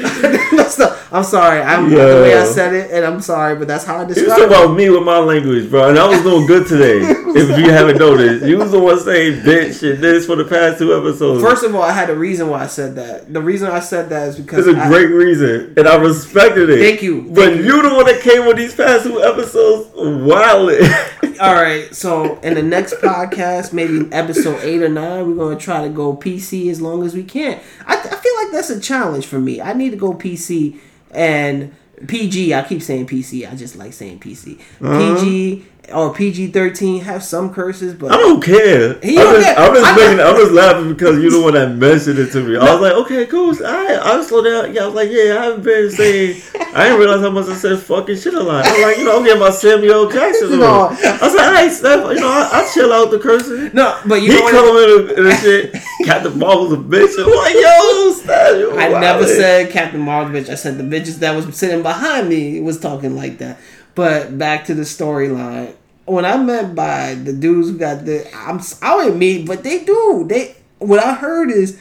I'm 1.11 1.23
sorry, 1.23 1.61
I'm 1.61 1.89
the 1.89 1.95
way 1.95 2.35
I 2.35 2.43
said 2.43 2.73
it, 2.73 2.91
and 2.91 3.05
I'm 3.05 3.21
sorry, 3.21 3.55
but 3.55 3.67
that's 3.67 3.85
how 3.85 3.97
I 3.97 4.01
You 4.01 4.07
was 4.07 4.15
describe 4.17 4.37
talking 4.37 4.53
about 4.65 4.75
me 4.75 4.89
with 4.89 5.03
my 5.03 5.19
language, 5.19 5.69
bro, 5.69 5.89
and 5.89 5.97
I 5.97 6.07
was 6.09 6.21
doing 6.23 6.45
good 6.45 6.67
today. 6.67 6.99
if 7.35 7.57
you 7.59 7.69
haven't 7.71 7.99
noticed, 7.99 8.45
you 8.45 8.57
was 8.57 8.71
the 8.71 8.79
one 8.79 8.99
saying 8.99 9.41
bitch 9.43 9.89
and 9.89 10.03
this 10.03 10.25
for 10.25 10.35
the 10.35 10.43
past 10.43 10.79
two 10.79 10.93
episodes. 10.97 11.41
First 11.41 11.63
of 11.63 11.73
all, 11.75 11.83
I 11.83 11.91
had 11.91 12.09
a 12.09 12.15
reason 12.15 12.49
why 12.49 12.63
I 12.63 12.67
said 12.67 12.95
that. 12.95 13.31
The 13.31 13.41
reason 13.41 13.69
I 13.69 13.79
said 13.79 14.09
that 14.09 14.29
is 14.29 14.37
because 14.37 14.67
it's 14.67 14.77
a 14.77 14.81
I- 14.81 14.87
great 14.89 15.05
reason, 15.09 15.73
and 15.77 15.87
I 15.87 15.95
respected 15.95 16.69
it. 16.69 16.79
Thank 16.79 17.01
you. 17.01 17.21
But 17.21 17.35
Thank 17.45 17.57
you. 17.57 17.63
you 17.75 17.81
the 17.89 17.95
one 17.95 18.05
that 18.07 18.21
came 18.21 18.45
with 18.45 18.57
these 18.57 18.75
past 18.75 19.03
two 19.03 19.21
episodes, 19.23 19.89
wildin'. 19.95 21.11
All 21.39 21.53
right, 21.53 21.93
so 21.93 22.39
in 22.39 22.53
the 22.55 22.63
next 22.63 22.95
podcast, 22.95 23.73
maybe 23.73 24.07
episode 24.11 24.59
eight 24.63 24.81
or 24.81 24.89
nine, 24.89 25.27
we're 25.27 25.35
gonna 25.35 25.59
try 25.59 25.83
to 25.83 25.89
go 25.89 26.15
PC 26.15 26.69
as 26.69 26.81
long 26.81 27.05
as 27.05 27.13
we 27.13 27.23
can. 27.23 27.59
I, 27.85 27.97
I 27.97 28.15
feel 28.15 28.35
like 28.43 28.51
that's 28.51 28.69
a 28.69 28.79
challenge 28.79 29.25
for 29.25 29.39
me. 29.39 29.61
I 29.61 29.73
need 29.73 29.91
to 29.91 29.97
go 29.97 30.13
PC 30.13 30.79
and 31.11 31.75
PG. 32.07 32.53
I 32.53 32.61
keep 32.63 32.81
saying 32.81 33.07
PC. 33.07 33.49
I 33.51 33.55
just 33.55 33.75
like 33.75 33.93
saying 33.93 34.19
PC. 34.19 34.59
Uh-huh. 34.81 35.15
PG 35.15 35.65
or 35.93 36.13
PG 36.13 36.47
thirteen 36.47 37.01
have 37.03 37.23
some 37.23 37.53
curses, 37.53 37.93
but 37.93 38.11
I 38.11 38.17
don't 38.17 38.41
care. 38.43 38.99
He 39.01 39.17
I'm 39.17 39.23
don't 39.23 39.35
just, 39.35 39.55
care. 39.55 39.57
I'm 39.65 39.73
just 39.73 39.85
I 39.85 39.95
making. 39.95 40.19
I'm 40.25 40.35
just 40.35 40.51
laughing 40.51 40.93
because 40.93 41.21
you're 41.21 41.31
the 41.31 41.41
one 41.41 41.53
that 41.53 41.75
mentioned 41.75 42.19
it 42.19 42.31
to 42.31 42.41
me. 42.43 42.57
I 42.57 42.71
was 42.73 42.81
like, 42.81 42.93
okay, 43.05 43.25
cool. 43.27 43.53
I 43.65 43.99
I 44.01 44.21
slow 44.23 44.43
down. 44.43 44.73
Yeah, 44.73 44.83
I 44.83 44.85
was 44.87 44.95
like, 44.95 45.09
yeah, 45.11 45.37
I 45.39 45.43
haven't 45.45 45.63
been 45.63 45.91
saying. 45.91 46.41
I 46.75 46.85
didn't 46.85 46.99
realize 46.99 47.21
how 47.21 47.29
much 47.29 47.47
I 47.47 47.55
said 47.55 47.79
fucking 47.79 48.17
shit 48.17 48.33
a 48.33 48.43
lot. 48.43 48.65
I 48.65 48.71
was 48.73 48.81
like, 48.81 48.97
you 48.97 49.05
know, 49.05 49.17
I'm 49.17 49.23
getting 49.23 49.39
my 49.39 49.49
Samuel 49.49 50.09
Jackson. 50.09 50.59
No. 50.65 50.87
I 50.89 51.17
was 51.21 51.35
like, 51.35 51.55
hey, 51.57 51.69
Steph, 51.69 52.05
you 52.13 52.19
know, 52.19 52.27
I, 52.29 52.49
I 52.61 52.71
chill 52.73 52.91
out 52.91 53.11
the 53.11 53.19
cursing. 53.19 53.71
no, 53.73 53.99
but 54.05 54.21
you 54.21 54.31
He 54.31 54.37
know 54.37 54.43
what? 54.43 54.51
come 54.53 54.77
in 54.77 55.17
and, 55.19 55.27
and 55.27 55.39
shit. 55.39 55.73
Captain 56.05 56.37
Marvel's 56.39 56.73
a 56.73 56.77
bitch. 56.77 57.13
I'm 57.17 57.29
like, 57.35 57.53
yo, 57.53 58.11
Steph, 58.13 58.57
you 58.57 58.77
I 58.77 58.89
never 58.99 59.25
said 59.25 59.71
Captain 59.71 59.99
Marvel 60.01 60.33
bitch. 60.39 60.49
I 60.49 60.55
said 60.55 60.77
the 60.77 60.83
bitches 60.83 61.19
that 61.19 61.35
was 61.35 61.55
sitting 61.57 61.81
behind 61.81 62.29
me 62.29 62.59
was 62.61 62.79
talking 62.79 63.15
like 63.15 63.37
that. 63.39 63.59
But 63.95 64.37
back 64.37 64.65
to 64.65 64.73
the 64.73 64.83
storyline. 64.83 65.75
When 66.05 66.25
I 66.25 66.37
met 66.37 66.75
by 66.75 67.15
the 67.15 67.33
dudes 67.33 67.69
who 67.69 67.77
got 67.77 68.05
the, 68.05 68.29
I'm 68.35 68.59
I 68.81 68.95
wouldn't 68.95 69.17
meet, 69.17 69.47
but 69.47 69.63
they 69.63 69.83
do. 69.83 70.25
They 70.27 70.55
what 70.79 71.03
I 71.03 71.15
heard 71.15 71.49
is 71.49 71.79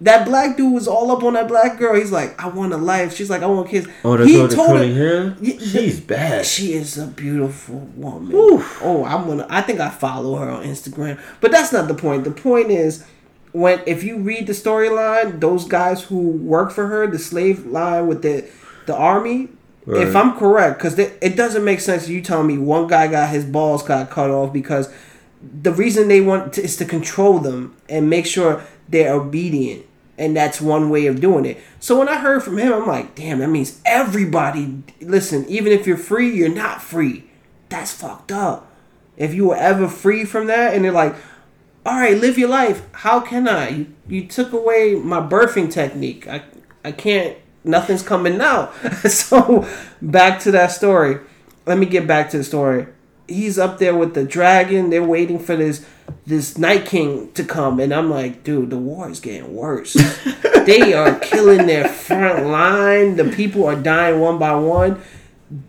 that 0.00 0.26
black 0.26 0.56
dude 0.56 0.74
was 0.74 0.86
all 0.86 1.10
up 1.10 1.22
on 1.22 1.32
that 1.34 1.48
black 1.48 1.78
girl. 1.78 1.94
He's 1.94 2.12
like, 2.12 2.40
I 2.42 2.48
want 2.48 2.72
a 2.72 2.76
life. 2.76 3.14
She's 3.16 3.30
like, 3.30 3.42
I 3.42 3.46
want 3.46 3.70
kids. 3.70 3.88
Oh, 4.04 4.16
the 4.16 4.26
he 4.26 4.34
girl 4.34 4.42
with 4.42 4.50
the 4.50 4.56
told 4.56 4.78
her. 4.78 5.36
Yeah, 5.40 5.58
She's 5.58 6.00
bad. 6.00 6.44
she 6.44 6.74
is 6.74 6.98
a 6.98 7.06
beautiful 7.06 7.78
woman. 7.96 8.34
Oof. 8.34 8.80
Oh, 8.82 9.04
I'm 9.04 9.26
gonna. 9.26 9.46
I 9.48 9.62
think 9.62 9.80
I 9.80 9.88
follow 9.88 10.36
her 10.36 10.50
on 10.50 10.64
Instagram, 10.64 11.18
but 11.40 11.50
that's 11.50 11.72
not 11.72 11.88
the 11.88 11.94
point. 11.94 12.24
The 12.24 12.30
point 12.32 12.70
is 12.70 13.06
when 13.52 13.80
if 13.86 14.04
you 14.04 14.18
read 14.18 14.46
the 14.46 14.52
storyline, 14.52 15.40
those 15.40 15.66
guys 15.66 16.02
who 16.04 16.18
work 16.18 16.72
for 16.72 16.88
her, 16.88 17.06
the 17.06 17.18
slave 17.18 17.64
line 17.64 18.06
with 18.06 18.22
the 18.22 18.46
the 18.86 18.94
army. 18.94 19.48
If 19.88 20.16
I'm 20.16 20.36
correct, 20.36 20.78
because 20.78 20.98
it 20.98 21.36
doesn't 21.36 21.64
make 21.64 21.80
sense. 21.80 22.08
You 22.08 22.20
telling 22.20 22.48
me 22.48 22.58
one 22.58 22.88
guy 22.88 23.06
got 23.06 23.30
his 23.30 23.44
balls 23.44 23.84
got 23.84 24.10
cut 24.10 24.30
off 24.30 24.52
because 24.52 24.92
the 25.40 25.72
reason 25.72 26.08
they 26.08 26.20
want 26.20 26.54
to, 26.54 26.62
is 26.62 26.76
to 26.78 26.84
control 26.84 27.38
them 27.38 27.76
and 27.88 28.10
make 28.10 28.26
sure 28.26 28.64
they're 28.88 29.12
obedient 29.12 29.86
and 30.18 30.36
that's 30.36 30.60
one 30.60 30.88
way 30.90 31.06
of 31.06 31.20
doing 31.20 31.44
it. 31.44 31.58
So 31.78 31.98
when 31.98 32.08
i 32.08 32.18
heard 32.18 32.42
from 32.42 32.58
him 32.58 32.72
i'm 32.72 32.86
like 32.86 33.14
damn 33.14 33.38
that 33.38 33.48
means 33.48 33.80
everybody 33.84 34.82
listen 35.00 35.44
even 35.48 35.72
if 35.72 35.86
you're 35.86 35.96
free 35.96 36.34
you're 36.34 36.48
not 36.48 36.82
free. 36.82 37.24
That's 37.68 37.92
fucked 37.92 38.32
up. 38.32 38.72
If 39.16 39.34
you 39.34 39.48
were 39.48 39.56
ever 39.56 39.88
free 39.88 40.24
from 40.24 40.46
that 40.46 40.74
and 40.74 40.84
they're 40.84 40.92
like 40.92 41.14
all 41.84 42.00
right 42.00 42.16
live 42.16 42.38
your 42.38 42.48
life. 42.48 42.82
How 42.92 43.20
can 43.20 43.46
i? 43.46 43.68
You, 43.68 43.94
you 44.08 44.26
took 44.26 44.52
away 44.52 44.94
my 44.94 45.20
birthing 45.20 45.70
technique. 45.70 46.26
I 46.26 46.42
i 46.84 46.92
can't 46.92 47.36
nothing's 47.66 48.02
coming 48.02 48.40
out. 48.40 48.72
So 49.08 49.66
back 50.00 50.40
to 50.40 50.50
that 50.52 50.72
story. 50.72 51.18
Let 51.66 51.78
me 51.78 51.86
get 51.86 52.06
back 52.06 52.30
to 52.30 52.38
the 52.38 52.44
story. 52.44 52.86
He's 53.28 53.58
up 53.58 53.78
there 53.78 53.94
with 53.96 54.14
the 54.14 54.24
dragon. 54.24 54.90
They're 54.90 55.02
waiting 55.02 55.38
for 55.38 55.56
this 55.56 55.84
this 56.26 56.56
night 56.56 56.86
king 56.86 57.32
to 57.32 57.42
come. 57.44 57.80
And 57.80 57.92
i'm 57.92 58.08
like 58.10 58.44
dude 58.44 58.70
the 58.70 58.76
war 58.78 59.10
is 59.10 59.20
getting 59.20 59.54
worse. 59.54 59.96
They 60.66 60.94
are 60.94 61.16
killing 61.20 61.66
their 61.68 61.86
front 61.86 62.46
line. 62.46 63.14
The 63.16 63.24
people 63.30 63.66
are 63.66 63.76
dying 63.76 64.18
one 64.18 64.36
by 64.38 64.54
one. 64.56 65.00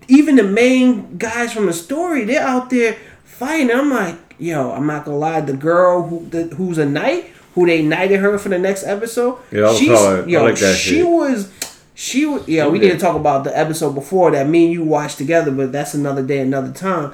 Even 0.08 0.36
the 0.38 0.44
main 0.44 1.18
guys 1.20 1.54
from 1.54 1.68
the 1.68 1.74
story 1.74 2.24
they're 2.26 2.42
out 2.42 2.70
there 2.72 2.98
fighting. 3.24 3.72
I'm 3.72 3.90
like 3.92 4.16
yo 4.40 4.72
i'm 4.72 4.86
not 4.88 5.06
gonna 5.06 5.18
lie. 5.18 5.42
The 5.42 5.54
girl 5.54 6.04
who 6.08 6.28
the, 6.30 6.44
who's 6.56 6.78
a 6.78 6.86
knight 6.86 7.26
who 7.56 7.66
they 7.66 7.82
knighted 7.82 8.20
her 8.20 8.38
for 8.38 8.50
the 8.50 8.60
next 8.60 8.84
episode 8.84 9.40
Yeah, 9.52 9.74
she's- 9.74 10.28
yo 10.28 10.44
like 10.44 10.56
that 10.60 10.76
she 10.76 10.96
shit. 10.98 11.08
was 11.08 11.52
she 12.00 12.22
yeah 12.46 12.68
we 12.68 12.78
didn't 12.78 13.00
talk 13.00 13.16
about 13.16 13.44
the 13.44 13.58
episode 13.58 13.94
before 13.96 14.30
that 14.30 14.48
me 14.48 14.66
and 14.66 14.74
you 14.74 14.84
watched 14.84 15.18
together 15.18 15.50
but 15.50 15.72
that's 15.72 15.96
another 15.96 16.22
day 16.22 16.40
another 16.40 16.72
time. 16.72 17.12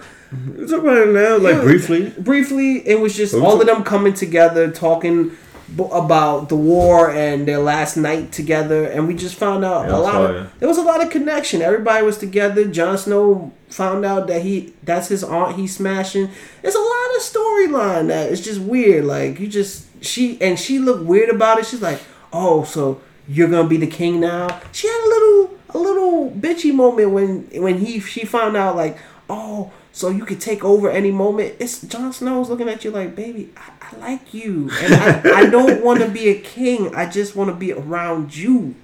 Talk 0.68 0.82
about 0.82 0.98
it 1.08 1.14
now, 1.14 1.38
like 1.38 1.56
Yeah. 1.56 1.62
briefly. 1.62 2.14
briefly 2.20 2.86
it 2.88 3.00
was 3.00 3.16
just 3.16 3.34
all 3.34 3.62
of 3.62 3.66
them 3.68 3.84
coming 3.86 4.14
together 4.14 4.70
talking 4.72 5.30
b- 5.78 5.88
about 5.92 6.50
the 6.50 6.58
war 6.58 7.10
and 7.12 7.48
their 7.48 7.60
last 7.60 7.96
night 7.96 8.34
together 8.34 8.84
and 8.84 9.08
we 9.08 9.14
just 9.14 9.36
found 9.36 9.64
out 9.64 9.88
Yeah, 9.88 9.96
a 9.96 10.00
lot 10.00 10.22
of, 10.36 10.50
there 10.60 10.68
was 10.68 10.78
a 10.80 10.82
lot 10.82 11.02
of 11.02 11.10
connection. 11.12 11.62
Everybody 11.62 12.04
was 12.06 12.18
together. 12.18 12.66
Jon 12.66 12.98
Snow 12.98 13.54
found 13.70 14.04
out 14.04 14.28
that 14.28 14.42
he 14.42 14.74
that's 14.84 15.08
his 15.08 15.24
aunt 15.24 15.56
he's 15.56 15.76
smashing. 15.78 16.30
It's 16.62 16.76
a 16.76 16.88
lot 16.94 17.10
of 17.16 17.22
storyline 17.32 18.08
that 18.08 18.32
it's 18.34 18.42
just 18.42 18.60
weird 18.60 19.06
like 19.06 19.40
you 19.40 19.48
just 19.48 19.86
she 20.04 20.42
and 20.42 20.60
she 20.60 20.78
looked 20.80 21.06
weird 21.06 21.30
about 21.30 21.60
it. 21.60 21.66
She's 21.68 21.82
like 21.82 22.02
oh 22.34 22.66
so 22.66 23.00
you're 23.28 23.49
gonna 23.49 23.67
be 23.67 23.78
the 23.78 23.88
king 23.88 24.19
now? 24.19 24.61
She 24.71 24.88
had 24.88 25.01
a 25.05 25.09
little 25.09 25.59
a 25.69 25.78
little 25.78 26.32
bitchy 26.32 26.74
moment 26.74 27.11
when 27.11 27.49
when 27.61 27.80
he 27.80 27.99
she 27.99 28.26
found 28.26 28.55
out 28.57 28.76
like 28.76 28.97
oh 29.30 29.71
so 29.91 30.09
you 30.09 30.26
could 30.26 30.41
take 30.41 30.63
over 30.63 30.89
any 30.89 31.11
moment. 31.11 31.55
It's 31.59 31.82
Jon 31.82 32.11
Snow's 32.11 32.49
looking 32.49 32.67
at 32.67 32.84
you 32.84 32.91
like 32.91 33.15
baby 33.15 33.51
I, 33.55 33.71
I 33.91 33.99
like 33.99 34.34
you. 34.34 34.69
And 34.82 34.93
I, 34.95 35.41
I 35.41 35.45
don't 35.49 35.84
want 35.86 36.01
to 36.01 36.09
be 36.09 36.30
a 36.30 36.39
king. 36.39 36.93
I 36.95 37.09
just 37.09 37.36
want 37.36 37.49
to 37.49 37.55
be 37.55 37.71
around 37.71 38.36
you. 38.36 38.76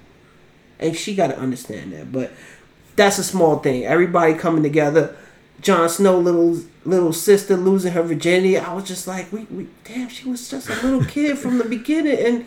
And 0.78 0.96
she 0.96 1.14
got 1.14 1.26
to 1.26 1.38
understand 1.38 1.92
that. 1.92 2.12
But 2.12 2.32
that's 2.96 3.18
a 3.18 3.24
small 3.24 3.58
thing. 3.58 3.84
Everybody 3.84 4.34
coming 4.34 4.62
together. 4.62 5.16
Jon 5.60 5.88
Snow 5.88 6.18
little 6.18 6.60
little 6.84 7.12
sister 7.12 7.56
losing 7.56 7.92
her 7.92 8.02
virginity. 8.02 8.56
I 8.56 8.72
was 8.72 8.84
just 8.84 9.06
like 9.06 9.30
we, 9.32 9.40
we 9.44 9.66
damn 9.84 10.08
she 10.08 10.28
was 10.28 10.48
just 10.48 10.68
a 10.70 10.74
little 10.74 11.04
kid 11.04 11.38
from 11.38 11.58
the 11.58 11.64
beginning. 11.64 12.18
And 12.18 12.46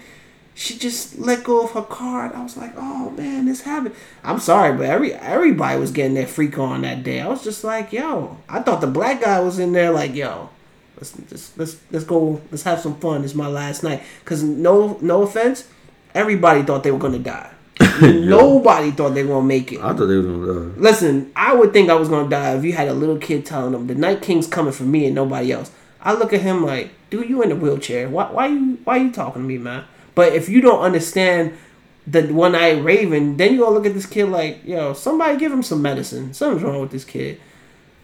she 0.56 0.78
just 0.78 1.18
let 1.18 1.44
go 1.44 1.64
of 1.64 1.72
her 1.72 1.82
card. 1.82 2.34
I 2.34 2.44
was 2.44 2.58
like, 2.58 2.74
oh 2.78 3.10
man, 3.12 3.46
this 3.46 3.62
happened. 3.62 3.96
I'm 4.24 4.40
sorry, 4.40 4.78
but 4.78 4.86
every 4.86 5.14
everybody 5.14 5.80
was 5.80 5.92
getting 5.92 6.14
their 6.14 6.28
freak 6.28 6.58
on 6.58 6.82
that 6.82 7.04
day. 7.04 7.22
I 7.22 7.28
was 7.28 7.44
just 7.44 7.64
like, 7.64 7.92
yo, 7.92 8.38
I 8.48 8.62
thought 8.62 8.82
the 8.82 8.88
black 8.88 9.22
guy 9.22 9.40
was 9.40 9.60
in 9.60 9.72
there 9.72 9.92
like, 9.92 10.14
yo, 10.14 10.50
let's 10.98 11.18
let's 11.32 11.58
let's, 11.58 11.78
let's 11.92 12.06
go, 12.06 12.42
let's 12.52 12.64
have 12.64 12.80
some 12.80 12.96
fun. 13.00 13.24
It's 13.24 13.34
my 13.34 13.48
last 13.48 13.84
night. 13.84 14.04
Cause 14.26 14.44
no 14.44 14.98
no 15.02 15.24
offense, 15.24 15.68
everybody 16.14 16.64
thought 16.64 16.84
they 16.84 16.92
were 16.92 17.00
gonna 17.00 17.20
die. 17.20 17.50
Nobody 18.02 18.92
thought 18.92 19.16
they 19.16 19.24
were 19.24 19.34
gonna 19.34 19.48
make 19.48 19.72
it. 19.72 19.80
I 19.80 19.94
thought 19.94 20.06
they 20.06 20.18
were 20.18 20.22
gonna. 20.22 20.52
Uh, 20.52 20.74
Listen, 20.78 21.32
I 21.36 21.56
would 21.56 21.74
think 21.74 21.90
I 21.90 21.96
was 21.96 22.10
gonna 22.10 22.30
die 22.30 22.56
if 22.56 22.64
you 22.64 22.74
had 22.74 22.88
a 22.88 22.94
little 22.94 23.18
kid 23.18 23.46
telling 23.46 23.72
them 23.72 23.88
the 23.88 23.96
Night 23.96 24.22
King's 24.22 24.46
coming 24.46 24.74
for 24.74 24.84
me 24.84 25.08
and 25.08 25.16
nobody 25.16 25.52
else. 25.52 25.72
I 26.00 26.14
look 26.14 26.34
at 26.34 26.42
him 26.42 26.66
like, 26.66 26.92
dude, 27.10 27.30
you 27.30 27.42
in 27.42 27.50
the 27.50 27.56
wheelchair. 27.56 28.10
Why, 28.10 28.30
why 28.30 28.48
you, 28.48 28.78
why 28.84 28.98
you 28.98 29.12
talking 29.12 29.42
to 29.42 29.48
me, 29.48 29.58
man? 29.58 29.86
But 30.16 30.34
if 30.34 30.50
you 30.50 30.62
don't 30.62 30.82
understand 30.82 31.58
the 32.06 32.24
one 32.34 32.56
eyed 32.56 32.84
Raven, 32.84 33.38
then 33.38 33.54
you 33.54 33.60
gonna 33.60 33.74
look 33.74 33.86
at 33.86 33.94
this 33.94 34.06
kid 34.06 34.26
like, 34.26 34.64
yo, 34.66 34.94
somebody 34.94 35.38
give 35.38 35.52
him 35.52 35.64
some 35.64 35.82
medicine. 35.82 36.34
Something's 36.34 36.64
wrong 36.64 36.82
with 36.82 36.92
this 36.92 37.06
kid, 37.06 37.40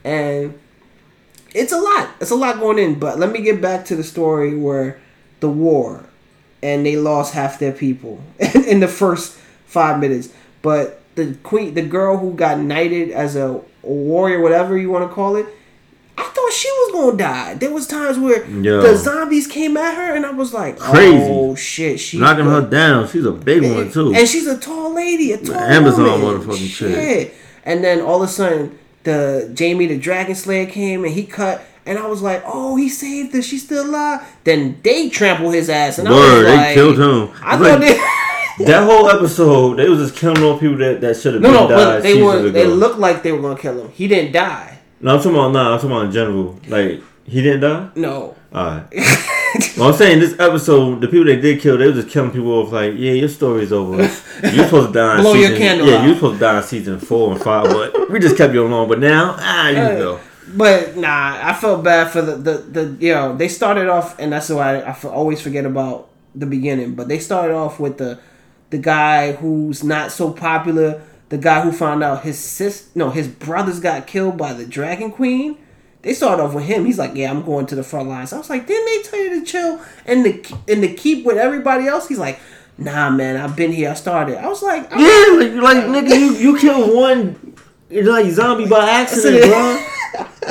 and 0.04 0.58
it's 1.54 1.72
a 1.72 1.78
lot. 1.78 2.10
It's 2.22 2.32
a 2.32 2.36
lot 2.36 2.60
going 2.60 2.80
in. 2.80 3.00
But 3.00 3.20
let 3.20 3.32
me 3.32 3.42
get 3.42 3.62
back 3.62 3.86
to 3.86 3.96
the 3.96 4.04
story 4.04 4.56
where 4.56 5.00
the 5.40 5.50
war, 5.50 6.06
and 6.64 6.86
they 6.86 6.96
lost 6.96 7.34
half 7.34 7.60
their 7.60 7.74
people 7.74 8.22
in 8.40 8.80
the 8.80 8.88
first 8.88 9.38
five 9.66 10.00
minutes. 10.00 10.30
But 10.62 11.02
the 11.16 11.36
queen, 11.44 11.74
the 11.74 11.82
girl 11.82 12.18
who 12.18 12.34
got 12.34 12.60
knighted 12.60 13.12
as 13.12 13.36
a 13.36 13.62
warrior, 13.82 14.42
whatever 14.42 14.78
you 14.78 14.90
want 14.90 15.10
to 15.10 15.14
call 15.14 15.36
it, 15.36 15.46
I 16.20 16.24
thought 16.34 16.54
she 16.54 16.68
was 16.70 16.92
gonna 16.94 17.18
die. 17.18 17.54
There 17.56 17.72
was 17.72 17.88
times 17.88 18.18
where 18.20 18.46
Yo. 18.46 18.82
the 18.82 18.98
zombies 18.98 19.48
came 19.48 19.78
at 19.78 19.96
her, 19.96 20.16
and 20.16 20.26
I 20.26 20.32
was 20.32 20.54
like, 20.54 20.78
Crazy. 20.78 21.18
"Oh 21.30 21.56
shit!" 21.56 22.00
She's 22.00 22.20
knocking 22.20 22.46
her 22.46 22.62
down. 22.62 23.08
She's 23.08 23.26
a 23.26 23.32
big 23.32 23.64
one 23.64 23.92
too. 23.92 24.14
and 24.14 24.28
she's 24.28 24.46
a 24.48 24.58
tall 24.58 24.94
lady, 24.94 25.32
a 25.32 25.38
tall 25.38 25.56
Amazon 25.56 26.22
woman. 26.22 26.42
motherfucking 26.42 26.70
chick. 26.76 26.96
Shit. 26.96 27.34
And 27.64 27.84
then 27.84 28.02
all 28.02 28.22
of 28.24 28.30
a 28.30 28.32
sudden, 28.32 28.78
the 29.04 29.50
Jamie 29.54 29.86
the 29.88 29.98
Dragon 29.98 30.36
Slayer 30.36 30.66
came 30.66 31.04
and 31.06 31.14
he 31.14 31.26
cut, 31.26 31.62
and 31.86 31.98
I 32.00 32.08
was 32.08 32.22
like, 32.22 32.44
"Oh, 32.46 32.76
he 32.76 32.90
saved 32.90 33.34
her. 33.34 33.42
She's 33.42 33.64
still 33.64 33.86
alive." 33.90 34.22
Then 34.44 34.80
they 34.84 35.10
trample 35.10 35.52
his 35.52 35.70
ass, 35.70 36.00
and 36.00 36.08
I 36.08 36.12
Word, 36.12 36.44
was 36.46 36.54
they 36.54 36.74
killed 36.74 36.98
him. 37.00 37.30
I 37.44 37.58
thought 37.58 37.80
like- 37.80 37.82
they. 37.82 38.00
that 38.66 38.84
whole 38.84 39.10
episode, 39.10 39.76
they 39.78 39.88
was 39.88 40.00
just 40.00 40.16
killing 40.20 40.44
all 40.44 40.60
people 40.60 40.78
that, 40.80 41.00
that 41.00 41.16
should 41.16 41.36
have 41.36 41.42
No, 41.42 41.50
been 41.50 41.56
no, 41.62 41.68
died 41.70 41.86
but 41.98 42.04
they 42.04 42.22
were. 42.22 42.40
ago. 42.40 42.50
They 42.50 42.68
looked 42.68 43.00
like 43.00 43.24
they 43.24 43.32
were 43.32 43.42
gonna 43.42 43.58
kill 43.58 43.80
him. 43.86 43.92
He 43.92 44.08
didn't 44.10 44.34
die. 44.34 44.79
No, 45.02 45.16
I'm 45.16 45.18
talking 45.20 45.34
about 45.34 45.52
nah. 45.52 45.74
I'm 45.74 45.80
talking 45.80 45.92
about 45.92 46.06
in 46.06 46.12
general. 46.12 46.60
Like 46.68 47.02
he 47.26 47.42
didn't 47.42 47.62
die. 47.62 47.90
No. 47.96 48.36
Alright. 48.54 48.92
well, 49.78 49.90
I'm 49.90 49.94
saying 49.94 50.20
this 50.20 50.40
episode, 50.40 51.02
the 51.02 51.08
people 51.08 51.26
they 51.26 51.40
did 51.40 51.62
kill, 51.62 51.78
they 51.78 51.88
were 51.88 51.94
just 51.94 52.10
killing 52.10 52.32
people 52.32 52.52
off. 52.54 52.72
Like, 52.72 52.94
yeah, 52.96 53.12
your 53.12 53.30
story's 53.30 53.72
over. 53.72 53.98
You're 54.44 54.66
supposed 54.66 54.88
to 54.88 54.94
die. 54.94 55.18
In 55.18 55.22
Blow 55.22 55.34
your 55.34 55.50
season, 55.50 55.58
candle 55.58 55.88
Yeah, 55.88 56.06
you're 56.06 56.16
supposed 56.16 56.36
to 56.36 56.40
die 56.40 56.58
in 56.58 56.64
season 56.64 57.00
four 57.00 57.32
and 57.34 57.42
five, 57.42 57.66
but 57.66 58.10
we 58.10 58.20
just 58.20 58.38
kept 58.38 58.54
you 58.54 58.66
along. 58.66 58.88
But 58.88 59.00
now, 59.00 59.36
ah, 59.38 59.70
you 59.70 59.76
can 59.76 59.98
go. 59.98 60.20
But 60.56 60.98
nah, 60.98 61.40
I 61.44 61.54
felt 61.54 61.84
bad 61.84 62.10
for 62.10 62.22
the 62.22 62.36
the, 62.36 62.58
the 62.58 62.98
you 63.00 63.14
know 63.14 63.36
they 63.36 63.48
started 63.48 63.88
off, 63.88 64.18
and 64.18 64.32
that's 64.32 64.50
why 64.50 64.80
I 64.80 64.98
always 65.08 65.42
forget 65.42 65.66
about 65.66 66.10
the 66.34 66.46
beginning. 66.46 66.96
But 66.96 67.08
they 67.08 67.20
started 67.20 67.54
off 67.54 67.80
with 67.80 67.98
the 67.98 68.20
the 68.70 68.78
guy 68.78 69.34
who's 69.34 69.84
not 69.84 70.12
so 70.12 70.32
popular, 70.32 71.02
the 71.30 71.38
guy 71.38 71.62
who 71.62 71.72
found 71.72 72.04
out 72.04 72.24
his 72.24 72.38
sis 72.40 72.90
no 72.96 73.10
his 73.12 73.28
brothers 73.28 73.80
got 73.80 74.08
killed 74.08 74.38
by 74.38 74.54
the 74.54 74.66
Dragon 74.66 75.12
Queen. 75.12 75.58
They 76.02 76.14
started 76.14 76.42
off 76.42 76.54
with 76.54 76.64
him. 76.66 76.86
He's 76.86 76.98
like, 76.98 77.12
"Yeah, 77.16 77.30
I'm 77.30 77.44
going 77.44 77.66
to 77.68 77.76
the 77.76 77.84
front 77.84 78.08
lines." 78.10 78.32
I 78.34 78.38
was 78.38 78.50
like, 78.50 78.66
"Didn't 78.68 78.86
they 78.86 79.10
tell 79.10 79.20
you 79.20 79.40
to 79.40 79.46
chill 79.46 79.82
and 80.06 80.24
to 80.24 80.56
and 80.68 80.82
to 80.82 80.94
keep 80.94 81.26
with 81.26 81.38
everybody 81.38 81.88
else?" 81.88 82.08
He's 82.08 82.20
like, 82.20 82.40
"Nah, 82.78 83.10
man, 83.10 83.36
I've 83.36 83.56
been 83.58 83.72
here. 83.74 83.90
I 83.92 83.94
started." 83.96 84.38
I 84.38 84.48
was 84.48 84.62
like, 84.64 84.90
I'm- 84.92 85.00
Yeah, 85.02 85.60
like, 85.60 85.76
like 85.84 86.06
nigga, 86.06 86.18
you 86.18 86.32
you 86.36 86.58
killed 86.58 86.96
one 86.96 87.54
like 87.92 88.32
zombie 88.32 88.66
by 88.68 88.90
accident, 89.02 89.44
bro. 89.52 89.86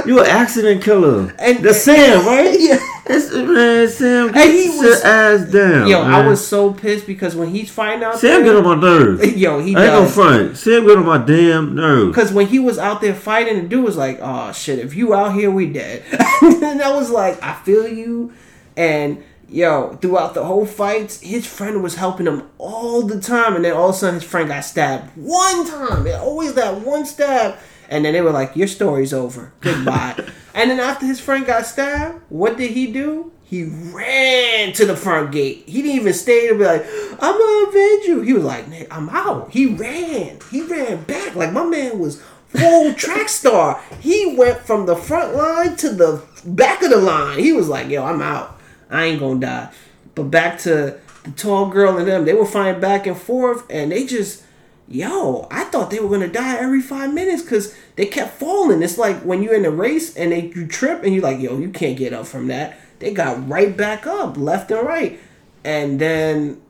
You 0.04 0.20
an 0.20 0.26
accident 0.26 0.82
killer. 0.84 1.20
And- 1.20 1.40
And 1.40 1.64
the 1.64 1.72
Sam, 1.74 2.26
right? 2.26 2.54
Yeah. 2.60 2.78
It's, 3.10 3.32
man, 3.32 3.88
Sam, 3.88 4.28
And 4.28 4.50
he 4.52 4.68
sit 4.68 4.78
was- 4.90 5.00
ass 5.02 5.40
down. 5.50 5.88
Yo, 5.88 6.02
I 6.02 6.26
was 6.26 6.46
so 6.46 6.72
pissed 6.72 7.06
because 7.06 7.34
when 7.34 7.48
he's 7.48 7.70
fighting 7.70 8.04
out, 8.04 8.18
Sam 8.18 8.42
there- 8.44 8.54
get 8.54 8.56
on 8.56 8.64
my 8.64 8.74
nerves. 8.88 9.26
Yo, 9.36 9.58
he 9.60 9.74
I 9.74 9.84
ain't 9.84 9.92
gonna 9.92 10.08
front. 10.08 10.56
Sam 10.56 10.86
get 10.86 10.98
on 10.98 11.06
my 11.06 11.18
damn 11.18 11.74
nerves. 11.74 12.08
Because 12.08 12.32
when 12.32 12.46
he 12.48 12.58
was 12.58 12.78
out 12.78 13.00
there 13.00 13.14
fighting, 13.14 13.62
the 13.62 13.68
dude 13.68 13.84
was 13.84 13.96
like, 13.96 14.18
"Oh 14.20 14.52
shit, 14.52 14.78
if 14.78 14.94
you 14.94 15.14
out 15.14 15.32
here, 15.34 15.50
we 15.50 15.66
dead." 15.66 16.02
and 16.42 16.82
I 16.82 16.92
was 16.94 17.10
like, 17.10 17.42
"I 17.42 17.54
feel 17.64 17.88
you." 17.88 18.32
And 18.76 19.22
yo, 19.48 19.96
throughout 20.02 20.34
the 20.34 20.44
whole 20.44 20.66
fights, 20.66 21.20
his 21.22 21.46
friend 21.46 21.82
was 21.82 21.94
helping 21.94 22.26
him 22.26 22.42
all 22.58 23.02
the 23.02 23.18
time, 23.20 23.56
and 23.56 23.64
then 23.64 23.72
all 23.72 23.88
of 23.88 23.94
a 23.94 23.98
sudden, 23.98 24.16
his 24.20 24.24
friend 24.28 24.48
got 24.48 24.64
stabbed 24.64 25.10
one 25.16 25.66
time. 25.66 26.06
It 26.06 26.14
always 26.16 26.52
that 26.54 26.80
one 26.82 27.06
stab, 27.06 27.56
and 27.88 28.04
then 28.04 28.12
they 28.12 28.20
were 28.20 28.30
like, 28.30 28.56
"Your 28.56 28.68
story's 28.68 29.12
over. 29.12 29.52
Goodbye." 29.60 30.14
and 30.54 30.70
then 30.70 30.80
after 30.80 31.06
his 31.06 31.20
friend 31.20 31.46
got 31.46 31.66
stabbed, 31.66 32.20
what 32.28 32.56
did 32.56 32.72
he 32.72 32.92
do? 32.92 33.32
He 33.44 33.64
ran 33.64 34.72
to 34.74 34.84
the 34.84 34.94
front 34.96 35.32
gate. 35.32 35.64
He 35.66 35.80
didn't 35.80 35.96
even 35.96 36.12
stay 36.12 36.48
to 36.48 36.54
be 36.54 36.64
like, 36.64 36.84
I'm 37.18 37.38
gonna 37.38 37.68
avenge 37.68 38.04
you. 38.04 38.20
He 38.20 38.34
was 38.34 38.44
like, 38.44 38.66
"Nigga, 38.66 38.88
I'm 38.90 39.08
out. 39.08 39.50
He 39.50 39.66
ran. 39.66 40.38
He 40.50 40.62
ran 40.62 41.04
back. 41.04 41.34
Like 41.34 41.52
my 41.52 41.64
man 41.64 41.98
was 41.98 42.22
full 42.48 42.94
track 42.94 43.28
star. 43.28 43.80
He 44.00 44.34
went 44.36 44.60
from 44.60 44.86
the 44.86 44.96
front 44.96 45.34
line 45.34 45.76
to 45.76 45.90
the 45.90 46.22
back 46.44 46.82
of 46.82 46.90
the 46.90 46.98
line. 46.98 47.38
He 47.38 47.52
was 47.52 47.68
like, 47.68 47.88
yo, 47.88 48.04
I'm 48.04 48.22
out. 48.22 48.58
I 48.90 49.04
ain't 49.04 49.20
gonna 49.20 49.40
die. 49.40 49.70
But 50.14 50.24
back 50.24 50.58
to 50.60 50.98
the 51.24 51.30
tall 51.36 51.68
girl 51.68 51.96
and 51.98 52.08
them, 52.08 52.24
they 52.24 52.34
were 52.34 52.46
fighting 52.46 52.80
back 52.80 53.06
and 53.06 53.16
forth, 53.16 53.64
and 53.70 53.92
they 53.92 54.06
just 54.06 54.42
yo, 54.88 55.46
I 55.50 55.64
thought 55.64 55.90
they 55.90 56.00
were 56.00 56.08
gonna 56.08 56.28
die 56.28 56.56
every 56.56 56.80
five 56.80 57.12
minutes 57.12 57.42
because 57.42 57.76
they 57.96 58.06
kept 58.06 58.38
falling. 58.38 58.82
It's 58.82 58.98
like 58.98 59.20
when 59.22 59.42
you're 59.42 59.54
in 59.54 59.64
a 59.64 59.70
race 59.70 60.16
and 60.16 60.32
they 60.32 60.46
you 60.54 60.66
trip 60.66 61.02
and 61.02 61.14
you're 61.14 61.22
like, 61.22 61.40
yo, 61.40 61.58
you 61.58 61.70
can't 61.70 61.96
get 61.96 62.12
up 62.12 62.26
from 62.26 62.48
that. 62.48 62.78
They 62.98 63.12
got 63.12 63.48
right 63.48 63.76
back 63.76 64.06
up, 64.06 64.36
left 64.36 64.70
and 64.70 64.86
right. 64.86 65.20
And 65.64 66.00
then 66.00 66.60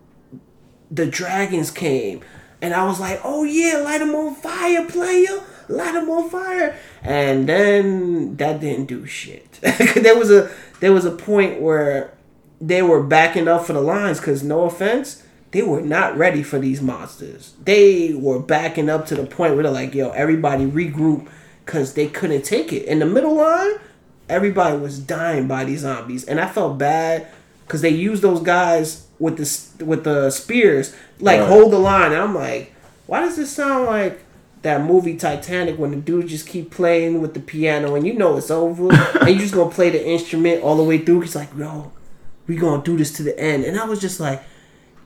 the 0.90 1.06
dragons 1.06 1.70
came. 1.70 2.22
And 2.60 2.74
I 2.74 2.84
was 2.86 2.98
like, 2.98 3.20
oh 3.24 3.44
yeah, 3.44 3.78
light 3.78 3.98
them 3.98 4.14
on 4.14 4.34
fire, 4.34 4.84
player. 4.86 5.42
Light 5.68 5.92
them 5.92 6.10
on 6.10 6.28
fire. 6.28 6.76
And 7.02 7.48
then 7.48 8.36
that 8.36 8.60
didn't 8.60 8.86
do 8.86 9.06
shit. 9.06 9.52
there 9.94 10.18
was 10.18 10.30
a 10.30 10.50
there 10.80 10.92
was 10.92 11.04
a 11.04 11.10
point 11.10 11.60
where 11.60 12.14
they 12.60 12.82
were 12.82 13.02
backing 13.02 13.46
up 13.46 13.66
for 13.66 13.74
the 13.74 13.80
lines 13.80 14.18
because 14.18 14.42
no 14.42 14.64
offense, 14.64 15.22
they 15.51 15.62
were 15.62 15.80
not 15.80 16.16
ready 16.16 16.42
for 16.42 16.59
these 16.59 16.80
monsters. 16.82 17.55
They 17.64 18.12
were 18.14 18.38
backing 18.38 18.88
up 18.90 19.07
to 19.07 19.14
the 19.14 19.24
point 19.24 19.55
where 19.55 19.62
they're 19.62 19.72
like, 19.72 19.94
yo, 19.94 20.11
everybody 20.11 20.66
regroup 20.66 21.28
because 21.64 21.94
they 21.94 22.07
couldn't 22.07 22.42
take 22.42 22.72
it. 22.72 22.84
In 22.84 22.99
the 22.99 23.07
middle 23.07 23.34
line, 23.36 23.72
everybody 24.28 24.76
was 24.76 24.99
dying 24.99 25.46
by 25.49 25.64
these 25.64 25.80
zombies. 25.80 26.24
And 26.24 26.40
I 26.40 26.49
felt 26.49 26.78
bad 26.78 27.26
because 27.66 27.80
they 27.82 27.90
used 27.90 28.22
those 28.22 28.40
guys 28.40 29.07
with 29.18 29.36
the 29.38 29.84
with 29.84 30.05
the 30.05 30.30
spears, 30.30 30.94
like 31.18 31.40
Right. 31.40 31.49
hold 31.49 31.72
the 31.72 31.78
line. 31.78 32.12
And 32.12 32.20
I'm 32.22 32.34
like, 32.34 32.72
why 33.07 33.20
does 33.20 33.36
this 33.36 33.51
sound 33.51 33.86
like 33.86 34.20
that 34.62 34.82
movie 34.84 35.16
Titanic 35.16 35.78
when 35.78 35.90
the 35.92 35.96
dude 35.96 36.28
just 36.28 36.46
keep 36.46 36.70
playing 36.70 37.20
with 37.22 37.32
the 37.34 37.40
piano 37.40 37.94
and 37.94 38.07
you 38.07 38.12
know 38.12 38.36
it's 38.36 38.51
over 38.51 38.92
and 39.20 39.30
you 39.30 39.38
just 39.38 39.55
gonna 39.55 39.70
play 39.70 39.88
the 39.90 40.05
instrument 40.07 40.62
all 40.62 40.76
the 40.76 40.82
way 40.84 40.99
through? 40.99 41.20
He's 41.22 41.34
like, 41.36 41.49
yo, 41.57 41.90
we 42.46 42.57
gonna 42.57 42.82
do 42.82 42.96
this 42.96 43.12
to 43.14 43.22
the 43.22 43.38
end. 43.38 43.64
And 43.64 43.78
I 43.78 43.84
was 43.86 44.01
just 44.01 44.20
like, 44.20 44.42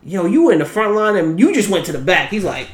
yo, 0.04 0.26
you 0.26 0.44
were 0.44 0.52
in 0.52 0.58
the 0.58 0.64
front 0.64 0.94
line 0.94 1.16
and 1.16 1.38
you 1.38 1.54
just 1.54 1.68
went 1.68 1.86
to 1.86 1.92
the 1.92 1.98
back. 1.98 2.30
He's 2.30 2.44
like, 2.44 2.68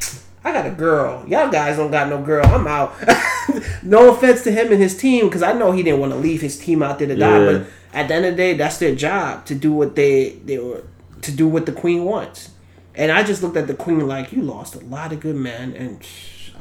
I 0.44 0.52
got 0.52 0.66
a 0.66 0.70
girl. 0.70 1.24
Y'all 1.28 1.50
guys 1.50 1.76
don't 1.76 1.90
got 1.90 2.08
no 2.08 2.22
girl. 2.22 2.46
I'm 2.46 2.66
out. 2.66 2.94
no 3.82 4.14
offense 4.14 4.42
to 4.44 4.52
him 4.52 4.72
and 4.72 4.80
his 4.80 4.96
team, 4.96 5.26
because 5.26 5.42
I 5.42 5.52
know 5.52 5.72
he 5.72 5.82
didn't 5.82 6.00
want 6.00 6.12
to 6.12 6.18
leave 6.18 6.40
his 6.40 6.58
team 6.58 6.82
out 6.82 6.98
there 6.98 7.08
to 7.08 7.16
die. 7.16 7.38
Yeah. 7.38 7.58
But 7.58 7.66
at 7.92 8.08
the 8.08 8.14
end 8.14 8.24
of 8.24 8.32
the 8.32 8.36
day, 8.36 8.54
that's 8.54 8.78
their 8.78 8.94
job 8.94 9.44
to 9.46 9.54
do 9.54 9.72
what 9.72 9.96
they 9.96 10.30
they 10.44 10.58
were 10.58 10.84
to 11.22 11.32
do 11.32 11.48
what 11.48 11.66
the 11.66 11.72
queen 11.72 12.04
wants. 12.04 12.50
And 12.94 13.12
I 13.12 13.22
just 13.22 13.42
looked 13.42 13.56
at 13.56 13.66
the 13.66 13.74
queen 13.74 14.06
like, 14.06 14.32
you 14.32 14.42
lost 14.42 14.74
a 14.74 14.80
lot 14.80 15.12
of 15.12 15.20
good 15.20 15.36
men, 15.36 15.74
and 15.74 16.06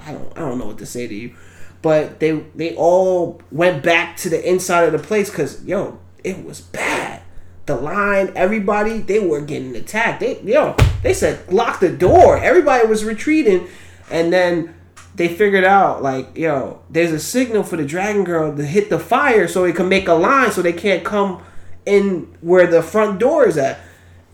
I 0.05 0.13
don't 0.13 0.37
I 0.37 0.41
don't 0.41 0.57
know 0.57 0.67
what 0.67 0.79
to 0.79 0.85
say 0.85 1.07
to 1.07 1.15
you. 1.15 1.35
But 1.81 2.19
they 2.19 2.31
they 2.55 2.75
all 2.75 3.41
went 3.51 3.83
back 3.83 4.17
to 4.17 4.29
the 4.29 4.49
inside 4.49 4.83
of 4.83 4.91
the 4.91 4.99
place 4.99 5.29
because 5.29 5.63
yo, 5.63 5.99
it 6.23 6.43
was 6.43 6.61
bad. 6.61 7.21
The 7.67 7.75
line, 7.75 8.31
everybody, 8.35 8.99
they 8.99 9.19
were 9.19 9.41
getting 9.41 9.75
attacked. 9.75 10.21
They 10.21 10.41
yo, 10.41 10.75
they 11.03 11.13
said 11.13 11.51
lock 11.51 11.79
the 11.79 11.89
door. 11.89 12.37
Everybody 12.37 12.87
was 12.87 13.03
retreating, 13.03 13.67
and 14.09 14.33
then 14.33 14.73
they 15.15 15.27
figured 15.27 15.65
out 15.65 16.01
like 16.01 16.37
yo, 16.37 16.81
there's 16.89 17.11
a 17.11 17.19
signal 17.19 17.63
for 17.63 17.75
the 17.75 17.85
dragon 17.85 18.23
girl 18.23 18.55
to 18.55 18.65
hit 18.65 18.89
the 18.89 18.97
fire 18.97 19.47
so 19.47 19.65
it 19.65 19.75
can 19.75 19.89
make 19.89 20.07
a 20.07 20.13
line 20.13 20.51
so 20.51 20.61
they 20.61 20.73
can't 20.73 21.03
come 21.03 21.43
in 21.85 22.33
where 22.41 22.67
the 22.67 22.81
front 22.81 23.19
door 23.19 23.45
is 23.45 23.57
at. 23.57 23.79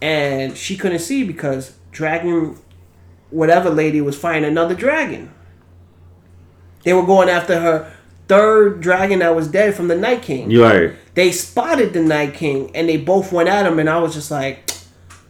And 0.01 0.55
she 0.55 0.77
couldn't 0.77 0.99
see 0.99 1.23
because 1.23 1.75
dragon, 1.91 2.57
whatever 3.29 3.69
lady 3.69 3.99
was 4.01 4.17
fighting 4.17 4.43
another 4.43 4.75
dragon. 4.75 5.33
They 6.83 6.93
were 6.93 7.05
going 7.05 7.29
after 7.29 7.59
her 7.59 7.93
third 8.27 8.81
dragon 8.81 9.19
that 9.19 9.35
was 9.35 9.47
dead 9.47 9.75
from 9.75 9.87
the 9.87 9.95
Night 9.95 10.21
King 10.21 10.49
You 10.49 10.63
right. 10.63 10.93
they 11.13 11.31
spotted 11.31 11.93
the 11.93 12.01
Night 12.01 12.33
King 12.33 12.71
and 12.75 12.87
they 12.87 12.97
both 12.97 13.31
went 13.31 13.49
at 13.49 13.65
him, 13.65 13.79
and 13.79 13.89
I 13.89 13.99
was 13.99 14.13
just 14.13 14.31
like, 14.31 14.69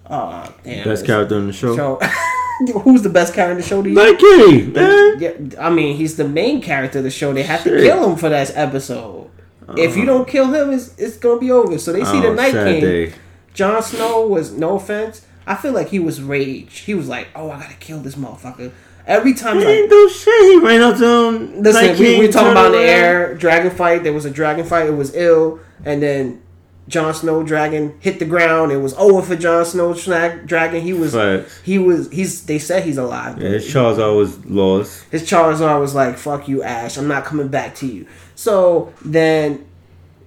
oh, 0.10 0.54
damn. 0.64 0.84
Best 0.86 1.06
character 1.06 1.38
in 1.38 1.48
the 1.48 1.54
show. 1.54 1.76
So, 1.76 1.96
who's 2.82 3.02
the 3.02 3.10
best 3.10 3.34
character 3.34 3.52
in 3.54 3.58
the 3.58 3.64
show 3.64 3.82
to 3.82 3.90
you? 3.90 3.96
Night 3.96 4.20
King, 4.20 4.74
man. 4.74 5.18
Yeah, 5.20 5.66
I 5.66 5.70
mean, 5.70 5.96
he's 5.98 6.18
the 6.18 6.28
main 6.28 6.62
character 6.62 7.00
of 7.00 7.04
the 7.04 7.12
show. 7.12 7.34
They 7.34 7.44
have 7.44 7.64
to 7.64 7.70
kill 7.70 8.12
him 8.12 8.18
for 8.18 8.30
that 8.30 8.52
episode. 8.56 9.30
if 9.78 9.96
you 9.96 10.04
uh-huh. 10.04 10.06
don't 10.06 10.28
kill 10.28 10.54
him, 10.54 10.72
it's, 10.72 10.98
it's 10.98 11.18
gonna 11.18 11.40
be 11.40 11.52
over. 11.52 11.78
So 11.78 11.94
they 11.94 12.04
see 12.04 12.22
the 12.22 12.28
Oh, 12.30 12.34
Night 12.34 12.52
sad 12.52 12.68
King. 12.68 12.82
day. 12.82 13.14
Jon 13.54 13.82
Snow 13.84 14.28
was 14.28 14.52
no 14.52 14.76
offense. 14.76 15.26
I 15.46 15.56
feel 15.56 15.74
like 15.74 15.90
he 15.90 16.00
was 16.00 16.22
rage. 16.22 16.80
He 16.80 16.94
was 16.94 17.08
like, 17.08 17.28
"Oh, 17.36 17.52
I 17.52 17.60
gotta 17.60 17.76
kill 17.76 18.00
this 18.00 18.16
motherfucker." 18.16 18.72
Every 19.06 19.34
time, 19.34 19.58
He 19.60 19.66
like, 19.66 19.74
didn't 19.74 19.90
do 19.90 20.10
shit. 20.10 20.44
He 20.44 20.60
ran 20.60 20.82
up 20.82 20.98
to 20.98 21.06
him. 21.06 21.62
Listen, 21.62 21.88
Night 21.88 22.00
we, 22.00 22.06
King 22.06 22.20
we 22.20 22.28
talking 22.30 22.52
about 22.52 22.68
in 22.68 22.72
the 22.74 22.78
air 22.80 23.36
dragon 23.36 23.72
fight. 23.72 24.04
There 24.04 24.14
was 24.14 24.26
a 24.26 24.32
dragon 24.32 24.66
fight. 24.66 24.88
It 24.88 24.96
was 24.96 25.14
ill, 25.16 25.60
and 25.84 26.02
then 26.02 26.42
Jon 26.88 27.14
Snow 27.14 27.44
dragon 27.44 27.98
hit 28.00 28.20
the 28.20 28.26
ground. 28.26 28.72
It 28.72 28.78
was 28.78 28.94
over 28.96 29.22
for 29.22 29.36
Jon 29.36 29.66
Snow 29.66 29.94
snag, 29.94 30.48
dragon. 30.48 30.82
He 30.82 30.94
was 30.94 31.14
Facts. 31.14 31.62
he 31.64 31.78
was 31.78 32.10
he's. 32.12 32.46
They 32.46 32.60
said 32.60 32.84
he's 32.84 32.98
alive. 32.98 33.42
Yeah, 33.42 33.50
his 33.50 33.66
Charizard 33.66 34.18
was 34.18 34.46
lost. 34.46 35.04
His 35.12 35.24
Charizard 35.30 35.80
was 35.80 35.94
like, 35.94 36.18
"Fuck 36.18 36.48
you, 36.48 36.64
Ash. 36.64 36.98
I'm 36.98 37.08
not 37.08 37.26
coming 37.26 37.50
back 37.50 37.76
to 37.76 37.86
you." 37.88 38.08
So 38.36 38.94
then, 39.04 39.66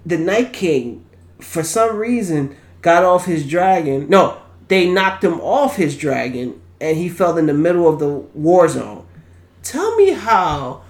the 0.05 0.18
Night 0.18 0.52
King, 0.52 1.05
for 1.40 1.62
some 1.62 1.96
reason, 1.96 2.56
got 2.82 3.05
off 3.05 3.24
his 3.26 3.48
dragon. 3.48 4.09
No, 4.09 4.38
they 4.68 4.88
knocked 4.88 5.24
him 5.24 5.40
off 5.40 5.76
his 5.76 5.96
dragon, 5.96 6.60
and 6.81 6.97
he 6.97 7.09
fell 7.09 7.36
in 7.39 7.47
the 7.47 7.55
middle 7.55 7.89
of 7.89 7.98
the 7.98 8.09
war 8.09 8.69
zone. 8.69 9.07
Tell 9.62 9.97
me 9.97 10.11
how 10.12 10.82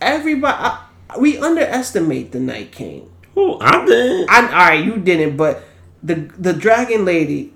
everybody 0.00 0.56
I, 0.58 1.18
we 1.18 1.38
underestimate 1.38 2.32
the 2.32 2.40
Night 2.40 2.72
King. 2.72 3.10
Oh, 3.36 3.58
I 3.60 3.84
did. 3.84 4.28
I, 4.28 4.42
all 4.46 4.48
right, 4.52 4.84
you 4.84 4.96
didn't, 4.98 5.36
but 5.36 5.64
the 6.02 6.14
the 6.38 6.52
dragon 6.52 7.04
lady, 7.04 7.52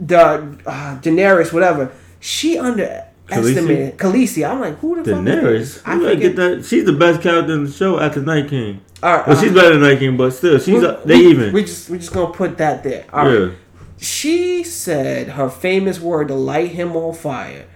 the 0.00 0.18
uh, 0.66 0.98
Daenerys, 1.00 1.52
whatever, 1.52 1.92
she 2.20 2.58
underestimated 2.58 3.96
Khaleesi. 3.98 4.48
I'm 4.48 4.60
like, 4.60 4.78
who 4.78 5.02
the 5.02 5.10
fuck? 5.10 5.20
Daenerys. 5.24 5.54
Is 5.60 5.82
I 5.84 5.94
You 5.94 6.00
gotta 6.00 6.14
forget. 6.14 6.20
get 6.20 6.36
that. 6.36 6.64
She's 6.64 6.84
the 6.84 6.92
best 6.92 7.22
character 7.22 7.52
in 7.54 7.64
the 7.64 7.70
show 7.72 7.98
after 8.00 8.20
Night 8.20 8.48
King. 8.48 8.80
All 9.02 9.16
right, 9.18 9.26
Well, 9.28 9.40
she's 9.40 9.52
uh, 9.52 9.54
better 9.54 9.70
than 9.78 9.82
Night 9.82 9.98
King, 10.00 10.16
but 10.16 10.30
still, 10.32 10.58
she's 10.58 10.80
we- 10.82 10.86
a, 10.86 11.00
they 11.04 11.16
we, 11.18 11.26
even. 11.28 11.52
We 11.52 11.62
just 11.62 11.88
we 11.88 11.98
just 11.98 12.12
gonna 12.12 12.32
put 12.34 12.58
that 12.58 12.82
there. 12.82 13.04
All 13.12 13.26
right. 13.28 13.52
She 14.00 14.64
said 14.64 15.30
her 15.30 15.48
famous 15.48 16.00
word 16.00 16.28
to 16.28 16.34
light 16.34 16.70
him 16.70 16.96
on 16.96 17.14
fire. 17.14 17.66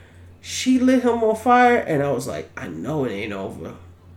She 0.41 0.79
lit 0.79 1.03
him 1.03 1.23
on 1.23 1.37
fire, 1.37 1.79
and 1.79 2.03
I 2.03 2.11
was 2.13 2.27
like, 2.27 2.51
I 2.57 2.69
know 2.69 3.05
it 3.05 3.13
ain't 3.13 3.33
over. 3.33 3.75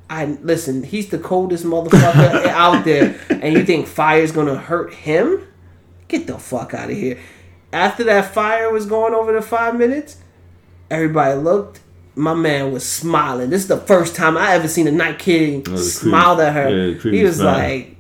I 0.10 0.26
listen. 0.26 0.84
He's 0.84 1.10
the 1.10 1.18
coldest 1.19 1.65
motherfucker 1.65 2.45
out 2.48 2.86
there, 2.86 3.19
and 3.30 3.53
you 3.53 3.64
think 3.65 3.88
fire's 3.88 4.32
gonna 4.32 4.56
hurt 4.57 4.94
him? 4.94 5.48
Get 6.07 6.27
the 6.27 6.38
fuck 6.38 6.73
out 6.73 6.90
of 6.91 6.95
here. 6.98 7.19
After 7.73 8.03
that 8.06 8.34
fire 8.34 8.72
was 8.72 8.86
going 8.86 9.14
over 9.14 9.34
the 9.34 9.41
five 9.41 9.76
minutes, 9.77 10.18
everybody 10.90 11.36
looked. 11.40 11.82
My 12.18 12.34
man 12.34 12.72
was 12.72 12.88
smiling. 12.88 13.49
This 13.49 13.64
is 13.64 13.68
the 13.68 13.77
first 13.77 14.15
time 14.15 14.38
I 14.38 14.53
ever 14.53 14.68
seen 14.69 14.88
a 14.88 14.91
Night 14.91 15.19
King 15.19 15.64
Oh, 15.68 15.72
the 15.76 15.99
creep- 15.99 16.14
at 16.40 16.53
her. 16.53 16.69
yeah, 16.91 16.98
he 17.11 17.23
was 17.23 17.38
smile. 17.38 17.53
like, 17.57 17.95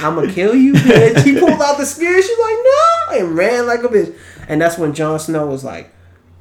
"I'm 0.00 0.14
gonna 0.14 0.32
kill 0.32 0.54
you." 0.54 0.74
And 0.74 1.18
she 1.22 1.38
pulled 1.38 1.60
out 1.60 1.78
the 1.78 1.86
spear. 1.86 2.20
She's 2.22 2.38
like, 2.38 2.56
"No!" 2.64 3.18
and 3.18 3.36
ran 3.36 3.66
like 3.66 3.82
a 3.84 3.88
bitch. 3.88 4.14
And 4.48 4.60
that's 4.60 4.78
when 4.78 4.92
Jon 4.94 5.18
Snow 5.18 5.46
was 5.46 5.64
like, 5.64 5.92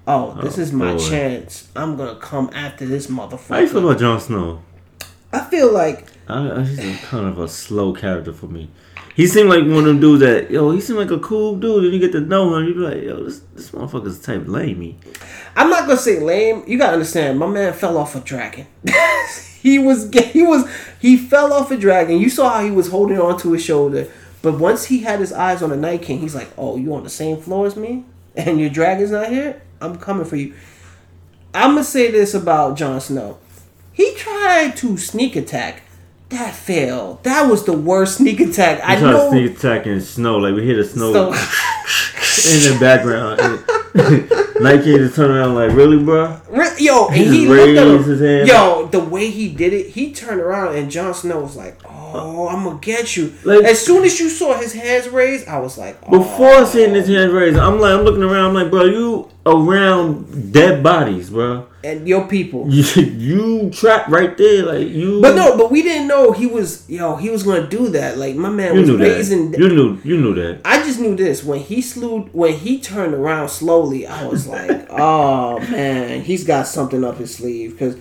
"Oh, 0.07 0.37
this 0.41 0.57
Oh, 0.57 0.61
is 0.61 0.71
my 0.73 0.93
boy. 0.93 1.09
chance. 1.09 1.67
I'm 1.75 1.95
gonna 1.97 2.15
come 2.15 2.49
after 2.53 2.85
this 2.85 3.07
motherfucker. 3.07 3.49
How 3.49 3.59
you 3.59 3.67
feel 3.67 3.87
about 3.87 3.99
Jon 3.99 4.19
Snow? 4.19 4.61
I 5.33 5.39
feel 5.41 5.71
like 5.71 6.07
I, 6.27 6.51
I, 6.51 6.63
he's 6.63 6.99
kind 7.01 7.25
of 7.27 7.39
a 7.39 7.47
slow 7.47 7.93
character 7.93 8.33
for 8.33 8.47
me. 8.47 8.69
He 9.15 9.27
seemed 9.27 9.49
like 9.49 9.63
one 9.63 9.79
of 9.79 9.85
them 9.85 9.99
dudes 9.99 10.21
that 10.21 10.51
yo. 10.51 10.71
He 10.71 10.81
seemed 10.81 10.99
like 10.99 11.11
a 11.11 11.19
cool 11.19 11.57
dude, 11.57 11.85
and 11.85 11.93
you 11.93 11.99
get 11.99 12.11
to 12.13 12.21
know 12.21 12.55
him. 12.55 12.65
You 12.65 12.73
be 12.73 12.79
like, 12.79 13.03
yo, 13.03 13.23
this 13.23 13.39
this 13.53 13.71
motherfucker's 13.71 14.19
type 14.19 14.45
lamey. 14.45 14.95
I'm 15.55 15.69
not 15.69 15.87
gonna 15.87 15.97
say 15.97 16.19
lame. 16.19 16.63
You 16.67 16.77
gotta 16.77 16.93
understand, 16.93 17.39
my 17.39 17.47
man 17.47 17.73
fell 17.73 17.97
off 17.97 18.15
a 18.15 18.21
dragon. 18.21 18.67
he 19.61 19.79
was 19.79 20.09
he 20.13 20.43
was 20.43 20.69
he 20.99 21.17
fell 21.17 21.51
off 21.51 21.71
a 21.71 21.77
dragon. 21.77 22.19
You 22.19 22.29
saw 22.29 22.49
how 22.49 22.63
he 22.63 22.71
was 22.71 22.87
holding 22.87 23.19
on 23.19 23.37
to 23.39 23.53
his 23.53 23.63
shoulder. 23.63 24.07
But 24.41 24.57
once 24.57 24.85
he 24.85 24.99
had 24.99 25.19
his 25.19 25.31
eyes 25.31 25.61
on 25.61 25.69
the 25.69 25.77
Night 25.77 26.01
King, 26.01 26.19
he's 26.19 26.33
like, 26.33 26.49
"Oh, 26.57 26.77
you 26.77 26.93
on 26.95 27.03
the 27.03 27.09
same 27.09 27.37
floor 27.37 27.67
as 27.67 27.75
me, 27.75 28.05
and 28.35 28.59
your 28.59 28.69
dragon's 28.69 29.11
not 29.11 29.29
here. 29.29 29.61
I'm 29.79 29.97
coming 29.97 30.25
for 30.25 30.35
you." 30.35 30.55
I'm 31.53 31.71
gonna 31.71 31.83
say 31.83 32.09
this 32.09 32.33
about 32.33 32.77
Jon 32.77 33.01
Snow. 33.01 33.37
He 33.91 34.15
tried 34.15 34.77
to 34.77 34.97
sneak 34.97 35.35
attack. 35.35 35.83
That 36.31 36.55
failed. 36.55 37.23
That 37.23 37.49
was 37.49 37.65
the 37.65 37.73
worst 37.73 38.17
sneak 38.17 38.39
attack. 38.39 38.81
I 38.83 38.95
I 38.95 38.99
know. 39.01 39.29
sneak 39.29 39.57
attack 39.57 39.85
in 39.85 39.99
snow. 40.01 40.37
Like 40.37 40.55
we 40.55 40.63
hear 40.63 40.77
the 40.77 40.85
snow 40.85 41.11
So, 41.11 41.27
in 41.31 42.73
the 42.73 42.77
background. 42.79 43.39
King 44.83 44.97
just 44.97 45.15
turn 45.15 45.31
around 45.31 45.55
like, 45.55 45.71
really, 45.75 46.01
bro? 46.01 46.39
Yo, 46.77 47.07
and 47.07 47.15
He 47.17 47.25
he 47.25 47.47
looked 47.47 47.77
at 47.77 47.83
raised 47.83 48.05
him. 48.05 48.11
his 48.11 48.21
hand. 48.21 48.47
Yo, 48.47 48.87
the 48.87 48.99
way 48.99 49.29
he 49.29 49.49
did 49.49 49.73
it, 49.73 49.87
he 49.91 50.13
turned 50.13 50.39
around 50.39 50.75
and 50.75 50.89
Jon 50.89 51.13
Snow 51.13 51.41
was 51.41 51.55
like, 51.57 51.77
"Oh, 51.85 52.00
Oh, 52.13 52.47
I'm 52.47 52.63
gonna 52.63 52.79
get 52.81 53.15
you." 53.15 53.33
Like- 53.43 53.63
as 53.63 53.79
soon 53.79 54.03
as 54.03 54.19
you 54.19 54.29
saw 54.29 54.53
his 54.57 54.73
hands 54.73 55.07
raised, 55.09 55.47
I 55.47 55.59
was 55.59 55.77
like, 55.77 55.97
oh. 56.07 56.19
Before 56.19 56.65
seeing 56.65 56.93
his 56.93 57.07
hands 57.07 57.31
raised, 57.31 57.57
I'm 57.57 57.79
like, 57.79 57.93
I'm 57.97 58.03
looking 58.05 58.23
around. 58.23 58.49
I'm 58.49 58.53
like, 58.53 58.71
bro, 58.71 58.85
you 58.85 59.29
around 59.45 60.51
dead 60.53 60.83
bodies, 60.83 61.29
bro. 61.29 61.65
and 61.83 62.07
your 62.07 62.27
people." 62.27 62.67
You, 62.71 62.83
you 63.03 63.69
trapped 63.71 64.09
right 64.09 64.37
there, 64.37 64.63
like 64.65 64.87
you. 64.89 65.19
But 65.21 65.35
no, 65.35 65.57
but 65.57 65.71
we 65.71 65.81
didn't 65.81 66.07
know 66.07 66.31
he 66.31 66.45
was 66.47 66.87
yo. 66.89 67.15
He 67.15 67.29
was 67.29 67.43
gonna 67.43 67.67
do 67.67 67.89
that. 67.89 68.17
Like 68.17 68.35
my 68.35 68.49
man 68.49 68.75
you 68.75 68.81
was 68.81 68.89
knew 68.89 68.97
that. 68.97 69.03
raising. 69.03 69.53
You 69.53 69.69
knew, 69.69 69.97
you 70.03 70.17
knew 70.21 70.33
that. 70.35 70.61
I 70.65 70.83
just 70.83 70.99
knew 70.99 71.15
this 71.15 71.43
when 71.43 71.59
he 71.59 71.81
slew 71.81 72.21
when 72.33 72.53
he 72.53 72.79
turned 72.79 73.13
around 73.13 73.49
slowly. 73.49 74.05
I 74.05 74.25
was 74.27 74.47
like, 74.47 74.87
"Oh 74.91 75.59
man, 75.59 76.21
he's 76.21 76.43
got 76.43 76.67
something 76.67 77.03
up 77.03 77.17
his 77.17 77.33
sleeve." 77.35 77.71
Because 77.71 77.95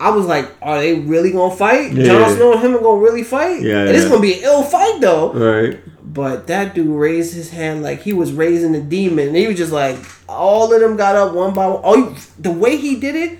I 0.00 0.10
was 0.10 0.26
like, 0.26 0.48
"Are 0.62 0.78
they 0.80 0.94
really 0.94 1.30
gonna 1.30 1.54
fight? 1.54 1.92
Yeah. 1.92 2.04
Jon 2.06 2.34
Snow 2.34 2.52
and 2.54 2.60
him 2.62 2.74
are 2.74 2.78
gonna 2.80 3.00
really 3.00 3.22
fight? 3.22 3.60
Yeah, 3.62 3.80
and 3.80 3.90
it's 3.90 4.08
gonna 4.08 4.20
be 4.20 4.34
an 4.34 4.40
ill 4.42 4.62
fight 4.62 5.00
though." 5.00 5.32
Right. 5.32 5.78
But 6.02 6.48
that 6.48 6.74
dude 6.74 6.88
raised 6.88 7.34
his 7.34 7.50
hand 7.50 7.82
like 7.82 8.00
he 8.02 8.12
was 8.12 8.32
raising 8.32 8.72
the 8.72 8.80
demon. 8.80 9.28
And 9.28 9.36
he 9.36 9.46
was 9.46 9.56
just 9.56 9.70
like, 9.70 9.96
all 10.28 10.72
of 10.74 10.80
them 10.80 10.96
got 10.96 11.14
up 11.14 11.34
one 11.34 11.54
by 11.54 11.68
one. 11.68 11.80
Oh, 11.84 12.16
the 12.36 12.50
way 12.50 12.76
he 12.76 12.96
did 12.96 13.14
it, 13.14 13.38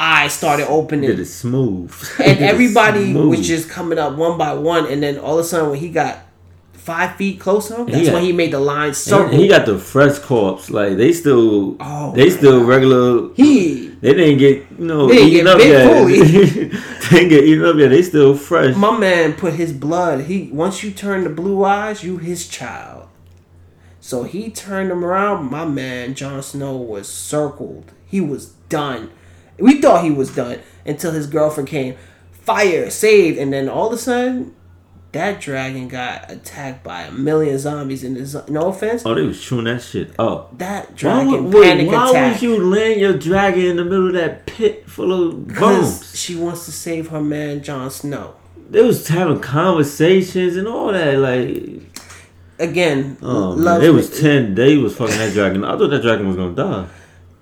I 0.00 0.28
started 0.28 0.68
opening. 0.68 1.10
Did 1.10 1.20
it 1.20 1.26
smooth. 1.26 1.92
and 2.18 2.38
everybody 2.52 3.12
smooth. 3.12 3.28
was 3.28 3.46
just 3.46 3.68
coming 3.68 3.98
up 3.98 4.16
one 4.16 4.38
by 4.38 4.54
one. 4.54 4.86
And 4.86 5.02
then 5.02 5.18
all 5.18 5.38
of 5.38 5.44
a 5.44 5.48
sudden, 5.48 5.68
when 5.70 5.78
he 5.78 5.90
got 5.90 6.18
five 6.86 7.16
feet 7.16 7.40
closer, 7.40 7.84
that's 7.84 8.06
got- 8.06 8.14
when 8.14 8.22
he 8.22 8.32
made 8.32 8.52
the 8.52 8.60
line 8.60 8.94
circle. 8.94 9.36
he 9.36 9.48
got 9.48 9.66
the 9.66 9.76
fresh 9.78 10.18
corpse. 10.20 10.70
Like 10.70 10.96
they 10.96 11.12
still, 11.12 11.76
Oh, 11.80 12.12
they 12.14 12.30
still 12.30 12.64
regular. 12.64 13.34
he, 13.34 13.88
They 14.00 14.14
didn't 14.14 14.38
get 14.38 14.54
you 14.78 14.84
know 14.86 15.08
They 15.08 15.16
didn't 15.16 15.32
eaten 15.32 15.44
get 15.44 15.54
up 15.54 15.60
yet. 15.60 16.06
they 17.10 17.16
didn't 17.18 17.28
get 17.28 17.44
eaten 17.44 17.64
up 17.64 17.76
yet. 17.76 17.88
They 17.88 18.02
still 18.02 18.36
fresh. 18.36 18.74
my 18.76 18.96
man 18.96 19.32
put 19.34 19.54
his 19.54 19.72
blood. 19.72 20.22
He 20.30 20.48
once 20.52 20.82
you 20.84 20.90
turn 20.92 21.24
the 21.24 21.30
blue 21.30 21.64
eyes, 21.64 22.04
you 22.04 22.18
his 22.18 22.46
child. 22.48 23.08
So 24.00 24.22
he 24.22 24.50
turned 24.50 24.90
him 24.92 25.04
around. 25.04 25.50
My 25.50 25.64
man 25.64 26.14
Jon 26.14 26.40
Snow 26.42 26.76
was 26.76 27.08
circled. 27.08 27.90
He 28.06 28.20
was 28.20 28.46
done. 28.68 29.10
We 29.58 29.80
thought 29.80 30.04
he 30.04 30.10
was 30.12 30.34
done 30.34 30.60
until 30.84 31.10
his 31.12 31.26
girlfriend 31.26 31.68
came. 31.68 31.96
Fire 32.30 32.90
saved, 32.90 33.38
and 33.38 33.52
then 33.52 33.68
all 33.68 33.88
of 33.88 33.92
a 33.94 33.98
sudden, 33.98 34.54
that 35.16 35.40
dragon 35.40 35.88
got 35.88 36.30
attacked 36.30 36.84
by 36.84 37.02
a 37.02 37.10
million 37.10 37.58
zombies. 37.58 38.04
And 38.04 38.16
this, 38.16 38.36
no 38.48 38.68
offense, 38.68 39.02
Oh, 39.04 39.14
they 39.14 39.22
was 39.22 39.42
chewing 39.42 39.64
that 39.64 39.82
shit 39.82 40.12
up. 40.18 40.56
that 40.58 40.90
Why, 40.90 40.94
dragon 40.96 41.44
would, 41.44 41.54
wait, 41.54 41.86
why 41.88 42.10
attack. 42.10 42.32
would 42.34 42.42
you 42.42 42.64
land 42.64 43.00
your 43.00 43.16
dragon 43.18 43.64
in 43.64 43.76
the 43.76 43.84
middle 43.84 44.08
of 44.08 44.12
that 44.14 44.46
pit 44.46 44.88
full 44.88 45.12
of 45.28 45.48
bones? 45.48 46.18
she 46.18 46.36
wants 46.36 46.64
to 46.66 46.72
save 46.72 47.08
her 47.08 47.20
man 47.20 47.62
Jon 47.62 47.90
Snow. 47.90 48.34
They 48.70 48.82
was 48.82 49.06
having 49.08 49.40
conversations 49.40 50.56
and 50.56 50.66
all 50.68 50.92
that. 50.92 51.18
Like, 51.18 51.82
Again, 52.58 53.18
oh, 53.20 53.50
love 53.50 53.82
it 53.82 53.90
was 53.90 54.18
ten. 54.18 54.54
They 54.54 54.76
was 54.78 54.96
fucking 54.96 55.18
that 55.18 55.34
dragon. 55.34 55.62
I 55.64 55.76
thought 55.76 55.88
that 55.90 56.00
dragon 56.02 56.26
was 56.26 56.36
gonna 56.36 56.54
die. 56.54 56.88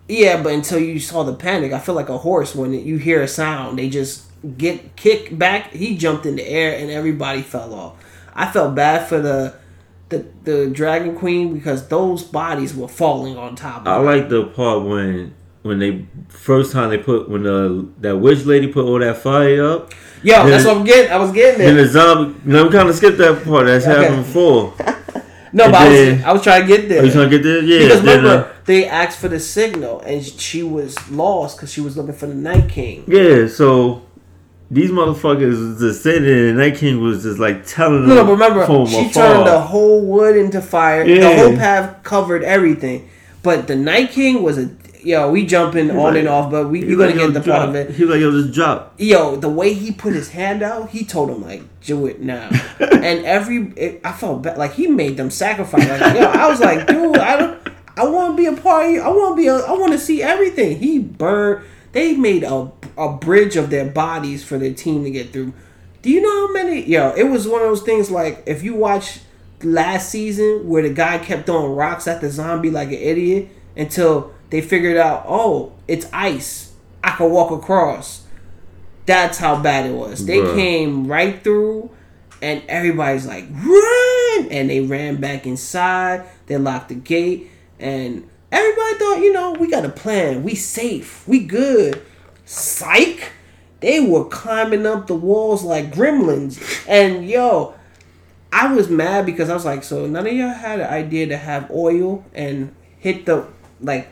Yeah, 0.09 0.43
but 0.43 0.53
until 0.53 0.79
you 0.81 0.99
saw 1.01 1.23
the 1.23 1.33
panic, 1.35 1.73
I 1.73 1.79
feel 1.79 1.95
like 1.95 2.09
a 2.09 2.19
horse 2.19 2.55
when 2.55 2.73
you 2.75 2.97
hear 2.99 3.23
a 3.23 3.29
sound, 3.29 3.79
they 3.79 3.89
just 3.89 4.25
get 4.59 4.97
kicked 4.97 5.39
back. 5.39 5.73
He 5.73 5.97
jumped 5.97 6.27
in 6.27 6.37
the 6.37 6.47
air 6.47 6.77
and 6.79 6.91
everybody 6.91 7.43
fell 7.43 7.75
off. 7.75 7.95
I 8.35 8.47
felt 8.51 8.75
bad 8.75 9.09
for 9.09 9.21
the 9.21 9.55
the, 10.11 10.27
the 10.45 10.67
dragon 10.71 11.17
queen 11.17 11.55
because 11.55 11.89
those 11.89 12.23
bodies 12.23 12.75
were 12.75 12.89
falling 12.89 13.37
on 13.39 13.57
top 13.57 13.87
I 13.87 13.97
of 13.97 14.05
her. 14.05 14.17
like 14.17 14.29
the 14.29 14.45
part 14.45 14.83
when 14.85 15.35
when 15.63 15.79
they 15.79 16.07
first 16.29 16.73
time 16.73 16.91
they 16.91 16.99
put 16.99 17.29
when 17.29 17.43
the 17.45 17.89
that 18.01 18.19
witch 18.19 18.45
lady 18.45 18.67
put 18.69 18.85
all 18.85 18.99
that 18.99 19.17
fire 19.19 19.65
up. 19.65 19.93
Yo, 20.23 20.37
then- 20.39 20.51
that's 20.51 20.65
what 20.65 20.77
I'm 20.77 20.85
getting. 20.85 21.11
I 21.13 21.17
was 21.17 21.33
getting 21.33 21.59
Then 21.59 21.75
there. 21.77 21.85
the 21.85 21.91
zombie. 21.91 22.41
You 22.47 22.53
know, 22.53 22.65
we 22.65 22.71
kind 22.71 22.89
of 22.89 22.95
skipped 22.95 23.19
that 23.19 23.45
part. 23.45 23.67
That's 23.67 23.87
Okay. 23.87 24.03
happened 24.03 24.25
before. 24.25 24.75
No, 25.57 25.67
and 25.67 25.73
but 25.73 25.83
I 25.83 25.89
was, 25.89 26.23
I 26.25 26.33
was 26.33 26.43
trying 26.43 26.63
to 26.63 26.67
get 26.67 26.89
there. 26.89 27.01
Are 27.01 27.05
you 27.07 27.13
trying 27.13 27.31
to 27.31 27.39
get 27.39 27.45
there? 27.45 27.63
Yeah. 27.63 27.79
because 27.87 28.03
then, 28.03 28.25
remember, 28.25 28.49
uh, 28.49 28.55
they 28.65 28.89
asked 28.89 29.21
for 29.21 29.29
the 29.29 29.39
signal 29.39 30.01
and 30.01 30.21
she 30.25 30.65
was 30.65 30.97
lost 31.13 31.57
because 31.57 31.73
she 31.73 31.81
was 31.81 31.97
looking 31.97 32.13
for 32.15 32.27
the 32.27 32.35
Night 32.35 32.69
King. 32.69 33.05
yeah. 33.07 33.47
So 33.47 34.03
these 34.75 34.91
motherfuckers 34.91 35.51
was 35.71 35.81
just 35.81 36.03
sitting 36.03 36.25
there, 36.25 36.49
and 36.49 36.59
Night 36.59 36.77
King 36.77 37.01
was 37.01 37.23
just 37.23 37.39
like 37.39 37.67
telling 37.67 38.03
No, 38.07 38.15
them. 38.15 38.17
no, 38.17 38.25
but 38.25 38.33
remember, 38.33 38.87
she 38.87 39.11
turned 39.11 39.47
the 39.47 39.61
whole 39.61 40.05
wood 40.05 40.37
into 40.37 40.61
fire. 40.61 41.05
Yeah. 41.05 41.21
The 41.21 41.37
whole 41.37 41.57
path 41.57 42.03
covered 42.03 42.43
everything. 42.43 43.09
But 43.43 43.67
the 43.69 43.77
Night 43.77 44.11
King 44.11 44.43
was 44.43 44.59
a 44.59 44.71
yo. 45.03 45.31
We 45.31 45.47
jumping 45.47 45.91
on 45.91 45.97
like- 45.97 46.17
and 46.17 46.29
off, 46.29 46.51
but 46.51 46.69
we 46.71 46.85
you're 46.85 46.99
gonna 46.99 47.13
get 47.13 47.33
the 47.35 47.41
part 47.41 47.69
of 47.69 47.75
it. 47.75 47.91
He 47.91 48.05
was 48.05 48.15
like, 48.15 48.21
yo, 48.21 48.31
just 48.33 48.53
drop. 48.55 48.95
Yo, 48.99 49.37
the 49.37 49.49
way 49.51 49.75
he 49.75 49.93
put 49.93 50.15
his 50.15 50.31
hand 50.31 50.63
out, 50.63 50.91
he 50.91 51.05
told 51.05 51.31
him 51.31 51.43
like, 51.43 51.63
"Do 51.83 52.07
it 52.07 52.21
now." 52.21 52.49
and 52.81 53.25
every, 53.27 53.73
it, 53.77 54.01
I 54.03 54.13
felt 54.13 54.43
bad, 54.43 54.57
like 54.59 54.73
he 54.75 54.87
made 54.87 55.17
them 55.19 55.31
sacrifice. 55.31 55.89
Like, 55.89 56.17
yo, 56.17 56.23
I 56.25 56.49
was 56.49 56.61
like, 56.61 56.87
dude, 56.87 57.19
I 57.19 57.37
don't, 57.37 57.69
I 57.97 58.05
want 58.09 58.33
to 58.33 58.37
be 58.37 58.47
a 58.47 58.61
part. 58.61 58.87
Of 58.87 58.93
you. 58.93 59.03
I 59.03 59.09
want 59.09 59.37
to 59.37 59.43
be. 59.43 59.47
A, 59.49 59.57
I 59.57 59.73
want 59.73 59.93
to 59.93 59.99
see 59.99 60.23
everything. 60.23 60.79
He 60.79 60.99
burned. 60.99 61.65
They 61.93 62.17
made 62.17 62.43
a 62.43 62.73
a 62.97 63.13
bridge 63.13 63.57
of 63.57 63.71
their 63.71 63.87
bodies 63.87 64.45
for 64.45 64.59
their 64.59 64.73
team 64.73 65.05
to 65.05 65.11
get 65.11 65.33
through. 65.33 65.53
Do 66.03 66.11
you 66.11 66.21
know 66.21 66.47
how 66.47 66.53
many? 66.53 66.85
Yo, 66.85 67.13
it 67.17 67.25
was 67.25 67.49
one 67.49 67.63
of 67.63 67.69
those 67.69 67.83
things. 67.83 68.11
Like 68.11 68.43
if 68.47 68.63
you 68.63 68.75
watch 68.75 69.21
last 69.63 70.11
season 70.11 70.69
where 70.69 70.83
the 70.83 70.93
guy 70.93 71.19
kept 71.19 71.47
throwing 71.47 71.75
rocks 71.75 72.07
at 72.07 72.21
the 72.21 72.31
zombie 72.31 72.71
like 72.71 72.89
an 72.89 72.95
idiot 72.95 73.49
until 73.77 74.33
they 74.51 74.61
figured 74.61 74.97
out, 74.97 75.25
oh, 75.27 75.73
it's 75.89 76.07
ice. 76.13 76.73
I 77.03 77.11
can 77.13 77.31
walk 77.31 77.51
across. 77.51 78.25
That's 79.07 79.39
how 79.39 79.61
bad 79.61 79.87
it 79.87 79.95
was. 79.95 80.25
They 80.25 80.39
Bruh. 80.39 80.55
came 80.55 81.07
right 81.07 81.43
through, 81.43 81.91
and 82.41 82.63
everybody's 82.69 83.27
like, 83.27 83.45
run! 83.51 84.49
And 84.51 84.71
they 84.71 84.81
ran 84.81 85.17
back 85.17 85.47
inside. 85.47 86.27
They 86.47 86.57
locked 86.57 86.89
the 86.89 86.95
gate, 86.95 87.51
and 87.79 88.29
everybody 88.51 88.95
thought, 88.95 89.19
you 89.21 89.33
know, 89.33 89.53
we 89.53 89.71
got 89.71 89.85
a 89.85 89.91
plan. 89.91 90.43
We 90.43 90.55
safe. 90.55 91.27
We 91.29 91.41
good. 91.41 92.03
Psych! 92.45 93.33
They 93.81 94.01
were 94.01 94.25
climbing 94.25 94.87
up 94.87 95.07
the 95.07 95.15
walls 95.15 95.63
like 95.63 95.93
gremlins. 95.93 96.59
And 96.89 97.29
yo, 97.29 97.75
I 98.53 98.73
was 98.73 98.89
mad 98.89 99.27
because 99.27 99.51
I 99.51 99.55
was 99.55 99.65
like, 99.65 99.83
so 99.83 100.07
none 100.07 100.27
of 100.27 100.33
y'all 100.33 100.49
had 100.49 100.81
an 100.81 100.89
idea 100.89 101.27
to 101.27 101.37
have 101.37 101.71
oil 101.71 102.25
and 102.33 102.75
hit 102.99 103.27
the 103.27 103.47
like 103.81 104.09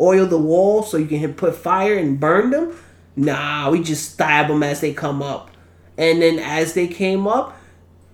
oil 0.00 0.26
the 0.26 0.38
wall 0.38 0.82
so 0.82 0.96
you 0.96 1.06
can 1.06 1.18
hit, 1.18 1.36
put 1.36 1.54
fire 1.54 1.96
and 1.96 2.18
burn 2.18 2.50
them. 2.50 2.76
Nah, 3.14 3.70
we 3.70 3.82
just 3.82 4.12
stab 4.12 4.48
them 4.48 4.62
as 4.62 4.80
they 4.80 4.92
come 4.94 5.22
up, 5.22 5.50
and 5.98 6.22
then 6.22 6.38
as 6.38 6.72
they 6.72 6.88
came 6.88 7.28
up, 7.28 7.56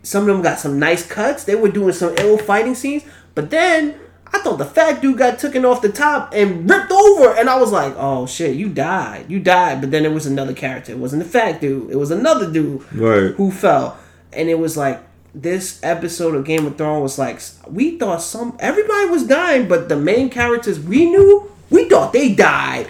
some 0.03 0.23
of 0.23 0.27
them 0.29 0.43
got 0.43 0.59
some 0.59 0.79
nice 0.79 1.07
cuts. 1.07 1.45
They 1.45 1.55
were 1.55 1.71
doing 1.71 1.93
some 1.93 2.15
ill 2.19 2.37
fighting 2.37 2.75
scenes, 2.75 3.05
but 3.37 3.51
then 3.51 3.95
I 4.33 4.39
thought 4.41 4.59
the 4.59 4.65
fat 4.65 5.01
dude 5.01 5.19
got 5.19 5.39
taken 5.39 5.65
off 5.65 5.81
the 5.83 5.89
top 5.91 6.33
and 6.35 6.69
ripped 6.69 6.91
over, 6.93 7.35
and 7.35 7.49
I 7.49 7.59
was 7.59 7.73
like, 7.73 7.95
"Oh 7.97 8.27
shit, 8.27 8.57
you 8.57 8.69
died, 8.69 9.27
you 9.29 9.41
died." 9.41 9.81
But 9.81 9.91
then 9.91 10.05
it 10.05 10.13
was 10.13 10.27
another 10.27 10.53
character. 10.55 10.93
It 10.93 10.99
wasn't 10.99 11.23
the 11.23 11.29
fat 11.29 11.61
dude. 11.61 11.91
It 11.91 11.97
was 11.97 12.11
another 12.11 12.51
dude 12.51 12.83
Right. 12.93 13.35
who 13.35 13.51
fell, 13.51 13.97
and 14.33 14.49
it 14.49 14.59
was 14.59 14.77
like 14.77 15.01
this 15.35 15.79
episode 15.83 16.35
of 16.35 16.45
Game 16.45 16.67
of 16.67 16.77
Thrones 16.77 17.03
was 17.03 17.19
like 17.19 17.41
we 17.73 17.99
thought 17.99 18.23
some 18.23 18.57
everybody 18.61 19.09
was 19.09 19.27
dying, 19.27 19.69
but 19.69 19.89
the 19.89 19.97
main 19.97 20.31
characters 20.31 20.79
we 20.81 21.05
knew 21.11 21.51
we 21.71 21.89
thought 21.89 22.13
they 22.13 22.35
died 22.35 22.89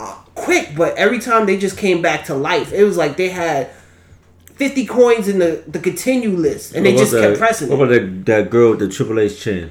uh, 0.00 0.14
quick, 0.34 0.70
but 0.76 0.96
every 0.96 1.18
time 1.18 1.46
they 1.46 1.56
just 1.58 1.76
came 1.78 2.00
back 2.02 2.24
to 2.26 2.34
life. 2.34 2.72
It 2.72 2.84
was 2.84 2.96
like 2.96 3.16
they 3.16 3.28
had. 3.30 3.70
50 4.54 4.86
coins 4.86 5.26
in 5.28 5.38
the, 5.40 5.64
the 5.66 5.78
continue 5.80 6.36
list 6.36 6.74
and 6.74 6.86
they 6.86 6.94
just 6.94 7.12
about 7.12 7.22
kept 7.30 7.38
pressing 7.38 7.68
What 7.68 7.90
it. 7.90 8.02
about 8.04 8.24
that, 8.26 8.26
that 8.44 8.50
girl 8.50 8.70
with 8.72 8.80
the 8.80 8.88
Triple 8.88 9.18
H 9.18 9.40
chin? 9.40 9.70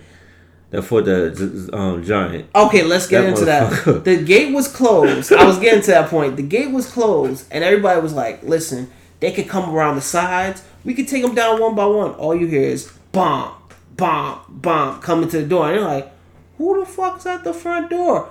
That 0.72 0.84
fought 0.84 1.03
the 1.03 1.69
um, 1.73 2.02
giant. 2.02 2.49
Okay, 2.56 2.84
let's 2.84 3.06
get 3.06 3.22
That 3.22 3.30
into 3.30 3.45
that. 3.45 4.03
The 4.06 4.23
gate 4.23 4.53
was 4.53 4.69
closed. 4.69 5.31
I 5.34 5.45
was 5.45 5.60
getting 5.60 5.81
to 5.81 5.91
that 5.91 6.10
point. 6.10 6.38
The 6.38 6.43
gate 6.43 6.72
was 6.72 6.89
closed, 6.89 7.45
and 7.52 7.61
everybody 7.64 7.99
was 7.99 8.14
like, 8.14 8.41
"Listen, 8.41 8.89
they 9.19 9.34
could 9.34 9.49
come 9.49 9.69
around 9.69 9.95
the 9.95 10.02
sides. 10.02 10.64
We 10.85 10.93
could 10.93 11.10
take 11.10 11.23
them 11.23 11.35
down 11.35 11.60
one 11.60 11.76
by 11.76 11.85
one." 11.85 12.11
All 12.11 12.34
you 12.34 12.48
hear 12.48 12.61
is 12.64 12.89
bomb, 13.11 13.53
bomb, 13.98 14.39
bomb 14.48 15.02
coming 15.02 15.27
to 15.30 15.41
the 15.41 15.48
door, 15.48 15.68
and 15.68 15.76
you're 15.76 15.88
like, 15.88 16.10
"Who 16.57 16.80
the 16.80 16.85
fuck's 16.85 17.26
at 17.26 17.43
the 17.43 17.53
front 17.53 17.89
door?" 17.89 18.30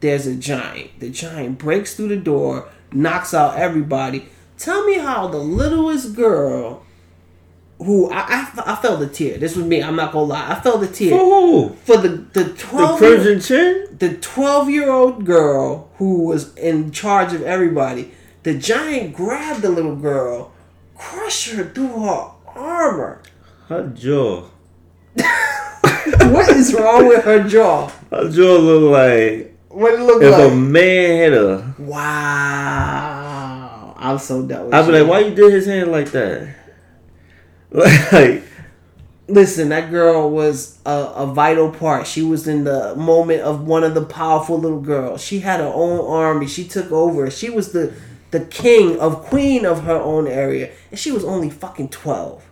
There's 0.00 0.26
a 0.28 0.36
giant. 0.36 1.00
The 1.00 1.10
giant 1.10 1.58
breaks 1.58 1.94
through 1.94 2.08
the 2.08 2.16
door, 2.16 2.68
knocks 2.92 3.34
out 3.34 3.58
everybody. 3.58 4.28
Tell 4.56 4.86
me 4.86 4.98
how 4.98 5.26
the 5.26 5.38
littlest 5.38 6.14
girl, 6.14 6.85
who 7.78 8.10
I, 8.10 8.20
I, 8.56 8.72
I 8.72 8.76
felt 8.76 9.02
a 9.02 9.06
tear. 9.06 9.38
This 9.38 9.56
was 9.56 9.66
me. 9.66 9.82
I'm 9.82 9.96
not 9.96 10.12
gonna 10.12 10.26
lie. 10.26 10.50
I 10.50 10.60
felt 10.60 10.82
a 10.82 10.86
tear 10.86 11.10
For 11.10 11.18
who? 11.18 11.76
for 11.84 11.96
the 11.98 12.08
the 12.08 12.44
twelve 12.54 12.54
The 12.54 12.54
twelve 12.54 12.98
Crimson 12.98 13.40
Chin? 13.40 13.82
the 13.98 14.14
12 14.18 14.68
year 14.70 14.90
old 14.90 15.24
girl 15.24 15.90
who 15.96 16.24
was 16.24 16.54
in 16.56 16.90
charge 16.90 17.32
of 17.32 17.42
everybody, 17.42 18.12
the 18.42 18.54
giant 18.58 19.14
grabbed 19.14 19.62
the 19.62 19.70
little 19.70 19.96
girl, 19.96 20.52
crushed 20.96 21.50
her 21.52 21.64
through 21.64 22.00
her 22.00 22.30
armor. 22.54 23.22
Her 23.68 23.86
jaw. 23.88 24.44
what 25.16 26.48
is 26.50 26.74
wrong 26.74 27.08
with 27.08 27.24
her 27.24 27.42
jaw? 27.48 27.88
Her 28.10 28.30
jaw 28.30 28.56
look 28.56 28.92
like 28.92 29.56
What 29.68 29.94
it 29.94 30.00
look 30.00 30.22
if 30.22 30.32
like? 30.32 30.52
a 30.52 30.54
man 30.54 31.18
hit 31.18 31.32
her. 31.32 31.74
wow. 31.78 33.94
I'm 33.98 34.18
so 34.18 34.42
done 34.46 34.66
with 34.66 34.74
I'd 34.74 34.86
be 34.86 34.92
like, 34.92 35.08
why 35.08 35.20
you 35.20 35.34
did 35.34 35.52
his 35.52 35.66
hand 35.66 35.90
like 35.90 36.10
that? 36.12 36.54
Like, 38.12 38.42
Listen, 39.28 39.70
that 39.70 39.90
girl 39.90 40.30
was 40.30 40.78
a, 40.86 40.90
a 41.16 41.26
vital 41.26 41.68
part. 41.70 42.06
She 42.06 42.22
was 42.22 42.46
in 42.46 42.62
the 42.62 42.94
moment 42.94 43.40
of 43.42 43.66
one 43.66 43.82
of 43.82 43.92
the 43.94 44.04
powerful 44.04 44.56
little 44.56 44.80
girls. 44.80 45.20
She 45.20 45.40
had 45.40 45.58
her 45.58 45.72
own 45.74 45.98
army. 46.08 46.46
She 46.46 46.62
took 46.66 46.92
over. 46.92 47.28
She 47.30 47.50
was 47.50 47.72
the 47.72 47.92
the 48.30 48.40
king 48.40 49.00
of 49.00 49.22
queen 49.24 49.66
of 49.66 49.82
her 49.82 49.96
own 49.96 50.28
area, 50.28 50.70
and 50.92 50.98
she 51.00 51.10
was 51.10 51.24
only 51.24 51.50
fucking 51.50 51.88
twelve. 51.88 52.44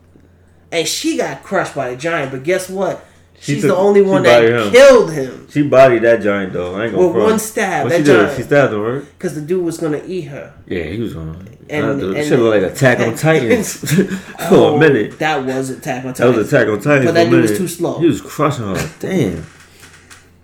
And 0.72 0.88
she 0.88 1.16
got 1.16 1.44
crushed 1.44 1.76
by 1.76 1.90
the 1.90 1.96
giant. 1.96 2.32
But 2.32 2.42
guess 2.42 2.68
what? 2.68 3.04
She 3.38 3.54
She's 3.54 3.62
took- 3.62 3.70
the 3.70 3.76
only 3.76 4.02
one 4.02 4.24
that 4.24 4.42
him. 4.44 4.72
killed 4.72 5.12
him 5.12 5.46
she 5.50 5.62
bodied 5.62 6.02
that 6.02 6.22
giant 6.22 6.52
though. 6.54 6.74
I 6.74 6.84
ain't 6.86 6.92
gonna 6.94 7.06
with 7.06 7.14
front. 7.14 7.30
one 7.30 7.38
stab. 7.38 7.84
What 7.84 7.90
That 7.90 7.98
she 7.98 8.02
did? 8.04 8.16
giant, 8.20 8.36
She 8.36 8.42
stabbed 8.42 8.72
him, 8.72 8.80
right? 8.80 9.04
because 9.16 9.34
the 9.36 9.40
dude 9.42 9.64
was 9.64 9.78
gonna 9.78 10.02
eat 10.04 10.22
her. 10.22 10.52
Yeah, 10.66 10.82
he 10.84 10.98
was 11.00 11.14
on. 11.14 11.53
And- 11.70 11.84
uh, 11.86 11.90
And, 11.90 12.16
and- 12.16 12.26
shit 12.28 12.38
look 12.38 12.54
like 12.62 12.70
Attack 12.72 13.00
on 13.00 13.14
Titans 13.28 13.76
for 14.48 14.54
Oh, 14.54 14.76
a 14.76 14.78
minute. 14.80 15.18
That 15.18 15.44
was 15.44 15.70
Attack 15.70 16.04
on 16.04 16.14
Titans. 16.14 16.18
That 16.18 16.36
was 16.38 16.52
Attack 16.52 16.68
on 16.68 16.80
Titans. 16.80 17.06
But 17.06 17.14
that 17.14 17.30
dude 17.30 17.42
was 17.42 17.56
too 17.58 17.68
slow. 17.68 17.98
He 18.00 18.06
was 18.06 18.20
crushing 18.20 18.64
her. 18.66 18.90
Damn. 19.00 19.44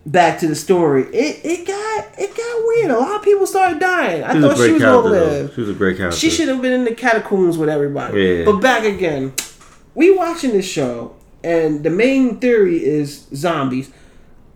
back 0.06 0.38
to 0.40 0.46
the 0.48 0.54
story. 0.54 1.04
It 1.12 1.40
it 1.44 1.66
got 1.66 2.06
it 2.18 2.34
got 2.36 2.66
weird. 2.66 2.90
A 2.90 2.98
lot 2.98 3.16
of 3.16 3.22
people 3.22 3.46
started 3.46 3.78
dying. 3.78 4.24
I 4.24 4.34
She 4.34 4.40
thought 4.40 4.56
she 4.56 4.72
was 4.72 4.82
gonna 4.82 5.08
live. 5.08 5.54
She 5.54 5.60
was 5.60 5.70
a 5.70 5.74
great 5.74 5.96
character. 5.96 6.18
She 6.18 6.30
should 6.30 6.48
have 6.48 6.62
been 6.62 6.72
in 6.72 6.84
the 6.84 6.94
catacombs 6.94 7.58
with 7.58 7.68
everybody. 7.68 8.20
Yeah. 8.22 8.44
But 8.46 8.58
back 8.60 8.84
again, 8.84 9.32
we 9.94 10.10
watching 10.16 10.52
this 10.52 10.66
show, 10.66 11.14
and 11.44 11.82
the 11.84 11.90
main 11.90 12.38
theory 12.40 12.82
is 12.82 13.26
zombies. 13.34 13.90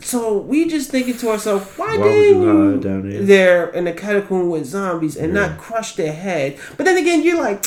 So 0.00 0.38
we 0.38 0.68
just 0.68 0.90
thinking 0.90 1.16
to 1.18 1.30
ourselves, 1.30 1.66
why, 1.76 1.96
Why 1.96 2.08
didn't 2.08 3.10
you 3.10 3.24
there? 3.24 3.70
in 3.70 3.84
the 3.84 3.92
catacomb 3.92 4.50
with 4.50 4.66
zombies 4.66 5.16
and 5.16 5.32
not 5.32 5.58
crush 5.58 5.94
their 5.96 6.12
head? 6.12 6.58
But 6.76 6.84
then 6.84 6.96
again, 6.98 7.22
you're 7.22 7.40
like, 7.40 7.64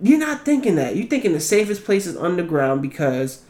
you're 0.00 0.18
not 0.18 0.44
thinking 0.44 0.74
that. 0.76 0.96
You're 0.96 1.06
thinking 1.06 1.32
the 1.32 1.40
safest 1.40 1.84
place 1.84 2.06
is 2.06 2.16
underground 2.16 2.82
because 2.82 3.42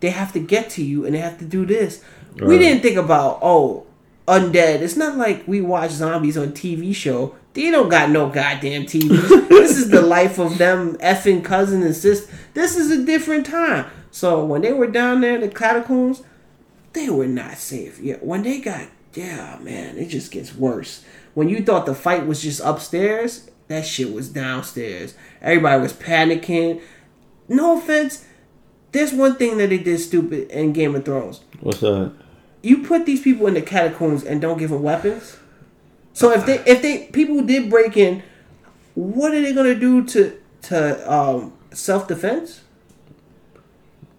they 0.00 0.10
have 0.10 0.32
to 0.32 0.40
get 0.40 0.70
to 0.70 0.84
you 0.84 1.06
and 1.06 1.14
they 1.14 1.20
have 1.20 1.38
to 1.38 1.44
do 1.44 1.64
this. 1.64 2.02
We 2.40 2.58
didn't 2.58 2.82
think 2.82 2.96
about 2.96 3.38
oh 3.42 3.86
undead. 4.26 4.80
It's 4.80 4.96
not 4.96 5.16
like 5.16 5.46
we 5.46 5.60
watch 5.60 5.90
zombies 5.90 6.36
on 6.36 6.48
TV 6.52 6.94
show. 6.94 7.34
They 7.52 7.70
don't 7.70 7.88
got 7.88 8.10
no 8.10 8.28
goddamn 8.28 8.84
TV. 8.84 9.08
this 9.48 9.76
is 9.76 9.90
the 9.90 10.02
life 10.02 10.38
of 10.38 10.58
them 10.58 10.96
effing 10.98 11.44
cousin 11.44 11.82
and 11.82 11.94
sister. 11.94 12.32
This 12.54 12.76
is 12.76 12.90
a 12.90 13.04
different 13.04 13.46
time. 13.46 13.86
So 14.12 14.44
when 14.44 14.62
they 14.62 14.72
were 14.72 14.86
down 14.86 15.20
there 15.20 15.34
in 15.34 15.40
the 15.40 15.48
catacombs, 15.48 16.22
they 16.92 17.08
were 17.08 17.26
not 17.26 17.56
safe. 17.58 17.98
Yeah, 18.00 18.16
when 18.16 18.42
they 18.42 18.60
got 18.60 18.88
yeah, 19.14 19.58
man, 19.60 19.98
it 19.98 20.06
just 20.06 20.30
gets 20.30 20.54
worse. 20.54 21.04
When 21.34 21.48
you 21.48 21.64
thought 21.64 21.86
the 21.86 21.94
fight 21.94 22.26
was 22.26 22.42
just 22.42 22.60
upstairs, 22.60 23.50
that 23.68 23.86
shit 23.86 24.12
was 24.12 24.28
downstairs. 24.28 25.14
Everybody 25.40 25.80
was 25.82 25.92
panicking. 25.92 26.80
No 27.48 27.78
offense, 27.78 28.24
there's 28.92 29.12
one 29.12 29.36
thing 29.36 29.58
that 29.58 29.70
they 29.70 29.78
did 29.78 29.98
stupid 29.98 30.50
in 30.50 30.72
Game 30.72 30.94
of 30.94 31.04
Thrones. 31.04 31.40
What's 31.60 31.80
that? 31.80 32.12
You 32.62 32.82
put 32.82 33.06
these 33.06 33.22
people 33.22 33.46
in 33.46 33.54
the 33.54 33.62
catacombs 33.62 34.24
and 34.24 34.40
don't 34.40 34.58
give 34.58 34.70
them 34.70 34.82
weapons. 34.82 35.36
So 36.12 36.32
if 36.32 36.44
they 36.46 36.58
if 36.66 36.82
they 36.82 37.06
people 37.06 37.42
did 37.42 37.70
break 37.70 37.96
in, 37.96 38.22
what 38.94 39.32
are 39.32 39.40
they 39.40 39.54
gonna 39.54 39.74
do 39.74 40.04
to 40.06 40.38
to 40.62 41.12
um, 41.12 41.52
self 41.72 42.08
defense? 42.08 42.62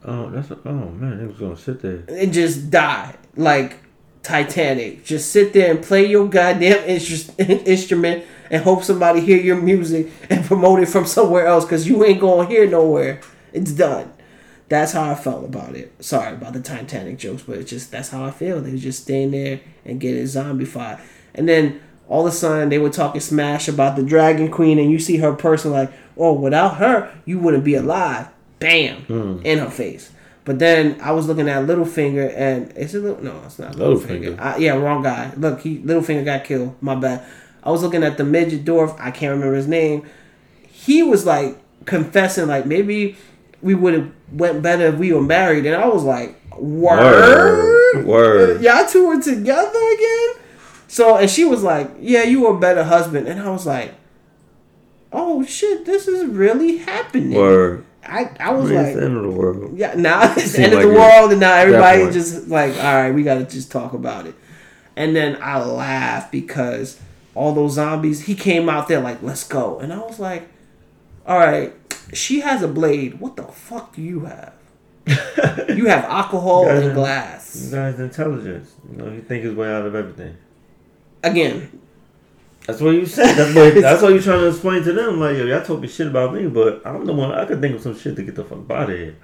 Oh, 0.03 0.29
that's 0.29 0.49
a, 0.51 0.57
oh 0.65 0.89
man, 0.89 1.19
they 1.19 1.25
was 1.25 1.37
gonna 1.37 1.57
sit 1.57 1.81
there. 1.81 2.03
and 2.09 2.33
just 2.33 2.69
die 2.71 3.15
like 3.35 3.77
Titanic. 4.23 5.03
Just 5.05 5.31
sit 5.31 5.53
there 5.53 5.71
and 5.71 5.83
play 5.83 6.05
your 6.05 6.27
goddamn 6.27 6.87
instru- 6.87 7.37
instrument 7.67 8.23
and 8.49 8.63
hope 8.63 8.83
somebody 8.83 9.19
hear 9.21 9.37
your 9.39 9.61
music 9.61 10.09
and 10.29 10.43
promote 10.45 10.79
it 10.79 10.87
from 10.87 11.05
somewhere 11.05 11.45
else 11.45 11.65
because 11.65 11.87
you 11.87 12.03
ain't 12.03 12.19
going 12.19 12.49
hear 12.49 12.67
nowhere. 12.67 13.21
It's 13.53 13.71
done. 13.71 14.11
That's 14.69 14.93
how 14.93 15.11
I 15.11 15.15
felt 15.15 15.43
about 15.45 15.75
it. 15.75 15.93
Sorry 16.03 16.33
about 16.33 16.53
the 16.53 16.61
Titanic 16.61 17.17
jokes, 17.17 17.43
but 17.43 17.57
it's 17.57 17.69
just 17.69 17.91
that's 17.91 18.09
how 18.09 18.23
I 18.23 18.31
feel. 18.31 18.61
They 18.61 18.71
was 18.71 18.81
just 18.83 19.03
staying 19.03 19.31
there 19.31 19.59
and 19.85 19.99
getting 19.99 20.23
zombified, 20.23 21.01
and 21.35 21.47
then 21.47 21.81
all 22.07 22.25
of 22.25 22.33
a 22.33 22.35
sudden 22.35 22.69
they 22.69 22.77
were 22.79 22.89
talking 22.89 23.21
smash 23.21 23.67
about 23.67 23.95
the 23.97 24.03
Dragon 24.03 24.49
Queen, 24.49 24.79
and 24.79 24.89
you 24.89 24.97
see 24.97 25.17
her 25.17 25.33
person 25.33 25.71
like, 25.71 25.91
oh, 26.17 26.33
without 26.33 26.77
her 26.77 27.13
you 27.25 27.37
wouldn't 27.39 27.63
be 27.65 27.75
alive. 27.75 28.29
Bam, 28.61 29.01
hmm. 29.01 29.41
in 29.43 29.59
her 29.59 29.69
face. 29.69 30.11
But 30.43 30.59
then 30.59 30.99
I 31.01 31.11
was 31.11 31.27
looking 31.27 31.49
at 31.49 31.65
Littlefinger, 31.65 32.33
and 32.35 32.73
it's 32.75 32.93
a 32.93 32.99
little 32.99 33.23
no, 33.23 33.41
it's 33.45 33.59
not 33.59 33.73
Littlefinger. 33.73 34.35
Littlefinger. 34.35 34.39
I, 34.39 34.57
yeah, 34.57 34.73
wrong 34.73 35.03
guy. 35.03 35.33
Look, 35.35 35.61
he 35.61 35.79
Littlefinger 35.79 36.25
got 36.25 36.45
killed. 36.45 36.75
My 36.81 36.95
bad. 36.95 37.25
I 37.63 37.69
was 37.69 37.83
looking 37.83 38.03
at 38.03 38.17
the 38.17 38.23
midget 38.23 38.65
dwarf. 38.65 38.95
I 38.99 39.11
can't 39.11 39.33
remember 39.33 39.55
his 39.55 39.67
name. 39.67 40.07
He 40.67 41.03
was 41.03 41.25
like 41.25 41.57
confessing, 41.85 42.47
like 42.47 42.65
maybe 42.65 43.17
we 43.61 43.75
would 43.75 43.93
have 43.93 44.11
went 44.31 44.63
better 44.63 44.87
if 44.87 44.95
we 44.95 45.13
were 45.13 45.21
married. 45.21 45.65
And 45.65 45.75
I 45.75 45.87
was 45.87 46.03
like, 46.03 46.35
word, 46.57 47.93
Word. 47.93 48.05
Word. 48.05 48.61
Y'all 48.63 48.87
two 48.87 49.07
were 49.07 49.21
together 49.21 49.93
again. 49.93 50.29
So 50.87 51.17
and 51.17 51.29
she 51.29 51.45
was 51.45 51.61
like, 51.61 51.91
yeah, 51.99 52.23
you 52.23 52.41
were 52.41 52.55
a 52.55 52.59
better 52.59 52.83
husband. 52.83 53.27
And 53.27 53.39
I 53.39 53.49
was 53.49 53.67
like, 53.67 53.93
oh 55.11 55.45
shit, 55.45 55.85
this 55.85 56.07
is 56.07 56.25
really 56.25 56.77
happening. 56.77 57.37
Word. 57.37 57.85
I 58.03 58.29
I 58.39 58.51
was 58.51 58.69
Man, 58.71 58.83
like, 58.85 58.95
the 58.95 59.03
end 59.05 59.17
of 59.17 59.23
the 59.23 59.29
world. 59.29 59.77
yeah, 59.77 59.93
now 59.95 60.33
it's 60.35 60.57
end 60.57 60.73
of 60.73 60.81
the 60.81 60.87
world, 60.87 61.31
and 61.31 61.39
now 61.39 61.53
everybody 61.55 62.11
just 62.11 62.47
like, 62.47 62.75
all 62.77 62.95
right, 62.95 63.11
we 63.11 63.23
gotta 63.23 63.45
just 63.45 63.71
talk 63.71 63.93
about 63.93 64.25
it. 64.27 64.35
And 64.95 65.15
then 65.15 65.37
I 65.41 65.63
laughed 65.63 66.31
because 66.31 66.99
all 67.35 67.53
those 67.53 67.73
zombies, 67.73 68.21
he 68.25 68.35
came 68.35 68.67
out 68.69 68.87
there 68.87 68.99
like, 68.99 69.21
let's 69.21 69.47
go, 69.47 69.79
and 69.79 69.93
I 69.93 69.99
was 69.99 70.19
like, 70.19 70.49
all 71.25 71.37
right, 71.37 71.73
she 72.13 72.39
has 72.41 72.61
a 72.63 72.67
blade. 72.67 73.19
What 73.19 73.35
the 73.35 73.43
fuck 73.43 73.95
do 73.95 74.01
you 74.01 74.21
have? 74.21 74.53
You 75.69 75.85
have 75.87 76.03
alcohol 76.05 76.65
Yeah. 76.65 76.79
and 76.79 76.93
glass. 76.93 77.53
This 77.53 77.71
guy's 77.71 77.99
intelligence. 77.99 78.71
You 78.91 78.97
know, 78.97 79.11
he 79.11 79.19
think 79.21 79.43
his 79.43 79.55
way 79.55 79.71
out 79.73 79.85
of 79.85 79.95
everything. 79.95 80.35
Again, 81.23 81.80
That's 82.67 82.79
what 82.81 82.91
you 82.91 83.05
said. 83.05 83.35
That's 83.35 83.55
what 83.55 83.73
that's 83.81 84.01
what 84.01 84.13
you 84.13 84.21
trying 84.21 84.39
to 84.41 84.47
explain 84.49 84.83
to 84.83 84.93
them. 84.93 85.19
Like, 85.19 85.37
yo, 85.37 85.45
y'all 85.45 85.63
talking 85.63 85.89
shit 85.89 86.07
about 86.07 86.33
me, 86.33 86.47
but 86.47 86.81
I'm 86.85 87.05
the 87.05 87.13
one. 87.13 87.31
I 87.31 87.45
could 87.45 87.59
think 87.61 87.75
of 87.75 87.81
some 87.81 87.97
shit 87.97 88.15
to 88.15 88.23
get 88.23 88.35
the 88.35 88.43
fuck 88.45 88.69
out 88.69 88.89
of 88.89 88.97
here. 88.97 89.15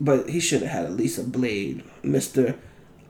but 0.00 0.28
he 0.28 0.40
should 0.40 0.62
have 0.62 0.70
had 0.70 0.84
at 0.86 0.92
least 0.92 1.18
a 1.18 1.22
blade, 1.24 1.82
Mister. 2.02 2.56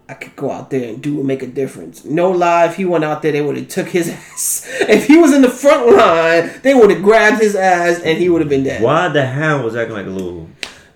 I 0.07 0.13
could 0.13 0.37
go 0.37 0.51
out 0.51 0.69
there 0.69 0.87
and 0.91 1.03
do 1.03 1.17
and 1.19 1.27
make 1.27 1.43
a 1.43 1.47
difference. 1.47 2.05
No 2.05 2.31
lie, 2.31 2.67
if 2.67 2.77
he 2.77 2.85
went 2.85 3.05
out 3.05 3.23
there, 3.23 3.33
they 3.33 3.41
would 3.41 3.57
have 3.57 3.69
took 3.69 3.89
his 3.89 4.09
ass. 4.11 4.67
If 4.83 5.07
he 5.07 5.17
was 5.17 5.33
in 5.33 5.41
the 5.41 5.49
front 5.49 5.97
line, 5.97 6.61
they 6.63 6.75
would 6.75 6.91
have 6.91 7.03
grabbed 7.03 7.41
his 7.41 7.57
ass 7.57 8.01
and 8.01 8.19
he 8.19 8.29
would 8.29 8.43
have 8.43 8.51
been 8.51 8.65
dead. 8.65 8.83
Why 8.83 9.09
the 9.09 9.27
hound 9.27 9.65
was 9.65 9.75
acting 9.77 9.97
like 9.97 10.05
a 10.07 10.11
little? 10.11 10.49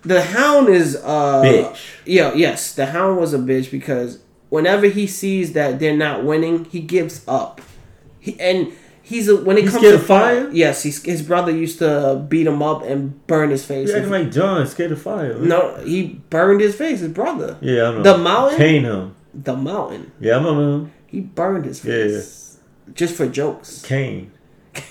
The 0.03 0.23
Hound 0.23 0.69
is 0.69 0.95
uh 0.97 1.43
Bitch. 1.43 1.79
Yeah, 2.05 2.33
yes, 2.35 2.75
the 2.75 2.87
Hound 2.87 3.19
was 3.19 3.33
a 3.35 3.39
bitch 3.39 3.71
because 3.71 4.19
whenever 4.51 4.87
he 4.87 5.07
sees 5.07 5.55
that 5.55 5.79
they're 5.81 5.97
not 5.97 6.23
winning, 6.25 6.67
he 6.67 6.81
gives 6.81 7.25
up. 7.27 7.61
He 8.35 8.41
and 8.41 8.73
he's 9.03 9.29
a, 9.29 9.37
when 9.37 9.57
it 9.59 9.63
He's 9.65 9.73
comes 9.73 9.83
to 9.85 9.99
fire? 9.99 10.43
fire. 10.45 10.51
Yes, 10.53 10.83
he's, 10.83 11.03
his 11.03 11.23
brother 11.23 11.51
used 11.53 11.79
to 11.79 12.25
beat 12.29 12.47
him 12.47 12.63
up 12.63 12.83
and 12.83 13.27
burn 13.27 13.51
his 13.51 13.65
face. 13.65 13.89
You 13.89 13.97
acting 13.97 14.11
like 14.11 14.31
John, 14.33 14.67
scared 14.67 14.93
of 14.93 15.01
fire. 15.03 15.35
no, 15.39 15.77
he 15.85 16.21
burned 16.31 16.61
his 16.61 16.75
face. 16.75 17.01
His 17.01 17.11
brother. 17.13 17.57
Yeah, 17.61 17.89
I 17.89 17.91
know. 17.93 18.03
The 18.03 18.19
mountain? 18.19 18.59
Cane 18.59 18.85
him. 18.85 19.15
The 19.35 19.57
mountain. 19.57 20.13
Yeah, 20.21 20.35
I 20.35 20.37
remember 20.39 20.63
him. 20.63 20.93
He 21.07 21.21
burned 21.21 21.65
his 21.65 21.85
Yeah. 21.85 21.93
face. 21.95 22.59
Just 22.95 23.15
for 23.17 23.27
jokes. 23.27 23.83
Cane. 23.83 24.31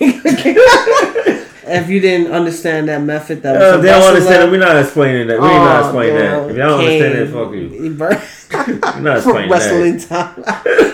If 1.70 1.90
you 1.90 2.00
didn't 2.00 2.32
understand 2.32 2.88
that 2.88 3.02
method, 3.02 3.42
that 3.42 3.56
Uh, 3.56 3.76
was 3.76 3.82
they 3.82 3.90
don't 3.90 4.02
understand 4.02 4.42
it. 4.44 4.50
We're 4.50 4.58
not 4.58 4.76
explaining 4.78 5.26
that. 5.28 5.38
We're 5.38 5.48
not 5.48 5.82
Oh, 5.82 5.84
explaining 5.88 6.14
damn. 6.16 6.42
that. 6.44 6.50
If 6.50 6.56
y'all 6.56 6.68
don't 6.68 6.80
understand 6.80 7.18
it, 7.18 7.28
fuck 7.30 7.52
you. 7.52 7.96
We're 8.96 9.02
not 9.02 9.16
explaining 9.18 9.50
wrestling 9.50 9.98
that. 9.98 10.08
time. 10.08 10.87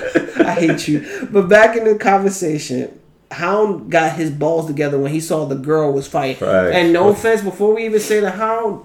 Hate 0.69 0.89
you. 0.89 1.29
But 1.31 1.49
back 1.49 1.77
in 1.77 1.85
the 1.85 1.97
conversation, 1.97 3.01
Hound 3.31 3.91
got 3.91 4.17
his 4.17 4.31
balls 4.31 4.67
together 4.67 4.99
when 4.99 5.13
he 5.13 5.21
saw 5.21 5.45
the 5.45 5.55
girl 5.55 5.93
was 5.93 6.07
fighting. 6.07 6.47
Right. 6.47 6.73
And 6.73 6.93
no 6.93 7.09
offense, 7.09 7.43
before 7.43 7.75
we 7.75 7.85
even 7.85 8.01
say 8.01 8.21
the 8.21 8.31
Hound, 8.31 8.85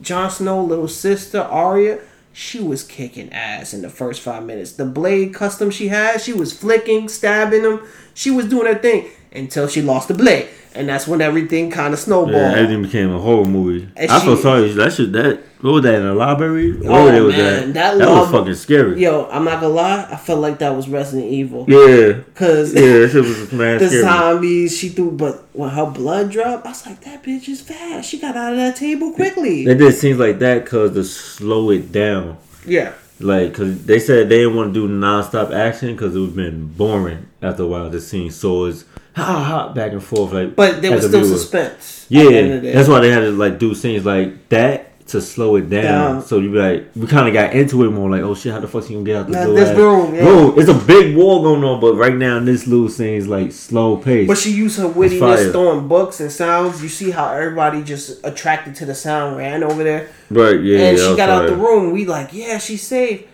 Jon 0.00 0.30
Snow, 0.30 0.62
little 0.62 0.88
sister 0.88 1.40
Arya, 1.40 2.00
she 2.32 2.60
was 2.60 2.82
kicking 2.82 3.32
ass 3.32 3.72
in 3.72 3.82
the 3.82 3.88
first 3.88 4.20
five 4.20 4.44
minutes. 4.44 4.72
The 4.72 4.84
blade 4.84 5.32
custom 5.32 5.70
she 5.70 5.88
had, 5.88 6.20
she 6.20 6.32
was 6.32 6.52
flicking, 6.52 7.08
stabbing 7.08 7.62
him. 7.62 7.80
She 8.12 8.30
was 8.30 8.48
doing 8.48 8.66
her 8.66 8.78
thing 8.78 9.08
until 9.34 9.66
she 9.68 9.82
lost 9.82 10.08
the 10.08 10.14
blade, 10.14 10.48
and 10.74 10.88
that's 10.88 11.06
when 11.06 11.20
everything 11.20 11.70
kind 11.70 11.92
of 11.94 12.00
snowballed. 12.00 12.32
Yeah, 12.34 12.52
everything 12.54 12.82
became 12.82 13.10
a 13.12 13.18
horror 13.20 13.44
movie. 13.44 13.88
And 13.96 14.10
I 14.10 14.20
feel 14.20 14.36
sorry. 14.36 14.68
That 14.72 14.92
shit. 14.92 15.12
That 15.12 15.40
what 15.60 15.72
was 15.72 15.82
that 15.84 15.94
in 15.94 16.02
the 16.06 16.14
library? 16.14 16.78
Oh, 16.84 17.24
was 17.24 17.36
man, 17.36 17.68
at? 17.68 17.74
that 17.74 17.96
That, 17.98 18.06
lob- 18.06 18.20
was 18.20 18.30
fucking 18.30 18.54
scary. 18.54 19.00
Yo, 19.02 19.26
I'm 19.30 19.44
not 19.44 19.60
gonna 19.62 19.72
lie, 19.72 20.06
I 20.10 20.16
felt 20.16 20.40
like 20.40 20.58
that 20.58 20.76
was 20.76 20.88
Resident 20.88 21.32
Evil. 21.32 21.64
Yeah, 21.68 22.20
Cause 22.34 22.74
yeah, 22.74 22.80
that 22.98 23.10
shit 23.12 23.22
was 23.24 23.50
mad 23.52 23.80
the 23.80 23.86
scary. 23.88 24.02
zombies 24.02 24.76
she 24.76 24.90
threw, 24.90 25.10
but 25.10 25.46
when 25.54 25.70
her 25.70 25.86
blood 25.90 26.30
dropped, 26.30 26.66
I 26.66 26.70
was 26.70 26.84
like, 26.86 27.00
that 27.04 27.22
bitch 27.22 27.48
is 27.48 27.62
fast. 27.62 28.10
She 28.10 28.18
got 28.18 28.36
out 28.36 28.52
of 28.52 28.58
that 28.58 28.76
table 28.76 29.12
quickly. 29.12 29.64
It 29.66 29.76
did 29.76 29.94
scenes 29.94 30.18
like 30.18 30.38
that 30.40 30.64
because 30.64 30.92
to 30.92 31.04
slow 31.04 31.70
it 31.70 31.90
down. 31.92 32.36
yeah. 32.66 32.92
Like, 33.20 33.54
cause 33.54 33.84
they 33.86 34.00
said 34.00 34.28
they 34.28 34.38
didn't 34.38 34.56
want 34.56 34.74
to 34.74 34.86
do 34.86 34.92
non-stop 34.92 35.52
action 35.52 35.92
because 35.94 36.16
it 36.16 36.18
would 36.20 36.34
been 36.34 36.66
boring 36.66 37.26
after 37.40 37.62
a 37.62 37.66
while. 37.66 37.88
Just 37.88 38.08
seeing 38.08 38.30
swords, 38.32 38.84
ha 39.14 39.42
ha, 39.44 39.72
back 39.72 39.92
and 39.92 40.02
forth. 40.02 40.32
Like, 40.32 40.54
But 40.56 40.82
there 40.82 40.92
was 40.92 41.06
still 41.06 41.24
suspense. 41.24 42.04
at 42.04 42.08
the 42.10 42.18
end 42.18 42.30
Yeah, 42.34 42.40
of 42.40 42.62
the 42.62 42.68
day. 42.68 42.74
that's 42.74 42.88
why 42.88 43.00
they 43.00 43.10
had 43.10 43.20
to 43.20 43.30
like 43.32 43.58
do 43.58 43.74
scenes 43.74 44.04
like 44.04 44.48
that 44.50 44.90
to 45.08 45.20
slow 45.20 45.56
it 45.56 45.68
down. 45.68 45.82
Down. 46.14 46.22
So 46.22 46.38
you 46.38 46.50
be 46.50 46.58
like, 46.58 46.88
we 46.96 47.06
kind 47.06 47.28
of 47.28 47.34
got 47.34 47.52
into 47.52 47.84
it 47.84 47.90
more. 47.90 48.08
Like, 48.10 48.22
oh 48.22 48.34
shit, 48.34 48.52
how 48.52 48.60
the 48.60 48.66
fuck 48.66 48.88
you 48.88 48.96
gonna 48.96 49.04
get 49.04 49.16
out 49.16 49.26
the 49.26 49.32
Now, 49.32 49.44
door? 49.46 49.54
this 49.54 49.76
room, 49.76 50.14
yeah. 50.14 50.22
Bro, 50.22 50.54
it's 50.58 50.70
a 50.70 50.74
big 50.86 51.14
war 51.14 51.42
going 51.42 51.62
on, 51.62 51.78
but 51.78 51.94
right 51.94 52.14
now 52.16 52.38
in 52.38 52.46
this 52.46 52.66
little 52.66 52.88
scene 52.88 53.14
is 53.14 53.28
like 53.28 53.52
slow 53.52 53.98
pace. 53.98 54.26
But 54.26 54.38
she 54.38 54.50
used 54.52 54.78
her 54.78 54.88
fire. 54.88 54.94
wittiness 55.10 55.52
throwing 55.52 55.88
books 55.88 56.20
and 56.20 56.32
sounds. 56.32 56.82
You 56.82 56.88
see 56.88 57.10
how 57.10 57.28
everybody 57.34 57.82
just 57.82 58.24
attracted 58.24 58.74
to 58.76 58.86
the 58.86 58.94
sound 58.94 59.36
ran 59.36 59.62
over 59.62 59.84
there. 59.84 60.08
right, 60.30 60.58
yeah, 60.60 60.78
and 60.78 60.98
that 60.98 61.10
she 61.10 61.16
got 61.16 61.28
out 61.28 61.48
the 61.50 61.56
room. 61.56 61.92
We 61.92 62.06
like, 62.06 62.32
yeah, 62.32 62.56
she's 62.58 62.82
safe. 62.82 63.26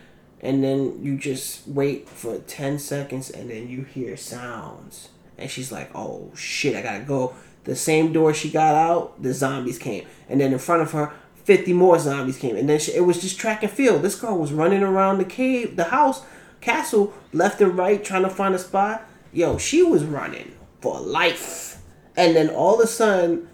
And 0.43 0.65
then 0.65 0.99
you 1.03 1.19
just 1.19 1.69
wait 1.69 2.09
for 2.09 2.39
ten 2.39 2.79
seconds, 2.81 3.31
and 3.31 3.49
then 3.51 3.69
you 3.69 3.83
hear 3.85 4.17
sounds, 4.17 5.09
and 5.41 5.51
she's 5.51 5.73
like, 5.73 5.91
"Oh 5.95 6.31
shit, 6.35 6.77
I 6.77 6.83
gotta 6.83 7.05
go." 7.05 7.35
The 7.65 7.77
same 7.77 8.13
door 8.13 8.33
she 8.33 8.51
got 8.51 8.75
out, 8.75 9.23
the 9.23 9.35
zombies 9.35 9.79
came, 9.79 10.07
and 10.29 10.41
then 10.41 10.53
in 10.53 10.59
front 10.59 10.83
of 10.83 10.93
her, 10.93 11.13
fifty 11.45 11.73
more 11.73 11.99
zombies 11.99 12.39
came, 12.39 12.57
and 12.57 12.69
then 12.69 12.79
she, 12.79 12.93
it 12.93 13.05
was 13.05 13.21
just 13.21 13.39
track 13.39 13.63
and 13.63 13.71
field. 13.71 14.03
This 14.03 14.19
girl 14.19 14.39
was 14.39 14.53
running 14.53 14.83
around 14.83 15.19
the 15.19 15.25
cave, 15.25 15.77
the 15.77 15.85
house, 15.85 16.23
castle, 16.61 17.13
left 17.33 17.61
and 17.61 17.77
right, 17.77 18.03
trying 18.03 18.23
to 18.23 18.31
find 18.31 18.55
a 18.55 18.59
spot. 18.59 19.07
Yo, 19.33 19.59
she 19.59 19.83
was 19.83 20.05
running 20.05 20.53
for 20.81 20.99
life, 21.01 21.83
and 22.17 22.35
then 22.35 22.49
all 22.49 22.75
of 22.75 22.81
a 22.81 22.87
sudden, 22.87 23.49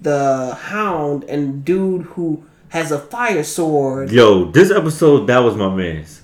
the 0.00 0.54
hound 0.54 1.24
and 1.24 1.64
dude 1.64 2.02
who 2.02 2.44
has 2.70 2.90
a 2.90 2.98
fire 2.98 3.44
sword. 3.44 4.10
Yo, 4.10 4.46
this 4.50 4.70
episode 4.70 5.26
that 5.26 5.38
was 5.38 5.56
my 5.56 5.74
man's. 5.74 6.22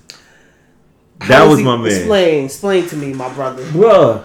That 1.27 1.47
was 1.47 1.61
my 1.61 1.77
man. 1.77 1.87
Explain, 1.87 2.45
explain 2.45 2.87
to 2.87 2.95
me, 2.95 3.13
my 3.13 3.31
brother. 3.33 3.63
Bruh, 3.65 4.23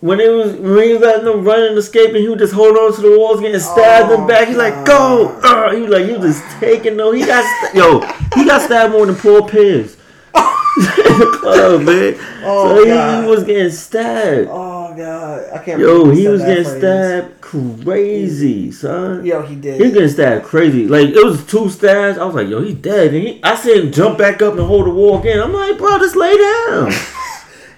when 0.00 0.20
it 0.20 0.28
was 0.30 0.52
when 0.54 0.84
he 0.84 0.92
was 0.92 1.00
letting 1.02 1.24
them 1.24 1.44
run 1.44 1.60
and 1.60 1.78
escape 1.78 2.08
and 2.10 2.18
he 2.18 2.28
would 2.28 2.38
just 2.38 2.52
hold 2.52 2.76
on 2.76 2.94
to 2.94 3.00
the 3.00 3.18
walls 3.18 3.40
getting 3.40 3.58
stabbed 3.60 4.12
in 4.12 4.18
Oh, 4.18 4.22
the 4.22 4.26
back. 4.28 4.46
He's 4.48 4.56
like, 4.56 4.84
go! 4.84 5.38
Uh, 5.42 5.74
he 5.74 5.80
was 5.82 5.90
like, 5.90 6.06
you 6.06 6.18
just 6.18 6.42
taking 6.60 6.96
no. 6.96 7.10
He 7.12 7.24
got 7.26 7.44
st- 7.64 7.74
yo, 7.74 8.00
he 8.36 8.44
got 8.44 8.62
stabbed 8.62 8.92
more 8.92 9.06
than 9.06 9.16
Paul 9.16 9.48
Pierce. 9.48 9.96
oh 10.80 11.82
man. 11.84 12.14
Oh, 12.44 12.76
so 12.76 12.84
he, 12.84 13.22
he 13.24 13.28
was 13.28 13.42
getting 13.42 13.70
stabbed. 13.72 14.48
Oh 14.48 14.94
god, 14.96 15.50
I 15.52 15.64
can't. 15.64 15.80
Yo, 15.80 16.04
believe 16.04 16.18
he 16.18 16.28
was 16.28 16.42
getting 16.42 16.64
phrase. 16.64 16.78
stabbed 16.78 17.40
crazy, 17.40 18.70
son. 18.70 19.24
Yo, 19.26 19.42
he 19.42 19.56
did. 19.56 19.76
He 19.78 19.82
was 19.84 19.92
getting 19.92 20.08
stabbed 20.08 20.44
crazy. 20.44 20.86
Like 20.86 21.08
it 21.08 21.24
was 21.24 21.44
two 21.46 21.68
stabs. 21.70 22.18
I 22.18 22.24
was 22.24 22.36
like, 22.36 22.46
yo, 22.46 22.62
he 22.62 22.74
dead. 22.74 23.12
And 23.12 23.26
he, 23.26 23.42
I 23.42 23.56
see 23.56 23.74
him 23.76 23.90
jump 23.90 24.18
back 24.18 24.40
up 24.42 24.52
and 24.54 24.62
hold 24.62 24.86
the 24.86 24.90
wall 24.90 25.18
again. 25.18 25.40
I'm 25.40 25.52
like, 25.52 25.76
bro, 25.78 25.98
just 25.98 26.14
lay 26.14 26.36
down. 26.36 26.92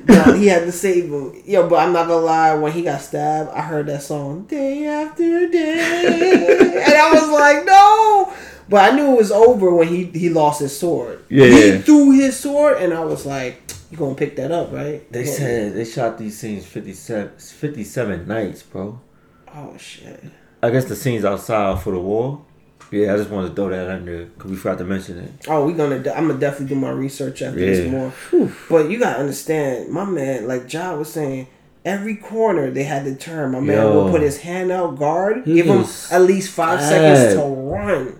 Yo, 0.09 0.33
he 0.35 0.47
had 0.47 0.65
to 0.65 0.73
save 0.73 1.05
him. 1.13 1.35
Yo, 1.45 1.69
but 1.69 1.77
I'm 1.77 1.93
not 1.93 2.07
gonna 2.09 2.25
lie. 2.25 2.55
When 2.55 2.73
he 2.73 2.83
got 2.83 3.01
stabbed, 3.01 3.51
I 3.51 3.63
heard 3.63 3.87
that 3.87 4.03
song 4.03 4.43
day 4.45 4.87
after 4.87 5.49
day, 5.49 6.83
and 6.87 6.95
I 6.95 7.13
was 7.13 7.29
like, 7.31 7.65
no. 7.65 8.33
But 8.69 8.93
I 8.93 8.97
knew 8.97 9.13
it 9.13 9.17
was 9.17 9.33
over 9.33 9.75
when 9.75 9.89
he 9.89 10.05
he 10.05 10.29
lost 10.29 10.61
his 10.61 10.77
sword. 10.79 11.25
Yeah. 11.29 11.47
he 11.47 11.79
threw 11.79 12.13
his 12.13 12.39
sword, 12.39 12.79
and 12.79 12.95
I 12.95 13.05
was 13.05 13.27
like, 13.27 13.61
you 13.91 13.97
gonna 13.97 14.15
pick 14.15 14.37
that 14.37 14.53
up, 14.53 14.73
right? 14.73 15.11
They 15.13 15.25
Yeah. 15.25 15.33
said 15.33 15.75
they 15.75 15.85
shot 15.85 16.19
these 16.19 16.39
scenes 16.39 16.65
57, 16.67 17.33
57 17.39 18.29
nights, 18.29 18.63
bro. 18.63 19.01
Oh 19.55 19.77
shit. 19.77 20.23
I 20.63 20.71
guess 20.71 20.85
the 20.85 20.95
scenes 20.95 21.25
outside 21.25 21.81
for 21.81 21.91
the 21.93 21.99
war. 21.99 22.43
Yeah, 22.91 23.15
I 23.15 23.17
just 23.19 23.31
wanted 23.31 23.51
to 23.51 23.55
throw 23.55 23.69
that 23.69 23.89
under 23.89 24.25
because 24.25 24.51
we 24.51 24.57
forgot 24.57 24.79
to 24.79 24.85
mention 24.85 25.19
it. 25.19 25.31
Oh, 25.49 25.65
we 25.65 25.73
gonna. 25.75 25.97
I'm 26.15 26.27
gonna 26.29 26.39
definitely 26.41 26.75
do 26.75 26.81
my 26.81 26.91
research 26.91 27.41
after 27.43 27.61
this 27.61 27.85
Yeah. 27.87 27.91
more. 27.91 28.13
But 28.69 28.91
you 28.91 28.99
gotta 28.99 29.21
understand, 29.21 29.91
my 29.91 30.05
man. 30.05 30.49
Like 30.49 30.73
Ja 30.73 30.95
was 30.97 31.13
saying, 31.13 31.47
every 31.85 32.17
corner 32.17 32.71
they 32.71 32.83
had 32.83 33.05
to 33.05 33.15
turn. 33.15 33.53
My 33.53 33.61
man 33.61 33.77
Yo. 33.77 34.05
would 34.05 34.11
put 34.11 34.23
his 34.23 34.39
hand 34.41 34.73
out 34.73 34.99
guard, 34.99 35.43
He 35.45 35.55
give 35.55 35.67
him 35.67 35.85
at 36.11 36.23
least 36.23 36.51
five 36.51 36.81
bad. 36.81 36.89
seconds 36.89 37.35
to 37.41 37.47
run. 37.49 38.17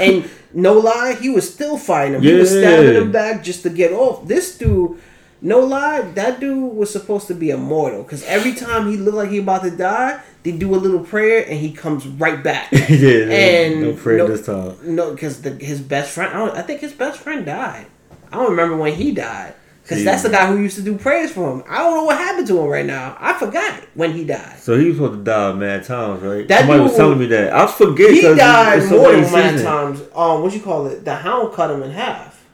And 0.00 0.28
no 0.54 0.74
lie, 0.74 1.16
he 1.20 1.28
was 1.30 1.52
still 1.52 1.76
fighting 1.78 2.14
him. 2.14 2.22
He 2.22 2.32
was 2.34 2.52
Yeah. 2.54 2.60
stabbing 2.60 2.94
him 2.94 3.12
back 3.12 3.42
just 3.42 3.62
to 3.62 3.70
get 3.70 3.92
off. 3.92 4.26
This 4.28 4.56
dude, 4.58 4.96
no 5.42 5.58
lie, 5.58 6.00
that 6.00 6.38
dude 6.40 6.74
was 6.74 6.90
supposed 6.90 7.26
to 7.26 7.34
be 7.34 7.50
immortal. 7.50 8.02
Cause 8.04 8.22
every 8.24 8.54
time 8.54 8.88
he 8.88 8.96
looked 8.96 9.16
like 9.16 9.30
he 9.30 9.38
about 9.38 9.64
to 9.64 9.70
die, 9.70 10.22
they 10.44 10.52
do 10.52 10.74
a 10.74 10.76
little 10.76 11.00
prayer 11.00 11.44
and 11.46 11.58
he 11.58 11.72
comes 11.72 12.06
right 12.06 12.42
back. 12.42 12.70
yeah, 12.72 13.26
And 13.28 13.82
no 13.82 13.92
prayer 13.94 14.18
no- 14.18 14.28
this 14.28 14.46
time. 14.46 14.76
No, 14.82 15.12
because 15.12 15.44
his 15.44 15.80
best 15.80 16.12
friend. 16.12 16.32
I, 16.32 16.38
don't, 16.38 16.56
I 16.56 16.62
think 16.62 16.80
his 16.80 16.92
best 16.92 17.18
friend 17.18 17.44
died. 17.44 17.86
I 18.32 18.36
don't 18.36 18.50
remember 18.50 18.76
when 18.76 18.94
he 18.94 19.12
died. 19.12 19.54
Because 19.82 19.98
See. 19.98 20.04
that's 20.04 20.22
the 20.22 20.28
guy 20.30 20.46
who 20.46 20.58
used 20.58 20.76
to 20.76 20.82
do 20.82 20.96
prayers 20.96 21.32
for 21.32 21.52
him. 21.52 21.64
I 21.68 21.78
don't 21.78 21.94
know 21.96 22.04
what 22.04 22.16
happened 22.16 22.46
to 22.46 22.60
him 22.60 22.66
right 22.68 22.86
now. 22.86 23.16
I 23.18 23.32
forgot 23.34 23.82
when 23.94 24.12
he 24.12 24.24
died. 24.24 24.58
So 24.60 24.78
he 24.78 24.86
was 24.86 24.96
supposed 24.96 25.18
to 25.18 25.24
die 25.24 25.52
mad 25.54 25.84
times, 25.84 26.22
right? 26.22 26.46
That 26.46 26.60
Somebody 26.60 26.80
was 26.82 26.94
telling 26.94 27.18
me 27.18 27.26
that. 27.26 27.52
I 27.52 27.66
forget. 27.66 28.10
He 28.12 28.22
died 28.22 28.88
more 28.88 29.10
than 29.10 29.32
many 29.32 29.60
times. 29.62 30.00
Um, 30.14 30.42
what 30.42 30.54
you 30.54 30.60
call 30.60 30.86
it? 30.86 31.04
The 31.04 31.16
hound 31.16 31.52
cut 31.52 31.72
him 31.72 31.82
in 31.82 31.90
half. 31.90 32.46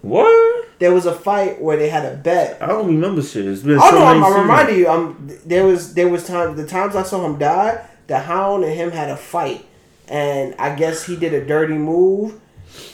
What? 0.00 0.59
There 0.80 0.94
was 0.94 1.04
a 1.04 1.14
fight 1.14 1.60
where 1.60 1.76
they 1.76 1.90
had 1.90 2.10
a 2.10 2.16
bet. 2.16 2.60
I 2.60 2.66
don't 2.66 2.86
remember 2.86 3.22
shit. 3.22 3.46
It's 3.46 3.62
been 3.62 3.78
Oh 3.78 3.90
so 3.90 3.98
no, 3.98 4.04
I'm, 4.06 4.24
I'm 4.24 4.40
reminding 4.40 4.78
you. 4.78 4.88
Um, 4.88 5.30
there 5.44 5.66
was 5.66 5.92
there 5.92 6.08
was 6.08 6.26
time 6.26 6.56
the 6.56 6.66
times 6.66 6.96
I 6.96 7.02
saw 7.02 7.24
him 7.24 7.38
die. 7.38 7.86
The 8.06 8.18
hound 8.18 8.64
and 8.64 8.72
him 8.72 8.90
had 8.90 9.10
a 9.10 9.16
fight, 9.16 9.66
and 10.08 10.54
I 10.58 10.74
guess 10.74 11.04
he 11.04 11.16
did 11.16 11.34
a 11.34 11.44
dirty 11.44 11.74
move. 11.74 12.40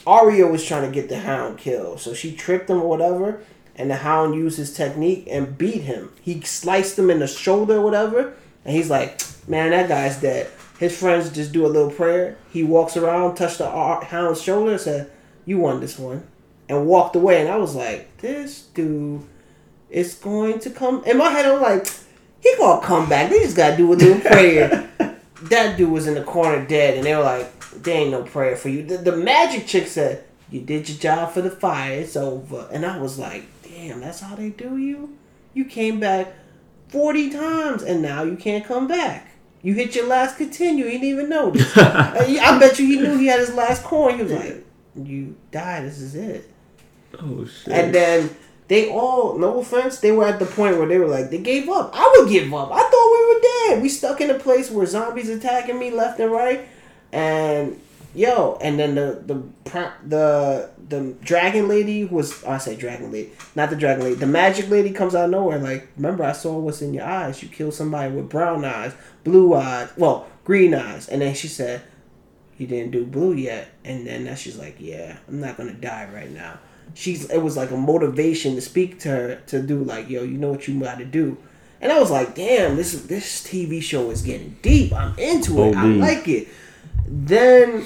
Arya 0.05 0.47
was 0.47 0.65
trying 0.65 0.83
to 0.83 0.93
get 0.93 1.07
the 1.07 1.19
hound 1.19 1.59
killed, 1.59 2.01
so 2.01 2.13
she 2.13 2.35
tricked 2.35 2.69
him 2.69 2.81
or 2.81 2.89
whatever, 2.89 3.39
and 3.77 3.89
the 3.89 3.95
hound 3.95 4.35
used 4.35 4.57
his 4.57 4.73
technique 4.75 5.25
and 5.31 5.57
beat 5.57 5.83
him. 5.83 6.11
He 6.21 6.41
sliced 6.41 6.99
him 6.99 7.09
in 7.09 7.19
the 7.19 7.27
shoulder 7.27 7.77
or 7.77 7.81
whatever, 7.81 8.33
and 8.65 8.75
he's 8.75 8.89
like, 8.89 9.21
"Man, 9.47 9.71
that 9.71 9.87
guy's 9.87 10.19
dead." 10.19 10.47
His 10.77 10.95
friends 10.97 11.29
just 11.31 11.53
do 11.53 11.65
a 11.65 11.67
little 11.67 11.89
prayer. 11.89 12.35
He 12.51 12.63
walks 12.63 12.97
around, 12.97 13.35
touch 13.35 13.57
the 13.57 13.69
hound's 13.69 14.41
shoulder, 14.41 14.73
and 14.73 14.81
said, 14.81 15.09
"You 15.45 15.59
won 15.59 15.79
this 15.79 15.97
one," 15.97 16.23
and 16.69 16.85
walked 16.85 17.15
away. 17.15 17.41
And 17.41 17.49
I 17.49 17.57
was 17.57 17.75
like, 17.75 18.17
"This 18.17 18.63
dude." 18.73 19.23
is 19.89 20.15
going 20.15 20.59
to 20.59 20.69
come. 20.69 21.03
In 21.05 21.17
my 21.17 21.29
head, 21.29 21.45
I'm 21.45 21.61
like, 21.61 21.87
he 22.41 22.53
gonna 22.57 22.85
come 22.85 23.09
back. 23.09 23.29
They 23.29 23.39
just 23.39 23.57
gotta 23.57 23.77
do 23.77 23.91
a 23.91 23.95
little 23.95 24.19
prayer. 24.31 24.89
that 25.43 25.77
dude 25.77 25.91
was 25.91 26.07
in 26.07 26.15
the 26.15 26.23
corner 26.23 26.65
dead, 26.65 26.95
and 26.97 27.05
they 27.05 27.15
were 27.15 27.23
like, 27.23 27.53
there 27.83 27.97
ain't 27.97 28.11
no 28.11 28.23
prayer 28.23 28.55
for 28.55 28.69
you. 28.69 28.83
The, 28.83 28.97
the 28.97 29.15
magic 29.15 29.67
chick 29.67 29.87
said, 29.87 30.23
you 30.49 30.61
did 30.61 30.87
your 30.87 30.97
job 30.97 31.31
for 31.33 31.41
the 31.41 31.51
fire. 31.51 31.99
It's 31.99 32.15
over. 32.15 32.67
And 32.71 32.85
I 32.85 32.97
was 32.97 33.19
like, 33.19 33.45
damn, 33.63 33.99
that's 33.99 34.21
how 34.21 34.35
they 34.35 34.49
do 34.49 34.77
you. 34.77 35.17
You 35.53 35.65
came 35.65 35.99
back 35.99 36.33
forty 36.89 37.29
times, 37.29 37.83
and 37.83 38.01
now 38.01 38.23
you 38.23 38.35
can't 38.35 38.65
come 38.65 38.87
back. 38.87 39.31
You 39.61 39.73
hit 39.73 39.95
your 39.95 40.07
last 40.07 40.37
continue. 40.37 40.85
He 40.85 40.91
didn't 40.91 41.07
even 41.07 41.29
know. 41.29 41.51
I 41.75 42.57
bet 42.59 42.79
you 42.79 42.85
he 42.85 42.97
knew 42.97 43.17
he 43.17 43.27
had 43.27 43.39
his 43.39 43.53
last 43.53 43.83
coin. 43.83 44.17
He 44.17 44.23
was 44.23 44.31
like, 44.31 44.65
"You 44.95 45.35
die. 45.51 45.81
This 45.81 45.99
is 45.99 46.15
it." 46.15 46.49
Oh 47.21 47.45
shit. 47.45 47.73
And 47.73 47.93
then 47.93 48.29
they 48.67 48.89
all, 48.89 49.37
no 49.37 49.59
offense, 49.59 49.99
they 49.99 50.11
were 50.11 50.25
at 50.25 50.39
the 50.39 50.45
point 50.45 50.77
where 50.77 50.87
they 50.87 50.97
were 50.97 51.07
like, 51.07 51.29
they 51.29 51.37
gave 51.37 51.69
up. 51.69 51.91
I 51.93 52.15
would 52.17 52.29
give 52.29 52.53
up. 52.53 52.69
I 52.71 52.81
thought 52.81 53.11
we 53.11 53.33
were 53.33 53.41
dead. 53.75 53.81
We 53.81 53.89
stuck 53.89 54.19
in 54.19 54.29
a 54.29 54.39
place 54.39 54.69
where 54.69 54.85
zombies 54.85 55.29
attacking 55.29 55.79
me 55.79 55.91
left 55.91 56.19
and 56.19 56.31
right, 56.31 56.67
and 57.13 57.79
yo, 58.13 58.57
and 58.61 58.77
then 58.77 58.95
the 58.95 59.23
the 59.25 59.41
the 60.05 60.69
the 60.89 61.15
dragon 61.21 61.67
lady 61.67 62.03
was 62.03 62.43
oh, 62.43 62.51
I 62.51 62.57
say 62.57 62.75
dragon 62.75 63.11
lady, 63.11 63.31
not 63.55 63.69
the 63.69 63.77
dragon 63.77 64.03
lady. 64.03 64.15
The 64.15 64.27
magic 64.27 64.69
lady 64.69 64.91
comes 64.91 65.15
out 65.15 65.25
of 65.25 65.31
nowhere. 65.31 65.59
Like, 65.59 65.87
remember, 65.95 66.25
I 66.25 66.33
saw 66.33 66.57
what's 66.59 66.81
in 66.81 66.93
your 66.93 67.05
eyes. 67.05 67.41
You 67.41 67.47
killed 67.47 67.73
somebody 67.73 68.13
with 68.13 68.29
brown 68.29 68.65
eyes, 68.65 68.93
blue 69.23 69.53
eyes, 69.53 69.89
well, 69.95 70.27
green 70.43 70.73
eyes, 70.73 71.07
and 71.07 71.21
then 71.21 71.33
she 71.33 71.47
said. 71.47 71.81
You 72.59 72.65
didn't 72.65 72.89
do 72.89 73.05
blue 73.05 73.33
yet, 73.33 73.67
and 73.85 74.07
then 74.07 74.23
that 74.23 74.39
she's 74.39 74.57
like, 74.57 74.77
"Yeah, 74.79 75.17
I'm 75.27 75.39
not 75.39 75.57
gonna 75.57 75.75
die 75.75 76.09
right 76.11 76.31
now." 76.31 76.57
She's 76.93 77.29
it 77.29 77.39
was 77.39 77.55
like 77.57 77.71
a 77.71 77.77
motivation 77.77 78.55
to 78.55 78.61
speak 78.61 78.99
to 78.99 79.09
her 79.09 79.35
to 79.47 79.61
do 79.61 79.83
like 79.83 80.09
yo 80.09 80.23
you 80.23 80.37
know 80.37 80.51
what 80.51 80.67
you 80.67 80.79
got 80.79 80.97
to 80.97 81.05
do. 81.05 81.37
And 81.79 81.91
i 81.91 81.99
was 81.99 82.09
like 82.09 82.35
damn 82.35 82.75
this 82.75 82.93
this 83.03 83.43
tv 83.43 83.81
show 83.81 84.09
is 84.09 84.21
getting 84.21 84.57
deep. 84.61 84.93
I'm 84.93 85.17
into 85.17 85.61
it. 85.63 85.75
I 85.75 85.85
like 85.85 86.27
it. 86.27 86.47
Then 87.07 87.85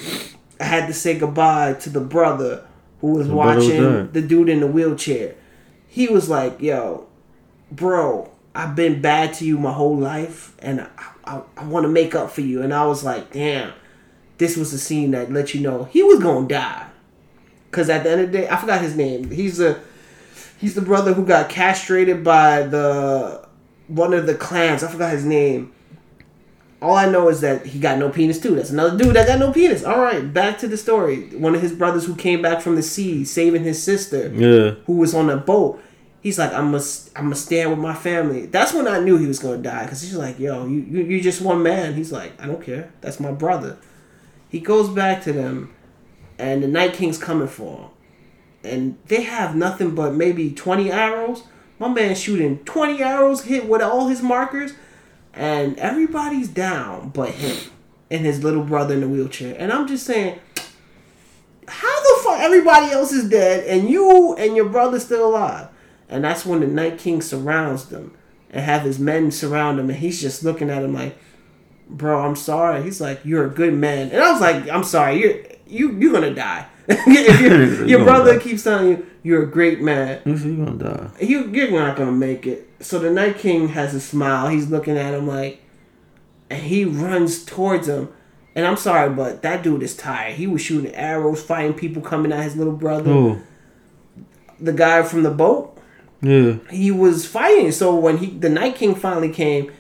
i 0.60 0.64
had 0.64 0.88
to 0.88 0.94
say 0.94 1.18
goodbye 1.18 1.74
to 1.74 1.90
the 1.90 2.00
brother 2.00 2.66
who 3.02 3.14
was 3.14 3.28
the 3.28 3.34
watching 3.34 3.84
was 3.84 4.12
the 4.12 4.22
dude 4.22 4.50
in 4.50 4.60
the 4.60 4.68
wheelchair. 4.68 5.36
He 5.88 6.08
was 6.08 6.30
like 6.30 6.62
yo 6.62 7.08
bro 7.72 8.30
i've 8.54 8.76
been 8.76 9.02
bad 9.02 9.34
to 9.34 9.46
you 9.46 9.58
my 9.58 9.72
whole 9.72 9.98
life 9.98 10.54
and 10.60 10.82
i, 10.82 10.88
I, 11.24 11.42
I 11.56 11.64
want 11.66 11.86
to 11.86 11.90
make 11.90 12.16
up 12.16 12.32
for 12.32 12.42
you. 12.42 12.62
And 12.62 12.74
i 12.74 12.86
was 12.86 13.04
like 13.04 13.34
damn 13.34 13.74
this 14.38 14.58
was 14.58 14.72
the 14.72 14.78
scene 14.78 15.12
that 15.12 15.32
let 15.32 15.54
you 15.54 15.62
know 15.62 15.84
he 15.86 16.02
was 16.04 16.20
gonna 16.20 16.48
die 16.48 16.88
Cause 17.72 17.90
at 17.90 18.04
the 18.04 18.12
end 18.12 18.22
of 18.22 18.32
the 18.32 18.40
day, 18.40 18.50
I 18.50 18.58
forgot 18.58 18.82
his 18.82 18.96
name. 18.96 19.32
He's 19.32 19.60
a 19.60 19.82
he's 20.58 20.76
the 20.76 20.82
brother 20.82 21.14
who 21.14 21.26
got 21.26 21.50
castrated 21.50 22.24
by 22.24 22.64
the 22.64 23.48
one 23.88 24.14
of 24.14 24.26
the 24.26 24.36
clans. 24.36 24.84
I 24.84 24.90
forgot 24.90 25.12
his 25.12 25.26
name. 25.26 25.74
All 26.82 26.96
I 26.96 27.10
know 27.10 27.30
is 27.30 27.42
that 27.42 27.66
he 27.66 27.80
got 27.80 28.00
no 28.00 28.10
penis 28.10 28.40
too. 28.40 28.56
That's 28.56 28.72
another 28.72 28.98
dude 28.98 29.16
that 29.16 29.28
got 29.28 29.40
no 29.40 29.52
penis. 29.52 29.84
All 29.84 30.00
right, 30.00 30.34
back 30.34 30.58
to 30.60 30.68
the 30.68 30.78
story. 30.78 31.28
One 31.36 31.54
of 31.54 31.62
his 31.62 31.74
brothers 31.74 32.06
who 32.06 32.16
came 32.16 32.42
back 32.42 32.62
from 32.62 32.76
the 32.76 32.82
sea, 32.82 33.24
saving 33.24 33.64
his 33.64 33.82
sister, 33.82 34.30
yeah, 34.34 34.72
who 34.86 34.94
was 34.98 35.14
on 35.14 35.30
a 35.30 35.38
boat. 35.38 35.82
He's 36.22 36.38
like, 36.38 36.54
I 36.54 36.62
must, 36.62 37.18
I 37.18 37.22
must 37.22 37.46
stand 37.46 37.72
with 37.72 37.80
my 37.80 37.96
family. 37.96 38.46
That's 38.46 38.74
when 38.74 38.88
I 38.88 39.00
knew 39.00 39.18
he 39.18 39.26
was 39.26 39.40
gonna 39.40 39.58
die, 39.58 39.88
cause 39.88 40.02
he's 40.02 40.16
like, 40.16 40.40
yo, 40.40 40.68
you, 40.68 40.82
you, 40.82 41.04
you 41.04 41.22
just 41.22 41.42
one 41.42 41.64
man. 41.64 41.94
He's 41.94 42.12
like, 42.12 42.40
I 42.42 42.48
don't 42.48 42.62
care. 42.62 42.92
That's 43.02 43.20
my 43.20 43.32
brother. 43.32 43.78
He 44.50 44.60
goes 44.60 44.90
back 44.90 45.24
to 45.24 45.34
them 45.34 45.74
and 46.42 46.64
the 46.64 46.68
Night 46.68 46.94
King's 46.94 47.20
coming 47.20 47.48
for 47.48 47.78
him. 47.78 47.90
And 48.64 48.98
they 49.06 49.22
have 49.22 49.56
nothing 49.56 49.94
but 49.94 50.16
maybe 50.16 50.52
20 50.52 50.92
arrows. 50.92 51.44
My 51.78 51.88
man 51.88 52.16
shooting 52.16 52.60
20 52.66 53.02
arrows, 53.02 53.44
hit 53.44 53.68
with 53.68 53.82
all 53.82 54.08
his 54.08 54.22
markers, 54.22 54.74
and 55.34 55.78
everybody's 55.78 56.48
down 56.48 57.10
but 57.10 57.30
him 57.30 57.72
and 58.10 58.26
his 58.26 58.44
little 58.44 58.64
brother 58.64 58.96
in 58.96 59.02
the 59.02 59.08
wheelchair. 59.08 59.56
And 59.58 59.72
I'm 59.72 59.88
just 59.88 60.06
saying, 60.06 60.40
how 61.68 62.02
the 62.02 62.24
fuck 62.24 62.40
everybody 62.40 62.92
else 62.92 63.12
is 63.12 63.30
dead 63.30 63.66
and 63.66 63.90
you 63.90 64.36
and 64.36 64.56
your 64.56 64.68
brother 64.68 65.00
still 65.00 65.30
alive? 65.30 65.70
And 66.10 66.24
that's 66.24 66.46
when 66.46 66.60
the 66.60 66.68
Night 66.68 66.98
King 66.98 67.22
surrounds 67.22 67.86
them 67.86 68.14
and 68.50 68.66
have 68.66 68.82
his 68.82 69.00
men 69.00 69.32
surround 69.32 69.80
him, 69.80 69.90
and 69.90 70.00
he's 70.00 70.20
just 70.20 70.44
looking 70.44 70.70
at 70.70 70.84
him 70.84 70.94
like, 70.94 71.18
"Bro, 71.90 72.26
I'm 72.26 72.36
sorry." 72.36 72.84
He's 72.84 73.00
like, 73.00 73.22
"You're 73.24 73.46
a 73.46 73.50
good 73.50 73.74
man," 73.74 74.10
and 74.10 74.22
I 74.22 74.32
was 74.32 74.42
like, 74.42 74.70
"I'm 74.70 74.84
sorry, 74.84 75.22
you're 75.22 75.36
you 75.72 75.92
you're 75.94 76.14
gonna 76.14 76.34
die. 76.34 76.68
if 76.88 77.88
your 77.90 78.04
brother 78.04 78.38
die. 78.38 78.44
keeps 78.44 78.64
telling 78.64 78.90
you 78.90 79.06
you're 79.24 79.44
a 79.44 79.48
great 79.48 79.82
man, 79.82 80.22
you're 80.26 80.66
gonna 80.66 80.78
die. 80.78 81.10
You 81.22 81.48
you're 81.50 81.72
not 81.72 81.96
gonna 81.96 82.12
make 82.12 82.46
it. 82.46 82.70
So 82.80 83.00
the 83.00 83.10
Night 83.10 83.38
King 83.38 83.70
has 83.70 83.94
a 83.94 84.02
smile. 84.02 84.48
He's 84.48 84.70
looking 84.70 84.98
at 84.98 85.14
him 85.14 85.28
like, 85.28 85.62
and 86.50 86.62
he 86.62 86.86
runs 86.86 87.46
towards 87.46 87.88
him. 87.88 88.10
And 88.54 88.66
I'm 88.66 88.76
sorry, 88.76 89.10
but 89.10 89.44
that 89.44 89.64
dude 89.64 89.82
is 89.82 89.96
tired. 89.96 90.36
He 90.36 90.46
was 90.46 90.62
shooting 90.62 90.94
arrows, 90.94 91.42
fighting 91.42 91.74
people 91.74 92.02
coming 92.02 92.34
at 92.34 92.44
his 92.44 92.58
little 92.58 92.74
brother. 92.74 93.12
Ooh. 93.12 93.42
The 94.60 94.74
guy 94.74 95.04
from 95.04 95.24
the 95.24 95.32
boat. 95.32 95.78
Yeah. 96.22 96.56
He 96.70 96.92
was 96.92 97.26
fighting. 97.26 97.72
So 97.72 97.96
when 97.96 98.18
he 98.18 98.28
the 98.28 98.50
Night 98.50 98.76
King 98.76 98.96
finally 98.96 99.32
came, 99.32 99.72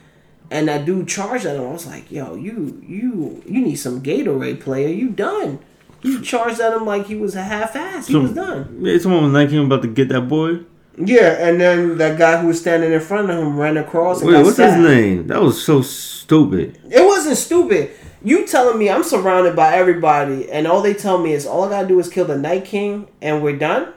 and 0.49 0.67
that 0.67 0.85
dude 0.85 1.07
charged 1.07 1.45
at 1.45 1.55
him, 1.55 1.63
I 1.63 1.71
was 1.71 1.85
like, 1.85 2.11
"Yo, 2.11 2.35
you 2.35 2.81
you 2.87 3.43
you 3.45 3.61
need 3.61 3.75
some 3.75 4.01
Gatorade, 4.01 4.61
player. 4.61 4.87
You 4.87 5.09
done." 5.09 5.59
He 6.01 6.19
charged 6.21 6.59
at 6.59 6.73
him 6.73 6.85
like 6.85 7.05
he 7.05 7.15
was 7.15 7.35
a 7.35 7.43
half 7.43 7.75
ass. 7.75 8.07
He 8.07 8.13
so, 8.13 8.21
was 8.21 8.33
done. 8.33 8.79
Yeah, 8.81 8.97
someone 8.97 9.23
was 9.25 9.33
like 9.33 9.49
him 9.49 9.65
about 9.65 9.83
to 9.83 9.87
get 9.87 10.09
that 10.09 10.27
boy. 10.27 10.59
Yeah, 10.97 11.47
and 11.47 11.59
then 11.59 11.97
that 11.97 12.17
guy 12.17 12.41
who 12.41 12.47
was 12.47 12.59
standing 12.59 12.91
in 12.91 12.99
front 12.99 13.29
of 13.29 13.37
him 13.37 13.57
ran 13.57 13.77
across. 13.77 14.21
Wait, 14.21 14.33
what's 14.43 14.55
stabbed. 14.55 14.77
his 14.77 14.85
name? 14.85 15.27
That 15.27 15.41
was 15.41 15.63
so 15.63 15.81
stupid. 15.81 16.79
It 16.89 17.05
wasn't 17.05 17.37
stupid. 17.37 17.91
You 18.23 18.45
telling 18.45 18.77
me 18.77 18.89
I'm 18.89 19.03
surrounded 19.03 19.55
by 19.55 19.73
everybody, 19.73 20.51
and 20.51 20.67
all 20.67 20.81
they 20.81 20.93
tell 20.93 21.17
me 21.17 21.33
is 21.33 21.45
all 21.45 21.63
I 21.63 21.69
gotta 21.69 21.87
do 21.87 21.99
is 21.99 22.09
kill 22.09 22.25
the 22.25 22.37
Night 22.37 22.65
King, 22.65 23.07
and 23.21 23.41
we're 23.41 23.57
done. 23.57 23.93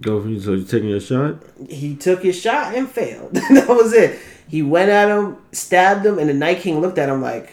Go 0.00 0.20
for 0.20 0.28
you. 0.28 0.40
So 0.40 0.52
you 0.52 0.64
taking 0.64 0.88
your 0.88 1.00
shot? 1.00 1.36
He 1.68 1.94
took 1.94 2.22
his 2.22 2.38
shot 2.38 2.74
and 2.74 2.88
failed. 2.88 3.34
that 3.34 3.68
was 3.68 3.92
it. 3.92 4.18
He 4.48 4.62
went 4.62 4.90
at 4.90 5.08
him, 5.08 5.38
stabbed 5.52 6.04
him, 6.04 6.18
and 6.18 6.28
the 6.28 6.34
Night 6.34 6.60
King 6.60 6.80
looked 6.80 6.98
at 6.98 7.08
him 7.08 7.22
like, 7.22 7.52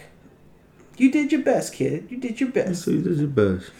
you 1.02 1.12
did 1.12 1.32
your 1.32 1.42
best, 1.42 1.74
kid. 1.74 2.08
You 2.10 2.18
did 2.18 2.40
your 2.40 2.50
best. 2.50 2.84
So 2.84 2.92
you 2.92 3.02
did 3.02 3.18
your 3.18 3.28
best. 3.28 3.72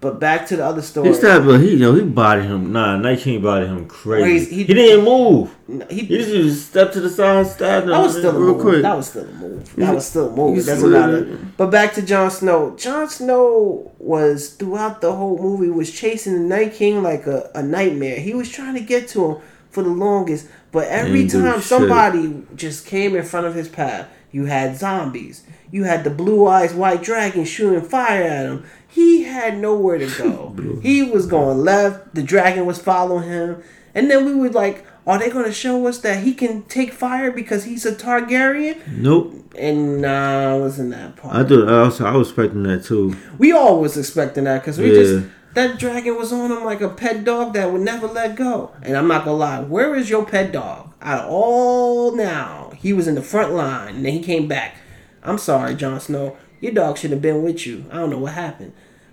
But 0.00 0.20
back 0.20 0.46
to 0.46 0.56
the 0.56 0.64
other 0.64 0.80
story. 0.80 1.08
He 1.08 1.14
stabbed, 1.14 1.44
but 1.44 1.60
he, 1.60 1.72
you 1.72 1.78
know, 1.78 1.92
he 1.92 2.02
bodied 2.02 2.44
him. 2.44 2.72
Nah, 2.72 2.96
Night 2.96 3.18
King 3.18 3.42
bodied 3.42 3.68
him 3.68 3.88
crazy. 3.88 4.22
crazy. 4.22 4.54
He, 4.54 4.64
he, 4.64 4.74
didn't 4.74 5.04
move. 5.04 5.56
He, 5.90 6.04
he 6.04 6.18
just 6.18 6.68
stepped 6.68 6.92
to 6.94 7.00
the 7.00 7.10
side, 7.10 7.48
stabbed 7.48 7.84
him. 7.84 7.90
That 7.90 8.02
was 8.02 8.16
still 8.16 8.36
a 8.36 8.38
move. 8.38 8.60
Quick. 8.60 8.82
That 8.82 8.96
was 8.96 9.08
still 9.08 9.24
a 9.24 9.32
move. 9.32 9.76
That 9.76 9.94
was 9.94 10.06
still 10.06 10.28
a 10.28 10.36
move. 10.36 10.64
Doesn't 10.64 10.90
matter. 10.90 11.38
But 11.56 11.70
back 11.70 11.94
to 11.94 12.02
Jon 12.02 12.30
Snow. 12.30 12.76
Jon 12.76 13.10
Snow 13.10 13.92
was 13.98 14.54
throughout 14.54 15.00
the 15.00 15.12
whole 15.12 15.36
movie 15.36 15.68
was 15.68 15.90
chasing 15.92 16.34
the 16.34 16.48
Night 16.56 16.74
King 16.74 17.02
like 17.02 17.26
a, 17.26 17.50
a 17.56 17.62
nightmare. 17.62 18.20
He 18.20 18.34
was 18.34 18.48
trying 18.48 18.74
to 18.74 18.80
get 18.80 19.08
to 19.08 19.32
him 19.32 19.42
for 19.70 19.82
the 19.82 19.90
longest, 19.90 20.46
but 20.70 20.86
every 20.86 21.28
time 21.28 21.60
somebody 21.60 22.44
just 22.54 22.86
came 22.86 23.16
in 23.16 23.24
front 23.24 23.46
of 23.46 23.54
his 23.54 23.68
path, 23.68 24.08
you 24.30 24.46
had 24.46 24.76
zombies 24.76 25.44
you 25.70 25.84
had 25.84 26.04
the 26.04 26.10
blue 26.10 26.46
eyes 26.46 26.72
white 26.74 27.02
dragon 27.02 27.44
shooting 27.44 27.82
fire 27.82 28.22
at 28.22 28.46
him. 28.46 28.64
He 28.86 29.24
had 29.24 29.58
nowhere 29.58 29.98
to 29.98 30.06
go. 30.18 30.54
he 30.82 31.02
was 31.02 31.26
going 31.26 31.58
left. 31.58 32.14
The 32.14 32.22
dragon 32.22 32.66
was 32.66 32.78
following 32.78 33.28
him. 33.28 33.62
And 33.94 34.10
then 34.10 34.24
we 34.24 34.34
were 34.34 34.50
like, 34.50 34.86
are 35.06 35.18
they 35.18 35.30
going 35.30 35.46
to 35.46 35.52
show 35.52 35.86
us 35.86 35.98
that 36.00 36.22
he 36.22 36.34
can 36.34 36.62
take 36.64 36.92
fire 36.92 37.30
because 37.30 37.64
he's 37.64 37.86
a 37.86 37.92
Targaryen? 37.92 38.86
Nope. 38.86 39.34
And 39.58 40.02
nah, 40.02 40.54
I 40.54 40.58
wasn't 40.58 40.90
that 40.90 41.16
part. 41.16 41.34
I 41.34 41.44
thought 41.44 41.68
I 41.68 41.82
was, 41.82 42.00
I 42.00 42.12
was 42.12 42.28
expecting 42.28 42.62
that 42.64 42.84
too. 42.84 43.16
We 43.38 43.52
all 43.52 43.80
was 43.80 43.96
expecting 43.96 44.44
that 44.44 44.60
because 44.60 44.78
we 44.78 44.94
yeah. 44.94 45.02
just 45.02 45.28
that 45.54 45.78
dragon 45.78 46.16
was 46.16 46.32
on 46.32 46.52
him 46.52 46.64
like 46.64 46.80
a 46.80 46.88
pet 46.88 47.24
dog 47.24 47.54
that 47.54 47.72
would 47.72 47.80
never 47.80 48.06
let 48.06 48.36
go. 48.36 48.72
And 48.82 48.96
I'm 48.96 49.08
not 49.08 49.24
gonna 49.24 49.36
lie, 49.36 49.60
where 49.60 49.94
is 49.94 50.08
your 50.08 50.24
pet 50.24 50.52
dog? 50.52 50.92
Out 51.00 51.24
of 51.24 51.30
all 51.30 52.14
now, 52.14 52.67
he 52.80 52.92
was 52.92 53.08
in 53.08 53.14
the 53.14 53.22
front 53.22 53.52
line 53.52 53.96
and 53.96 54.04
then 54.04 54.12
he 54.12 54.20
came 54.20 54.48
back. 54.48 54.76
I'm 55.22 55.38
sorry, 55.38 55.74
Jon 55.74 56.00
Snow. 56.00 56.36
Your 56.60 56.72
dog 56.72 56.98
should 56.98 57.10
have 57.10 57.22
been 57.22 57.42
with 57.42 57.66
you. 57.66 57.84
I 57.90 57.96
don't 57.96 58.10
know 58.10 58.18
what 58.18 58.34
happened. 58.34 58.72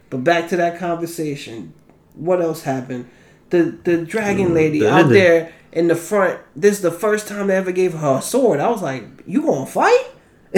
But 0.09 0.23
back 0.23 0.47
to 0.49 0.57
that 0.57 0.79
conversation. 0.79 1.73
What 2.13 2.41
else 2.41 2.63
happened? 2.63 3.09
The 3.49 3.77
the 3.83 4.05
dragon 4.05 4.49
mm, 4.49 4.53
lady 4.53 4.79
the 4.79 4.91
out 4.91 5.09
there 5.09 5.53
in 5.71 5.87
the 5.87 5.95
front. 5.95 6.39
This 6.55 6.77
is 6.77 6.81
the 6.81 6.91
first 6.91 7.27
time 7.27 7.47
they 7.47 7.55
ever 7.55 7.71
gave 7.71 7.93
her 7.93 8.17
a 8.17 8.21
sword. 8.21 8.59
I 8.59 8.69
was 8.69 8.81
like, 8.81 9.03
"You 9.27 9.41
gonna 9.43 9.65
fight?" 9.65 10.05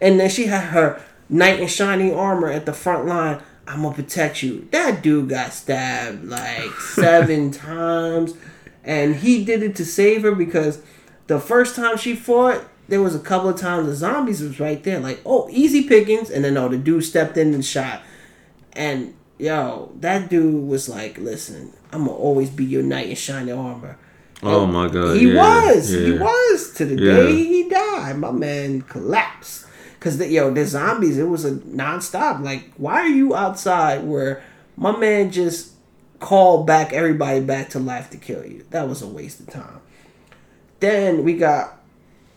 and 0.00 0.20
then 0.20 0.30
she 0.30 0.46
had 0.46 0.68
her 0.68 1.02
knight 1.28 1.60
in 1.60 1.68
shining 1.68 2.14
armor 2.14 2.48
at 2.48 2.66
the 2.66 2.72
front 2.72 3.06
line. 3.06 3.42
I'm 3.66 3.82
gonna 3.82 3.94
protect 3.94 4.42
you. 4.42 4.68
That 4.70 5.02
dude 5.02 5.28
got 5.28 5.52
stabbed 5.52 6.24
like 6.24 6.70
seven 6.94 7.50
times, 7.50 8.34
and 8.84 9.16
he 9.16 9.44
did 9.44 9.62
it 9.62 9.76
to 9.76 9.84
save 9.84 10.22
her 10.22 10.34
because 10.34 10.82
the 11.30 11.38
first 11.38 11.76
time 11.76 11.96
she 11.96 12.16
fought, 12.16 12.64
there 12.88 13.00
was 13.00 13.14
a 13.14 13.20
couple 13.20 13.48
of 13.48 13.56
times 13.56 13.86
the 13.86 13.94
zombies 13.94 14.42
was 14.42 14.58
right 14.58 14.82
there, 14.82 14.98
like, 14.98 15.20
oh, 15.24 15.48
easy 15.48 15.84
pickings, 15.84 16.28
and 16.28 16.44
then 16.44 16.56
oh, 16.56 16.68
the 16.68 16.76
dude 16.76 17.04
stepped 17.04 17.36
in 17.36 17.54
and 17.54 17.64
shot. 17.64 18.02
And 18.72 19.14
yo, 19.38 19.92
that 20.00 20.28
dude 20.28 20.66
was 20.66 20.88
like, 20.88 21.18
listen, 21.18 21.72
I'm 21.92 22.06
gonna 22.06 22.16
always 22.16 22.50
be 22.50 22.64
your 22.64 22.82
knight 22.82 23.10
in 23.10 23.14
shining 23.14 23.54
armor. 23.54 23.96
Oh 24.42 24.66
my 24.66 24.88
god. 24.88 25.18
He 25.18 25.30
yeah, 25.30 25.36
was. 25.36 25.94
Yeah. 25.94 26.00
He 26.00 26.12
was 26.18 26.72
to 26.74 26.84
the 26.84 27.00
yeah. 27.00 27.14
day 27.14 27.36
he 27.36 27.68
died. 27.68 28.18
My 28.18 28.32
man 28.32 28.82
collapsed. 28.82 29.66
Cause 30.00 30.18
the, 30.18 30.26
yo, 30.26 30.52
the 30.52 30.66
zombies, 30.66 31.16
it 31.16 31.28
was 31.28 31.44
a 31.44 31.52
nonstop. 31.52 32.42
Like, 32.42 32.72
why 32.76 33.02
are 33.02 33.08
you 33.08 33.36
outside 33.36 34.02
where 34.02 34.42
my 34.76 34.96
man 34.96 35.30
just 35.30 35.74
called 36.18 36.66
back 36.66 36.92
everybody 36.92 37.38
back 37.38 37.68
to 37.70 37.78
life 37.78 38.10
to 38.10 38.16
kill 38.16 38.44
you? 38.44 38.66
That 38.70 38.88
was 38.88 39.00
a 39.00 39.06
waste 39.06 39.38
of 39.38 39.46
time. 39.46 39.80
Then 40.80 41.24
we 41.24 41.34
got 41.34 41.76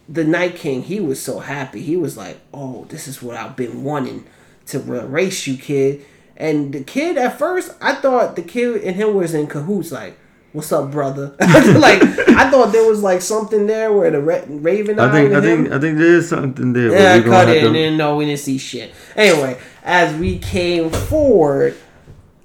the 0.09 0.23
Night 0.23 0.55
King, 0.55 0.83
he 0.83 0.99
was 0.99 1.21
so 1.21 1.39
happy. 1.39 1.81
He 1.81 1.95
was 1.95 2.17
like, 2.17 2.37
"Oh, 2.53 2.85
this 2.89 3.07
is 3.07 3.21
what 3.23 3.37
I've 3.37 3.55
been 3.55 3.83
wanting 3.83 4.25
to 4.67 4.79
race 4.79 5.47
you, 5.47 5.57
kid." 5.57 6.05
And 6.35 6.73
the 6.73 6.83
kid, 6.83 7.17
at 7.17 7.37
first, 7.39 7.73
I 7.81 7.95
thought 7.95 8.35
the 8.35 8.41
kid 8.41 8.81
and 8.83 8.95
him 8.95 9.13
was 9.13 9.33
in 9.33 9.47
cahoots. 9.47 9.91
Like, 9.93 10.17
"What's 10.51 10.71
up, 10.73 10.91
brother?" 10.91 11.35
like, 11.39 12.01
I 12.29 12.49
thought 12.49 12.73
there 12.73 12.87
was 12.89 13.01
like 13.01 13.21
something 13.21 13.65
there 13.65 13.93
where 13.93 14.11
the 14.11 14.19
Ra- 14.21 14.41
Raven. 14.47 14.99
I 14.99 15.09
think 15.11 15.33
I 15.33 15.39
think 15.41 15.67
him- 15.67 15.73
I 15.73 15.79
think 15.79 15.97
there 15.97 16.15
is 16.17 16.27
something 16.27 16.73
there. 16.73 16.91
yeah, 16.91 17.17
we 17.17 17.23
cut 17.23 17.47
it, 17.49 17.61
to- 17.61 17.67
and 17.67 17.75
then 17.75 17.97
no, 17.97 18.17
we 18.17 18.25
didn't 18.25 18.39
see 18.39 18.57
shit. 18.57 18.91
Anyway, 19.15 19.57
as 19.85 20.13
we 20.19 20.37
came 20.39 20.89
forward, 20.89 21.75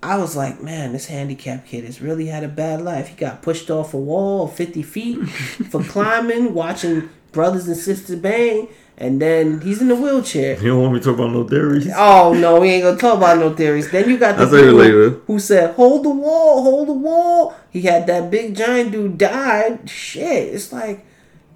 I 0.03 0.17
was 0.19 0.37
like, 0.37 0.63
man, 0.63 0.93
this 0.93 1.07
handicapped 1.07 1.67
kid 1.67 1.85
has 1.85 2.01
really 2.01 2.27
had 2.27 2.45
a 2.45 2.49
bad 2.49 2.83
life. 2.83 3.09
He 3.09 3.17
got 3.17 3.43
pushed 3.43 3.71
off 3.71 3.95
a 3.95 3.99
wall 3.99 4.47
50 4.47 4.83
feet 4.83 5.29
for 5.71 5.83
climbing, 5.83 6.55
watching 6.55 7.09
brothers 7.33 7.67
and 7.67 7.77
sisters 7.77 8.19
bang, 8.21 8.69
and 8.97 9.21
then 9.21 9.61
he's 9.61 9.81
in 9.81 9.89
the 9.89 9.97
wheelchair. 9.97 10.57
You 10.61 10.69
don't 10.69 10.83
want 10.83 10.95
me 10.95 11.01
to 11.01 11.05
talk 11.05 11.15
about 11.17 11.33
no 11.33 11.47
theories? 11.47 11.89
Oh 11.97 12.33
no, 12.33 12.61
we 12.61 12.71
ain't 12.71 12.85
gonna 12.85 12.97
talk 12.97 13.17
about 13.19 13.39
no 13.39 13.55
theories. 13.55 13.91
Then 13.91 14.09
you 14.09 14.19
got 14.19 14.37
the 14.37 14.43
I'll 14.45 14.51
tell 14.51 14.59
you 14.59 14.65
dude 14.71 14.75
later. 14.77 15.11
who 15.27 15.39
said, 15.41 15.75
"Hold 15.75 16.05
the 16.05 16.11
wall, 16.11 16.63
hold 16.63 16.89
the 16.89 16.93
wall." 16.93 17.57
He 17.71 17.83
had 17.83 18.07
that 18.07 18.31
big 18.31 18.55
giant 18.57 18.93
dude 18.93 19.19
died. 19.19 19.89
Shit, 19.91 20.55
it's 20.55 20.73
like 20.73 21.05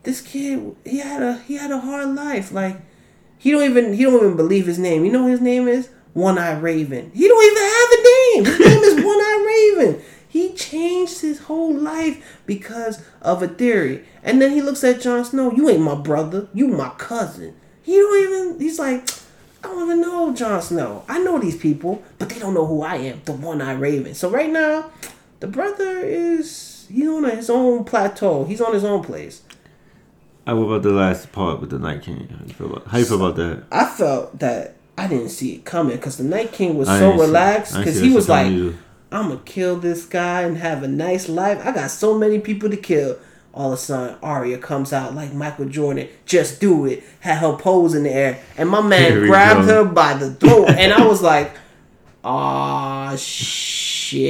this 0.03 0.21
kid. 0.21 0.77
He 0.85 0.99
had 0.99 1.23
a 1.23 1.39
he 1.39 1.55
had 1.55 1.71
a 1.71 1.79
hard 1.79 2.15
life. 2.15 2.53
Like 2.53 2.81
he 3.39 3.51
don't 3.53 3.63
even 3.65 3.95
he 3.95 4.03
don't 4.05 4.17
even 4.17 4.37
believe 4.37 4.67
his 4.67 4.79
name. 4.79 5.05
You 5.05 5.13
know 5.13 5.23
what 5.23 5.31
his 5.33 5.41
name 5.41 5.69
is 5.69 5.89
One 6.15 6.39
Eye 6.39 6.59
Raven. 6.59 7.11
He 7.15 7.29
don't 7.29 7.45
even 7.45 7.63
have 7.63 7.93
a 7.93 8.03
name. 8.05 8.45
His 8.45 8.61
name 8.61 8.85
is 8.85 9.05
One 9.05 9.19
Eye 9.19 9.77
Raven. 9.77 10.03
He 10.29 10.55
changed 10.55 11.21
his 11.21 11.41
whole 11.41 11.75
life 11.75 12.41
because 12.47 13.03
of 13.21 13.43
a 13.43 13.49
theory. 13.49 14.05
And 14.23 14.41
then 14.41 14.53
he 14.53 14.63
looks 14.63 14.83
at 14.85 15.01
Jon 15.01 15.25
Snow. 15.25 15.53
You 15.53 15.69
ain't 15.69 15.83
my 15.83 15.95
brother. 15.95 16.49
You 16.55 16.69
my 16.69 16.91
cousin. 16.91 17.55
He 17.83 17.97
don't 17.97 18.23
even. 18.23 18.61
He's 18.61 18.79
like. 18.79 19.09
I 19.65 19.69
don't 19.69 19.85
even 19.85 20.01
know 20.01 20.35
Jon 20.35 20.61
Snow. 20.61 21.05
I 21.09 21.21
know 21.21 21.39
these 21.39 21.57
people, 21.57 22.03
but 22.19 22.29
they 22.29 22.41
don't 22.41 22.53
know 22.53 22.67
who 22.67 22.83
I 22.83 22.97
am, 22.97 23.23
the 23.25 23.33
one 23.33 23.63
eye 23.63 23.75
raven. 23.75 24.13
So 24.13 24.29
right 24.29 24.51
now, 24.51 24.91
the 25.39 25.47
brother 25.47 26.01
is 26.01 26.87
he's 26.93 27.09
on 27.09 27.25
his 27.25 27.49
own 27.49 27.85
plateau. 27.85 28.45
He's 28.45 28.61
on 28.61 28.75
his 28.75 28.83
own 28.83 29.05
place. 29.05 29.43
I 30.47 30.55
what 30.55 30.65
about 30.65 30.83
the 30.83 30.91
last 30.91 31.31
part 31.31 31.61
with 31.61 31.71
the 31.71 31.79
Night 31.79 32.03
King? 32.03 32.29
How 32.29 32.45
you 32.45 32.53
feel 32.53 32.67
about, 32.73 32.89
how 32.89 32.99
you 32.99 33.05
feel 33.05 33.25
about 33.25 33.37
that? 33.37 33.65
I 33.71 33.85
felt 33.87 34.39
that 34.41 34.75
I 34.97 35.09
didn't 35.09 35.31
see 35.31 35.55
it 35.55 35.65
coming 35.65 35.97
because 35.97 36.19
the 36.19 36.25
Night 36.25 36.53
King 36.53 36.77
was 36.77 36.89
I 36.89 36.99
so 36.99 37.13
relaxed 37.13 37.77
because 37.77 37.99
he 38.01 38.13
was 38.13 38.29
like, 38.29 38.49
either. 38.49 38.75
I'm 39.11 39.29
gonna 39.29 39.41
kill 39.45 39.77
this 39.77 40.05
guy 40.07 40.43
and 40.43 40.57
have 40.59 40.83
a 40.83 40.89
nice 40.89 41.29
life. 41.29 41.65
I 41.65 41.73
got 41.73 41.91
so 41.91 42.19
many 42.19 42.39
people 42.39 42.71
to 42.71 42.77
kill. 42.77 43.19
All 43.55 43.75
of 43.75 43.79
a 43.79 43.83
sudden, 43.83 44.17
Arya 44.23 44.57
comes 44.59 44.95
out 44.95 45.15
like 45.15 45.35
Michael 45.35 45.67
Jordan. 45.67 46.09
Just 46.25 46.59
do 46.59 46.87
it. 46.87 47.05
Had 47.21 47.39
her 47.39 47.55
pose 47.55 47.95
in 47.95 48.05
the 48.05 48.11
air, 48.11 48.43
and 48.57 48.71
my 48.71 48.81
man 48.81 49.13
Here 49.13 49.27
grabbed 49.27 49.69
her 49.69 49.85
by 49.85 50.15
the 50.15 50.33
throat, 50.33 50.71
and 50.71 50.91
I 50.93 51.05
was 51.07 51.21
like, 51.21 51.55
"Ah, 52.25 53.15
shit! 53.17 54.25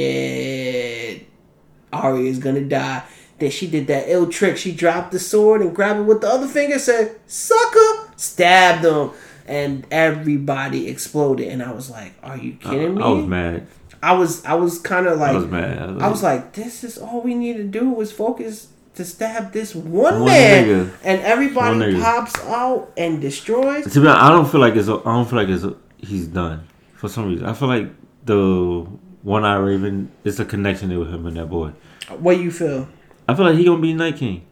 Arya 1.93 2.29
is 2.29 2.39
gonna 2.39 2.65
die." 2.65 3.03
Then 3.39 3.51
she 3.51 3.67
did 3.67 3.87
that 3.87 4.05
ill 4.07 4.27
trick. 4.27 4.57
She 4.57 4.73
dropped 4.73 5.13
the 5.13 5.19
sword 5.19 5.61
and 5.61 5.73
grabbed 5.73 6.01
it 6.01 6.03
with 6.03 6.19
the 6.21 6.27
other 6.27 6.47
finger. 6.47 6.77
Said, 6.77 7.15
"Sucker!" 7.25 8.09
Stabbed 8.17 8.83
him, 8.85 9.11
and 9.47 9.85
everybody 9.91 10.87
exploded. 10.87 11.47
And 11.49 11.61
I 11.63 11.71
was 11.71 11.89
like, 11.89 12.13
"Are 12.23 12.37
you 12.37 12.53
kidding 12.53 12.95
me?" 12.95 13.03
I 13.03 13.09
was 13.09 13.25
mad. 13.25 13.67
I 14.01 14.13
was 14.13 14.43
I 14.45 14.53
was 14.55 14.79
kind 14.79 15.07
of 15.07 15.19
like 15.19 15.31
I 15.31 15.35
was 15.35 15.45
mad. 15.47 15.79
I 15.79 15.91
was, 15.91 16.03
I 16.03 16.09
was 16.09 16.23
like, 16.23 16.53
this 16.53 16.83
is 16.83 16.97
all 16.97 17.21
we 17.21 17.33
need 17.35 17.57
to 17.57 17.63
do 17.63 17.89
was 17.89 18.11
focus 18.11 18.67
to 18.95 19.03
stab 19.05 19.51
this 19.53 19.73
one, 19.73 20.15
One 20.19 20.25
man, 20.25 20.67
nigga. 20.67 20.93
and 21.03 21.21
everybody 21.21 21.79
One 21.79 21.89
nigga. 21.93 22.01
pops 22.01 22.39
out 22.41 22.91
and 22.97 23.19
destroys. 23.21 23.85
to 23.91 24.01
be 24.01 24.07
honest, 24.07 24.23
I 24.23 24.29
don't 24.29 24.49
feel 24.51 24.61
like 24.61 24.75
it's. 24.75 24.87
I 24.89 24.93
don't 25.03 25.27
feel 25.29 25.39
like 25.39 25.47
it's. 25.49 25.65
He's 25.97 26.27
done 26.27 26.67
for 26.95 27.07
some 27.09 27.27
reason. 27.29 27.45
I 27.45 27.53
feel 27.53 27.69
like 27.69 27.89
the 28.25 28.85
One 29.23 29.45
Eye 29.45 29.55
Raven. 29.55 30.11
It's 30.23 30.39
a 30.39 30.45
connection 30.45 30.89
there 30.89 30.99
with 30.99 31.09
him 31.13 31.25
and 31.25 31.37
that 31.37 31.49
boy. 31.49 31.71
What 32.19 32.37
you 32.39 32.51
feel? 32.51 32.87
I 33.27 33.35
feel 33.35 33.45
like 33.45 33.55
he 33.55 33.63
gonna 33.63 33.81
be 33.81 33.93
Night 33.93 34.17
King. 34.17 34.45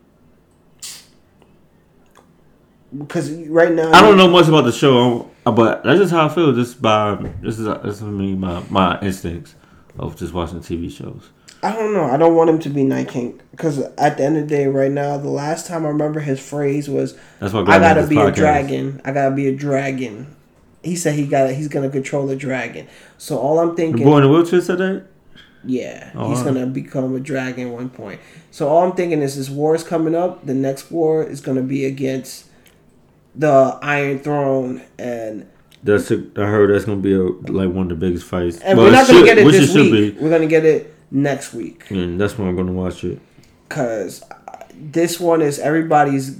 Because 2.97 3.31
right 3.47 3.71
now, 3.71 3.91
I 3.91 4.01
don't 4.01 4.17
know 4.17 4.27
much 4.27 4.47
about 4.47 4.65
the 4.65 4.71
show, 4.71 5.29
but 5.45 5.83
that's 5.83 5.99
just 5.99 6.11
how 6.11 6.25
I 6.25 6.29
feel. 6.29 6.53
Just 6.53 6.81
by 6.81 7.15
this 7.41 7.57
is 7.57 7.65
this 7.83 7.95
is 7.95 8.01
me 8.03 8.35
my 8.35 8.61
my 8.69 8.99
instincts 9.01 9.55
of 9.97 10.17
just 10.17 10.33
watching 10.33 10.59
TV 10.59 10.91
shows. 10.91 11.29
I 11.63 11.73
don't 11.73 11.93
know. 11.93 12.05
I 12.05 12.17
don't 12.17 12.35
want 12.35 12.49
him 12.49 12.59
to 12.59 12.69
be 12.69 12.83
Night 12.83 13.07
King 13.07 13.39
because 13.51 13.79
at 13.79 14.17
the 14.17 14.23
end 14.23 14.35
of 14.37 14.49
the 14.49 14.55
day, 14.55 14.67
right 14.67 14.91
now, 14.91 15.17
the 15.17 15.29
last 15.29 15.67
time 15.67 15.85
I 15.85 15.89
remember 15.89 16.19
his 16.19 16.39
phrase 16.39 16.89
was, 16.89 17.15
That's 17.39 17.53
why 17.53 17.61
"I 17.61 17.79
gotta 17.79 18.07
be 18.07 18.17
a 18.17 18.31
dragon. 18.31 18.99
I 19.05 19.11
gotta 19.11 19.35
be 19.35 19.47
a 19.47 19.55
dragon." 19.55 20.35
He 20.83 20.95
said 20.95 21.13
he 21.13 21.27
got 21.27 21.51
he's 21.51 21.67
gonna 21.67 21.89
control 21.91 22.29
a 22.29 22.35
dragon. 22.35 22.87
So 23.17 23.37
all 23.37 23.59
I'm 23.59 23.69
The 23.69 23.75
thinking, 23.75 24.03
boy 24.03 24.17
in 24.17 24.23
the 24.23 24.29
wheelchair 24.29 24.59
said 24.61 24.79
that. 24.79 25.03
Yeah, 25.63 26.11
Oh, 26.15 26.29
he's 26.29 26.41
gonna 26.41 26.65
become 26.65 27.15
a 27.15 27.19
dragon 27.19 27.67
at 27.67 27.73
one 27.73 27.89
point. 27.89 28.19
So 28.49 28.67
all 28.67 28.83
I'm 28.83 28.93
thinking 28.93 29.21
is 29.21 29.37
this 29.37 29.49
war 29.49 29.75
is 29.75 29.83
coming 29.83 30.15
up. 30.15 30.45
The 30.45 30.55
next 30.55 30.89
war 30.91 31.23
is 31.23 31.39
gonna 31.39 31.61
be 31.61 31.85
against 31.85 32.45
the 33.35 33.77
Iron 33.81 34.19
Throne, 34.19 34.81
and 34.99 35.47
That's 35.83 36.11
a, 36.11 36.23
I 36.37 36.41
heard 36.45 36.69
that's 36.73 36.85
gonna 36.85 37.01
be 37.01 37.13
a, 37.13 37.23
like 37.23 37.69
one 37.73 37.83
of 37.83 37.89
the 37.89 37.95
biggest 37.95 38.25
fights. 38.25 38.59
and 38.59 38.75
But 38.77 38.83
we're 38.83 38.91
not 38.91 39.07
gonna 39.07 39.19
should- 39.19 39.25
get 39.25 39.37
it 39.37 39.45
which 39.45 39.55
this 39.55 39.71
should 39.73 39.91
week. 39.91 40.17
We're 40.19 40.29
gonna 40.29 40.47
get 40.47 40.65
it 40.65 40.93
next 41.11 41.53
week. 41.53 41.89
And 41.89 42.19
that's 42.19 42.37
when 42.37 42.47
I'm 42.47 42.55
gonna 42.55 42.71
watch 42.73 43.03
it. 43.03 43.19
because 43.67 44.21
uh, 44.23 44.63
this 44.75 45.19
one 45.19 45.41
is 45.41 45.59
everybody's. 45.59 46.39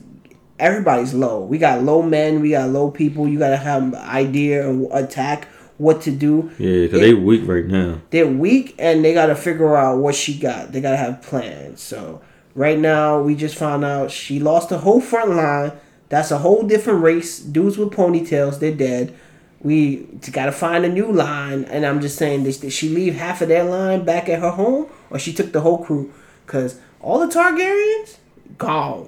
Everybody's 0.59 1.15
low. 1.15 1.43
We 1.43 1.57
got 1.57 1.81
low 1.81 2.03
men. 2.03 2.39
We 2.39 2.51
got 2.51 2.69
low 2.69 2.91
people. 2.91 3.27
You 3.27 3.39
gotta 3.39 3.57
have 3.57 3.81
an 3.81 3.95
idea 3.95 4.69
and 4.69 4.87
attack 4.91 5.47
what 5.79 6.01
to 6.03 6.11
do. 6.11 6.51
Yeah, 6.59 6.81
because 6.83 6.99
It- 6.99 7.01
they 7.01 7.13
weak 7.15 7.47
right 7.47 7.65
now. 7.65 8.01
they're 8.11 8.27
weak 8.27 8.75
and 8.77 9.03
they 9.03 9.15
got 9.15 9.25
to 9.27 9.35
figure 9.35 9.75
out 9.75 9.97
what 9.97 10.13
she 10.13 10.37
got. 10.37 10.71
They 10.71 10.79
got 10.81 10.91
to 10.91 10.97
have 10.97 11.23
plans. 11.23 11.81
So 11.81 12.21
right 12.53 12.77
now, 12.77 13.19
we 13.23 13.33
just 13.33 13.55
found 13.55 13.83
out 13.83 14.11
she 14.11 14.39
lost 14.39 14.69
the 14.69 14.77
whole 14.77 15.01
front 15.01 15.31
line. 15.31 15.71
That's 16.11 16.29
a 16.29 16.39
whole 16.39 16.63
different 16.63 17.01
race. 17.01 17.39
Dudes 17.39 17.77
with 17.77 17.91
ponytails, 17.91 18.59
they're 18.59 18.75
dead. 18.75 19.17
We 19.61 20.07
got 20.33 20.47
to 20.47 20.51
find 20.51 20.83
a 20.83 20.89
new 20.89 21.09
line. 21.09 21.63
And 21.63 21.85
I'm 21.85 22.01
just 22.01 22.17
saying, 22.17 22.43
did, 22.43 22.73
she 22.73 22.89
leave 22.89 23.15
half 23.15 23.41
of 23.41 23.47
that 23.47 23.69
line 23.69 24.03
back 24.03 24.27
at 24.27 24.41
her 24.41 24.51
home, 24.51 24.87
or 25.09 25.17
she 25.17 25.31
took 25.31 25.53
the 25.53 25.61
whole 25.61 25.83
crew? 25.83 26.11
Because 26.45 26.81
all 26.99 27.25
the 27.25 27.33
Targaryens 27.33 28.17
gone, 28.57 29.07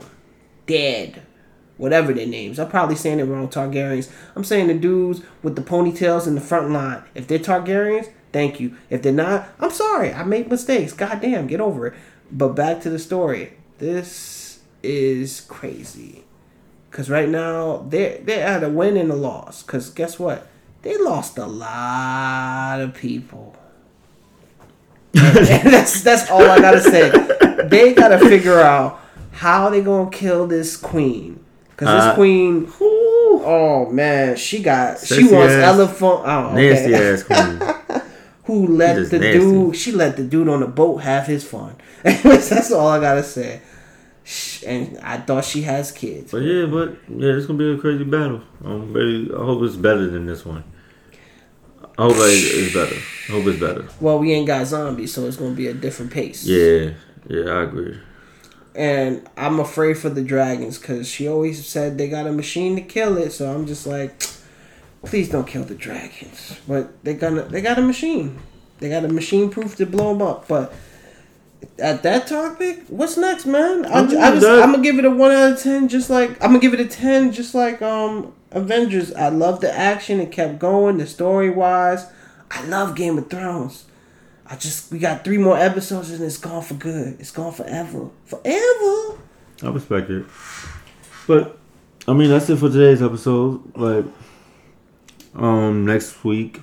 dead 0.66 1.24
whatever 1.76 2.14
their 2.14 2.26
names. 2.26 2.58
I'm 2.58 2.70
probably 2.70 2.96
saying 2.96 3.20
it 3.20 3.26
wrong, 3.26 3.50
Targaryens. 3.50 4.10
I'm 4.38 4.46
saying 4.46 4.68
the 4.68 4.74
dudes 4.74 5.22
with 5.42 5.58
the 5.58 5.62
ponytails 5.62 6.26
in 6.26 6.36
the 6.36 6.40
front 6.40 6.70
line. 6.70 7.04
If 7.16 7.28
they're 7.28 7.38
Targaryens, 7.38 8.10
thank 8.32 8.62
you. 8.62 8.78
If 8.90 9.02
they're 9.02 9.12
not, 9.12 9.50
I'm 9.60 9.72
sorry. 9.72 10.14
I 10.14 10.24
made 10.24 10.50
mistakes. 10.50 10.94
Goddamn, 10.94 11.48
get 11.48 11.60
over 11.60 11.88
it. 11.88 11.94
But 12.32 12.50
back 12.50 12.80
to 12.84 12.90
the 12.90 13.00
story. 13.00 13.58
This 13.80 14.62
is 14.82 15.42
crazy. 15.42 16.24
Cause 16.94 17.10
right 17.10 17.28
now 17.28 17.86
they're 17.90 18.20
they're 18.20 18.46
at 18.48 18.64
a 18.64 18.70
win 18.70 18.98
and 18.98 19.12
a 19.12 19.16
loss. 19.16 19.64
Cause 19.64 19.90
guess 19.90 20.20
what? 20.20 20.48
They 20.84 20.96
lost 20.96 21.40
a 21.40 21.48
lot 21.48 22.80
of 22.82 22.94
people. 22.94 23.56
And 25.16 25.36
that's 25.74 26.04
that's 26.04 26.30
all 26.30 26.44
I 26.44 26.60
gotta 26.60 26.82
say. 26.82 27.10
They 27.68 27.96
gotta 27.96 28.20
figure 28.20 28.60
out 28.60 29.00
how 29.32 29.70
they 29.72 29.82
gonna 29.82 30.12
kill 30.12 30.46
this 30.46 30.78
queen. 30.78 31.44
Cause 31.78 31.88
this 31.88 32.12
Uh, 32.12 32.16
queen, 32.16 32.72
oh 32.80 33.90
man, 33.92 34.36
she 34.36 34.62
got 34.62 35.00
she 35.00 35.24
wants 35.24 35.54
ass, 35.56 35.64
elephant. 35.64 36.22
Oh, 36.26 36.50
okay. 36.52 36.70
Nasty 36.70 36.94
ass 36.94 37.24
queen. 37.24 38.02
Who 38.44 38.68
let 38.68 39.10
the 39.10 39.18
nasty. 39.18 39.40
dude? 39.40 39.76
She 39.76 39.92
let 39.94 40.16
the 40.16 40.24
dude 40.24 40.48
on 40.48 40.60
the 40.60 40.68
boat 40.68 40.98
have 40.98 41.26
his 41.26 41.44
fun. 41.44 41.76
Anyways, 42.06 42.50
that's 42.54 42.72
all 42.72 42.88
I 42.88 43.00
gotta 43.00 43.24
say. 43.24 43.62
And 44.66 44.98
I 45.00 45.18
thought 45.18 45.44
she 45.44 45.64
has 45.64 45.92
kids. 45.92 46.32
But 46.32 46.40
yeah, 46.44 46.66
but 46.66 46.96
yeah, 47.10 47.34
it's 47.34 47.46
gonna 47.46 47.60
be 47.60 47.72
a 47.74 47.78
crazy 47.78 48.06
battle. 48.06 48.42
I'm 48.64 48.94
ready. 48.94 49.30
I 49.34 49.38
hope 49.38 49.62
it's 49.64 49.76
better 49.76 50.08
than 50.08 50.26
this 50.26 50.46
one. 50.46 50.64
I 51.98 52.04
hope 52.04 52.16
it's 52.18 52.74
better. 52.74 52.96
I 52.96 53.32
hope 53.34 53.46
it's 53.48 53.60
better. 53.60 53.88
Well, 54.00 54.20
we 54.20 54.32
ain't 54.32 54.48
got 54.48 54.66
zombies, 54.66 55.14
so 55.14 55.26
it's 55.28 55.38
gonna 55.38 55.54
be 55.54 55.68
a 55.68 55.74
different 55.74 56.12
pace. 56.12 56.46
Yeah, 56.46 56.92
yeah, 57.28 57.52
I 57.52 57.64
agree. 57.64 57.98
and 58.76 59.28
I'm 59.38 59.60
afraid 59.60 59.98
for 59.98 60.10
the 60.10 60.24
dragons 60.24 60.80
because 60.80 61.08
she 61.08 61.28
always 61.28 61.68
said 61.68 61.98
they 61.98 62.10
got 62.10 62.26
a 62.26 62.32
machine 62.32 62.76
to 62.76 62.82
kill 62.82 63.18
it. 63.18 63.32
So 63.32 63.54
I'm 63.54 63.68
just 63.68 63.86
like, 63.86 64.24
please 65.04 65.30
don't 65.30 65.46
kill 65.48 65.64
the 65.66 65.76
dragons. 65.76 66.58
But 66.68 67.04
they 67.04 67.14
gonna 67.16 67.44
they 67.44 67.62
got 67.62 67.78
a 67.78 67.82
machine. 67.84 68.40
They 68.80 68.90
got 68.90 69.06
a 69.06 69.10
machine 69.10 69.50
proof 69.50 69.76
to 69.76 69.86
blow 69.86 70.14
them 70.14 70.22
up. 70.22 70.48
But 70.48 70.74
at 71.80 72.04
that 72.04 72.28
topic, 72.28 72.84
what's 72.88 73.18
next, 73.18 73.46
man? 73.46 73.86
I, 73.86 74.00
I'm 74.00 74.06
I 74.06 74.32
just. 74.32 74.46
I'm 74.46 74.72
gonna 74.72 74.84
give 74.84 75.00
it 75.00 75.06
a 75.06 75.10
one 75.10 75.32
out 75.32 75.54
of 75.54 75.62
ten. 75.62 75.88
Just 75.88 76.10
like 76.10 76.32
I'm 76.42 76.50
gonna 76.50 76.60
give 76.60 76.74
it 76.74 76.80
a 76.80 76.88
ten. 76.88 77.32
Just 77.32 77.54
like 77.56 77.82
um 77.82 78.34
Avengers. 78.52 79.14
I 79.14 79.30
love 79.30 79.62
the 79.62 79.74
action. 79.74 80.20
It 80.20 80.32
kept 80.32 80.60
going. 80.60 80.98
The 80.98 81.08
story 81.08 81.50
wise, 81.50 82.06
I 82.52 82.66
love 82.66 82.96
Game 82.96 83.18
of 83.18 83.30
Thrones. 83.30 83.86
I 84.46 84.56
just 84.56 84.92
we 84.92 85.00
got 85.00 85.24
three 85.24 85.38
more 85.38 85.58
episodes 85.58 86.12
and 86.12 86.24
it's 86.24 86.38
gone 86.38 86.62
for 86.62 86.76
good. 86.76 87.20
It's 87.20 87.32
gone 87.32 87.54
forever, 87.54 88.10
forever. 88.26 89.20
I 89.64 89.70
respect 89.70 90.10
it. 90.10 90.26
But 91.28 91.58
I 92.08 92.14
mean, 92.14 92.30
that's 92.30 92.50
it 92.50 92.58
for 92.58 92.70
today's 92.70 93.02
episode. 93.02 93.76
Like, 93.78 94.06
um, 95.36 95.86
next 95.86 96.24
week 96.24 96.60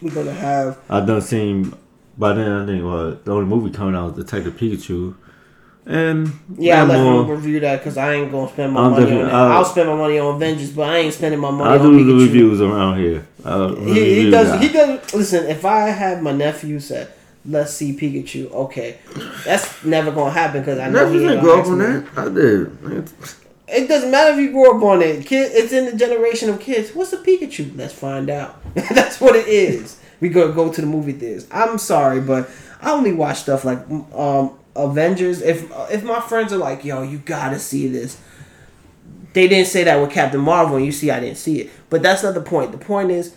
we're 0.00 0.14
gonna 0.14 0.32
have. 0.32 0.78
I 0.88 1.00
done 1.00 1.20
seen 1.20 1.74
by 2.18 2.32
then. 2.34 2.50
I 2.52 2.66
think 2.66 2.84
what 2.84 3.24
the 3.24 3.32
only 3.32 3.46
movie 3.46 3.70
coming 3.74 3.94
out 3.94 4.10
is 4.18 4.24
Detective 4.24 4.54
Pikachu, 4.56 5.14
and 5.86 6.32
Yeah, 6.56 6.82
I 6.82 6.86
let 6.86 7.02
more- 7.02 7.22
him 7.24 7.30
review 7.30 7.60
that 7.60 7.80
because 7.80 7.96
I 7.98 8.14
ain't 8.14 8.32
gonna 8.32 8.48
spend 8.50 8.72
my 8.72 8.84
I'm 8.86 8.90
money 8.92 9.12
on 9.12 9.24
that. 9.26 9.34
I'll- 9.34 9.52
I'll, 9.52 9.64
spend 9.64 9.88
my 9.88 9.96
money 9.96 10.18
on 10.18 10.36
Avengers, 10.36 10.70
but 10.70 10.88
I 10.88 10.98
ain't 10.98 11.14
spending 11.14 11.40
my 11.40 11.50
money 11.50 11.70
I 11.70 11.78
on 11.78 11.92
do 11.98 12.04
the 12.04 12.12
Pikachu. 12.12 12.26
reviews 12.26 12.60
around 12.60 12.98
here. 12.98 13.26
He, 13.44 14.22
he 14.24 14.30
does. 14.30 14.48
that. 14.48 14.62
He 14.62 14.68
does. 14.68 15.14
Listen, 15.14 15.46
if 15.46 15.64
I 15.64 15.88
have 15.90 16.22
my 16.22 16.32
nephew 16.32 16.80
said, 16.80 17.08
"Let's 17.46 17.74
see 17.74 17.94
Pikachu," 17.94 18.50
okay, 18.52 18.96
that's 19.44 19.84
never 19.84 20.10
gonna 20.10 20.30
happen 20.30 20.60
because 20.62 20.78
I 20.78 20.88
know 20.88 21.00
Never 21.00 21.12
he 21.12 21.18
did 21.18 21.30
ain't 21.32 21.40
grow 21.42 21.60
up 21.60 21.66
on 21.66 21.78
me. 21.78 21.84
that. 21.84 22.04
I 22.16 22.28
did. 22.30 23.04
It 23.66 23.88
doesn't 23.88 24.10
matter 24.10 24.34
if 24.34 24.40
you 24.40 24.50
grew 24.52 24.76
up 24.76 24.82
on 24.82 25.00
it. 25.02 25.24
Kid, 25.26 25.50
it's 25.54 25.72
in 25.72 25.86
the 25.86 25.96
generation 25.96 26.48
of 26.50 26.60
kids. 26.60 26.94
What's 26.94 27.12
a 27.14 27.16
Pikachu? 27.18 27.76
Let's 27.76 27.94
find 27.94 28.28
out. 28.30 28.62
That's 28.74 29.20
what 29.20 29.34
it 29.36 29.46
is. 29.48 29.96
We 30.24 30.30
go 30.30 30.50
go 30.52 30.72
to 30.72 30.80
the 30.80 30.86
movie 30.86 31.12
theaters. 31.12 31.46
I'm 31.50 31.76
sorry, 31.76 32.18
but 32.18 32.48
I 32.80 32.92
only 32.92 33.12
watch 33.12 33.40
stuff 33.40 33.62
like 33.62 33.78
um, 34.14 34.58
Avengers. 34.74 35.42
If 35.42 35.70
if 35.90 36.02
my 36.02 36.18
friends 36.18 36.50
are 36.50 36.56
like, 36.56 36.82
"Yo, 36.82 37.02
you 37.02 37.18
gotta 37.18 37.58
see 37.58 37.88
this," 37.88 38.18
they 39.34 39.48
didn't 39.48 39.66
say 39.66 39.84
that 39.84 40.00
with 40.00 40.12
Captain 40.12 40.40
Marvel, 40.40 40.76
and 40.76 40.86
you 40.86 40.92
see, 40.92 41.10
I 41.10 41.20
didn't 41.20 41.36
see 41.36 41.60
it. 41.60 41.70
But 41.90 42.02
that's 42.02 42.22
not 42.22 42.32
the 42.32 42.40
point. 42.40 42.72
The 42.72 42.78
point 42.78 43.10
is, 43.10 43.34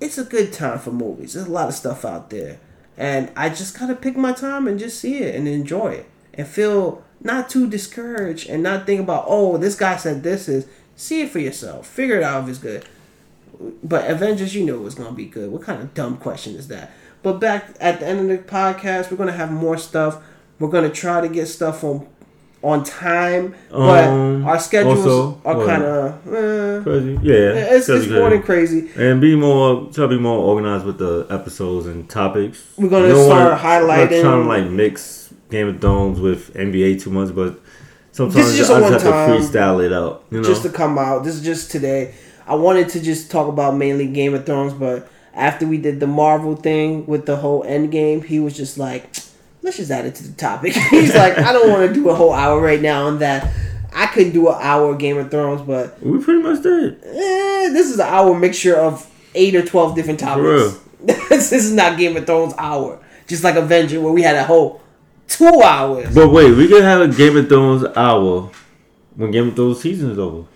it's 0.00 0.18
a 0.18 0.24
good 0.24 0.52
time 0.52 0.80
for 0.80 0.90
movies. 0.90 1.34
There's 1.34 1.46
a 1.46 1.52
lot 1.52 1.68
of 1.68 1.74
stuff 1.74 2.04
out 2.04 2.30
there, 2.30 2.58
and 2.96 3.30
I 3.36 3.48
just 3.48 3.78
gotta 3.78 3.94
pick 3.94 4.16
my 4.16 4.32
time 4.32 4.66
and 4.66 4.80
just 4.80 4.98
see 4.98 5.18
it 5.18 5.36
and 5.36 5.46
enjoy 5.46 5.90
it 5.90 6.06
and 6.34 6.44
feel 6.44 7.04
not 7.20 7.48
too 7.48 7.70
discouraged 7.70 8.50
and 8.50 8.64
not 8.64 8.84
think 8.84 9.00
about 9.00 9.26
oh 9.28 9.58
this 9.58 9.76
guy 9.76 9.96
said 9.96 10.24
this 10.24 10.48
is 10.48 10.66
see 10.96 11.20
it 11.20 11.30
for 11.30 11.38
yourself 11.38 11.86
figure 11.86 12.16
it 12.16 12.22
out 12.22 12.42
if 12.42 12.48
it's 12.48 12.58
good 12.58 12.84
but 13.82 14.10
avengers 14.10 14.54
you 14.54 14.64
know 14.64 14.74
it 14.74 14.82
was 14.82 14.94
gonna 14.94 15.12
be 15.12 15.26
good 15.26 15.50
what 15.50 15.62
kind 15.62 15.82
of 15.82 15.92
dumb 15.94 16.16
question 16.16 16.54
is 16.56 16.68
that 16.68 16.90
but 17.22 17.34
back 17.34 17.74
at 17.80 18.00
the 18.00 18.06
end 18.06 18.20
of 18.20 18.28
the 18.28 18.38
podcast 18.50 19.10
we're 19.10 19.16
gonna 19.16 19.32
have 19.32 19.50
more 19.52 19.76
stuff 19.76 20.22
we're 20.58 20.68
gonna 20.68 20.88
try 20.90 21.20
to 21.20 21.28
get 21.28 21.46
stuff 21.46 21.84
on 21.84 22.06
on 22.62 22.84
time 22.84 23.54
but 23.70 24.04
Um, 24.08 24.44
our 24.44 24.58
schedules 24.58 24.98
also, 25.06 25.40
are 25.46 25.64
kind 25.66 25.82
of 25.82 26.26
eh, 26.34 26.82
Crazy. 26.82 27.18
Yeah. 27.22 27.34
it's, 27.74 27.88
it's 27.88 28.04
crazy, 28.06 28.14
more 28.14 28.30
than 28.30 28.42
crazy. 28.42 28.90
And 28.96 29.18
be 29.20 29.34
more, 29.34 29.90
try 29.92 30.04
to 30.04 30.08
be 30.08 30.18
more 30.18 30.38
organized 30.38 30.84
with 30.84 30.98
the 30.98 31.26
episodes 31.30 31.86
and 31.86 32.08
topics. 32.08 32.62
We're 32.76 32.88
gonna 32.90 33.14
start 33.14 33.52
wanna- 33.52 33.56
highlighting- 33.62 34.20
trying 34.22 34.42
to 34.42 34.48
like 34.48 34.66
mix 34.70 35.32
Game 35.50 35.68
of 35.68 35.80
Thrones 35.80 36.20
with 36.20 36.52
NBA 36.54 37.00
too 37.02 37.08
much, 37.10 37.34
but 37.34 37.58
sometimes 38.12 38.54
just 38.56 38.70
I 38.70 38.78
a 38.78 38.90
just 38.90 39.04
have 39.06 39.14
to 39.28 39.32
freestyle 39.58 39.82
it 39.84 39.92
out. 39.92 40.24
You 40.30 40.38
know, 40.42 40.44
just 40.44 40.62
to 40.62 40.68
come 40.68 40.98
out. 40.98 41.24
This 41.24 41.36
is 41.36 41.42
just 41.42 41.70
today. 41.70 42.14
I 42.46 42.54
wanted 42.54 42.88
to 42.90 43.00
just 43.00 43.30
talk 43.30 43.48
about 43.48 43.76
mainly 43.76 44.06
Game 44.06 44.34
of 44.34 44.46
Thrones, 44.46 44.72
but 44.72 45.08
after 45.34 45.66
we 45.66 45.78
did 45.78 46.00
the 46.00 46.06
Marvel 46.06 46.56
thing 46.56 47.06
with 47.06 47.26
the 47.26 47.36
whole 47.36 47.62
end 47.64 47.92
game, 47.92 48.22
he 48.22 48.40
was 48.40 48.56
just 48.56 48.78
like, 48.78 49.14
let's 49.62 49.76
just 49.76 49.90
add 49.90 50.06
it 50.06 50.14
to 50.16 50.26
the 50.28 50.32
topic. 50.36 50.72
He's 50.90 51.14
like, 51.14 51.38
I 51.38 51.52
don't 51.52 51.70
want 51.70 51.88
to 51.88 51.94
do 51.94 52.08
a 52.10 52.14
whole 52.14 52.32
hour 52.32 52.60
right 52.60 52.80
now 52.80 53.06
on 53.06 53.18
that. 53.20 53.52
I 53.94 54.06
could 54.06 54.32
do 54.32 54.48
an 54.48 54.56
hour 54.60 54.92
of 54.92 54.98
Game 54.98 55.18
of 55.18 55.30
Thrones, 55.30 55.62
but 55.62 56.00
we 56.02 56.22
pretty 56.22 56.42
much 56.42 56.62
did. 56.62 57.02
eh, 57.04 57.68
this 57.72 57.90
is 57.90 57.98
an 57.98 58.06
hour 58.06 58.38
mixture 58.38 58.76
of 58.76 59.08
eight 59.34 59.54
or 59.54 59.64
twelve 59.64 59.94
different 59.94 60.20
topics. 60.20 60.78
this 61.28 61.52
is 61.52 61.72
not 61.72 61.98
Game 61.98 62.16
of 62.16 62.26
Thrones 62.26 62.54
hour. 62.58 63.00
Just 63.26 63.42
like 63.44 63.56
Avenger, 63.56 64.00
where 64.00 64.12
we 64.12 64.22
had 64.22 64.36
a 64.36 64.44
whole 64.44 64.80
two 65.28 65.62
hours. 65.62 66.14
But 66.14 66.30
wait, 66.30 66.52
we 66.52 66.68
can 66.68 66.82
have 66.82 67.00
a 67.00 67.08
Game 67.08 67.36
of 67.36 67.48
Thrones 67.48 67.84
hour 67.96 68.50
when 69.16 69.30
Game 69.30 69.48
of 69.48 69.56
Thrones 69.56 69.80
season 69.80 70.10
is 70.12 70.18
over. 70.18 70.46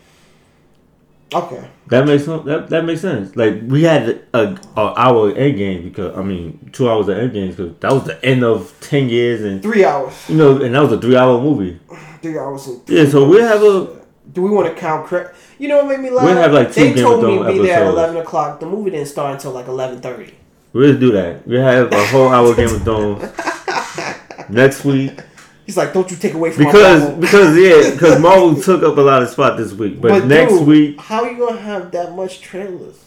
Okay. 1.35 1.69
That 1.89 2.07
makes 2.07 2.25
that 2.25 2.67
that 2.71 2.85
makes 2.85 3.01
sense. 3.03 3.35
Like 3.37 3.61
we 3.67 3.83
had 3.83 4.23
a, 4.33 4.59
a 4.77 4.95
hour 4.99 5.31
end 5.35 5.57
game 5.59 5.83
because 5.83 6.17
I 6.17 6.23
mean 6.23 6.71
two 6.73 6.89
hours 6.89 7.09
of 7.09 7.19
end 7.19 7.33
games 7.33 7.57
because 7.57 7.77
that 7.81 7.93
was 7.93 8.05
the 8.05 8.25
end 8.25 8.43
of 8.45 8.73
ten 8.81 9.09
years 9.09 9.43
and 9.43 9.63
Three 9.63 9.85
hours. 9.85 10.15
you 10.29 10.37
know 10.37 10.63
and 10.63 10.75
that 10.75 10.81
was 10.81 10.93
a 10.93 11.01
three 11.01 11.17
hour 11.17 11.41
movie. 11.41 11.79
Three 12.23 12.39
hours. 12.39 12.67
And 12.69 12.81
Yeah, 12.89 13.05
so 13.07 13.29
we 13.29 13.41
have 13.41 13.63
a 13.63 14.01
Do 14.33 14.41
we 14.43 14.51
want 14.51 14.69
to 14.69 14.81
count? 14.81 15.07
Cra- 15.07 15.35
you 15.59 15.69
know 15.69 15.79
what 15.85 15.89
made 15.89 16.01
me 16.01 16.11
laugh? 16.11 16.25
We'll 16.25 16.37
have, 16.37 16.53
like, 16.53 16.73
two 16.73 16.81
they 16.81 16.95
Game 16.95 17.05
told 17.05 17.25
me 17.25 17.39
to 17.39 17.53
be 17.63 17.67
there 17.67 17.85
at 17.85 17.87
eleven 17.87 18.17
o'clock. 18.17 18.61
The 18.61 18.67
movie 18.67 18.91
didn't 18.91 19.09
start 19.09 19.35
until 19.35 19.53
like 19.53 19.67
eleven 19.69 20.01
thirty. 20.01 20.35
we'll 20.73 20.99
do 20.99 21.13
that. 21.13 21.47
We 21.47 21.57
have 21.57 21.93
a 21.93 22.07
whole 22.07 22.29
hour 22.29 22.55
Game 22.55 22.75
of 22.75 22.83
Thrones 22.83 23.23
next 24.49 24.85
week 24.85 25.21
He's 25.67 25.77
like, 25.77 25.93
"Don't 25.95 26.11
you 26.11 26.17
take 26.17 26.35
away 26.35 26.51
from 26.51 26.65
because 26.65 27.01
Marvel." 27.03 27.21
because 27.21 27.57
yeah 27.59 27.91
because 27.93 28.21
Marvel 28.21 28.61
took 28.61 28.83
up 28.83 28.97
a 28.97 29.01
lot 29.01 29.23
of 29.23 29.29
spot 29.31 29.57
this 29.57 29.73
week, 29.73 30.01
but, 30.01 30.09
But 30.09 30.27
next 30.27 30.53
dude, 30.53 30.67
week 30.67 31.01
how 31.01 31.25
you 31.25 31.39
gonna 31.39 31.61
have 31.61 31.91
that 31.93 32.15
much 32.15 32.41
trailers? 32.41 33.01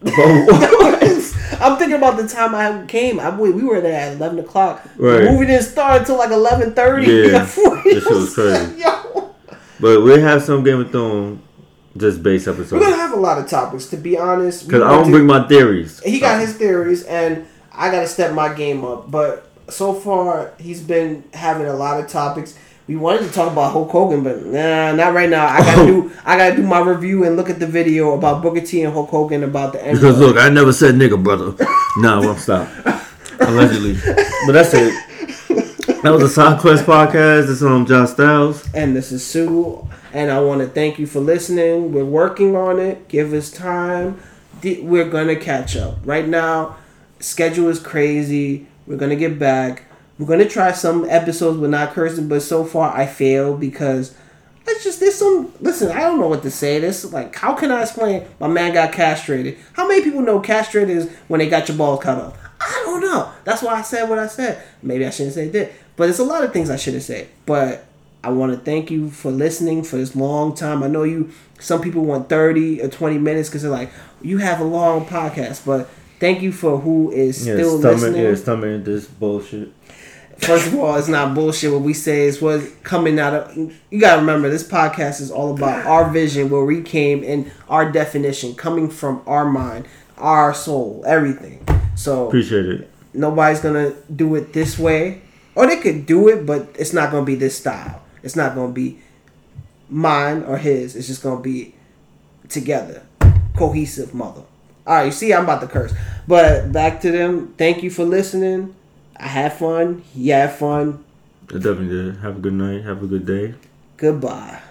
oh, 0.06 0.98
I'm 1.60 1.76
thinking 1.76 1.96
about 1.96 2.16
the 2.16 2.28
time 2.28 2.54
I 2.54 2.84
came. 2.86 3.18
I 3.18 3.36
we 3.36 3.50
we 3.50 3.62
were 3.64 3.80
there 3.80 3.98
at 3.98 4.16
eleven 4.16 4.38
o'clock. 4.38 4.84
Right. 4.96 5.24
The 5.24 5.32
movie 5.32 5.46
didn't 5.46 5.64
start 5.64 6.00
until 6.02 6.18
like 6.18 6.30
eleven 6.30 6.72
thirty. 6.74 7.10
Yeah, 7.10 7.46
shit 7.46 8.04
was 8.06 8.34
crazy. 8.34 8.80
Yo, 8.80 9.34
but 9.80 10.02
we 10.02 10.20
have 10.20 10.42
some 10.42 10.62
Game 10.62 10.80
of 10.80 10.90
Thrones 10.90 11.40
just 11.96 12.22
base 12.22 12.46
episodes. 12.46 12.72
we're 12.72 12.80
gonna 12.80 12.96
have 12.96 13.12
a 13.12 13.16
lot 13.20 13.38
of 13.38 13.48
topics. 13.48 13.86
To 13.86 13.96
be 13.96 14.16
honest, 14.16 14.66
because 14.66 14.82
I 14.82 14.90
don't 14.90 15.06
to- 15.06 15.10
bring 15.10 15.26
my 15.26 15.48
theories. 15.48 16.00
he 16.00 16.20
got 16.20 16.40
his 16.40 16.54
theories 16.54 17.02
and 17.04 17.46
I 17.72 17.90
gotta 17.90 18.06
step 18.06 18.34
my 18.34 18.52
game 18.54 18.84
up. 18.84 19.10
But 19.10 19.47
so 19.70 19.94
far 19.94 20.52
he's 20.58 20.80
been 20.82 21.24
having 21.34 21.66
a 21.66 21.74
lot 21.74 22.00
of 22.00 22.08
topics. 22.08 22.58
We 22.86 22.96
wanted 22.96 23.26
to 23.26 23.32
talk 23.32 23.52
about 23.52 23.72
Hulk 23.72 23.90
Hogan, 23.90 24.24
but 24.24 24.46
nah, 24.46 24.92
not 24.92 25.12
right 25.12 25.28
now. 25.28 25.46
I 25.46 25.58
gotta 25.60 25.86
do 25.86 26.12
I 26.24 26.36
gotta 26.38 26.56
do 26.56 26.62
my 26.62 26.80
review 26.80 27.24
and 27.24 27.36
look 27.36 27.50
at 27.50 27.58
the 27.60 27.66
video 27.66 28.14
about 28.14 28.42
Booker 28.42 28.62
T 28.62 28.82
and 28.82 28.92
Hulk 28.92 29.10
Hogan 29.10 29.44
about 29.44 29.74
the 29.74 29.84
end. 29.84 29.98
Because 29.98 30.18
look, 30.18 30.36
I 30.38 30.48
never 30.48 30.72
said 30.72 30.94
nigga, 30.94 31.22
brother. 31.22 31.54
no, 31.98 32.30
I'm 32.30 32.38
stop. 32.38 32.68
Allegedly, 33.40 33.94
but 34.46 34.52
that's 34.52 34.72
it. 34.74 34.94
That 36.02 36.12
was 36.12 36.22
a 36.22 36.28
Side 36.28 36.60
Quest 36.60 36.84
podcast. 36.86 37.42
This 37.42 37.50
is 37.50 37.62
on 37.62 37.84
John 37.84 38.06
Styles. 38.06 38.66
and 38.72 38.94
this 38.96 39.12
is 39.12 39.24
Sue. 39.26 39.86
And 40.12 40.30
I 40.30 40.40
want 40.40 40.60
to 40.62 40.68
thank 40.68 40.98
you 40.98 41.06
for 41.06 41.20
listening. 41.20 41.92
We're 41.92 42.04
working 42.04 42.56
on 42.56 42.78
it. 42.78 43.08
Give 43.08 43.34
us 43.34 43.50
time. 43.50 44.18
We're 44.62 45.08
gonna 45.10 45.36
catch 45.36 45.76
up. 45.76 45.98
Right 46.04 46.26
now, 46.26 46.76
schedule 47.20 47.68
is 47.68 47.78
crazy. 47.80 48.66
We're 48.88 48.96
gonna 48.96 49.16
get 49.16 49.38
back. 49.38 49.84
We're 50.18 50.26
gonna 50.26 50.48
try 50.48 50.72
some 50.72 51.04
episodes 51.08 51.58
with 51.58 51.70
not 51.70 51.92
cursing, 51.92 52.26
but 52.26 52.40
so 52.40 52.64
far 52.64 52.96
I 52.96 53.04
failed 53.06 53.60
because 53.60 54.14
it's 54.66 54.82
just 54.82 54.98
there's 54.98 55.14
some. 55.14 55.52
Listen, 55.60 55.92
I 55.92 56.00
don't 56.00 56.18
know 56.18 56.28
what 56.28 56.42
to 56.42 56.50
say. 56.50 56.80
This 56.80 57.04
like, 57.12 57.36
how 57.36 57.52
can 57.52 57.70
I 57.70 57.82
explain? 57.82 58.26
My 58.40 58.48
man 58.48 58.72
got 58.72 58.92
castrated. 58.92 59.58
How 59.74 59.86
many 59.86 60.02
people 60.02 60.22
know 60.22 60.40
castrated 60.40 60.96
is 60.96 61.10
when 61.28 61.38
they 61.38 61.50
got 61.50 61.68
your 61.68 61.76
balls 61.76 62.02
cut 62.02 62.18
off? 62.18 62.38
I 62.60 62.82
don't 62.86 63.02
know. 63.02 63.30
That's 63.44 63.62
why 63.62 63.74
I 63.74 63.82
said 63.82 64.08
what 64.08 64.18
I 64.18 64.26
said. 64.26 64.62
Maybe 64.82 65.06
I 65.06 65.10
shouldn't 65.10 65.34
say 65.34 65.48
that. 65.48 65.70
But 65.96 66.04
there's 66.04 66.18
a 66.18 66.24
lot 66.24 66.42
of 66.42 66.52
things 66.54 66.70
I 66.70 66.76
should 66.76 66.94
have 66.94 67.02
said. 67.02 67.28
But 67.44 67.84
I 68.24 68.30
want 68.30 68.52
to 68.52 68.58
thank 68.58 68.90
you 68.90 69.10
for 69.10 69.30
listening 69.30 69.84
for 69.84 69.96
this 69.96 70.16
long 70.16 70.54
time. 70.54 70.82
I 70.82 70.88
know 70.88 71.02
you. 71.02 71.30
Some 71.60 71.82
people 71.82 72.04
want 72.04 72.30
thirty 72.30 72.80
or 72.80 72.88
twenty 72.88 73.18
minutes 73.18 73.50
because 73.50 73.62
they're 73.62 73.70
like, 73.70 73.90
you 74.22 74.38
have 74.38 74.60
a 74.60 74.64
long 74.64 75.04
podcast. 75.04 75.66
But 75.66 75.88
thank 76.20 76.42
you 76.42 76.52
for 76.52 76.78
who 76.78 77.10
is 77.10 77.46
Yeah, 77.46 77.54
still 77.54 77.78
stomach, 77.78 78.00
listening. 78.02 78.22
yeah, 78.24 78.34
stomach 78.34 78.84
this 78.84 79.06
bullshit. 79.06 79.72
First 80.38 80.68
of 80.68 80.76
all, 80.78 80.94
it's 80.96 81.08
not 81.08 81.34
bullshit. 81.34 81.72
What 81.72 81.82
we 81.82 81.92
say 81.94 82.26
is 82.26 82.40
what 82.40 82.62
coming 82.84 83.18
out 83.18 83.34
of. 83.34 83.56
You 83.90 84.00
gotta 84.00 84.20
remember, 84.20 84.48
this 84.48 84.62
podcast 84.62 85.20
is 85.20 85.30
all 85.32 85.52
about 85.52 85.84
our 85.84 86.10
vision, 86.10 86.48
where 86.48 86.64
we 86.64 86.80
came, 86.82 87.24
and 87.24 87.50
our 87.68 87.90
definition 87.90 88.54
coming 88.54 88.88
from 88.88 89.20
our 89.26 89.44
mind, 89.50 89.86
our 90.16 90.54
soul, 90.54 91.02
everything. 91.06 91.66
So 91.96 92.28
Appreciate 92.28 92.66
it. 92.66 92.90
nobody's 93.14 93.58
gonna 93.60 93.94
do 94.14 94.36
it 94.36 94.52
this 94.52 94.78
way, 94.78 95.22
or 95.56 95.66
they 95.66 95.78
could 95.78 96.06
do 96.06 96.28
it, 96.28 96.46
but 96.46 96.68
it's 96.78 96.92
not 96.92 97.10
gonna 97.10 97.26
be 97.26 97.34
this 97.34 97.58
style. 97.58 98.00
It's 98.22 98.36
not 98.36 98.54
gonna 98.54 98.72
be 98.72 99.00
mine 99.90 100.44
or 100.44 100.56
his. 100.56 100.94
It's 100.94 101.08
just 101.08 101.20
gonna 101.22 101.40
be 101.40 101.74
together, 102.48 103.02
cohesive 103.56 104.14
mother. 104.14 104.42
All 104.88 104.94
right, 104.94 105.04
you 105.04 105.12
see, 105.12 105.34
I'm 105.34 105.44
about 105.44 105.60
to 105.60 105.66
curse, 105.66 105.92
but 106.26 106.72
back 106.72 107.02
to 107.02 107.10
them. 107.10 107.52
Thank 107.58 107.82
you 107.82 107.90
for 107.90 108.04
listening. 108.04 108.74
I 109.18 109.26
had 109.26 109.52
fun. 109.52 110.00
He 110.14 110.30
had 110.30 110.54
fun. 110.54 111.04
I 111.50 111.58
definitely 111.58 111.88
did. 111.88 112.16
Have 112.20 112.38
a 112.38 112.40
good 112.40 112.54
night. 112.54 112.84
Have 112.84 113.02
a 113.02 113.06
good 113.06 113.26
day. 113.26 113.54
Goodbye. 113.98 114.62